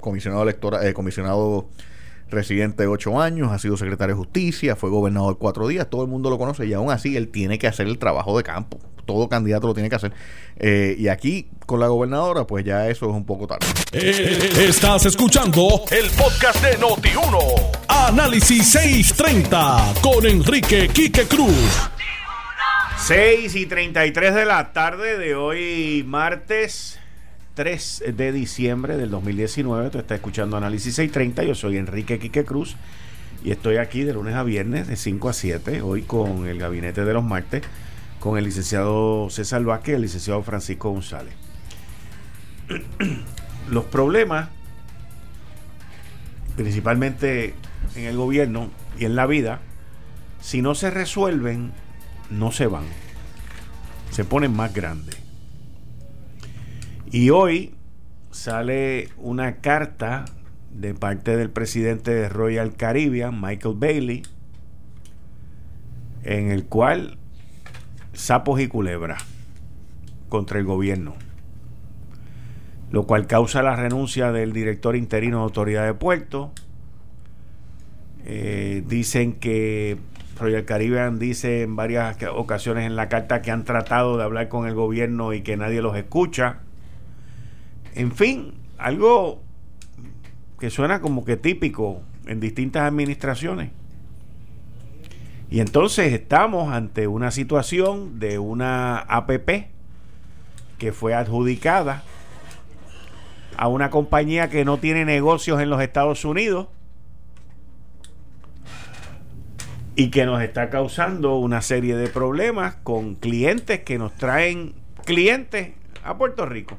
comisionado 0.00 0.42
electoral, 0.42 0.86
eh, 0.86 0.94
comisionado 0.94 1.68
residente 2.30 2.82
de 2.82 2.88
ocho 2.88 3.20
años, 3.20 3.50
ha 3.52 3.58
sido 3.58 3.76
secretario 3.76 4.14
de 4.14 4.18
justicia, 4.18 4.76
fue 4.76 4.90
gobernador 4.90 5.38
cuatro 5.38 5.68
días, 5.68 5.88
todo 5.88 6.02
el 6.02 6.08
mundo 6.08 6.30
lo 6.30 6.38
conoce 6.38 6.66
y 6.66 6.72
aún 6.72 6.90
así 6.90 7.16
él 7.16 7.28
tiene 7.28 7.58
que 7.58 7.66
hacer 7.66 7.86
el 7.86 7.98
trabajo 7.98 8.36
de 8.36 8.44
campo. 8.44 8.78
Todo 9.06 9.28
candidato 9.28 9.66
lo 9.66 9.74
tiene 9.74 9.88
que 9.88 9.96
hacer. 9.96 10.12
Eh, 10.56 10.94
y 10.98 11.08
aquí 11.08 11.48
con 11.64 11.80
la 11.80 11.88
gobernadora, 11.88 12.46
pues 12.46 12.62
ya 12.64 12.88
eso 12.88 13.06
es 13.08 13.12
un 13.12 13.24
poco 13.24 13.46
tarde. 13.46 13.66
Eh, 13.92 14.66
estás 14.68 15.06
escuchando 15.06 15.82
el 15.90 16.10
podcast 16.10 16.62
de 16.62 16.78
Noti1. 16.78 17.38
Análisis 17.88 18.70
630 18.70 19.94
con 20.02 20.26
Enrique 20.26 20.88
Quique 20.88 21.26
Cruz. 21.26 21.88
6 22.98 23.54
y 23.54 23.64
33 23.64 24.34
de 24.34 24.44
la 24.44 24.72
tarde 24.72 25.16
de 25.16 25.34
hoy, 25.34 26.04
martes 26.06 26.97
3 27.58 28.04
de 28.14 28.30
diciembre 28.30 28.96
del 28.96 29.10
2019. 29.10 29.90
Tú 29.90 29.98
estás 29.98 30.14
escuchando 30.14 30.56
Análisis 30.56 30.94
630. 30.94 31.42
Yo 31.42 31.56
soy 31.56 31.76
Enrique 31.76 32.20
Quique 32.20 32.44
Cruz 32.44 32.76
y 33.42 33.50
estoy 33.50 33.78
aquí 33.78 34.04
de 34.04 34.14
lunes 34.14 34.36
a 34.36 34.44
viernes 34.44 34.86
de 34.86 34.94
5 34.94 35.28
a 35.28 35.32
7. 35.32 35.82
Hoy 35.82 36.02
con 36.02 36.46
el 36.46 36.60
gabinete 36.60 37.04
de 37.04 37.12
los 37.12 37.24
martes, 37.24 37.64
con 38.20 38.38
el 38.38 38.44
licenciado 38.44 39.28
César 39.30 39.64
Vázquez 39.64 39.94
y 39.94 39.96
el 39.96 40.02
licenciado 40.02 40.40
Francisco 40.44 40.90
González. 40.92 41.34
Los 43.68 43.86
problemas, 43.86 44.50
principalmente 46.56 47.54
en 47.96 48.04
el 48.04 48.16
gobierno 48.16 48.70
y 49.00 49.04
en 49.04 49.16
la 49.16 49.26
vida, 49.26 49.58
si 50.40 50.62
no 50.62 50.76
se 50.76 50.92
resuelven, 50.92 51.72
no 52.30 52.52
se 52.52 52.68
van. 52.68 52.84
Se 54.12 54.24
ponen 54.24 54.54
más 54.54 54.72
grandes. 54.72 55.27
Y 57.10 57.30
hoy 57.30 57.74
sale 58.30 59.08
una 59.16 59.56
carta 59.56 60.26
de 60.70 60.92
parte 60.92 61.38
del 61.38 61.48
presidente 61.48 62.12
de 62.12 62.28
Royal 62.28 62.76
Caribbean, 62.76 63.40
Michael 63.40 63.76
Bailey, 63.78 64.22
en 66.22 66.50
el 66.50 66.66
cual 66.66 67.16
sapos 68.12 68.60
y 68.60 68.68
culebras 68.68 69.24
contra 70.28 70.58
el 70.58 70.66
gobierno, 70.66 71.14
lo 72.90 73.06
cual 73.06 73.26
causa 73.26 73.62
la 73.62 73.74
renuncia 73.74 74.30
del 74.30 74.52
director 74.52 74.94
interino 74.94 75.38
de 75.38 75.44
Autoridad 75.44 75.86
de 75.86 75.94
Puerto. 75.94 76.52
Eh, 78.26 78.84
dicen 78.86 79.32
que 79.34 79.96
Royal 80.38 80.66
Caribbean 80.66 81.18
dice 81.18 81.62
en 81.62 81.74
varias 81.74 82.18
ocasiones 82.34 82.84
en 82.84 82.96
la 82.96 83.08
carta 83.08 83.40
que 83.40 83.50
han 83.50 83.64
tratado 83.64 84.18
de 84.18 84.24
hablar 84.24 84.48
con 84.48 84.68
el 84.68 84.74
gobierno 84.74 85.32
y 85.32 85.40
que 85.40 85.56
nadie 85.56 85.80
los 85.80 85.96
escucha. 85.96 86.58
En 87.94 88.12
fin, 88.12 88.54
algo 88.78 89.42
que 90.58 90.70
suena 90.70 91.00
como 91.00 91.24
que 91.24 91.36
típico 91.36 92.02
en 92.26 92.40
distintas 92.40 92.82
administraciones. 92.82 93.70
Y 95.50 95.60
entonces 95.60 96.12
estamos 96.12 96.72
ante 96.72 97.06
una 97.06 97.30
situación 97.30 98.18
de 98.18 98.38
una 98.38 98.98
APP 98.98 99.68
que 100.78 100.92
fue 100.92 101.14
adjudicada 101.14 102.02
a 103.56 103.68
una 103.68 103.90
compañía 103.90 104.50
que 104.50 104.64
no 104.64 104.78
tiene 104.78 105.04
negocios 105.04 105.60
en 105.60 105.70
los 105.70 105.80
Estados 105.80 106.24
Unidos 106.24 106.68
y 109.96 110.10
que 110.10 110.26
nos 110.26 110.40
está 110.42 110.70
causando 110.70 111.36
una 111.38 111.60
serie 111.60 111.96
de 111.96 112.08
problemas 112.08 112.76
con 112.84 113.16
clientes 113.16 113.80
que 113.80 113.98
nos 113.98 114.12
traen 114.14 114.74
clientes 115.04 115.72
a 116.04 116.16
Puerto 116.16 116.46
Rico. 116.46 116.78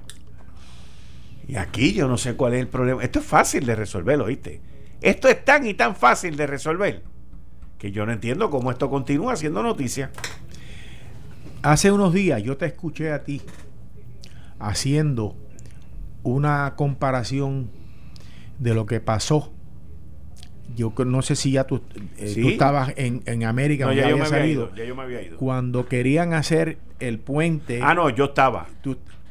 Y 1.49 1.55
aquí 1.55 1.93
yo 1.93 2.07
no 2.07 2.15
sé 2.15 2.35
cuál 2.35 2.53
es 2.53 2.59
el 2.59 2.67
problema. 2.67 3.03
Esto 3.03 3.17
es 3.17 3.26
fácil 3.26 3.65
de 3.65 3.76
resolverlo, 3.76 4.26
¿viste? 4.26 4.61
Esto 5.01 5.27
es 5.27 5.43
tan 5.43 5.65
y 5.65 5.73
tan 5.73 5.95
fácil 5.95 6.38
de 6.38 6.45
resolver 6.45 7.01
que 7.80 7.91
yo 7.91 8.05
no 8.05 8.11
entiendo 8.11 8.51
cómo 8.51 8.69
esto 8.69 8.88
continúa 8.88 9.35
siendo 9.35 9.63
noticia. 9.63 10.11
Hace 11.63 11.91
unos 11.91 12.13
días 12.13 12.43
yo 12.43 12.55
te 12.55 12.67
escuché 12.67 13.11
a 13.11 13.23
ti 13.23 13.41
haciendo 14.59 15.35
una 16.21 16.76
comparación 16.76 17.71
de 18.59 18.76
lo 18.76 18.85
que 18.85 18.99
pasó. 18.99 19.51
Yo 20.76 20.93
no 21.03 21.23
sé 21.23 21.35
si 21.35 21.53
ya 21.53 21.63
tú, 21.63 21.81
eh, 22.17 22.35
tú 22.39 22.47
estabas 22.47 22.93
en, 22.95 23.23
en 23.26 23.43
América, 23.43 23.88
no, 23.88 23.93
ya, 23.93 24.07
yo 24.07 24.19
me 24.19 24.27
salido, 24.27 24.71
ya 24.76 24.84
yo 24.84 24.95
me 24.95 25.01
había 25.01 25.23
ido. 25.23 25.38
Cuando 25.38 25.88
querían 25.88 26.34
hacer 26.34 26.77
el 26.99 27.17
puente. 27.17 27.80
Ah, 27.81 27.95
no, 27.95 28.11
yo 28.11 28.26
estaba. 28.26 28.67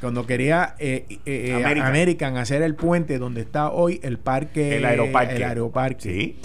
Cuando 0.00 0.26
quería 0.26 0.74
eh, 0.78 1.04
eh, 1.26 1.64
American. 1.82 2.36
hacer 2.36 2.62
el 2.62 2.74
puente 2.74 3.18
donde 3.18 3.40
está 3.40 3.70
hoy 3.70 4.00
el 4.02 4.18
parque. 4.18 4.76
El 4.76 4.84
aeroparque. 4.84 5.36
El 5.36 5.42
aeroparque. 5.42 6.00
Sí. 6.02 6.36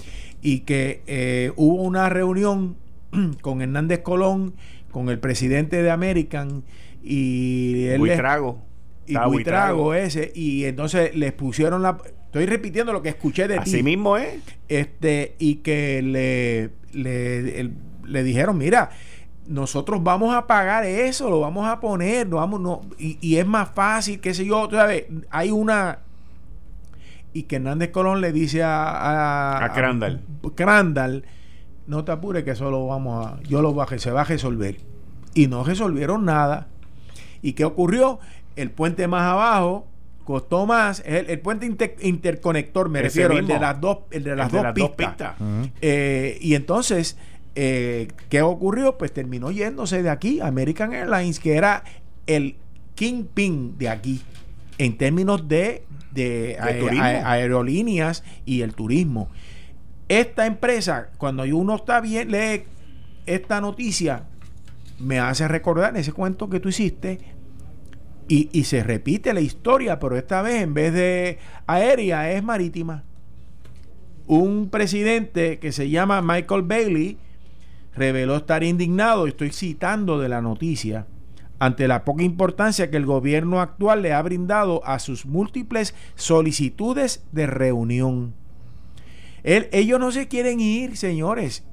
Y 0.42 0.60
que 0.62 1.52
hubo 1.56 1.84
una 1.84 2.10
reunión 2.10 2.76
con 3.42 3.62
Hernández 3.62 4.00
Colón, 4.00 4.56
con 4.92 5.10
el 5.10 5.20
presidente 5.20 5.82
de 5.82 5.92
American 5.92 6.64
y 7.04 7.86
él. 7.86 8.00
Buitrago 8.00 8.62
y 9.06 9.18
Buitrago 9.18 9.94
ese 9.94 10.32
y 10.34 10.66
entonces 10.66 11.16
les 11.16 11.34
pusieron 11.34 11.82
la 11.82 11.98
estoy 12.26 12.46
repitiendo 12.46 12.94
lo 12.94 13.02
que 13.02 13.10
escuché 13.10 13.48
de 13.48 13.58
Así 13.58 13.84
mismo 13.84 14.18
es. 14.18 14.36
Este 14.70 15.36
y 15.40 15.56
que 15.56 16.02
le 16.02 16.70
le, 16.94 17.72
le 18.06 18.24
dijeron, 18.24 18.58
"Mira, 18.58 18.90
nosotros 19.48 20.04
vamos 20.04 20.34
a 20.36 20.48
pagar 20.48 20.86
eso, 20.86 21.30
lo 21.30 21.40
vamos 21.40 21.68
a 21.68 21.80
poner, 21.80 22.28
no 22.28 22.38
vamos 22.38 22.62
no 22.62 22.82
y, 22.98 23.36
es 23.38 23.46
más 23.46 23.70
fácil, 23.70 24.20
qué 24.20 24.34
sé 24.34 24.46
yo, 24.46 24.70
sabes, 24.72 25.06
hay 25.30 25.52
una 25.52 26.00
y 27.34 27.44
que 27.44 27.56
Hernández 27.58 27.92
Colón 27.92 28.22
le 28.22 28.32
dice 28.32 28.64
a 28.64 28.92
a, 28.92 29.66
a 29.66 29.74
Crandall. 29.74 30.22
Crandall, 30.56 31.26
no 31.88 32.04
te 32.04 32.12
apures 32.12 32.44
que 32.44 32.52
eso 32.52 32.70
lo 32.70 32.88
vamos 32.88 33.26
a 33.26 33.40
yo 33.44 33.62
lo 33.62 33.74
bajé, 33.74 34.00
se 34.00 34.12
va 34.12 34.22
a 34.22 34.26
resolver. 34.26 34.78
Y 35.34 35.48
no 35.48 35.64
resolvieron 35.64 36.26
nada. 36.26 36.68
¿Y 37.42 37.54
qué 37.54 37.66
ocurrió? 37.66 38.20
el 38.56 38.72
puente 38.72 39.08
más 39.08 39.24
abajo 39.24 39.88
costó 40.24 40.66
más, 40.66 41.04
el, 41.06 41.38
puente 41.42 41.66
interconector, 42.02 42.88
me 42.88 43.02
refiero, 43.02 43.38
el 43.38 43.46
de 43.46 43.60
las 43.60 43.82
dos, 43.82 44.00
el 44.10 44.24
de 44.24 44.36
las, 44.38 44.50
dos, 44.50 44.92
pistas. 44.96 45.36
Eh, 45.82 46.38
y 46.40 46.56
entonces, 46.56 47.18
eh, 47.56 48.08
¿qué 48.30 48.42
ocurrió? 48.42 48.98
Pues 48.98 49.14
terminó 49.14 49.52
yéndose 49.52 50.04
de 50.04 50.10
aquí, 50.10 50.40
American 50.42 50.94
Airlines, 50.94 51.40
que 51.40 51.56
era 51.56 51.84
el 52.28 52.56
kingpin 52.96 53.78
de 53.78 53.90
aquí, 53.90 54.22
en 54.78 54.98
términos 54.98 55.48
de, 55.48 55.84
de, 56.12 56.58
aerolíneas 56.60 58.24
y 58.46 58.62
el 58.62 58.74
turismo. 58.74 59.30
Esta 60.10 60.46
empresa, 60.46 61.10
cuando 61.18 61.44
uno 61.44 61.76
está 61.76 62.02
bien, 62.02 62.32
lee 62.32 62.64
esta 63.26 63.62
noticia, 63.62 64.26
me 65.00 65.20
hace 65.20 65.48
recordar 65.48 65.96
ese 65.98 66.12
cuento 66.12 66.50
que 66.50 66.60
tú 66.60 66.70
hiciste 66.70 67.20
y, 68.28 68.64
se 68.64 68.84
repite 68.84 69.34
la 69.34 69.42
historia, 69.42 70.00
pero 70.00 70.18
esta 70.18 70.42
vez 70.42 70.64
en 70.64 70.74
vez 70.74 70.94
de 70.94 71.38
aérea 71.68 72.32
es 72.32 72.44
marítima. 72.44 73.04
Un 74.26 74.70
presidente 74.70 75.60
que 75.60 75.72
se 75.72 75.90
llama 75.90 76.22
Michael 76.22 76.64
Bailey 76.64 77.18
reveló 77.96 78.38
estar 78.38 78.64
indignado, 78.64 79.28
estoy 79.28 79.52
citando 79.52 80.20
de 80.20 80.30
la 80.30 80.42
noticia, 80.42 81.06
ante 81.60 81.88
la 81.88 82.04
poca 82.04 82.24
importancia 82.24 82.90
que 82.90 82.98
el 82.98 83.06
gobierno 83.06 83.62
actual 83.62 84.02
le 84.02 84.14
ha 84.14 84.22
brindado 84.22 84.86
a 84.86 85.00
sus 85.00 85.26
múltiples 85.26 85.96
solicitudes 86.16 87.24
de 87.32 87.48
reunión. 87.48 88.34
ellos 89.44 90.00
no 90.00 90.12
se 90.12 90.28
quieren 90.28 90.60
ir, 90.60 90.98
señores. 90.98 91.64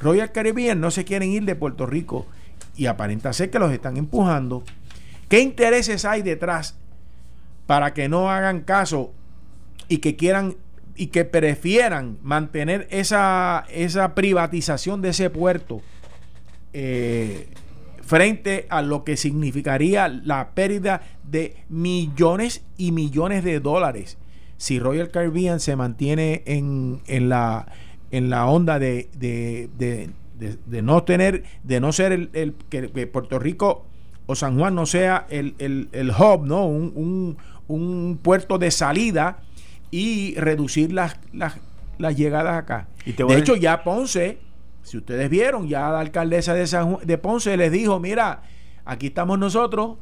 Royal 0.00 0.30
Caribbean 0.30 0.80
no 0.80 0.90
se 0.90 1.04
quieren 1.04 1.30
ir 1.30 1.44
de 1.44 1.56
Puerto 1.56 1.86
Rico 1.86 2.26
y 2.76 2.86
aparenta 2.86 3.32
ser 3.32 3.50
que 3.50 3.58
los 3.58 3.72
están 3.72 3.96
empujando. 3.96 4.62
¿Qué 5.28 5.40
intereses 5.40 6.04
hay 6.04 6.22
detrás 6.22 6.76
para 7.66 7.94
que 7.94 8.08
no 8.08 8.30
hagan 8.30 8.60
caso 8.60 9.12
y 9.88 9.98
que 9.98 10.16
quieran 10.16 10.56
y 10.96 11.08
que 11.08 11.24
prefieran 11.24 12.18
mantener 12.22 12.86
esa, 12.90 13.64
esa 13.70 14.14
privatización 14.14 15.02
de 15.02 15.10
ese 15.10 15.30
puerto 15.30 15.82
eh, 16.72 17.48
frente 18.02 18.66
a 18.70 18.82
lo 18.82 19.04
que 19.04 19.16
significaría 19.16 20.08
la 20.08 20.50
pérdida 20.50 21.02
de 21.24 21.56
millones 21.68 22.64
y 22.76 22.92
millones 22.92 23.44
de 23.44 23.60
dólares 23.60 24.18
si 24.58 24.78
Royal 24.78 25.10
Caribbean 25.10 25.60
se 25.60 25.76
mantiene 25.76 26.42
en, 26.46 27.00
en 27.06 27.28
la 27.28 27.66
en 28.10 28.30
la 28.30 28.46
onda 28.46 28.78
de, 28.78 29.08
de, 29.16 29.68
de, 29.76 30.82
no 30.82 31.02
tener 31.02 31.44
de 31.64 31.80
no 31.80 31.92
ser 31.92 32.12
el, 32.12 32.54
que 32.70 33.06
Puerto 33.06 33.38
Rico 33.38 33.84
o 34.26 34.34
San 34.34 34.58
Juan 34.58 34.74
no 34.74 34.86
sea 34.86 35.26
el, 35.28 35.54
el, 35.58 36.10
hub, 36.10 36.46
¿no? 36.46 36.66
Un, 36.66 37.36
puerto 38.22 38.58
de 38.58 38.70
salida 38.70 39.38
y 39.90 40.34
reducir 40.36 40.92
las, 40.92 41.18
las, 41.32 41.58
llegadas 42.16 42.56
acá. 42.56 42.88
de 43.04 43.38
hecho, 43.38 43.56
ya 43.56 43.82
Ponce, 43.84 44.38
si 44.82 44.98
ustedes 44.98 45.30
vieron, 45.30 45.68
ya 45.68 45.90
la 45.90 46.00
alcaldesa 46.00 46.54
de, 46.54 46.66
San 46.66 46.98
de 47.04 47.18
Ponce 47.18 47.56
les 47.56 47.72
dijo, 47.72 47.98
mira, 48.00 48.42
aquí 48.84 49.08
estamos 49.08 49.38
nosotros 49.38 49.98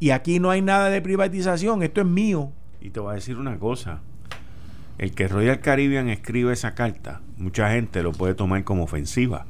y 0.00 0.10
aquí 0.10 0.40
no 0.40 0.50
hay 0.50 0.62
nada 0.62 0.90
de 0.90 1.00
privatización, 1.00 1.82
esto 1.82 2.00
es 2.00 2.06
mío. 2.06 2.52
Y 2.80 2.90
te 2.90 3.00
voy 3.00 3.12
a 3.12 3.14
decir 3.14 3.36
una 3.38 3.58
cosa, 3.58 4.00
el 4.98 5.14
que 5.14 5.28
Royal 5.28 5.60
Caribbean 5.60 6.08
escribe 6.08 6.52
esa 6.52 6.74
carta, 6.74 7.20
mucha 7.38 7.70
gente 7.70 8.02
lo 8.02 8.12
puede 8.12 8.34
tomar 8.34 8.62
como 8.64 8.84
ofensiva 8.84 9.46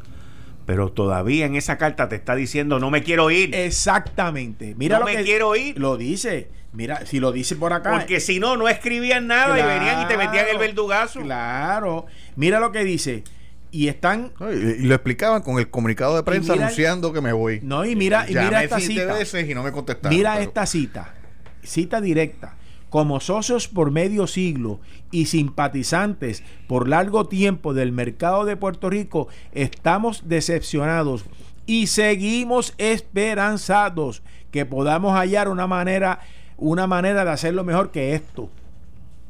pero 0.66 0.93
todavía 0.93 1.47
en 1.47 1.57
esa 1.57 1.78
carta 1.78 2.09
te 2.09 2.16
está 2.16 2.35
diciendo 2.35 2.78
no 2.78 2.91
me 2.91 3.03
quiero 3.03 3.31
ir. 3.31 3.55
Exactamente. 3.55 4.74
Mira 4.77 4.99
no 4.99 5.05
me 5.05 5.23
quiero 5.23 5.57
ir. 5.57 5.78
Lo 5.78 5.97
dice. 5.97 6.49
Mira, 6.73 7.07
si 7.07 7.20
lo 7.20 7.31
dice 7.31 7.55
por 7.57 7.73
acá. 7.73 7.93
Porque 7.93 8.20
si 8.20 8.41
no, 8.41 8.57
no 8.57 8.69
escribían 8.69 9.27
nada 9.27 9.59
y 9.59 9.62
venían 9.62 10.03
y 10.03 10.09
te 10.09 10.16
metían 10.16 10.47
el 10.51 10.59
verdugazo. 10.59 11.20
Claro. 11.20 12.07
Mira 12.36 12.61
lo 12.61 12.73
que 12.73 12.85
dice. 12.85 13.23
Y 13.70 13.89
están. 13.89 14.32
Y, 14.41 14.86
lo 14.86 14.95
explicaban 14.95 15.43
con 15.43 15.59
el 15.59 15.69
comunicado 15.69 16.16
de 16.16 16.23
prensa 16.23 16.55
anunciando 16.55 17.12
que 17.12 17.20
me 17.20 17.32
voy. 17.32 17.61
No, 17.62 17.85
y 17.85 17.95
mira, 17.97 18.24
y 18.28 18.35
mira 18.35 18.62
esta 18.62 18.81
cita. 18.81 19.15
veces 19.15 19.49
y 19.49 19.55
no 19.55 19.62
me 19.62 19.73
contestaron. 19.73 20.16
Mira 20.16 20.41
esta 20.41 20.66
cita. 20.66 21.15
Cita 21.62 22.01
directa 22.01 22.57
como 22.95 23.19
socios 23.19 23.66
por 23.66 23.91
medio 23.91 24.29
siglo 24.29 24.79
y 25.11 25.27
simpatizantes 25.27 26.45
por 26.69 26.87
largo 26.89 27.27
tiempo 27.27 27.75
del 27.75 27.91
mercado 27.91 28.45
de 28.45 28.57
Puerto 28.57 28.89
Rico, 28.89 29.27
estamos 29.51 30.29
decepcionados 30.29 31.25
y 31.66 31.89
seguimos 31.89 32.73
esperanzados 32.79 34.23
que 34.53 34.65
podamos 34.65 35.15
hallar 35.15 35.49
una 35.49 35.66
manera, 35.66 36.21
una 36.57 36.87
manera 36.87 37.25
de 37.25 37.33
hacerlo 37.33 37.65
mejor 37.65 37.91
que 37.91 38.15
esto. 38.15 38.49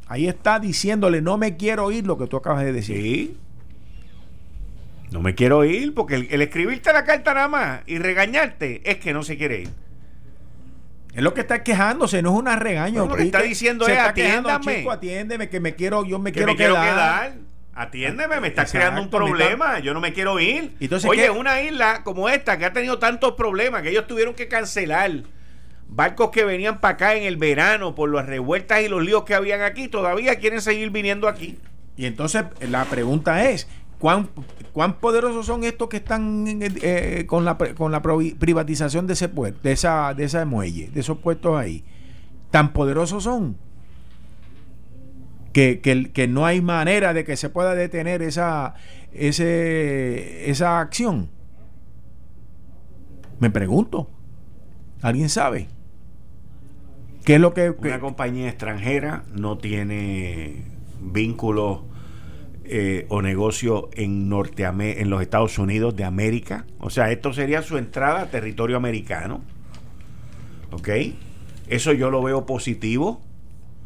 Ahí 0.08 0.28
está 0.28 0.60
diciéndole, 0.60 1.22
no 1.22 1.38
me 1.38 1.56
quiero 1.56 1.90
ir 1.90 2.06
lo 2.06 2.18
que 2.18 2.26
tú 2.26 2.36
acabas 2.36 2.64
de 2.64 2.72
decir. 2.74 3.00
Sí. 3.00 3.36
No 5.10 5.22
me 5.22 5.34
quiero 5.34 5.64
ir 5.64 5.94
porque 5.94 6.16
el, 6.16 6.28
el 6.30 6.42
escribirte 6.42 6.92
la 6.92 7.06
carta 7.06 7.32
nada 7.32 7.48
más 7.48 7.80
y 7.86 7.96
regañarte 7.96 8.82
es 8.84 8.98
que 8.98 9.14
no 9.14 9.22
se 9.22 9.38
quiere 9.38 9.62
ir. 9.62 9.83
Es 11.14 11.22
lo 11.22 11.32
que 11.32 11.42
está 11.42 11.62
quejándose, 11.62 12.22
no 12.22 12.32
es 12.32 12.38
una 12.38 12.56
regaño. 12.56 13.06
lo 13.06 13.14
que 13.14 13.22
está 13.22 13.42
diciendo 13.42 13.86
es 13.86 13.98
atiéndame. 13.98 14.86
atiéndeme, 14.90 15.48
que 15.48 15.60
me 15.60 15.74
quiero, 15.74 16.04
yo 16.04 16.18
me 16.18 16.32
quiero, 16.32 16.56
quedar. 16.56 17.34
Atiéndeme, 17.76 18.40
me 18.40 18.48
estás 18.48 18.70
creando 18.70 19.00
un 19.00 19.10
problema. 19.10 19.78
Yo 19.78 19.94
no 19.94 20.00
me 20.00 20.12
quiero 20.12 20.40
ir. 20.40 20.76
Oye, 21.08 21.30
una 21.30 21.60
isla 21.60 22.02
como 22.02 22.28
esta 22.28 22.58
que 22.58 22.64
ha 22.64 22.72
tenido 22.72 22.98
tantos 22.98 23.32
problemas 23.32 23.82
que 23.82 23.90
ellos 23.90 24.06
tuvieron 24.06 24.34
que 24.34 24.48
cancelar 24.48 25.22
barcos 25.88 26.30
que 26.30 26.44
venían 26.44 26.80
para 26.80 26.94
acá 26.94 27.14
en 27.14 27.24
el 27.24 27.36
verano 27.36 27.94
por 27.94 28.12
las 28.12 28.26
revueltas 28.26 28.82
y 28.82 28.88
los 28.88 29.02
líos 29.02 29.24
que 29.24 29.34
habían 29.34 29.62
aquí, 29.62 29.88
todavía 29.88 30.38
quieren 30.38 30.60
seguir 30.60 30.90
viniendo 30.90 31.28
aquí. 31.28 31.58
Y 31.96 32.06
entonces 32.06 32.44
la 32.60 32.84
pregunta 32.86 33.48
es, 33.48 33.68
¿Cuán, 34.04 34.28
¿Cuán 34.74 35.00
poderosos 35.00 35.46
son 35.46 35.64
estos 35.64 35.88
que 35.88 35.96
están 35.96 36.44
eh, 36.46 37.24
con, 37.26 37.46
la, 37.46 37.56
con 37.56 37.90
la 37.90 38.02
privatización 38.02 39.06
de 39.06 39.14
ese 39.14 39.30
puerto, 39.30 39.60
de 39.62 39.72
esa, 39.72 40.12
de 40.12 40.24
ese 40.24 40.44
muelle, 40.44 40.90
de 40.90 41.00
esos 41.00 41.16
puestos 41.20 41.56
ahí? 41.56 41.86
¿Tan 42.50 42.74
poderosos 42.74 43.24
son? 43.24 43.56
Que, 45.54 45.80
que, 45.80 46.28
no 46.28 46.44
hay 46.44 46.60
manera 46.60 47.14
de 47.14 47.24
que 47.24 47.38
se 47.38 47.48
pueda 47.48 47.74
detener 47.74 48.20
esa, 48.20 48.74
ese, 49.14 50.50
esa 50.50 50.80
acción. 50.80 51.30
Me 53.40 53.48
pregunto. 53.48 54.10
¿Alguien 55.00 55.30
sabe? 55.30 55.68
¿Qué 57.24 57.36
es 57.36 57.40
lo 57.40 57.54
que... 57.54 57.70
Una 57.70 58.00
compañía 58.00 58.50
extranjera 58.50 59.24
no 59.32 59.56
tiene 59.56 60.62
vínculos 61.00 61.93
eh, 62.66 63.06
o 63.08 63.20
negocio 63.20 63.90
en, 63.94 64.30
en 64.32 65.10
los 65.10 65.22
Estados 65.22 65.58
Unidos 65.58 65.94
de 65.96 66.04
América. 66.04 66.64
O 66.78 66.90
sea, 66.90 67.10
esto 67.10 67.32
sería 67.32 67.62
su 67.62 67.76
entrada 67.76 68.22
a 68.22 68.30
territorio 68.30 68.76
americano. 68.76 69.42
¿Ok? 70.70 70.88
Eso 71.68 71.92
yo 71.92 72.10
lo 72.10 72.22
veo 72.22 72.46
positivo 72.46 73.20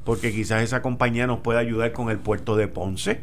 porque 0.05 0.33
quizás 0.33 0.63
esa 0.63 0.81
compañía 0.81 1.27
nos 1.27 1.41
pueda 1.41 1.59
ayudar 1.59 1.93
con 1.93 2.09
el 2.09 2.19
puerto 2.19 2.57
de 2.57 2.69
Ponce. 2.69 3.21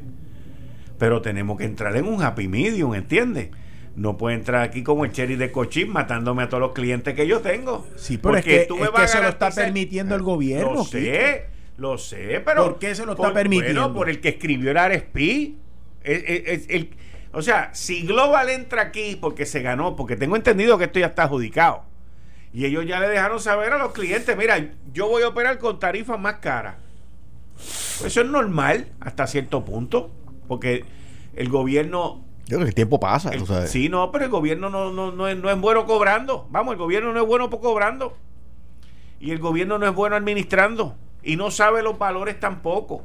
Pero 0.99 1.21
tenemos 1.21 1.57
que 1.57 1.65
entrar 1.65 1.95
en 1.97 2.05
un 2.05 2.21
happy 2.21 2.47
medium, 2.47 2.93
¿entiendes? 2.93 3.49
No 3.95 4.17
puede 4.17 4.35
entrar 4.35 4.61
aquí 4.61 4.83
como 4.83 5.05
el 5.05 5.11
cherry 5.11 5.35
de 5.35 5.51
cochín 5.51 5.89
matándome 5.89 6.43
a 6.43 6.49
todos 6.49 6.61
los 6.61 6.73
clientes 6.73 7.13
que 7.13 7.27
yo 7.27 7.39
tengo. 7.39 7.87
Sí, 7.95 8.17
pero 8.17 8.37
es 8.37 8.45
que, 8.45 8.67
se 9.07 9.21
lo 9.21 9.29
está 9.29 9.51
permitiendo 9.51 10.15
el 10.15 10.21
gobierno. 10.21 10.83
Sé, 10.83 11.45
lo 11.77 11.97
sé, 11.97 12.41
pero... 12.45 12.63
¿Por 12.63 12.79
qué 12.79 12.95
se 12.95 13.05
lo 13.05 13.13
está 13.13 13.33
permitiendo? 13.33 13.81
Bueno, 13.81 13.95
por 13.95 14.09
el 14.09 14.21
que 14.21 14.29
escribió 14.29 14.71
el 14.71 14.77
RSP. 14.77 15.55
el, 16.03 16.89
o 17.35 17.41
sea, 17.41 17.69
si 17.73 18.05
Global 18.05 18.49
entra 18.49 18.81
aquí 18.81 19.17
porque 19.19 19.45
se 19.45 19.61
ganó, 19.61 19.97
porque 19.97 20.15
tengo 20.15 20.37
entendido 20.37 20.77
que 20.77 20.85
esto 20.85 20.99
ya 20.99 21.07
está 21.07 21.23
adjudicado, 21.23 21.83
y 22.53 22.63
ellos 22.63 22.85
ya 22.85 23.01
le 23.01 23.09
dejaron 23.09 23.41
saber 23.41 23.73
a 23.73 23.77
los 23.77 23.91
clientes, 23.91 24.37
mira, 24.37 24.71
yo 24.93 25.09
voy 25.09 25.23
a 25.23 25.27
operar 25.27 25.59
con 25.59 25.77
tarifas 25.77 26.17
más 26.17 26.35
caras. 26.35 26.75
eso 28.05 28.21
es 28.21 28.25
normal 28.25 28.87
hasta 29.01 29.27
cierto 29.27 29.65
punto, 29.65 30.11
porque 30.47 30.85
el 31.35 31.49
gobierno... 31.49 32.23
Yo 32.45 32.55
creo 32.55 32.59
que 32.59 32.69
el 32.69 32.75
tiempo 32.75 33.01
pasa, 33.01 33.31
Sí, 33.67 33.89
no, 33.89 34.13
pero 34.13 34.23
el 34.23 34.31
gobierno 34.31 34.69
no, 34.69 34.93
no, 34.93 35.11
no, 35.11 35.27
es, 35.27 35.35
no 35.35 35.49
es 35.49 35.59
bueno 35.59 35.85
cobrando. 35.85 36.47
Vamos, 36.51 36.73
el 36.73 36.77
gobierno 36.77 37.11
no 37.11 37.19
es 37.19 37.27
bueno 37.27 37.49
por 37.49 37.59
cobrando. 37.59 38.15
Y 39.19 39.31
el 39.31 39.39
gobierno 39.39 39.77
no 39.77 39.87
es 39.87 39.93
bueno 39.93 40.15
administrando. 40.15 40.95
Y 41.25 41.35
no 41.35 41.51
sabe 41.51 41.81
los 41.81 41.97
valores 41.97 42.39
tampoco. 42.39 43.03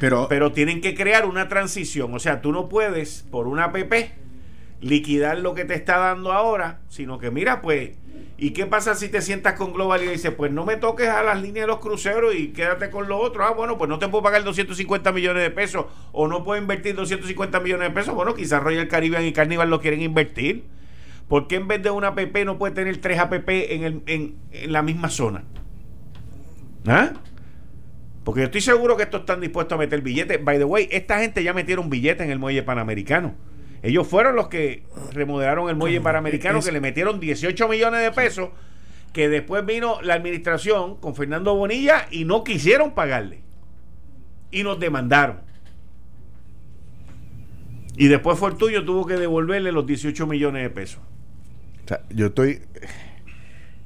Pero, 0.00 0.26
pero 0.28 0.52
tienen 0.52 0.80
que 0.80 0.94
crear 0.94 1.26
una 1.26 1.48
transición. 1.48 2.14
O 2.14 2.18
sea, 2.18 2.40
tú 2.40 2.50
no 2.50 2.70
puedes, 2.70 3.26
por 3.30 3.46
una 3.46 3.64
APP, 3.64 3.92
liquidar 4.80 5.38
lo 5.38 5.54
que 5.54 5.66
te 5.66 5.74
está 5.74 5.98
dando 5.98 6.32
ahora, 6.32 6.80
sino 6.88 7.18
que 7.18 7.30
mira, 7.30 7.60
pues, 7.60 7.90
¿y 8.38 8.52
qué 8.52 8.64
pasa 8.64 8.94
si 8.94 9.10
te 9.10 9.20
sientas 9.20 9.52
con 9.54 9.74
Global 9.74 10.02
y 10.02 10.06
dices, 10.06 10.32
pues 10.32 10.50
no 10.50 10.64
me 10.64 10.78
toques 10.78 11.08
a 11.08 11.22
las 11.22 11.42
líneas 11.42 11.64
de 11.64 11.66
los 11.66 11.80
cruceros 11.80 12.34
y 12.34 12.48
quédate 12.48 12.88
con 12.88 13.06
lo 13.06 13.18
otro? 13.18 13.44
Ah, 13.44 13.52
bueno, 13.52 13.76
pues 13.76 13.90
no 13.90 13.98
te 13.98 14.08
puedo 14.08 14.22
pagar 14.22 14.42
250 14.42 15.12
millones 15.12 15.42
de 15.42 15.50
pesos 15.50 15.84
o 16.12 16.26
no 16.26 16.42
puedo 16.42 16.58
invertir 16.58 16.94
250 16.94 17.60
millones 17.60 17.88
de 17.88 17.94
pesos. 17.94 18.14
Bueno, 18.14 18.34
quizás 18.34 18.62
Royal 18.62 18.88
Caribbean 18.88 19.26
y 19.26 19.34
Carnival 19.34 19.68
lo 19.68 19.82
quieren 19.82 20.00
invertir. 20.00 20.64
¿Por 21.28 21.46
qué 21.46 21.56
en 21.56 21.68
vez 21.68 21.82
de 21.82 21.90
una 21.90 22.08
APP 22.08 22.44
no 22.46 22.56
puede 22.56 22.74
tener 22.74 22.96
tres 23.02 23.18
APP 23.18 23.48
en, 23.48 23.84
el, 23.84 24.02
en, 24.06 24.36
en 24.52 24.72
la 24.72 24.80
misma 24.80 25.10
zona? 25.10 25.44
¿Ah? 26.86 27.12
Porque 28.24 28.40
yo 28.40 28.44
estoy 28.46 28.60
seguro 28.60 28.96
que 28.96 29.04
estos 29.04 29.20
están 29.20 29.40
dispuestos 29.40 29.76
a 29.76 29.78
meter 29.78 30.02
billetes. 30.02 30.42
By 30.44 30.58
the 30.58 30.64
way, 30.64 30.88
esta 30.90 31.18
gente 31.20 31.42
ya 31.42 31.52
metieron 31.52 31.90
billetes 31.90 32.24
en 32.24 32.30
el 32.30 32.38
muelle 32.38 32.62
panamericano. 32.62 33.34
Ellos 33.82 34.06
fueron 34.06 34.36
los 34.36 34.48
que 34.48 34.84
remodelaron 35.12 35.70
el 35.70 35.76
muelle 35.76 36.00
panamericano, 36.00 36.60
que 36.60 36.70
le 36.70 36.80
metieron 36.80 37.18
18 37.18 37.66
millones 37.66 38.02
de 38.02 38.12
pesos, 38.12 38.50
que 39.12 39.28
después 39.28 39.64
vino 39.64 40.02
la 40.02 40.14
administración 40.14 40.96
con 40.96 41.14
Fernando 41.14 41.54
Bonilla 41.54 42.06
y 42.10 42.24
no 42.24 42.44
quisieron 42.44 42.94
pagarle. 42.94 43.40
Y 44.50 44.62
nos 44.64 44.78
demandaron. 44.78 45.40
Y 47.96 48.08
después 48.08 48.38
Fortuño 48.38 48.84
tuvo 48.84 49.06
que 49.06 49.14
devolverle 49.14 49.72
los 49.72 49.86
18 49.86 50.26
millones 50.26 50.62
de 50.62 50.70
pesos. 50.70 51.00
O 51.84 51.88
sea, 51.88 52.02
yo 52.10 52.26
estoy. 52.26 52.62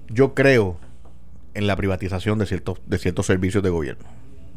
Yo 0.08 0.34
creo 0.34 0.78
en 1.54 1.66
la 1.66 1.76
privatización 1.76 2.38
de 2.38 2.46
ciertos, 2.46 2.80
de 2.86 2.98
ciertos 2.98 3.26
servicios 3.26 3.62
de 3.62 3.70
gobierno. 3.70 4.04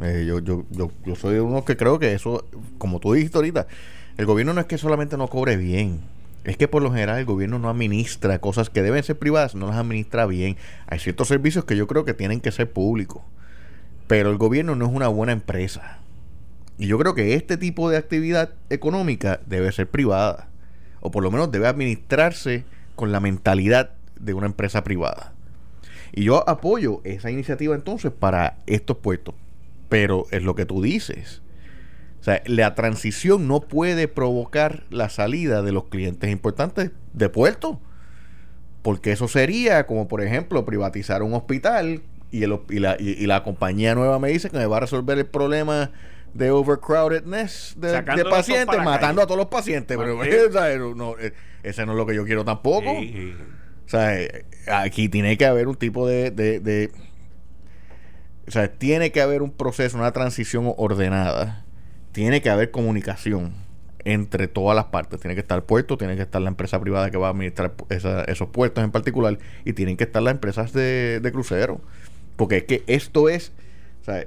Eh, 0.01 0.25
yo, 0.27 0.39
yo, 0.39 0.65
yo, 0.69 0.91
yo 1.05 1.15
soy 1.15 1.37
uno 1.39 1.65
que 1.65 1.77
creo 1.77 1.97
que 1.97 2.13
eso, 2.13 2.45
como 2.77 2.99
tú 2.99 3.13
dijiste 3.13 3.37
ahorita, 3.37 3.67
el 4.17 4.25
gobierno 4.25 4.53
no 4.53 4.61
es 4.61 4.67
que 4.67 4.77
solamente 4.77 5.17
no 5.17 5.27
cobre 5.27 5.57
bien, 5.57 6.01
es 6.47 6.55
que 6.55 6.67
por 6.69 6.81
lo 6.81 6.91
general 6.91 7.19
el 7.19 7.25
gobierno 7.25 7.59
no 7.59 7.69
administra 7.69 8.39
cosas 8.39 8.69
que 8.69 8.81
deben 8.81 9.03
ser 9.03 9.19
privadas, 9.19 9.53
no 9.53 9.67
las 9.67 9.75
administra 9.75 10.25
bien. 10.25 10.55
Hay 10.87 10.99
ciertos 10.99 11.27
servicios 11.27 11.65
que 11.65 11.75
yo 11.75 11.87
creo 11.87 12.05
que 12.05 12.13
tienen 12.13 12.39
que 12.39 12.51
ser 12.51 12.71
públicos, 12.71 13.21
pero 14.07 14.31
el 14.31 14.37
gobierno 14.37 14.75
no 14.75 14.85
es 14.85 14.91
una 14.93 15.09
buena 15.09 15.33
empresa. 15.33 15.99
Y 16.77 16.87
yo 16.87 16.97
creo 16.97 17.15
que 17.15 17.33
este 17.33 17.57
tipo 17.57 17.89
de 17.89 17.97
actividad 17.97 18.51
económica 18.69 19.41
debe 19.45 19.71
ser 19.73 19.89
privada, 19.89 20.47
o 21.01 21.11
por 21.11 21.21
lo 21.21 21.31
menos 21.31 21.51
debe 21.51 21.67
administrarse 21.67 22.63
con 22.95 23.11
la 23.11 23.19
mentalidad 23.19 23.91
de 24.17 24.33
una 24.33 24.45
empresa 24.45 24.83
privada. 24.83 25.33
Y 26.13 26.23
yo 26.23 26.47
apoyo 26.49 27.01
esa 27.03 27.31
iniciativa 27.31 27.75
entonces 27.75 28.11
para 28.11 28.57
estos 28.65 28.97
puestos. 28.97 29.35
Pero 29.89 30.25
es 30.31 30.43
lo 30.43 30.55
que 30.55 30.65
tú 30.65 30.81
dices. 30.81 31.41
O 32.19 32.23
sea, 32.23 32.41
la 32.45 32.75
transición 32.75 33.47
no 33.47 33.61
puede 33.61 34.07
provocar 34.07 34.83
la 34.89 35.09
salida 35.09 35.61
de 35.61 35.71
los 35.71 35.85
clientes 35.85 36.29
importantes 36.29 36.91
de 37.13 37.29
puerto. 37.29 37.79
Porque 38.81 39.11
eso 39.11 39.27
sería 39.27 39.85
como, 39.85 40.07
por 40.07 40.21
ejemplo, 40.21 40.65
privatizar 40.65 41.23
un 41.23 41.33
hospital 41.33 42.01
y, 42.31 42.43
el, 42.43 42.59
y, 42.69 42.79
la, 42.79 42.97
y, 42.99 43.25
la 43.25 43.43
compañía 43.43 43.95
nueva 43.95 44.19
me 44.19 44.29
dice 44.29 44.49
que 44.49 44.57
me 44.57 44.65
va 44.65 44.77
a 44.77 44.79
resolver 44.81 45.17
el 45.17 45.25
problema 45.25 45.91
de 46.33 46.51
overcrowdedness 46.51 47.75
de, 47.77 48.03
pacientes, 48.29 48.83
matando 48.83 49.21
a 49.21 49.25
todos 49.25 49.37
los 49.37 49.47
pacientes. 49.47 49.97
Pero, 49.97 50.95
no, 50.95 51.17
eh, 51.19 51.33
ese 51.63 51.85
no 51.85 51.93
es 51.93 51.97
lo 51.97 52.05
que 52.05 52.15
yo 52.15 52.25
quiero 52.25 52.45
tampoco. 52.45 52.91
O 53.87 53.89
sea, 53.89 54.21
eh, 54.21 54.45
aquí 54.71 55.09
tiene 55.09 55.37
que 55.37 55.45
haber 55.45 55.67
un 55.67 55.75
tipo 55.75 56.07
de, 56.07 56.29
de 56.29 56.91
o 58.47 58.51
sea, 58.51 58.71
tiene 58.71 59.11
que 59.11 59.21
haber 59.21 59.41
un 59.41 59.51
proceso, 59.51 59.97
una 59.97 60.13
transición 60.13 60.73
ordenada. 60.77 61.65
Tiene 62.13 62.41
que 62.41 62.49
haber 62.49 62.71
comunicación 62.71 63.53
entre 64.05 64.47
todas 64.47 64.75
las 64.75 64.85
partes. 64.85 65.19
Tiene 65.19 65.35
que 65.35 65.41
estar 65.41 65.57
el 65.57 65.63
puerto, 65.63 65.97
tiene 65.97 66.15
que 66.15 66.21
estar 66.21 66.41
la 66.41 66.47
empresa 66.47 66.79
privada 66.79 67.11
que 67.11 67.17
va 67.17 67.27
a 67.27 67.31
administrar 67.31 67.73
esos 67.89 68.47
puertos 68.49 68.83
en 68.83 68.91
particular 68.91 69.37
y 69.65 69.73
tienen 69.73 69.97
que 69.97 70.05
estar 70.05 70.21
las 70.21 70.31
empresas 70.31 70.71
de, 70.71 71.19
de 71.21 71.31
crucero. 71.33 71.81
Porque 72.37 72.57
es 72.57 72.63
que 72.63 72.83
esto 72.87 73.27
es, 73.27 73.51
o 74.01 74.05
sea, 74.05 74.23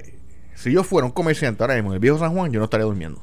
si 0.53 0.71
yo 0.71 0.83
fuera 0.83 1.05
un 1.05 1.11
comerciante 1.11 1.63
ahora 1.63 1.73
mismo 1.73 1.89
en 1.89 1.95
el 1.95 1.99
viejo 1.99 2.19
San 2.19 2.33
Juan, 2.33 2.51
yo 2.51 2.59
no 2.59 2.65
estaría 2.65 2.85
durmiendo. 2.85 3.21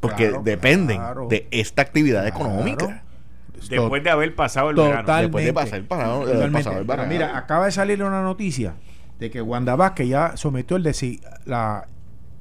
Porque 0.00 0.34
dependen 0.42 1.00
de 1.28 1.46
esta 1.52 1.82
actividad 1.82 2.26
económica. 2.26 3.04
Después 3.68 4.02
de 4.02 4.10
haber 4.10 4.34
pasado 4.34 4.70
el 4.70 4.76
verano. 4.76 5.16
Después 5.16 5.44
de 5.44 5.52
pasar 5.52 5.78
el, 5.78 5.84
pasado 5.86 6.24
el 6.24 6.84
verano. 6.84 7.08
Mira, 7.08 7.36
acaba 7.36 7.66
de 7.66 7.72
salir 7.72 8.02
una 8.02 8.22
noticia 8.22 8.74
de 9.18 9.30
que 9.30 9.40
Wanda 9.40 9.76
Vázquez 9.76 10.08
ya 10.08 10.36
sometió 10.36 10.76
el 10.76 10.82
de 10.82 11.20
la 11.44 11.86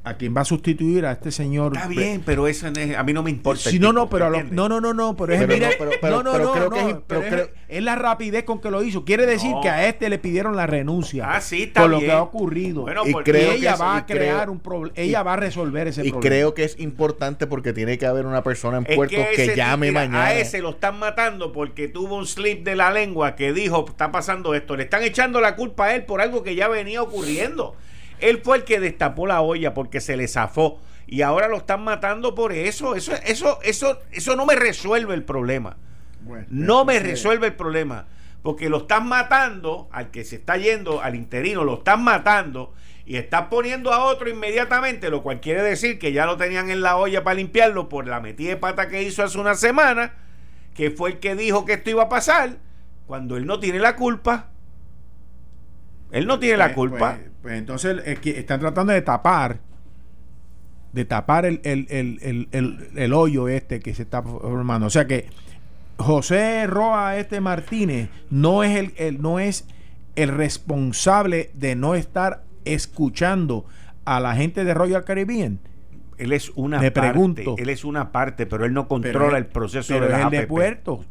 a 0.03 0.15
quien 0.15 0.35
va 0.35 0.41
a 0.41 0.45
sustituir 0.45 1.05
a 1.05 1.11
este 1.11 1.31
señor. 1.31 1.73
Está 1.75 1.87
bien, 1.87 2.23
pero 2.25 2.47
eso 2.47 2.67
a 2.67 3.03
mí 3.03 3.13
no 3.13 3.21
me 3.21 3.29
importa. 3.29 3.69
Si 3.69 3.79
no, 3.79 3.93
no, 3.93 4.09
pero 4.09 4.29
no, 4.29 4.67
no, 4.67 4.81
no, 4.81 4.93
no, 4.93 5.15
pero 5.15 5.33
es 5.33 5.47
no, 6.01 6.23
no, 6.23 6.37
no, 6.37 7.03
creo 7.07 7.21
que 7.21 7.53
es, 7.67 7.83
la 7.83 7.95
rapidez 7.95 8.43
con 8.43 8.59
que 8.59 8.71
lo 8.71 8.81
hizo. 8.83 9.05
Quiere 9.05 9.25
decir 9.25 9.53
que 9.61 9.69
a 9.69 9.87
este 9.87 10.09
le 10.09 10.17
pidieron 10.17 10.55
la 10.55 10.65
renuncia. 10.65 11.31
Ah, 11.31 11.39
sí, 11.39 11.63
está 11.63 11.81
por 11.81 11.91
lo 11.91 11.99
que 11.99 12.11
ha 12.11 12.21
ocurrido. 12.21 12.85
y, 13.05 13.13
creo 13.23 13.51
ella 13.51 13.75
va 13.75 13.97
a 13.97 14.05
crear 14.05 14.49
un 14.49 14.59
problema, 14.59 14.93
ella 14.97 15.21
va 15.21 15.33
a 15.33 15.37
resolver 15.37 15.87
ese 15.87 16.01
problema. 16.01 16.17
Y 16.17 16.21
creo 16.21 16.53
que 16.55 16.63
es 16.63 16.79
importante 16.79 17.45
porque 17.45 17.71
tiene 17.73 17.97
que 17.97 18.07
haber 18.07 18.25
una 18.25 18.43
persona 18.43 18.77
en 18.77 18.95
puerto 18.95 19.15
que, 19.35 19.55
llame 19.55 19.91
mañana. 19.91 20.25
A 20.25 20.33
ese 20.33 20.61
lo 20.61 20.71
están 20.71 20.97
matando 20.97 21.51
porque 21.51 21.87
tuvo 21.87 22.17
un 22.17 22.25
slip 22.25 22.63
de 22.63 22.75
la 22.75 22.91
lengua 22.91 23.35
que 23.35 23.53
dijo, 23.53 23.85
está 23.87 24.11
pasando 24.11 24.55
esto. 24.55 24.75
Le 24.75 24.83
están 24.83 25.03
echando 25.03 25.41
la 25.41 25.55
culpa 25.55 25.85
a 25.85 25.95
él 25.95 26.05
por 26.05 26.21
algo 26.21 26.41
que 26.41 26.55
ya 26.55 26.67
venía 26.67 27.03
ocurriendo. 27.03 27.75
Él 28.21 28.41
fue 28.43 28.57
el 28.57 28.63
que 28.63 28.79
destapó 28.79 29.27
la 29.27 29.41
olla 29.41 29.73
porque 29.73 29.99
se 30.01 30.17
le 30.17 30.27
zafó 30.27 30.79
y 31.07 31.23
ahora 31.23 31.47
lo 31.49 31.57
están 31.57 31.83
matando 31.83 32.33
por 32.35 32.53
eso. 32.53 32.95
Eso, 32.95 33.13
eso, 33.25 33.59
eso, 33.63 33.99
eso 34.11 34.35
no 34.35 34.45
me 34.45 34.55
resuelve 34.55 35.13
el 35.13 35.23
problema. 35.23 35.77
no 36.49 36.85
me 36.85 36.99
resuelve 36.99 37.47
el 37.47 37.53
problema. 37.53 38.05
Porque 38.41 38.69
lo 38.69 38.77
están 38.77 39.07
matando, 39.07 39.87
al 39.91 40.09
que 40.09 40.23
se 40.23 40.37
está 40.37 40.57
yendo, 40.57 41.01
al 41.01 41.15
interino, 41.15 41.63
lo 41.63 41.75
están 41.75 42.03
matando 42.03 42.73
y 43.05 43.17
están 43.17 43.49
poniendo 43.49 43.91
a 43.93 44.05
otro 44.05 44.29
inmediatamente, 44.29 45.09
lo 45.09 45.21
cual 45.21 45.41
quiere 45.41 45.61
decir 45.61 45.99
que 45.99 46.13
ya 46.13 46.25
lo 46.25 46.37
tenían 46.37 46.69
en 46.69 46.81
la 46.81 46.97
olla 46.97 47.23
para 47.23 47.35
limpiarlo 47.35 47.89
por 47.89 48.07
la 48.07 48.19
metida 48.21 48.51
de 48.51 48.57
pata 48.57 48.87
que 48.87 49.03
hizo 49.03 49.21
hace 49.21 49.37
una 49.37 49.55
semana, 49.55 50.13
que 50.73 50.91
fue 50.91 51.11
el 51.11 51.19
que 51.19 51.35
dijo 51.35 51.65
que 51.65 51.73
esto 51.73 51.89
iba 51.89 52.03
a 52.03 52.09
pasar, 52.09 52.57
cuando 53.05 53.35
él 53.35 53.45
no 53.45 53.59
tiene 53.59 53.79
la 53.79 53.97
culpa. 53.97 54.47
Él 56.11 56.25
no 56.25 56.39
tiene 56.39 56.57
la 56.57 56.67
pues, 56.67 56.75
culpa. 56.75 57.17
Pues, 57.17 57.30
pues 57.41 57.55
entonces 57.55 58.01
están 58.05 58.59
tratando 58.59 58.93
de 58.93 59.01
tapar, 59.01 59.59
de 60.93 61.05
tapar 61.05 61.45
el, 61.45 61.59
el, 61.63 63.13
hoyo 63.13 63.47
este 63.47 63.79
que 63.79 63.95
se 63.95 64.03
está 64.03 64.21
formando. 64.21 64.87
O 64.87 64.89
sea 64.89 65.07
que 65.07 65.27
José 65.97 66.67
Roa 66.67 67.17
este 67.17 67.41
Martínez 67.41 68.09
no 68.29 68.63
es 68.63 68.91
el, 68.97 69.21
no 69.21 69.39
es 69.39 69.65
el 70.15 70.29
responsable 70.29 71.51
de 71.53 71.75
no 71.75 71.95
estar 71.95 72.43
escuchando 72.65 73.65
a 74.05 74.19
la 74.19 74.35
gente 74.35 74.63
de 74.63 74.73
Royal 74.73 75.03
Caribbean. 75.03 75.59
Él 76.17 76.33
es 76.33 76.51
una 76.55 76.79
parte, 76.91 77.45
él 77.57 77.69
es 77.69 77.83
una 77.83 78.11
parte, 78.11 78.45
pero 78.45 78.65
él 78.65 78.73
no 78.73 78.87
controla 78.87 79.39
el 79.39 79.47
proceso 79.47 79.99
de 79.99 80.09
la 80.09 80.23
el 80.23 80.29
de 80.29 80.45
puerto. 80.45 81.03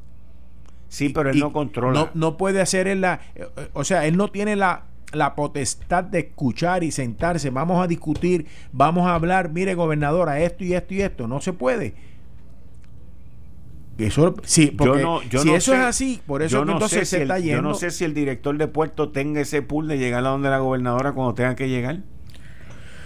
Sí, 0.86 1.08
pero 1.08 1.30
él 1.30 1.38
no 1.40 1.52
controla. 1.52 1.98
No, 1.98 2.10
no 2.14 2.36
puede 2.36 2.60
hacer 2.60 2.86
en 2.86 3.00
la, 3.00 3.20
o 3.72 3.82
sea, 3.82 4.06
él 4.06 4.16
no 4.16 4.28
tiene 4.28 4.54
la 4.54 4.84
la 5.12 5.34
potestad 5.34 6.04
de 6.04 6.20
escuchar 6.20 6.84
y 6.84 6.90
sentarse, 6.92 7.50
vamos 7.50 7.82
a 7.82 7.86
discutir, 7.86 8.46
vamos 8.72 9.06
a 9.06 9.14
hablar, 9.14 9.50
mire 9.52 9.74
gobernadora, 9.74 10.40
esto 10.40 10.64
y 10.64 10.74
esto 10.74 10.94
y 10.94 11.02
esto, 11.02 11.26
no 11.28 11.40
se 11.40 11.52
puede. 11.52 11.94
Eso, 13.98 14.34
sí, 14.44 14.70
porque 14.70 15.00
yo 15.00 15.04
no, 15.04 15.22
yo 15.24 15.40
si 15.40 15.48
no 15.48 15.56
eso 15.56 15.72
sé- 15.72 15.78
es 15.78 15.84
así, 15.84 16.22
por 16.26 16.42
eso 16.42 16.64
no 16.64 16.72
entonces 16.72 17.06
se 17.08 17.16
si 17.16 17.22
está 17.22 17.36
el, 17.36 17.42
yendo. 17.42 17.56
Yo 17.58 17.62
no 17.68 17.74
sé 17.74 17.90
si 17.90 18.04
el 18.04 18.14
director 18.14 18.56
de 18.56 18.66
puerto 18.66 19.10
tenga 19.10 19.42
ese 19.42 19.60
pool 19.60 19.88
de 19.88 19.98
llegar 19.98 20.24
a 20.24 20.30
donde 20.30 20.48
la 20.48 20.58
gobernadora 20.58 21.12
cuando 21.12 21.34
tenga 21.34 21.54
que 21.54 21.68
llegar. 21.68 22.00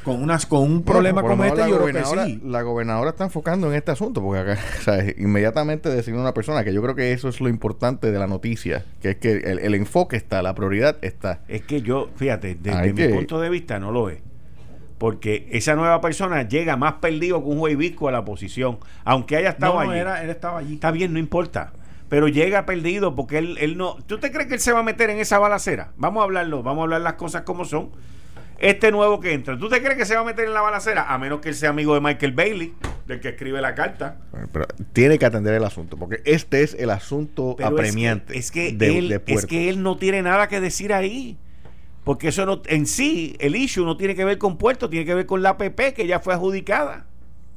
Con, 0.05 0.23
unas, 0.23 0.47
con 0.47 0.61
un 0.63 0.83
problema 0.85 1.23
como 1.23 1.43
este, 1.45 1.59
la 1.61 1.69
yo 1.69 1.75
creo 1.77 1.87
que 1.87 1.93
gobernadora- 1.93 2.27
sí. 2.27 2.41
La 2.45 2.63
gobernadora 2.63 3.11
está 3.11 3.25
enfocando 3.25 3.69
en 3.69 3.75
este 3.75 3.91
asunto, 3.91 4.23
porque 4.23 4.41
acá, 4.53 4.61
o 4.79 4.83
sea, 4.83 5.05
inmediatamente 5.17 5.89
designa 5.89 6.21
una 6.21 6.35
persona, 6.35 6.63
que 6.63 6.73
yo 6.73 6.83
creo 6.83 6.95
que 6.95 7.13
eso 7.13 7.29
es 7.29 7.41
lo 7.41 7.49
importante 7.49 8.13
de 8.13 8.19
la 8.19 8.27
noticia, 8.27 8.85
que 9.01 9.11
es 9.11 9.17
que 9.17 9.33
el, 9.33 9.59
el 9.59 9.75
enfoque 9.75 10.17
está, 10.17 10.43
la 10.43 10.55
prioridad 10.55 10.97
está. 11.03 11.41
Es 11.49 11.63
que 11.63 11.83
yo, 11.83 12.11
fíjate, 12.17 12.55
desde 12.55 12.93
mi 12.93 12.95
que- 12.95 13.09
punto 13.09 13.41
de 13.41 13.51
vista 13.51 13.79
no 13.81 13.91
lo 13.91 14.11
es. 14.11 14.19
Porque 14.99 15.49
esa 15.51 15.75
nueva 15.75 16.01
persona 16.01 16.47
llega 16.49 16.77
más 16.77 16.95
perdido 16.95 17.43
que 17.43 17.49
un 17.49 17.59
juez 17.59 17.77
visco 17.77 18.09
a 18.09 18.13
la 18.13 18.25
posición, 18.25 18.79
aunque 19.05 19.37
haya 19.37 19.51
estado 19.51 19.75
No, 19.75 19.81
allí. 19.81 19.99
era, 19.99 20.23
él 20.23 20.31
estaba 20.31 20.61
allí. 20.61 20.75
Está 20.75 20.93
bien, 20.93 21.13
no 21.13 21.19
importa. 21.19 21.73
Pero 22.09 22.29
llega 22.29 22.65
perdido 22.65 23.15
porque 23.17 23.39
él, 23.39 23.57
él 23.61 23.77
no. 23.77 23.97
¿Tú 24.07 24.19
te 24.19 24.31
crees 24.31 24.47
que 24.47 24.55
él 24.55 24.61
se 24.61 24.73
va 24.73 24.81
a 24.81 24.83
meter 24.85 25.11
en 25.11 25.19
esa 25.19 25.39
balacera? 25.39 25.91
Vamos 25.97 26.21
a 26.21 26.25
hablarlo, 26.25 26.63
vamos 26.63 26.83
a 26.83 26.85
hablar 26.85 27.01
las 27.01 27.15
cosas 27.15 27.43
como 27.43 27.65
son. 27.65 27.91
Este 28.65 28.91
nuevo 28.91 29.21
que 29.21 29.35
entra, 29.35 29.59
¿tú 29.59 29.69
te 29.69 29.83
crees 29.83 29.99
que 29.99 30.07
se 30.07 30.15
va 30.15 30.23
a 30.23 30.25
meter 30.25 30.47
en 30.47 30.55
la 30.55 30.63
balacera? 30.63 31.13
A 31.13 31.19
menos 31.19 31.41
que 31.41 31.51
él 31.51 31.55
sea 31.55 31.69
amigo 31.69 31.95
de 31.95 32.01
Michael 32.01 32.33
Bailey, 32.33 32.75
del 33.07 33.21
que 33.21 33.29
escribe 33.29 33.61
la 33.61 33.75
carta. 33.75 34.17
Pero 34.53 34.67
tiene 34.95 35.19
que 35.19 35.27
atender 35.27 35.53
el 35.53 35.65
asunto, 35.65 35.99
porque 35.99 36.23
este 36.25 36.63
es 36.63 36.75
el 36.75 36.89
asunto 36.89 37.57
Pero 37.59 37.69
es 37.69 37.75
que- 37.75 37.81
apremiante 37.81 38.39
Es 38.39 38.51
que, 38.51 38.73
de, 38.73 38.99
él, 38.99 39.09
de 39.11 39.23
es 39.27 39.45
que 39.45 39.69
él 39.69 39.83
no 39.83 39.99
tiene 39.99 40.23
nada 40.23 40.49
que 40.49 40.61
decir 40.61 40.95
ahí. 40.95 41.37
Porque 42.05 42.29
eso 42.29 42.47
no, 42.47 42.63
en 42.67 42.87
sí, 42.87 43.37
el 43.39 43.55
issue 43.55 43.85
no 43.85 43.97
tiene 43.99 44.15
que 44.15 44.25
ver 44.25 44.39
con 44.39 44.57
Puerto, 44.57 44.89
tiene 44.89 45.05
que 45.05 45.15
ver 45.15 45.27
con 45.27 45.43
la 45.43 45.51
APP 45.51 45.93
que 45.95 46.07
ya 46.07 46.21
fue 46.21 46.33
adjudicada. 46.35 47.07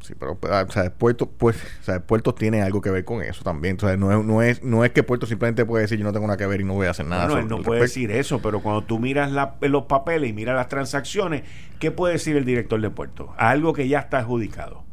Sí, 0.02 0.14
pero 0.18 0.38
ah, 0.50 0.66
o 0.68 0.72
sea, 0.72 0.90
Puerto, 0.94 1.26
pues, 1.30 1.58
o 1.82 1.84
sea, 1.84 2.00
Puerto 2.00 2.34
tiene 2.34 2.62
algo 2.62 2.80
que 2.82 2.90
ver 2.92 3.04
con 3.04 3.22
eso 3.22 3.44
también. 3.44 3.76
O 3.78 3.80
sea, 3.82 3.98
no 3.98 4.12
es, 4.18 4.26
no 4.26 4.42
es, 4.42 4.64
no 4.64 4.86
es 4.86 4.92
que 4.92 5.04
Puerto 5.04 5.26
simplemente 5.26 5.66
puede 5.66 5.82
decir 5.84 5.98
yo 5.98 6.06
no 6.06 6.14
tengo 6.14 6.28
nada 6.28 6.38
que 6.38 6.46
ver 6.48 6.62
y 6.62 6.64
no 6.64 6.74
voy 6.76 6.88
a 6.88 6.92
hacer 6.92 7.06
nada. 7.08 7.26
Bueno, 7.26 7.42
él 7.42 7.48
no 7.50 7.62
puede 7.62 7.82
respecto. 7.82 8.08
decir 8.08 8.12
eso, 8.20 8.40
pero 8.42 8.62
cuando 8.62 8.84
tú 8.84 9.00
miras 9.00 9.32
la- 9.32 9.56
los 9.62 9.84
papeles 9.84 10.30
y 10.30 10.34
miras 10.34 10.56
las 10.56 10.70
transacciones, 10.70 11.44
¿qué 11.80 11.92
puede 11.92 12.14
decir 12.14 12.38
el 12.38 12.46
director 12.46 12.80
de 12.80 12.90
Puerto? 12.90 13.34
Algo 13.38 13.74
que 13.74 13.88
ya 13.88 14.00
está 14.00 14.20
adjudicado. 14.20 14.84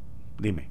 Dime. 0.40 0.68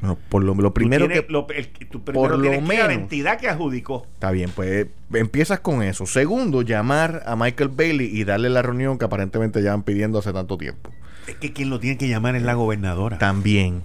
Bueno, 0.00 0.16
por 0.30 0.42
lo, 0.42 0.72
primero 0.72 1.06
tienes- 1.06 1.26
que 1.26 1.32
lo- 1.32 1.46
el- 1.50 1.68
tú 1.90 2.02
primero 2.02 2.22
por 2.28 2.38
lo 2.38 2.42
que 2.42 2.56
a 2.56 2.60
la 2.60 2.66
menos- 2.66 2.88
entidad 2.92 3.38
que 3.38 3.48
adjudicó. 3.48 4.06
Está 4.14 4.30
bien, 4.30 4.50
pues 4.56 4.86
empiezas 5.12 5.60
con 5.60 5.82
eso. 5.82 6.06
Segundo, 6.06 6.62
llamar 6.62 7.22
a 7.26 7.36
Michael 7.36 7.68
Bailey 7.68 8.06
y 8.10 8.24
darle 8.24 8.48
la 8.48 8.62
reunión 8.62 8.98
que 8.98 9.04
aparentemente 9.04 9.62
ya 9.62 9.72
van 9.72 9.82
pidiendo 9.82 10.18
hace 10.18 10.32
tanto 10.32 10.56
tiempo. 10.56 10.90
Es 11.26 11.36
que 11.36 11.52
quien 11.52 11.70
lo 11.70 11.78
tiene 11.80 11.96
que 11.98 12.08
llamar 12.08 12.36
es 12.36 12.42
la 12.42 12.54
gobernadora. 12.54 13.18
También. 13.18 13.82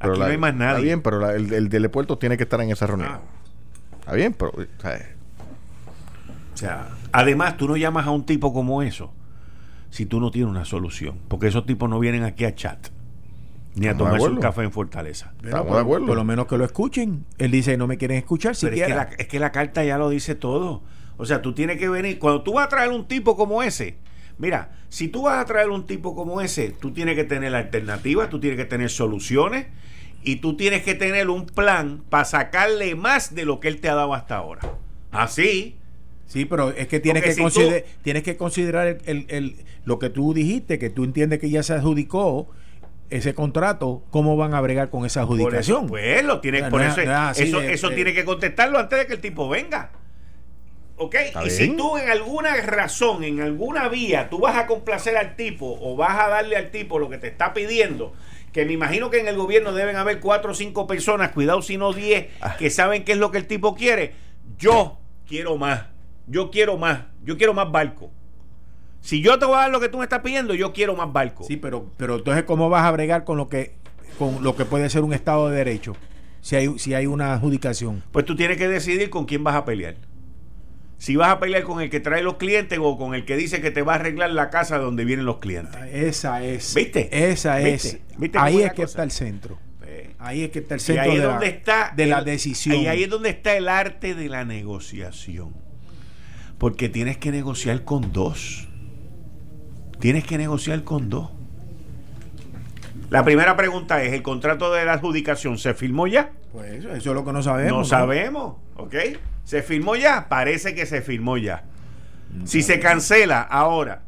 Aquí 0.00 0.18
no 0.18 0.24
hay 0.24 0.38
más 0.38 0.54
nadie. 0.54 0.72
Está 0.74 0.82
bien, 0.82 1.02
pero 1.02 1.20
la- 1.20 1.34
el, 1.34 1.52
el 1.52 1.68
del 1.68 1.88
puerto 1.90 2.18
tiene 2.18 2.36
que 2.36 2.42
estar 2.42 2.60
en 2.60 2.70
esa 2.70 2.86
reunión. 2.86 3.10
Ah. 3.12 3.20
Está 4.00 4.14
bien, 4.14 4.34
pero 4.34 4.50
o 4.50 4.80
sea, 4.82 4.98
O 6.54 6.56
sea, 6.56 6.88
además 7.12 7.56
tú 7.56 7.68
no 7.68 7.76
llamas 7.76 8.06
a 8.06 8.10
un 8.10 8.26
tipo 8.26 8.52
como 8.52 8.82
eso 8.82 9.12
si 9.90 10.06
tú 10.06 10.20
no 10.20 10.30
tienes 10.30 10.50
una 10.50 10.64
solución. 10.64 11.18
Porque 11.28 11.46
esos 11.48 11.66
tipos 11.66 11.88
no 11.88 11.98
vienen 12.00 12.24
aquí 12.24 12.44
a 12.44 12.54
chat. 12.54 12.88
Ni 13.74 13.86
a 13.86 13.96
tomarse 13.96 14.28
un 14.28 14.36
café 14.38 14.62
en 14.64 14.72
Fortaleza. 14.72 15.32
estamos 15.42 15.66
por, 15.66 15.76
de 15.76 15.82
acuerdo. 15.82 16.06
por 16.06 16.16
lo 16.16 16.24
menos 16.24 16.46
que 16.46 16.58
lo 16.58 16.64
escuchen. 16.64 17.24
Él 17.38 17.50
dice, 17.50 17.76
no 17.76 17.86
me 17.86 17.96
quieren 17.96 18.18
escuchar 18.18 18.54
Pero 18.60 18.74
es 18.74 18.82
que, 18.82 18.94
la, 18.94 19.02
es 19.18 19.26
que 19.28 19.38
la 19.38 19.52
carta 19.52 19.82
ya 19.84 19.98
lo 19.98 20.08
dice 20.10 20.34
todo. 20.34 20.82
O 21.16 21.24
sea, 21.26 21.40
tú 21.42 21.54
tienes 21.54 21.78
que 21.78 21.88
venir. 21.88 22.18
Cuando 22.18 22.42
tú 22.42 22.54
vas 22.54 22.66
a 22.66 22.68
traer 22.68 22.90
un 22.90 23.06
tipo 23.06 23.36
como 23.36 23.62
ese, 23.62 23.96
mira, 24.42 24.72
si 24.88 25.06
tú 25.08 25.22
vas 25.22 25.38
a 25.38 25.44
traer 25.46 25.70
un 25.70 25.86
tipo 25.86 26.14
como 26.16 26.40
ese, 26.42 26.70
tú 26.70 26.90
tienes 26.92 27.14
que 27.14 27.22
tener 27.24 27.54
alternativas, 27.54 28.28
tú 28.28 28.40
tienes 28.40 28.58
que 28.58 28.64
tener 28.66 28.90
soluciones 28.90 29.66
y 30.24 30.36
tú 30.36 30.56
tienes 30.56 30.82
que 30.82 30.94
tener 30.94 31.30
un 31.30 31.46
plan 31.46 32.02
para 32.10 32.24
sacarle 32.24 32.94
más 32.96 33.34
de 33.36 33.44
lo 33.44 33.60
que 33.60 33.68
él 33.68 33.80
te 33.80 33.88
ha 33.88 33.94
dado 33.94 34.12
hasta 34.14 34.36
ahora. 34.36 34.60
Así. 35.12 35.76
Sí, 36.26 36.44
pero 36.44 36.70
es 36.70 36.88
que 36.88 36.98
tienes, 36.98 37.22
que, 37.22 37.32
si 37.34 37.40
consider- 37.42 37.84
tienes 38.02 38.22
que 38.24 38.36
considerar 38.36 38.86
el, 38.88 38.98
el- 39.06 39.26
el- 39.28 39.56
lo 39.84 39.98
que 40.00 40.10
tú 40.10 40.34
dijiste, 40.34 40.78
que 40.78 40.90
tú 40.90 41.04
entiendes 41.04 41.38
que 41.38 41.48
ya 41.50 41.62
se 41.62 41.74
adjudicó 41.74 42.48
ese 43.10 43.34
contrato, 43.34 44.02
¿cómo 44.10 44.36
van 44.36 44.54
a 44.54 44.60
bregar 44.60 44.88
con 44.90 45.04
esa 45.06 45.24
Por 45.26 45.36
eso, 45.36 45.44
adjudicación? 45.44 45.86
pues 45.86 46.24
lo 46.24 46.40
tienes, 46.40 46.62
por 46.70 46.80
no 46.80 46.88
eso, 46.88 47.04
no 47.04 47.30
eso, 47.30 47.60
de- 47.60 47.72
eso 47.74 47.88
de- 47.90 47.94
tiene 47.94 48.14
que 48.14 48.24
contestarlo 48.24 48.78
antes 48.78 48.98
de 48.98 49.06
que 49.06 49.12
el 49.12 49.20
tipo 49.20 49.48
venga. 49.48 49.90
¿Ok? 51.04 51.16
Y 51.46 51.50
si 51.50 51.76
tú 51.76 51.96
en 51.96 52.10
alguna 52.10 52.54
razón, 52.62 53.24
en 53.24 53.40
alguna 53.40 53.88
vía, 53.88 54.28
tú 54.30 54.38
vas 54.40 54.56
a 54.56 54.66
complacer 54.66 55.16
al 55.16 55.36
tipo 55.36 55.78
o 55.80 55.96
vas 55.96 56.18
a 56.18 56.28
darle 56.28 56.56
al 56.56 56.70
tipo 56.70 56.98
lo 56.98 57.08
que 57.08 57.18
te 57.18 57.28
está 57.28 57.52
pidiendo, 57.54 58.12
que 58.52 58.64
me 58.64 58.72
imagino 58.72 59.10
que 59.10 59.18
en 59.20 59.28
el 59.28 59.36
gobierno 59.36 59.72
deben 59.72 59.96
haber 59.96 60.20
cuatro 60.20 60.52
o 60.52 60.54
cinco 60.54 60.86
personas, 60.86 61.30
cuidado 61.32 61.62
si 61.62 61.76
no 61.76 61.92
diez, 61.92 62.26
Ah. 62.40 62.56
que 62.58 62.70
saben 62.70 63.04
qué 63.04 63.12
es 63.12 63.18
lo 63.18 63.30
que 63.30 63.38
el 63.38 63.46
tipo 63.46 63.74
quiere. 63.74 64.12
Yo 64.58 64.98
quiero 65.26 65.56
más. 65.56 65.86
Yo 66.26 66.50
quiero 66.50 66.76
más. 66.76 67.00
Yo 67.24 67.36
quiero 67.36 67.54
más 67.54 67.70
barco. 67.72 68.10
Si 69.00 69.20
yo 69.20 69.38
te 69.38 69.46
voy 69.46 69.56
a 69.56 69.60
dar 69.62 69.70
lo 69.70 69.80
que 69.80 69.88
tú 69.88 69.98
me 69.98 70.04
estás 70.04 70.20
pidiendo, 70.20 70.54
yo 70.54 70.72
quiero 70.72 70.94
más 70.94 71.12
barco. 71.12 71.42
Sí, 71.44 71.56
pero, 71.56 71.86
pero 71.96 72.16
entonces, 72.16 72.44
¿cómo 72.44 72.68
vas 72.68 72.84
a 72.84 72.90
bregar 72.92 73.24
con 73.24 73.36
lo 73.36 73.48
que 73.48 73.74
con 74.18 74.44
lo 74.44 74.54
que 74.54 74.64
puede 74.64 74.88
ser 74.90 75.02
un 75.02 75.12
Estado 75.12 75.48
de 75.48 75.56
Derecho? 75.56 75.96
Si 76.42 76.54
hay, 76.56 76.78
si 76.78 76.92
hay 76.94 77.06
una 77.06 77.32
adjudicación. 77.34 78.02
Pues 78.12 78.24
tú 78.26 78.36
tienes 78.36 78.58
que 78.58 78.68
decidir 78.68 79.10
con 79.10 79.24
quién 79.24 79.42
vas 79.42 79.54
a 79.56 79.64
pelear. 79.64 79.94
Si 81.02 81.16
vas 81.16 81.30
a 81.30 81.40
pelear 81.40 81.64
con 81.64 81.80
el 81.80 81.90
que 81.90 81.98
trae 81.98 82.22
los 82.22 82.36
clientes 82.36 82.78
o 82.80 82.96
con 82.96 83.16
el 83.16 83.24
que 83.24 83.36
dice 83.36 83.60
que 83.60 83.72
te 83.72 83.82
va 83.82 83.94
a 83.94 83.96
arreglar 83.96 84.30
la 84.30 84.50
casa 84.50 84.78
donde 84.78 85.04
vienen 85.04 85.24
los 85.24 85.38
clientes. 85.38 85.74
Esa 85.92 86.44
es. 86.44 86.72
¿Viste? 86.76 87.32
Esa 87.32 87.60
es. 87.60 87.98
¿Viste 88.16 88.38
cómo 88.38 88.44
ahí 88.44 88.58
es 88.58 88.66
la 88.66 88.70
que 88.70 88.82
está 88.84 89.02
el 89.02 89.10
centro. 89.10 89.58
Ahí 90.20 90.44
es 90.44 90.50
que 90.50 90.60
está 90.60 90.74
el 90.76 90.80
Y 90.80 90.84
centro 90.84 91.02
ahí 91.02 91.10
de, 91.10 91.16
es 91.16 91.24
la, 91.24 91.30
donde 91.32 91.48
está 91.48 91.92
de 91.96 92.06
la 92.06 92.18
el- 92.20 92.24
decisión. 92.24 92.76
Y 92.76 92.86
ahí 92.86 93.02
es 93.02 93.10
donde 93.10 93.30
está 93.30 93.56
el 93.56 93.68
arte 93.68 94.14
de 94.14 94.28
la 94.28 94.44
negociación. 94.44 95.52
Porque 96.58 96.88
tienes 96.88 97.18
que 97.18 97.32
negociar 97.32 97.82
con 97.82 98.12
dos. 98.12 98.68
Tienes 99.98 100.22
que 100.22 100.38
negociar 100.38 100.84
con 100.84 101.10
dos. 101.10 101.30
La 103.10 103.24
primera 103.24 103.56
pregunta 103.56 104.04
es, 104.04 104.12
¿el 104.12 104.22
contrato 104.22 104.72
de 104.72 104.84
la 104.84 104.92
adjudicación 104.92 105.58
se 105.58 105.74
firmó 105.74 106.06
ya? 106.06 106.30
Pues 106.52 106.74
eso, 106.74 106.90
eso 106.94 107.10
es 107.10 107.16
lo 107.16 107.24
que 107.24 107.32
no 107.32 107.42
sabemos. 107.42 107.78
no 107.78 107.84
sabemos, 107.84 108.54
¿ok? 108.76 108.94
¿Se 109.44 109.62
firmó 109.62 109.96
ya? 109.96 110.28
Parece 110.28 110.74
que 110.74 110.86
se 110.86 111.02
firmó 111.02 111.36
ya. 111.36 111.64
Si 112.44 112.62
se 112.62 112.80
cancela 112.80 113.42
ahora, 113.42 114.02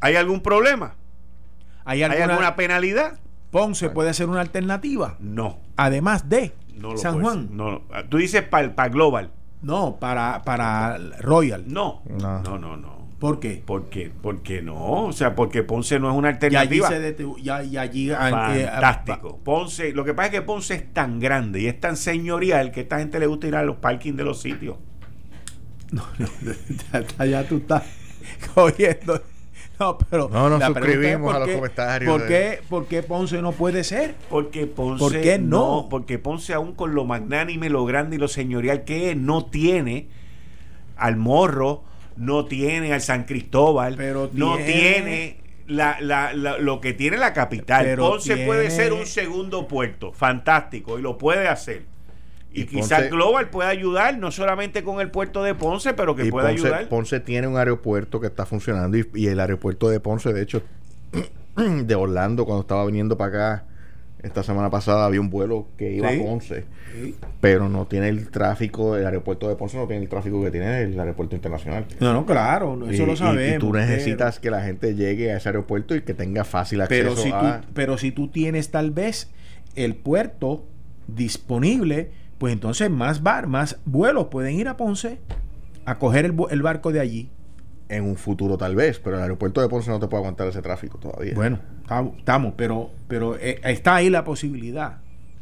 ¿hay 0.00 0.16
algún 0.16 0.40
problema? 0.42 0.94
¿Hay 1.84 2.02
¿Hay 2.02 2.20
alguna, 2.20 2.56
penalidad? 2.56 3.18
Ponce 3.50 3.88
puede 3.90 4.12
ser 4.12 4.28
una 4.28 4.40
alternativa. 4.40 5.16
No. 5.20 5.58
Además 5.76 6.28
de 6.28 6.52
no 6.74 6.92
lo 6.92 6.98
San 6.98 7.14
puede 7.14 7.24
Juan. 7.24 7.48
No, 7.52 7.70
no. 7.70 8.04
Tú 8.08 8.18
dices 8.18 8.42
para 8.42 8.88
Global. 8.88 9.30
No, 9.62 9.96
para, 9.98 10.42
para 10.42 10.98
Royal. 11.20 11.64
No. 11.66 12.02
No. 12.06 12.40
No, 12.42 12.58
no, 12.58 12.76
no. 12.76 12.97
¿Por 13.18 13.40
qué? 13.40 13.60
¿Por 13.66 13.86
qué? 13.90 14.10
¿Por 14.10 14.42
qué 14.42 14.62
no? 14.62 15.06
O 15.06 15.12
sea, 15.12 15.34
porque 15.34 15.64
Ponce 15.64 15.98
no 15.98 16.08
es 16.10 16.16
una 16.16 16.28
Y 16.30 16.32
allí 16.34 16.56
alternativa. 16.56 16.88
se 16.88 17.16
detu- 17.16 17.36
ya, 17.42 17.64
y 17.64 17.76
allí 17.76 18.10
ah, 18.12 18.54
eh, 18.56 18.64
Fantástico. 18.70 19.38
Ponce, 19.42 19.92
lo 19.92 20.04
que 20.04 20.14
pasa 20.14 20.26
es 20.26 20.32
que 20.34 20.42
Ponce 20.42 20.74
es 20.74 20.92
tan 20.94 21.18
grande 21.18 21.60
y 21.62 21.66
es 21.66 21.80
tan 21.80 21.96
señorial 21.96 22.70
que 22.70 22.80
a 22.80 22.82
esta 22.84 22.98
gente 23.00 23.18
le 23.18 23.26
gusta 23.26 23.48
ir 23.48 23.56
a 23.56 23.64
los 23.64 23.76
parkings 23.78 24.16
de 24.16 24.22
los 24.24 24.40
sitios. 24.40 24.76
ya, 26.92 26.98
está- 27.00 27.26
ya 27.26 27.44
tú 27.48 27.56
estás 27.56 27.82
cogiendo. 28.54 29.20
No, 29.80 29.96
pero. 30.10 30.28
No 30.32 30.48
nos 30.50 30.62
suscribimos 30.64 31.26
por 31.32 31.36
a 31.36 31.38
los 31.40 31.48
qué- 31.48 31.54
comentarios 31.54 32.10
¿por 32.12 32.22
de- 32.22 32.28
qué, 32.28 32.60
por 32.68 32.86
qué 32.86 33.02
Ponce 33.02 33.40
no 33.42 33.52
puede 33.52 33.84
ser? 33.84 34.14
Porque 34.28 34.66
Ponce 34.66 34.98
¿Por 35.02 35.20
qué 35.20 35.38
no? 35.38 35.86
Porque 35.90 36.18
Ponce 36.18 36.52
aún 36.54 36.74
con 36.74 36.94
lo 36.94 37.04
magnánime, 37.04 37.68
lo 37.70 37.84
grande 37.84 38.16
y 38.16 38.18
lo 38.18 38.28
señorial 38.28 38.84
que 38.84 39.10
es, 39.10 39.16
no 39.16 39.46
tiene 39.46 40.08
al 40.96 41.16
Morro, 41.16 41.84
no 42.18 42.44
tiene 42.46 42.92
al 42.92 43.00
San 43.00 43.24
Cristóbal, 43.24 43.94
Pero 43.96 44.30
no 44.32 44.56
tiene- 44.56 44.72
tiene 44.72 45.36
la, 45.66 45.98
la- 46.00 46.32
la- 46.32 46.58
lo 46.58 46.80
que 46.80 46.92
tiene 46.94 47.16
la 47.16 47.32
capital. 47.32 47.84
Pero 47.84 48.10
Ponce 48.10 48.34
tiene- 48.34 48.46
puede 48.46 48.70
ser 48.70 48.92
un 48.92 49.06
segundo 49.06 49.68
puerto, 49.68 50.12
fantástico, 50.12 50.98
y 50.98 51.02
lo 51.02 51.16
puede 51.18 51.46
hacer. 51.48 51.82
Y, 52.52 52.62
Y 52.62 52.66
quizás 52.66 53.02
Ponce- 53.02 53.10
Global 53.10 53.50
pueda 53.50 53.68
ayudar, 53.68 54.16
no 54.18 54.30
solamente 54.30 54.82
con 54.82 55.00
el 55.00 55.10
puerto 55.10 55.42
de 55.42 55.54
Ponce, 55.54 55.92
pero 55.94 56.16
que 56.16 56.24
pueda 56.26 56.48
Ponce, 56.48 56.66
ayudar. 56.66 56.88
Ponce 56.88 57.20
tiene 57.20 57.46
un 57.46 57.56
aeropuerto 57.58 58.20
que 58.20 58.26
está 58.26 58.46
funcionando 58.46 58.96
y, 58.96 59.06
y 59.14 59.26
el 59.26 59.38
aeropuerto 59.38 59.90
de 59.90 60.00
Ponce, 60.00 60.32
de 60.32 60.42
hecho, 60.42 60.62
de 61.56 61.94
Orlando, 61.94 62.44
cuando 62.44 62.62
estaba 62.62 62.84
viniendo 62.86 63.16
para 63.18 63.28
acá 63.56 63.64
esta 64.22 64.42
semana 64.42 64.68
pasada, 64.70 65.04
había 65.04 65.20
un 65.20 65.30
vuelo 65.30 65.66
que 65.76 65.92
iba 65.92 66.10
Sí. 66.10 66.20
a 66.20 66.24
Ponce, 66.24 66.64
pero 67.40 67.68
no 67.68 67.86
tiene 67.86 68.08
el 68.08 68.30
tráfico, 68.30 68.96
el 68.96 69.06
aeropuerto 69.06 69.48
de 69.48 69.54
Ponce 69.54 69.76
no 69.76 69.86
tiene 69.86 70.02
el 70.02 70.08
tráfico 70.08 70.42
que 70.42 70.50
tiene 70.50 70.82
el 70.82 70.98
aeropuerto 70.98 71.36
internacional. 71.36 71.86
No, 72.00 72.12
no, 72.12 72.26
claro, 72.26 72.78
eso 72.90 73.02
y, 73.02 73.06
lo 73.06 73.14
sabemos. 73.16 73.56
y 73.56 73.58
tú 73.60 73.70
pero- 73.72 73.86
necesitas 73.86 74.40
que 74.40 74.50
la 74.50 74.62
gente 74.62 74.94
llegue 74.94 75.32
a 75.32 75.36
ese 75.36 75.48
aeropuerto 75.50 75.94
y 75.94 76.02
que 76.02 76.14
tenga 76.14 76.44
fácil 76.44 76.80
acceso 76.80 77.02
Pero 77.10 77.16
si, 77.16 77.30
a... 77.32 77.60
tú, 77.60 77.68
pero 77.74 77.96
si 77.98 78.10
tú 78.10 78.28
tienes 78.28 78.70
tal 78.70 78.90
vez 78.90 79.30
el 79.76 79.94
puerto 79.94 80.64
disponible, 81.06 82.10
pues 82.38 82.52
entonces 82.52 82.90
más 82.90 83.22
bar, 83.22 83.46
más 83.46 83.78
vuelos 83.84 84.26
pueden 84.26 84.54
ir 84.56 84.68
a 84.68 84.76
Ponce 84.76 85.18
a 85.84 85.98
coger 85.98 86.24
el, 86.24 86.34
el 86.50 86.62
barco 86.62 86.92
de 86.92 87.00
allí. 87.00 87.30
En 87.88 88.04
un 88.04 88.16
futuro 88.16 88.58
tal 88.58 88.76
vez, 88.76 88.98
pero 88.98 89.16
el 89.16 89.22
aeropuerto 89.22 89.62
de 89.62 89.68
Ponce 89.68 89.90
no 89.90 89.98
te 89.98 90.08
puede 90.08 90.20
aguantar 90.22 90.46
ese 90.48 90.60
tráfico 90.60 90.98
todavía. 90.98 91.34
Bueno, 91.34 91.58
estamos, 92.18 92.52
pero, 92.56 92.90
pero 93.08 93.36
eh, 93.38 93.60
está 93.64 93.96
ahí 93.96 94.10
la 94.10 94.24
posibilidad. 94.24 94.98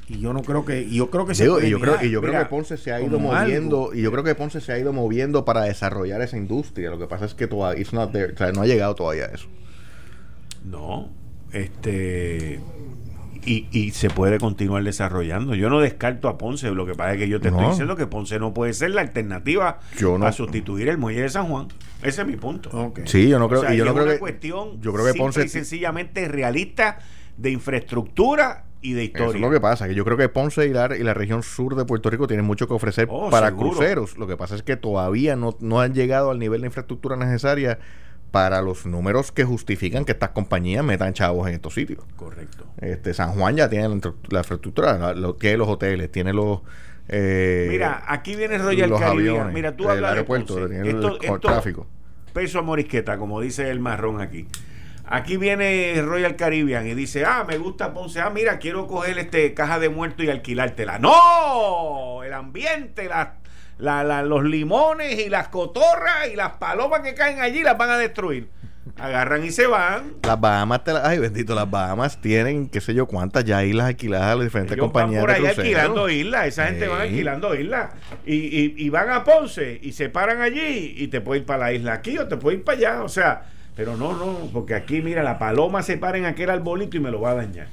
Y 0.08 0.20
yo 0.20 0.32
no 0.32 0.42
creo 0.42 0.64
que, 0.64 0.82
y 0.82 0.96
yo 0.96 1.10
creo 1.10 1.26
que 1.26 1.34
se 1.34 1.42
Digo, 1.42 1.60
y 1.60 1.68
yo 1.68 1.80
creo, 1.80 1.94
mirar, 1.94 2.06
y 2.06 2.10
yo 2.10 2.20
creo 2.20 2.38
que 2.38 2.46
Ponce 2.46 2.76
se 2.76 2.92
ha 2.92 3.00
ido 3.00 3.18
moviendo, 3.18 3.86
algo. 3.86 3.94
y 3.94 4.02
yo 4.02 4.12
creo 4.12 4.22
que 4.22 4.36
Ponce 4.36 4.60
se 4.60 4.72
ha 4.72 4.78
ido 4.78 4.92
moviendo 4.92 5.44
para 5.44 5.62
desarrollar 5.62 6.22
esa 6.22 6.36
industria. 6.36 6.90
Lo 6.90 6.98
que 6.98 7.08
pasa 7.08 7.24
es 7.24 7.34
que 7.34 7.48
todavía 7.48 7.84
o 7.84 8.36
sea, 8.36 8.52
no 8.52 8.62
ha 8.62 8.66
llegado 8.66 8.94
todavía 8.94 9.24
a 9.24 9.28
eso. 9.34 9.48
No, 10.64 11.10
este 11.52 12.60
y, 13.46 13.66
y 13.70 13.92
se 13.92 14.10
puede 14.10 14.38
continuar 14.38 14.82
desarrollando. 14.84 15.54
Yo 15.54 15.70
no 15.70 15.80
descarto 15.80 16.28
a 16.28 16.36
Ponce, 16.36 16.70
lo 16.72 16.84
que 16.84 16.94
pasa 16.94 17.12
es 17.14 17.18
que 17.18 17.28
yo 17.28 17.40
te 17.40 17.50
No. 17.50 17.56
estoy 17.58 17.70
diciendo 17.70 17.96
que 17.96 18.06
Ponce 18.06 18.38
no 18.38 18.52
puede 18.52 18.72
ser 18.74 18.90
la 18.90 19.00
alternativa 19.02 19.78
Yo 19.96 20.18
no. 20.18 20.26
a 20.26 20.32
sustituir 20.32 20.88
el 20.88 20.98
muelle 20.98 21.22
de 21.22 21.28
San 21.30 21.46
Juan. 21.46 21.68
Ese 22.02 22.22
es 22.22 22.26
mi 22.26 22.36
punto. 22.36 22.92
Sí, 23.06 23.28
yo 23.28 23.38
no 23.38 23.48
creo, 23.48 23.60
O 23.60 23.64
sea, 23.64 23.72
y 23.74 23.78
yo 23.78 23.84
y 23.84 23.86
no 23.86 23.92
es 23.92 23.94
creo 23.94 24.04
una 24.04 24.12
que 24.14 24.18
cuestión 24.20 24.80
yo 24.82 24.92
creo 24.92 25.04
que 25.06 25.12
simple 25.12 25.24
Ponce 25.24 25.44
y 25.44 25.48
sencillamente 25.48 26.28
realista 26.28 26.98
de 27.36 27.50
infraestructura 27.50 28.64
y 28.82 28.92
de 28.92 29.04
Eso 29.04 29.10
historia. 29.12 29.34
es 29.36 29.40
lo 29.40 29.50
que 29.50 29.60
pasa, 29.60 29.88
que 29.88 29.94
yo 29.94 30.04
creo 30.04 30.16
que 30.16 30.28
Ponce 30.28 30.66
y 30.66 30.72
la, 30.72 30.96
y 30.96 31.02
la 31.02 31.14
región 31.14 31.42
sur 31.42 31.74
de 31.76 31.84
Puerto 31.84 32.10
Rico 32.10 32.26
tienen 32.26 32.44
mucho 32.44 32.68
que 32.68 32.74
ofrecer 32.74 33.08
Oh, 33.10 33.30
para 33.30 33.48
seguro. 33.48 33.70
cruceros. 33.70 34.16
Lo 34.18 34.26
que 34.26 34.36
pasa 34.36 34.54
es 34.54 34.62
que 34.62 34.76
todavía 34.76 35.34
no, 35.36 35.56
no 35.60 35.80
han 35.80 35.94
llegado 35.94 36.30
al 36.30 36.38
nivel 36.38 36.60
de 36.60 36.66
infraestructura 36.68 37.16
necesaria 37.16 37.78
para 38.30 38.60
los 38.62 38.84
números 38.86 39.32
que 39.32 39.44
justifican 39.44 40.04
que 40.04 40.12
estas 40.12 40.30
compañías 40.30 40.84
metan 40.84 41.14
chavos 41.14 41.48
en 41.48 41.54
estos 41.54 41.74
sitios. 41.74 42.04
Correcto. 42.16 42.66
Este 42.78 43.14
San 43.14 43.32
Juan 43.32 43.56
ya 43.56 43.68
tiene 43.68 43.88
la, 43.88 43.94
infraestructura, 43.94 44.98
la- 44.98 45.14
lo, 45.14 45.34
tiene 45.36 45.56
los 45.56 45.68
hoteles, 45.68 46.10
tiene 46.12 46.32
los 46.32 46.60
eh, 47.08 47.66
Mira, 47.70 48.02
aquí 48.08 48.34
viene 48.36 48.58
Royal 48.58 48.90
los 48.90 49.00
Caribbean. 49.00 49.34
aviones, 49.36 49.54
Mira, 49.54 49.76
tú 49.76 49.84
el 49.84 49.90
hablas 49.90 50.10
de 50.10 50.14
aeropuerto, 50.16 50.54
Ponce. 50.54 50.68
tiene 50.68 50.90
el 50.90 50.96
Esto- 50.96 51.18
esto- 51.20 51.38
tráfico. 51.40 51.86
peso 52.32 52.58
a 52.58 52.62
morisqueta, 52.62 53.16
como 53.16 53.40
dice 53.40 53.70
el 53.70 53.80
marrón 53.80 54.20
aquí. 54.20 54.46
Aquí 55.08 55.36
viene 55.36 56.02
Royal 56.02 56.34
Caribbean 56.34 56.84
y 56.88 56.94
dice, 56.94 57.24
ah, 57.24 57.44
me 57.48 57.58
gusta 57.58 57.94
Ponce, 57.94 58.20
ah, 58.20 58.28
mira, 58.28 58.58
quiero 58.58 58.88
coger 58.88 59.18
este 59.18 59.54
caja 59.54 59.78
de 59.78 59.88
muerto 59.88 60.24
y 60.24 60.30
alquilártela. 60.30 60.98
¡No! 60.98 62.24
El 62.24 62.32
ambiente, 62.34 63.04
las- 63.08 63.28
la- 63.78 64.02
la- 64.04 64.22
los 64.22 64.44
limones 64.44 65.18
y 65.18 65.28
las 65.28 65.48
cotorras 65.48 66.28
y 66.32 66.36
las 66.36 66.52
palomas 66.52 67.00
que 67.00 67.14
caen 67.14 67.40
allí 67.40 67.62
las 67.62 67.76
van 67.76 67.90
a 67.90 67.96
destruir. 67.98 68.48
Agarran 68.98 69.44
y 69.44 69.50
se 69.50 69.66
van. 69.66 70.14
Las 70.22 70.40
Bahamas, 70.40 70.84
te 70.84 70.92
la- 70.92 71.06
ay 71.06 71.18
bendito, 71.18 71.54
las 71.54 71.68
Bahamas 71.70 72.18
tienen 72.20 72.68
qué 72.68 72.80
sé 72.80 72.94
yo 72.94 73.06
cuántas 73.06 73.44
ya 73.44 73.62
islas 73.64 73.88
alquiladas 73.88 74.28
a 74.32 74.34
las 74.36 74.44
diferentes 74.44 74.74
Ellos 74.76 74.86
van 74.92 74.92
compañías 74.92 75.20
por 75.20 75.30
de 75.30 75.36
cruceros. 75.36 75.58
alquilando 75.58 76.08
islas, 76.08 76.46
esa 76.46 76.66
gente 76.68 76.88
va 76.88 77.02
alquilando 77.02 77.54
islas. 77.54 77.90
Y, 78.24 78.34
y- 78.34 78.74
y 78.78 78.88
van 78.88 79.10
a 79.10 79.24
Ponce 79.24 79.78
y 79.82 79.92
se 79.92 80.08
paran 80.08 80.40
allí 80.40 80.94
y 80.96 81.08
te 81.08 81.20
puede 81.20 81.40
ir 81.40 81.46
para 81.46 81.64
la 81.66 81.72
isla 81.72 81.92
aquí 81.94 82.16
o 82.16 82.26
te 82.28 82.36
puede 82.36 82.58
ir 82.58 82.64
para 82.64 82.78
allá. 82.78 83.02
O 83.02 83.08
sea, 83.08 83.42
pero 83.74 83.96
no, 83.96 84.14
no, 84.14 84.48
porque 84.52 84.74
aquí, 84.74 85.02
mira, 85.02 85.22
la 85.22 85.38
paloma 85.38 85.82
se 85.82 85.98
para 85.98 86.16
en 86.16 86.24
aquel 86.24 86.48
arbolito 86.48 86.96
y 86.96 87.00
me 87.00 87.10
lo 87.10 87.20
va 87.20 87.32
a 87.32 87.34
dañar. 87.34 87.66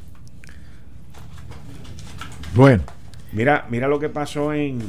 Bueno, 2.55 2.83
Mira, 3.31 3.65
mira 3.69 3.87
lo 3.87 3.99
que 3.99 4.09
pasó 4.09 4.53
en. 4.53 4.79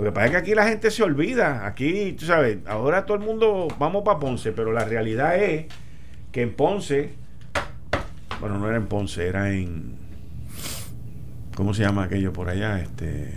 Lo 0.00 0.06
que 0.06 0.12
pasa 0.12 0.26
es 0.26 0.30
que 0.32 0.36
aquí 0.38 0.54
la 0.54 0.66
gente 0.66 0.90
se 0.90 1.02
olvida. 1.02 1.66
Aquí, 1.66 2.12
tú 2.18 2.24
sabes, 2.24 2.58
ahora 2.66 3.04
todo 3.06 3.18
el 3.18 3.22
mundo 3.24 3.68
vamos 3.78 4.02
para 4.02 4.18
Ponce, 4.18 4.52
pero 4.52 4.72
la 4.72 4.84
realidad 4.84 5.36
es 5.42 5.66
que 6.32 6.42
en 6.42 6.54
Ponce. 6.54 7.10
Bueno, 8.40 8.58
no 8.58 8.66
era 8.68 8.76
en 8.78 8.86
Ponce, 8.86 9.26
era 9.28 9.50
en. 9.52 9.94
¿Cómo 11.54 11.74
se 11.74 11.82
llama 11.82 12.04
aquello 12.04 12.32
por 12.32 12.48
allá? 12.48 12.78
Este. 12.80 13.30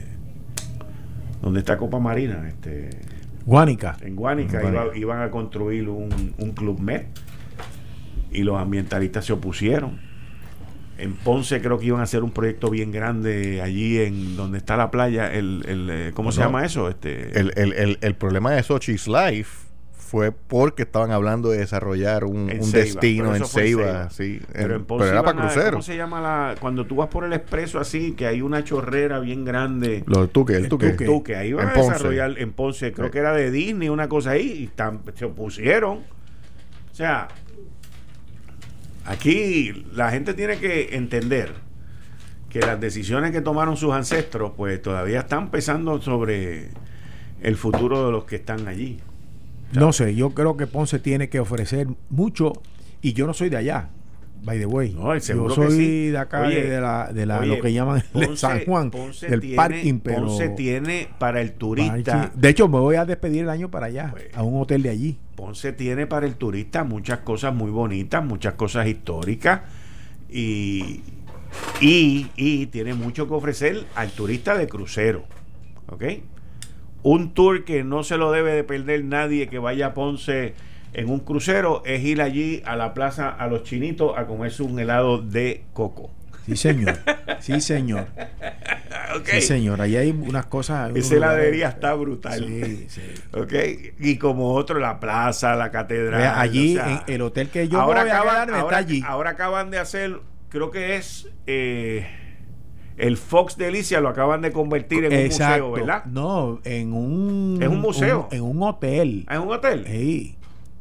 Donde 1.41 1.60
está 1.60 1.77
Copa 1.77 1.99
Marina, 1.99 2.48
este. 2.48 2.90
Guánica. 3.45 3.98
En 4.02 4.15
Guánica 4.15 4.61
Guánica. 4.61 4.84
iba- 4.85 4.98
iban 4.98 5.22
a 5.22 5.30
construir 5.30 5.90
un, 5.90 6.34
un 6.38 6.52
club 6.53 6.80
med 6.80 7.07
y 8.31 8.44
los 8.44 8.57
ambientalistas 8.57 9.26
se 9.26 9.34
opusieron. 9.34 9.99
En 10.98 11.15
Ponce 11.15 11.60
creo 11.61 11.80
que 11.80 11.88
iban 11.88 11.99
a 12.02 12.03
hacer 12.03 12.24
un 12.24 12.32
proyecto 12.32 12.70
bien 12.70 12.91
grande 12.91 13.61
allí 13.61 13.99
en 13.99 14.36
donde 14.38 14.60
está 14.60 14.78
la 14.78 14.91
playa, 14.91 15.34
el, 15.34 15.64
el, 15.68 15.90
eh, 15.90 16.11
¿cómo 16.14 16.32
se 16.32 16.41
llama 16.41 16.64
eso? 16.65 16.88
Este, 16.90 17.40
El, 17.40 17.52
el, 17.56 17.74
el, 17.74 17.98
el 18.02 18.15
problema 18.15 18.52
de 18.52 18.61
Sochi's 18.64 19.07
Life 19.07 19.64
fue 19.91 20.32
porque 20.32 20.84
estaban 20.84 21.10
hablando 21.10 21.49
de 21.49 21.57
desarrollar 21.57 22.24
un, 22.26 22.52
En 22.52 22.60
un 22.60 22.65
Ceiba, 22.68 22.84
destino 22.86 23.36
en 23.36 23.45
Ceiba, 23.45 23.84
Ceiba. 23.84 24.10
sí, 24.11 24.40
pero 24.53 24.76
en- 24.76 24.86
Ponce 24.86 25.06
pero 25.06 25.11
era 25.20 25.24
para 25.24 25.41
cruceros. 25.41 25.72
¿Cómo 25.72 25.82
se 25.82 25.98
llama 25.98 26.22
la 26.22 26.56
cuando 26.60 26.86
tú 26.86 26.98
vas 26.98 27.07
por 27.10 27.24
el 27.26 27.34
expreso 27.34 27.80
así 27.80 28.11
que 28.11 28.28
hay 28.28 28.44
una 28.44 28.64
chorrera 28.64 29.20
bien 29.20 29.44
grande? 29.44 30.03
Los 30.06 30.32
tuques, 30.32 30.57
el 30.57 30.64
El 30.65 30.70
tuque. 30.70 30.91
tuque. 30.91 31.06
Tú, 31.06 31.24
que 31.24 31.36
ahí 31.36 31.53
van 31.53 31.65
En 31.65 31.72
a 31.72 31.74
Ponce. 31.74 31.91
desarrollar 31.94 32.36
en 32.38 32.52
Ponce, 32.53 32.91
creo 32.94 33.07
Sí. 33.07 33.11
que 33.14 33.18
era 33.18 33.34
de 33.34 33.49
Disney, 33.49 33.90
una 33.90 34.07
cosa 34.07 34.32
ahí, 34.32 34.70
y 34.72 34.78
tam- 34.80 34.99
se 35.15 35.26
opusieron. 35.26 35.98
O 36.91 36.95
sea, 36.95 37.28
aquí 39.06 39.86
la 39.94 40.12
gente 40.12 40.34
tiene 40.34 40.58
que 40.58 40.96
entender 40.96 41.54
que 42.50 42.60
las 42.60 42.80
decisiones 42.80 43.32
que 43.32 43.42
tomaron 43.42 43.78
sus 43.78 43.94
ancestros, 43.94 44.52
pues 44.56 44.82
todavía 44.82 45.22
están 45.22 45.50
pesando 45.50 46.02
sobre 46.02 46.70
el 47.42 47.58
futuro 47.58 48.06
de 48.06 48.12
los 48.12 48.26
que 48.26 48.36
están 48.38 48.68
allí. 48.68 49.00
No 49.74 49.92
sé, 49.92 50.14
yo 50.14 50.30
creo 50.32 50.56
que 50.56 50.68
Ponce 50.68 51.00
tiene 51.00 51.30
que 51.30 51.40
ofrecer 51.40 51.88
mucho 52.10 52.54
y 53.02 53.14
yo 53.14 53.26
no 53.26 53.34
soy 53.34 53.50
de 53.50 53.58
allá, 53.58 53.90
by 54.44 54.60
the 54.60 54.68
way. 54.68 54.94
No, 54.94 55.18
yo 55.18 55.50
soy 55.50 55.72
sí. 55.72 56.08
de 56.12 56.18
acá, 56.20 56.44
Oye, 56.46 56.64
de, 56.64 56.80
la, 56.80 57.12
de 57.12 57.26
la, 57.26 57.40
oye, 57.40 57.48
lo 57.56 57.60
que 57.60 57.74
llaman 57.74 58.04
Ponce- 58.14 58.38
San 58.38 58.64
Juan, 58.66 58.92
Ponce 58.92 59.28
del 59.28 59.40
tiene- 59.42 59.56
parking, 59.56 60.00
pero... 60.00 60.28
Ponce 60.28 60.50
tiene 60.50 61.10
para 61.18 61.42
el 61.42 61.54
turista. 61.54 62.32
De 62.36 62.50
hecho, 62.50 62.68
me 62.70 62.78
voy 62.78 62.98
a 62.98 63.06
despedir 63.06 63.42
el 63.44 63.50
año 63.50 63.72
para 63.72 63.88
allá, 63.88 64.10
Pues- 64.12 64.26
a 64.36 64.44
un 64.44 64.62
hotel 64.62 64.84
de 64.84 64.90
allí. 64.92 65.18
Ponce 65.35 65.73
tiene 65.73 66.07
para 66.07 66.26
el 66.26 66.35
turista 66.35 66.84
muchas 66.84 67.19
cosas 67.19 67.53
muy 67.53 67.72
bonitas, 67.72 68.23
muchas 68.23 68.53
cosas 68.53 68.88
históricas 68.88 69.61
y, 70.30 71.01
y, 71.81 72.27
y 72.35 72.68
tiene 72.68 72.93
mucho 72.93 73.27
que 73.27 73.34
ofrecer 73.34 73.85
al 73.95 74.11
turista 74.11 74.57
de 74.57 74.68
crucero. 74.68 75.26
¿Ok? 75.88 76.03
Un 77.03 77.34
tour 77.34 77.65
que 77.65 77.84
no 77.84 78.03
se 78.03 78.18
lo 78.18 78.31
debe 78.31 78.53
de 78.53 78.64
perder 78.64 79.03
nadie 79.03 79.49
que 79.49 79.60
vaya 79.60 79.88
a 79.88 79.93
Ponce 79.93 80.53
en 80.93 81.10
un 81.10 81.19
crucero 81.19 81.81
es 81.85 82.03
ir 82.03 82.22
allí 82.22 82.61
a 82.65 82.76
la 82.76 82.93
plaza 82.93 83.30
a 83.30 83.47
los 83.47 83.64
chinitos 83.64 84.14
a 84.15 84.27
comerse 84.27 84.64
un 84.64 84.80
helado 84.80 85.18
de 85.18 85.64
coco. 85.73 86.11
Sí, 86.45 86.56
señor. 86.56 86.98
Sí, 87.40 87.61
señor. 87.61 88.07
Sí, 89.26 89.41
señor. 89.41 89.80
Allí 89.80 89.95
hay 89.95 90.10
unas 90.10 90.48
cosas... 90.48 90.91
Esa 90.95 91.15
heladería 91.15 91.70
está 91.70 91.94
brutal. 91.94 92.45
Sí, 92.48 92.86
sí. 92.90 93.02
¿Ok? 93.34 93.53
Y 93.99 94.18
como 94.18 94.53
otro, 94.53 94.80
la 94.80 94.99
plaza, 94.99 95.56
la 95.56 95.70
catedral. 95.70 96.20
Vea, 96.20 96.40
allí, 96.40 96.78
o 96.78 96.84
sea, 96.84 97.03
en 97.06 97.14
el 97.14 97.22
hotel 97.22 97.49
que 97.49 97.68
yo 97.68 97.80
ahora 97.80 98.02
voy 98.02 98.10
a 98.10 98.14
acaban, 98.15 98.34
quedarme 98.34 98.57
ahora, 98.57 98.80
está 98.80 98.90
allí. 98.90 99.03
ahora 99.06 99.30
acaban 99.30 99.70
de 99.70 99.78
hacer, 99.78 100.20
creo 100.49 100.72
que 100.72 100.95
es 100.95 101.30
eh, 101.45 102.07
el 102.98 103.18
Fox 103.18 103.57
Delicia, 103.57 104.02
lo 104.02 104.10
acaban 104.10 104.41
de 104.41 104.52
convertir 104.52 105.06
en 105.06 105.14
un 105.14 105.26
museo, 105.26 105.72
¿verdad? 105.72 106.06
No, 106.06 106.60
en 106.64 106.94
un... 106.94 107.60
Es 107.61 107.68
un 107.68 107.82
museo. 107.82 108.30
en 108.32 108.41
un 108.41 108.64
hotel. 108.64 109.28
¿Es 109.30 109.38
un 109.38 109.52
hotel? 109.52 109.86
Sí. 109.88 110.38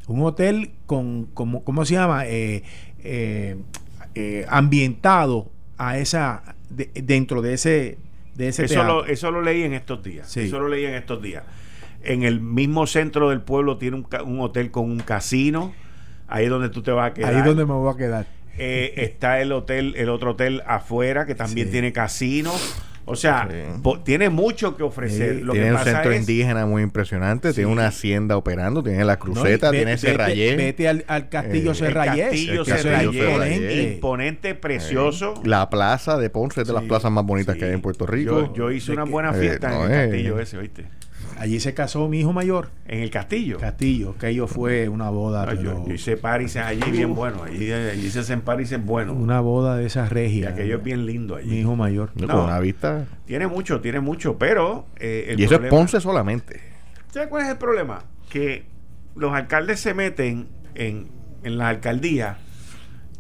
Un 0.07 0.23
hotel 0.23 0.73
con, 0.87 1.27
como, 1.27 1.65
¿cómo 1.65 1.85
se 1.85 1.95
llama? 1.95 2.27
Eh, 2.27 2.63
eh, 3.05 3.57
eh, 4.15 4.47
ambientado 4.49 5.52
a 5.79 5.99
esa, 5.99 6.55
de- 6.71 6.91
dentro 6.95 7.43
de 7.43 7.55
ese, 7.55 7.99
de 8.35 8.49
ese 8.49 8.65
eso, 8.67 8.75
teatro. 8.75 9.03
lo, 9.03 9.07
eso 9.07 9.31
lo 9.31 9.43
leí 9.43 9.63
en 9.63 9.73
estos 9.75 10.03
días. 10.03 10.31
Sí. 10.31 10.41
Eso 10.41 10.59
lo 10.61 10.69
leí 10.69 10.85
en 10.85 10.95
estos 10.95 11.23
días. 11.23 11.45
En 12.05 12.23
el 12.25 12.41
mismo 12.41 12.87
centro 12.87 13.31
del 13.31 13.41
pueblo 13.41 13.79
tiene 13.79 13.97
un, 13.97 14.07
un 14.27 14.41
hotel 14.41 14.71
con 14.71 14.91
un 14.91 14.99
casino. 15.01 15.73
Ahí 16.29 16.45
es 16.45 16.51
donde 16.51 16.69
tú 16.69 16.83
te 16.83 16.91
vas 16.91 17.11
a 17.11 17.15
quedar. 17.15 17.33
Ahí 17.33 17.41
es 17.41 17.45
donde 17.45 17.65
me 17.67 17.73
voy 17.75 17.93
a 17.93 17.97
quedar. 17.97 18.27
Eh, 18.59 18.95
está 18.97 19.41
el 19.41 19.53
hotel, 19.53 19.95
el 19.97 20.09
otro 20.09 20.33
hotel 20.33 20.63
afuera 20.67 21.27
que 21.27 21.35
también 21.35 21.69
Sí. 21.69 21.73
tiene 21.73 21.93
casino. 21.93 22.53
O 23.05 23.17
sea, 23.17 23.49
Sí. 23.51 23.83
tiene 24.05 24.29
mucho 24.31 24.77
que 24.77 24.83
ofrecer. 24.85 25.37
Sí, 25.39 25.41
Lo 25.43 25.53
tiene 25.53 25.67
que 25.69 25.73
un 25.73 25.79
pasa 25.79 25.91
centro 25.93 26.13
es, 26.13 26.21
indígena 26.21 26.67
muy 26.67 26.83
impresionante, 26.83 27.49
Sí. 27.51 27.57
tiene 27.57 27.71
una 27.73 27.87
hacienda 27.89 28.37
operando, 28.37 28.83
tiene 28.83 29.05
la 29.05 29.19
cruceta, 29.19 29.71
tiene 29.73 29.99
Serrayé, 29.99 30.55
Vete 30.57 30.89
al, 30.89 31.05
al 31.09 31.29
castillo 31.29 31.71
Eh, 31.71 31.73
el 31.73 31.77
Serrayés. 31.77 32.25
castillo 32.29 32.65
castillo 32.65 33.13
Serrayés. 33.13 33.95
imponente, 33.95 34.55
precioso. 34.55 35.35
la 35.45 35.69
plaza 35.69 36.17
de 36.19 36.31
Ponce 36.31 36.63
es 36.63 36.67
de 36.69 36.73
las 36.75 36.85
plazas 36.85 37.11
más 37.11 37.25
bonitas 37.25 37.57
que 37.57 37.65
hay 37.65 37.73
en 37.73 37.81
Puerto 37.83 38.07
Rico. 38.07 38.41
Yo, 38.49 38.55
yo 38.55 38.71
hice 38.71 38.93
una 38.93 39.05
buena 39.05 39.31
Eh, 39.31 39.41
fiesta 39.41 39.69
no, 39.71 39.85
en 39.87 39.91
el 39.93 39.99
eh. 39.99 40.03
castillo 40.11 40.39
ese, 40.41 40.59
¿oíste? 40.59 40.85
Allí 41.39 41.59
se 41.61 41.75
casó 41.75 42.09
mi 42.09 42.21
hijo 42.21 42.33
mayor. 42.33 42.71
En 42.87 43.01
el 43.01 43.11
castillo. 43.11 43.59
Castillo, 43.59 44.17
que 44.19 44.29
ello 44.29 44.47
fue 44.47 44.89
una 44.89 45.11
boda, 45.11 45.43
Ah, 45.49 45.55
yo, 45.55 45.61
pero 45.63 45.87
yo 45.89 45.95
hice 45.95 46.17
paris 46.17 46.57
allí 46.57 46.91
bien 46.91 47.15
bueno. 47.15 47.43
Allí, 47.45 47.71
allí 47.73 48.11
se 48.11 48.21
hacen 48.21 48.43
paris 48.43 48.75
buenos. 48.85 49.17
una 49.17 49.41
boda 49.41 49.77
de 49.77 49.87
esas 49.87 50.11
Y 50.11 50.15
regias. 50.15 50.53
aquello 50.53 50.77
es 50.77 50.83
bien 50.85 51.05
lindo 51.07 51.37
allí. 51.37 51.51
Mi 51.51 51.61
hijo 51.61 51.75
mayor. 51.77 52.11
No, 52.15 52.27
No. 52.27 52.35
Con 52.35 52.45
una 52.45 52.61
vista. 52.61 53.07
Tiene 53.27 53.47
mucho, 53.47 53.81
tiene 53.81 54.01
mucho, 54.01 54.39
pero... 54.39 54.87
eh, 54.97 55.27
el 55.31 55.41
Y 55.41 55.45
eso 55.45 55.57
es 55.57 55.69
Ponce 55.71 56.01
solamente. 56.01 56.61
¿Sabes 57.11 57.29
cuál 57.29 57.43
es 57.45 57.49
el 57.51 57.59
problema? 57.59 58.05
Que 58.31 58.65
los 59.17 59.33
alcaldes 59.33 59.81
se 59.81 59.95
meten 59.95 60.49
en, 60.75 61.09
en 61.43 61.59
las 61.59 61.69
alcaldías 61.69 62.39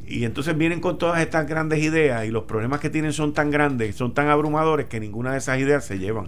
y 0.07 0.25
entonces 0.25 0.57
vienen 0.57 0.81
con 0.81 0.99
todas 0.99 1.21
estas 1.21 1.47
grandes 1.47 1.79
ideas 1.83 2.25
y 2.27 2.31
los 2.31 2.45
problemas 2.45 2.81
que 2.81 2.91
tienen 2.91 3.13
son 3.13 3.33
tan 3.35 3.51
grandes, 3.51 3.95
son 3.97 4.15
tan 4.15 4.29
abrumadores 4.29 4.87
que 4.87 5.01
ninguna 5.01 5.33
de 5.33 5.39
esas 5.39 5.59
ideas 5.59 5.85
se 5.85 5.99
llevan. 5.99 6.27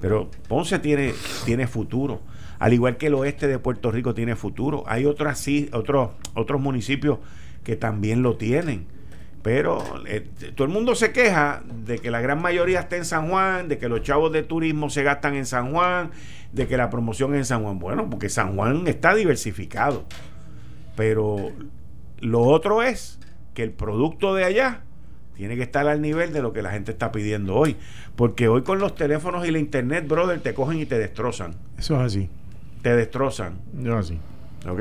Pero 0.00 0.30
Ponce 0.48 0.78
tiene, 0.78 1.14
tiene 1.44 1.66
futuro. 1.66 2.20
Al 2.58 2.72
igual 2.72 2.96
que 2.96 3.08
el 3.08 3.14
oeste 3.14 3.48
de 3.48 3.58
Puerto 3.58 3.90
Rico 3.90 4.14
tiene 4.14 4.36
futuro. 4.36 4.84
Hay 4.86 5.04
otras 5.04 5.46
otros, 5.72 6.10
otros 6.34 6.60
municipios 6.60 7.18
que 7.64 7.76
también 7.76 8.22
lo 8.22 8.36
tienen. 8.36 8.86
Pero 9.42 9.80
eh, 10.06 10.26
todo 10.54 10.66
el 10.66 10.72
mundo 10.72 10.94
se 10.94 11.12
queja 11.12 11.62
de 11.84 11.98
que 11.98 12.10
la 12.10 12.20
gran 12.20 12.42
mayoría 12.42 12.80
está 12.80 12.96
en 12.96 13.04
San 13.04 13.28
Juan, 13.28 13.68
de 13.68 13.78
que 13.78 13.88
los 13.88 14.02
chavos 14.02 14.32
de 14.32 14.42
turismo 14.42 14.90
se 14.90 15.04
gastan 15.04 15.36
en 15.36 15.46
San 15.46 15.70
Juan, 15.70 16.10
de 16.52 16.66
que 16.66 16.76
la 16.76 16.90
promoción 16.90 17.32
es 17.34 17.38
en 17.38 17.44
San 17.44 17.62
Juan. 17.62 17.78
Bueno, 17.78 18.10
porque 18.10 18.28
San 18.28 18.56
Juan 18.56 18.88
está 18.88 19.14
diversificado. 19.14 20.04
Pero 20.96 21.52
lo 22.20 22.40
otro 22.40 22.82
es 22.82 23.20
que 23.54 23.62
el 23.62 23.70
producto 23.70 24.34
de 24.34 24.44
allá 24.44 24.82
tiene 25.36 25.56
que 25.56 25.62
estar 25.62 25.86
al 25.86 26.00
nivel 26.00 26.32
de 26.32 26.42
lo 26.42 26.52
que 26.52 26.62
la 26.62 26.70
gente 26.70 26.92
está 26.92 27.12
pidiendo 27.12 27.54
hoy. 27.54 27.76
Porque 28.16 28.48
hoy 28.48 28.62
con 28.62 28.78
los 28.78 28.94
teléfonos 28.94 29.46
y 29.46 29.50
la 29.50 29.58
internet, 29.58 30.08
brother, 30.08 30.40
te 30.40 30.54
cogen 30.54 30.80
y 30.80 30.86
te 30.86 30.98
destrozan. 30.98 31.54
Eso 31.78 31.96
es 31.96 32.00
así. 32.00 32.28
Te 32.82 32.96
destrozan. 32.96 33.58
Eso 33.78 33.98
es 33.98 34.06
así. 34.06 34.18
¿Ok? 34.68 34.80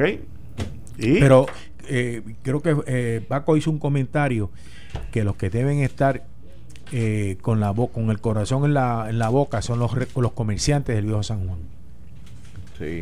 Pero 0.97 1.45
eh, 1.87 2.21
creo 2.41 2.61
que 2.61 2.75
eh, 2.87 3.21
Paco 3.27 3.57
hizo 3.57 3.69
un 3.69 3.79
comentario 3.79 4.49
que 5.11 5.23
los 5.23 5.35
que 5.35 5.49
deben 5.49 5.79
estar 5.79 6.23
eh, 6.91 7.37
con 7.41 7.59
la 7.59 7.73
con 7.73 8.09
el 8.09 8.19
corazón 8.19 8.63
en 8.63 8.73
la, 8.73 9.07
en 9.09 9.19
la 9.19 9.29
boca 9.29 9.61
son 9.61 9.79
los, 9.79 9.91
los 10.15 10.31
comerciantes 10.31 10.95
del 10.95 11.05
viejo 11.05 11.23
San 11.23 11.47
Juan. 11.47 11.59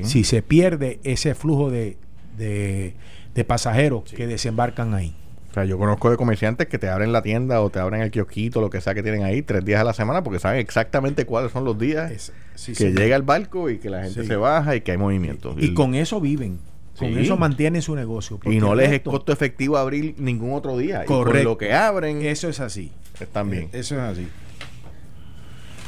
Si 0.03 0.23
se 0.23 0.43
pierde 0.43 0.99
ese 1.03 1.34
flujo 1.34 1.71
de, 1.71 1.97
de, 2.38 3.43
pasajeros 3.45 4.03
que 4.13 4.27
desembarcan 4.27 4.93
ahí. 4.93 5.15
O 5.53 5.55
sea, 5.55 5.65
yo 5.65 5.77
conozco 5.77 6.09
de 6.09 6.17
comerciantes 6.17 6.65
que 6.65 6.80
te 6.80 6.89
abren 6.89 7.11
la 7.11 7.21
tienda 7.21 7.61
o 7.61 7.69
te 7.69 7.77
abren 7.77 8.01
el 8.01 8.09
kiosquito, 8.09 8.59
lo 8.59 8.71
que 8.71 8.81
sea 8.81 8.95
que 8.95 9.03
tienen 9.03 9.21
ahí, 9.21 9.43
tres 9.43 9.63
días 9.63 9.81
a 9.81 9.84
la 9.84 9.93
semana, 9.93 10.23
porque 10.23 10.39
saben 10.39 10.59
exactamente 10.59 11.27
cuáles 11.27 11.51
son 11.51 11.63
los 11.63 11.77
días 11.77 12.31
que 12.75 12.91
llega 12.91 13.15
el 13.15 13.21
barco 13.21 13.69
y 13.69 13.77
que 13.77 13.91
la 13.91 14.01
gente 14.01 14.25
se 14.25 14.35
baja 14.35 14.75
y 14.75 14.81
que 14.81 14.93
hay 14.93 14.97
movimiento. 14.97 15.55
Y, 15.59 15.75
con 15.75 15.93
eso 15.93 16.19
viven. 16.19 16.57
Con 16.97 17.15
eso 17.19 17.38
mantienen 17.38 17.84
su 17.84 17.95
negocio. 17.95 18.39
Y 18.45 18.57
no 18.57 18.73
les 18.73 18.93
es 18.93 19.01
costo 19.01 19.31
efectivo 19.31 19.77
abrir 19.77 20.15
ningún 20.17 20.53
otro 20.53 20.75
día. 20.75 21.05
Correcto. 21.05 21.39
Y 21.39 21.43
lo 21.43 21.55
que 21.59 21.71
abren. 21.71 22.23
Eso 22.23 22.49
es 22.49 22.59
así. 22.59 22.91
Están 23.19 23.51
bien. 23.51 23.69
Eso 23.73 23.93
es 23.93 24.01
así. 24.01 24.27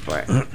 Bueno, 0.06 0.46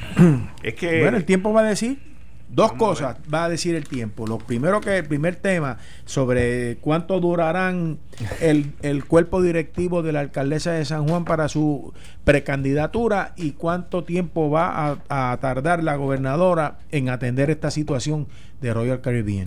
es 0.62 0.74
que. 0.74 1.00
Bueno, 1.00 1.16
el 1.16 1.24
tiempo 1.24 1.52
va 1.52 1.62
a 1.62 1.64
decir. 1.64 2.09
Dos 2.52 2.72
cosas 2.72 3.16
va 3.32 3.44
a 3.44 3.48
decir 3.48 3.76
el 3.76 3.86
tiempo. 3.86 4.26
Lo 4.26 4.38
primero 4.38 4.80
que 4.80 4.98
el 4.98 5.06
primer 5.06 5.36
tema 5.36 5.78
sobre 6.04 6.78
cuánto 6.80 7.20
durarán 7.20 7.98
el, 8.40 8.72
el, 8.82 9.04
cuerpo 9.04 9.40
directivo 9.40 10.02
de 10.02 10.12
la 10.12 10.20
alcaldesa 10.20 10.72
de 10.72 10.84
San 10.84 11.06
Juan 11.08 11.24
para 11.24 11.48
su 11.48 11.94
precandidatura 12.24 13.34
y 13.36 13.52
cuánto 13.52 14.02
tiempo 14.02 14.50
va 14.50 14.98
a, 15.08 15.32
a 15.32 15.38
tardar 15.40 15.84
la 15.84 15.94
gobernadora 15.94 16.78
en 16.90 17.08
atender 17.08 17.50
esta 17.50 17.70
situación 17.70 18.26
de 18.60 18.74
Royal 18.74 19.00
Caribbean. 19.00 19.46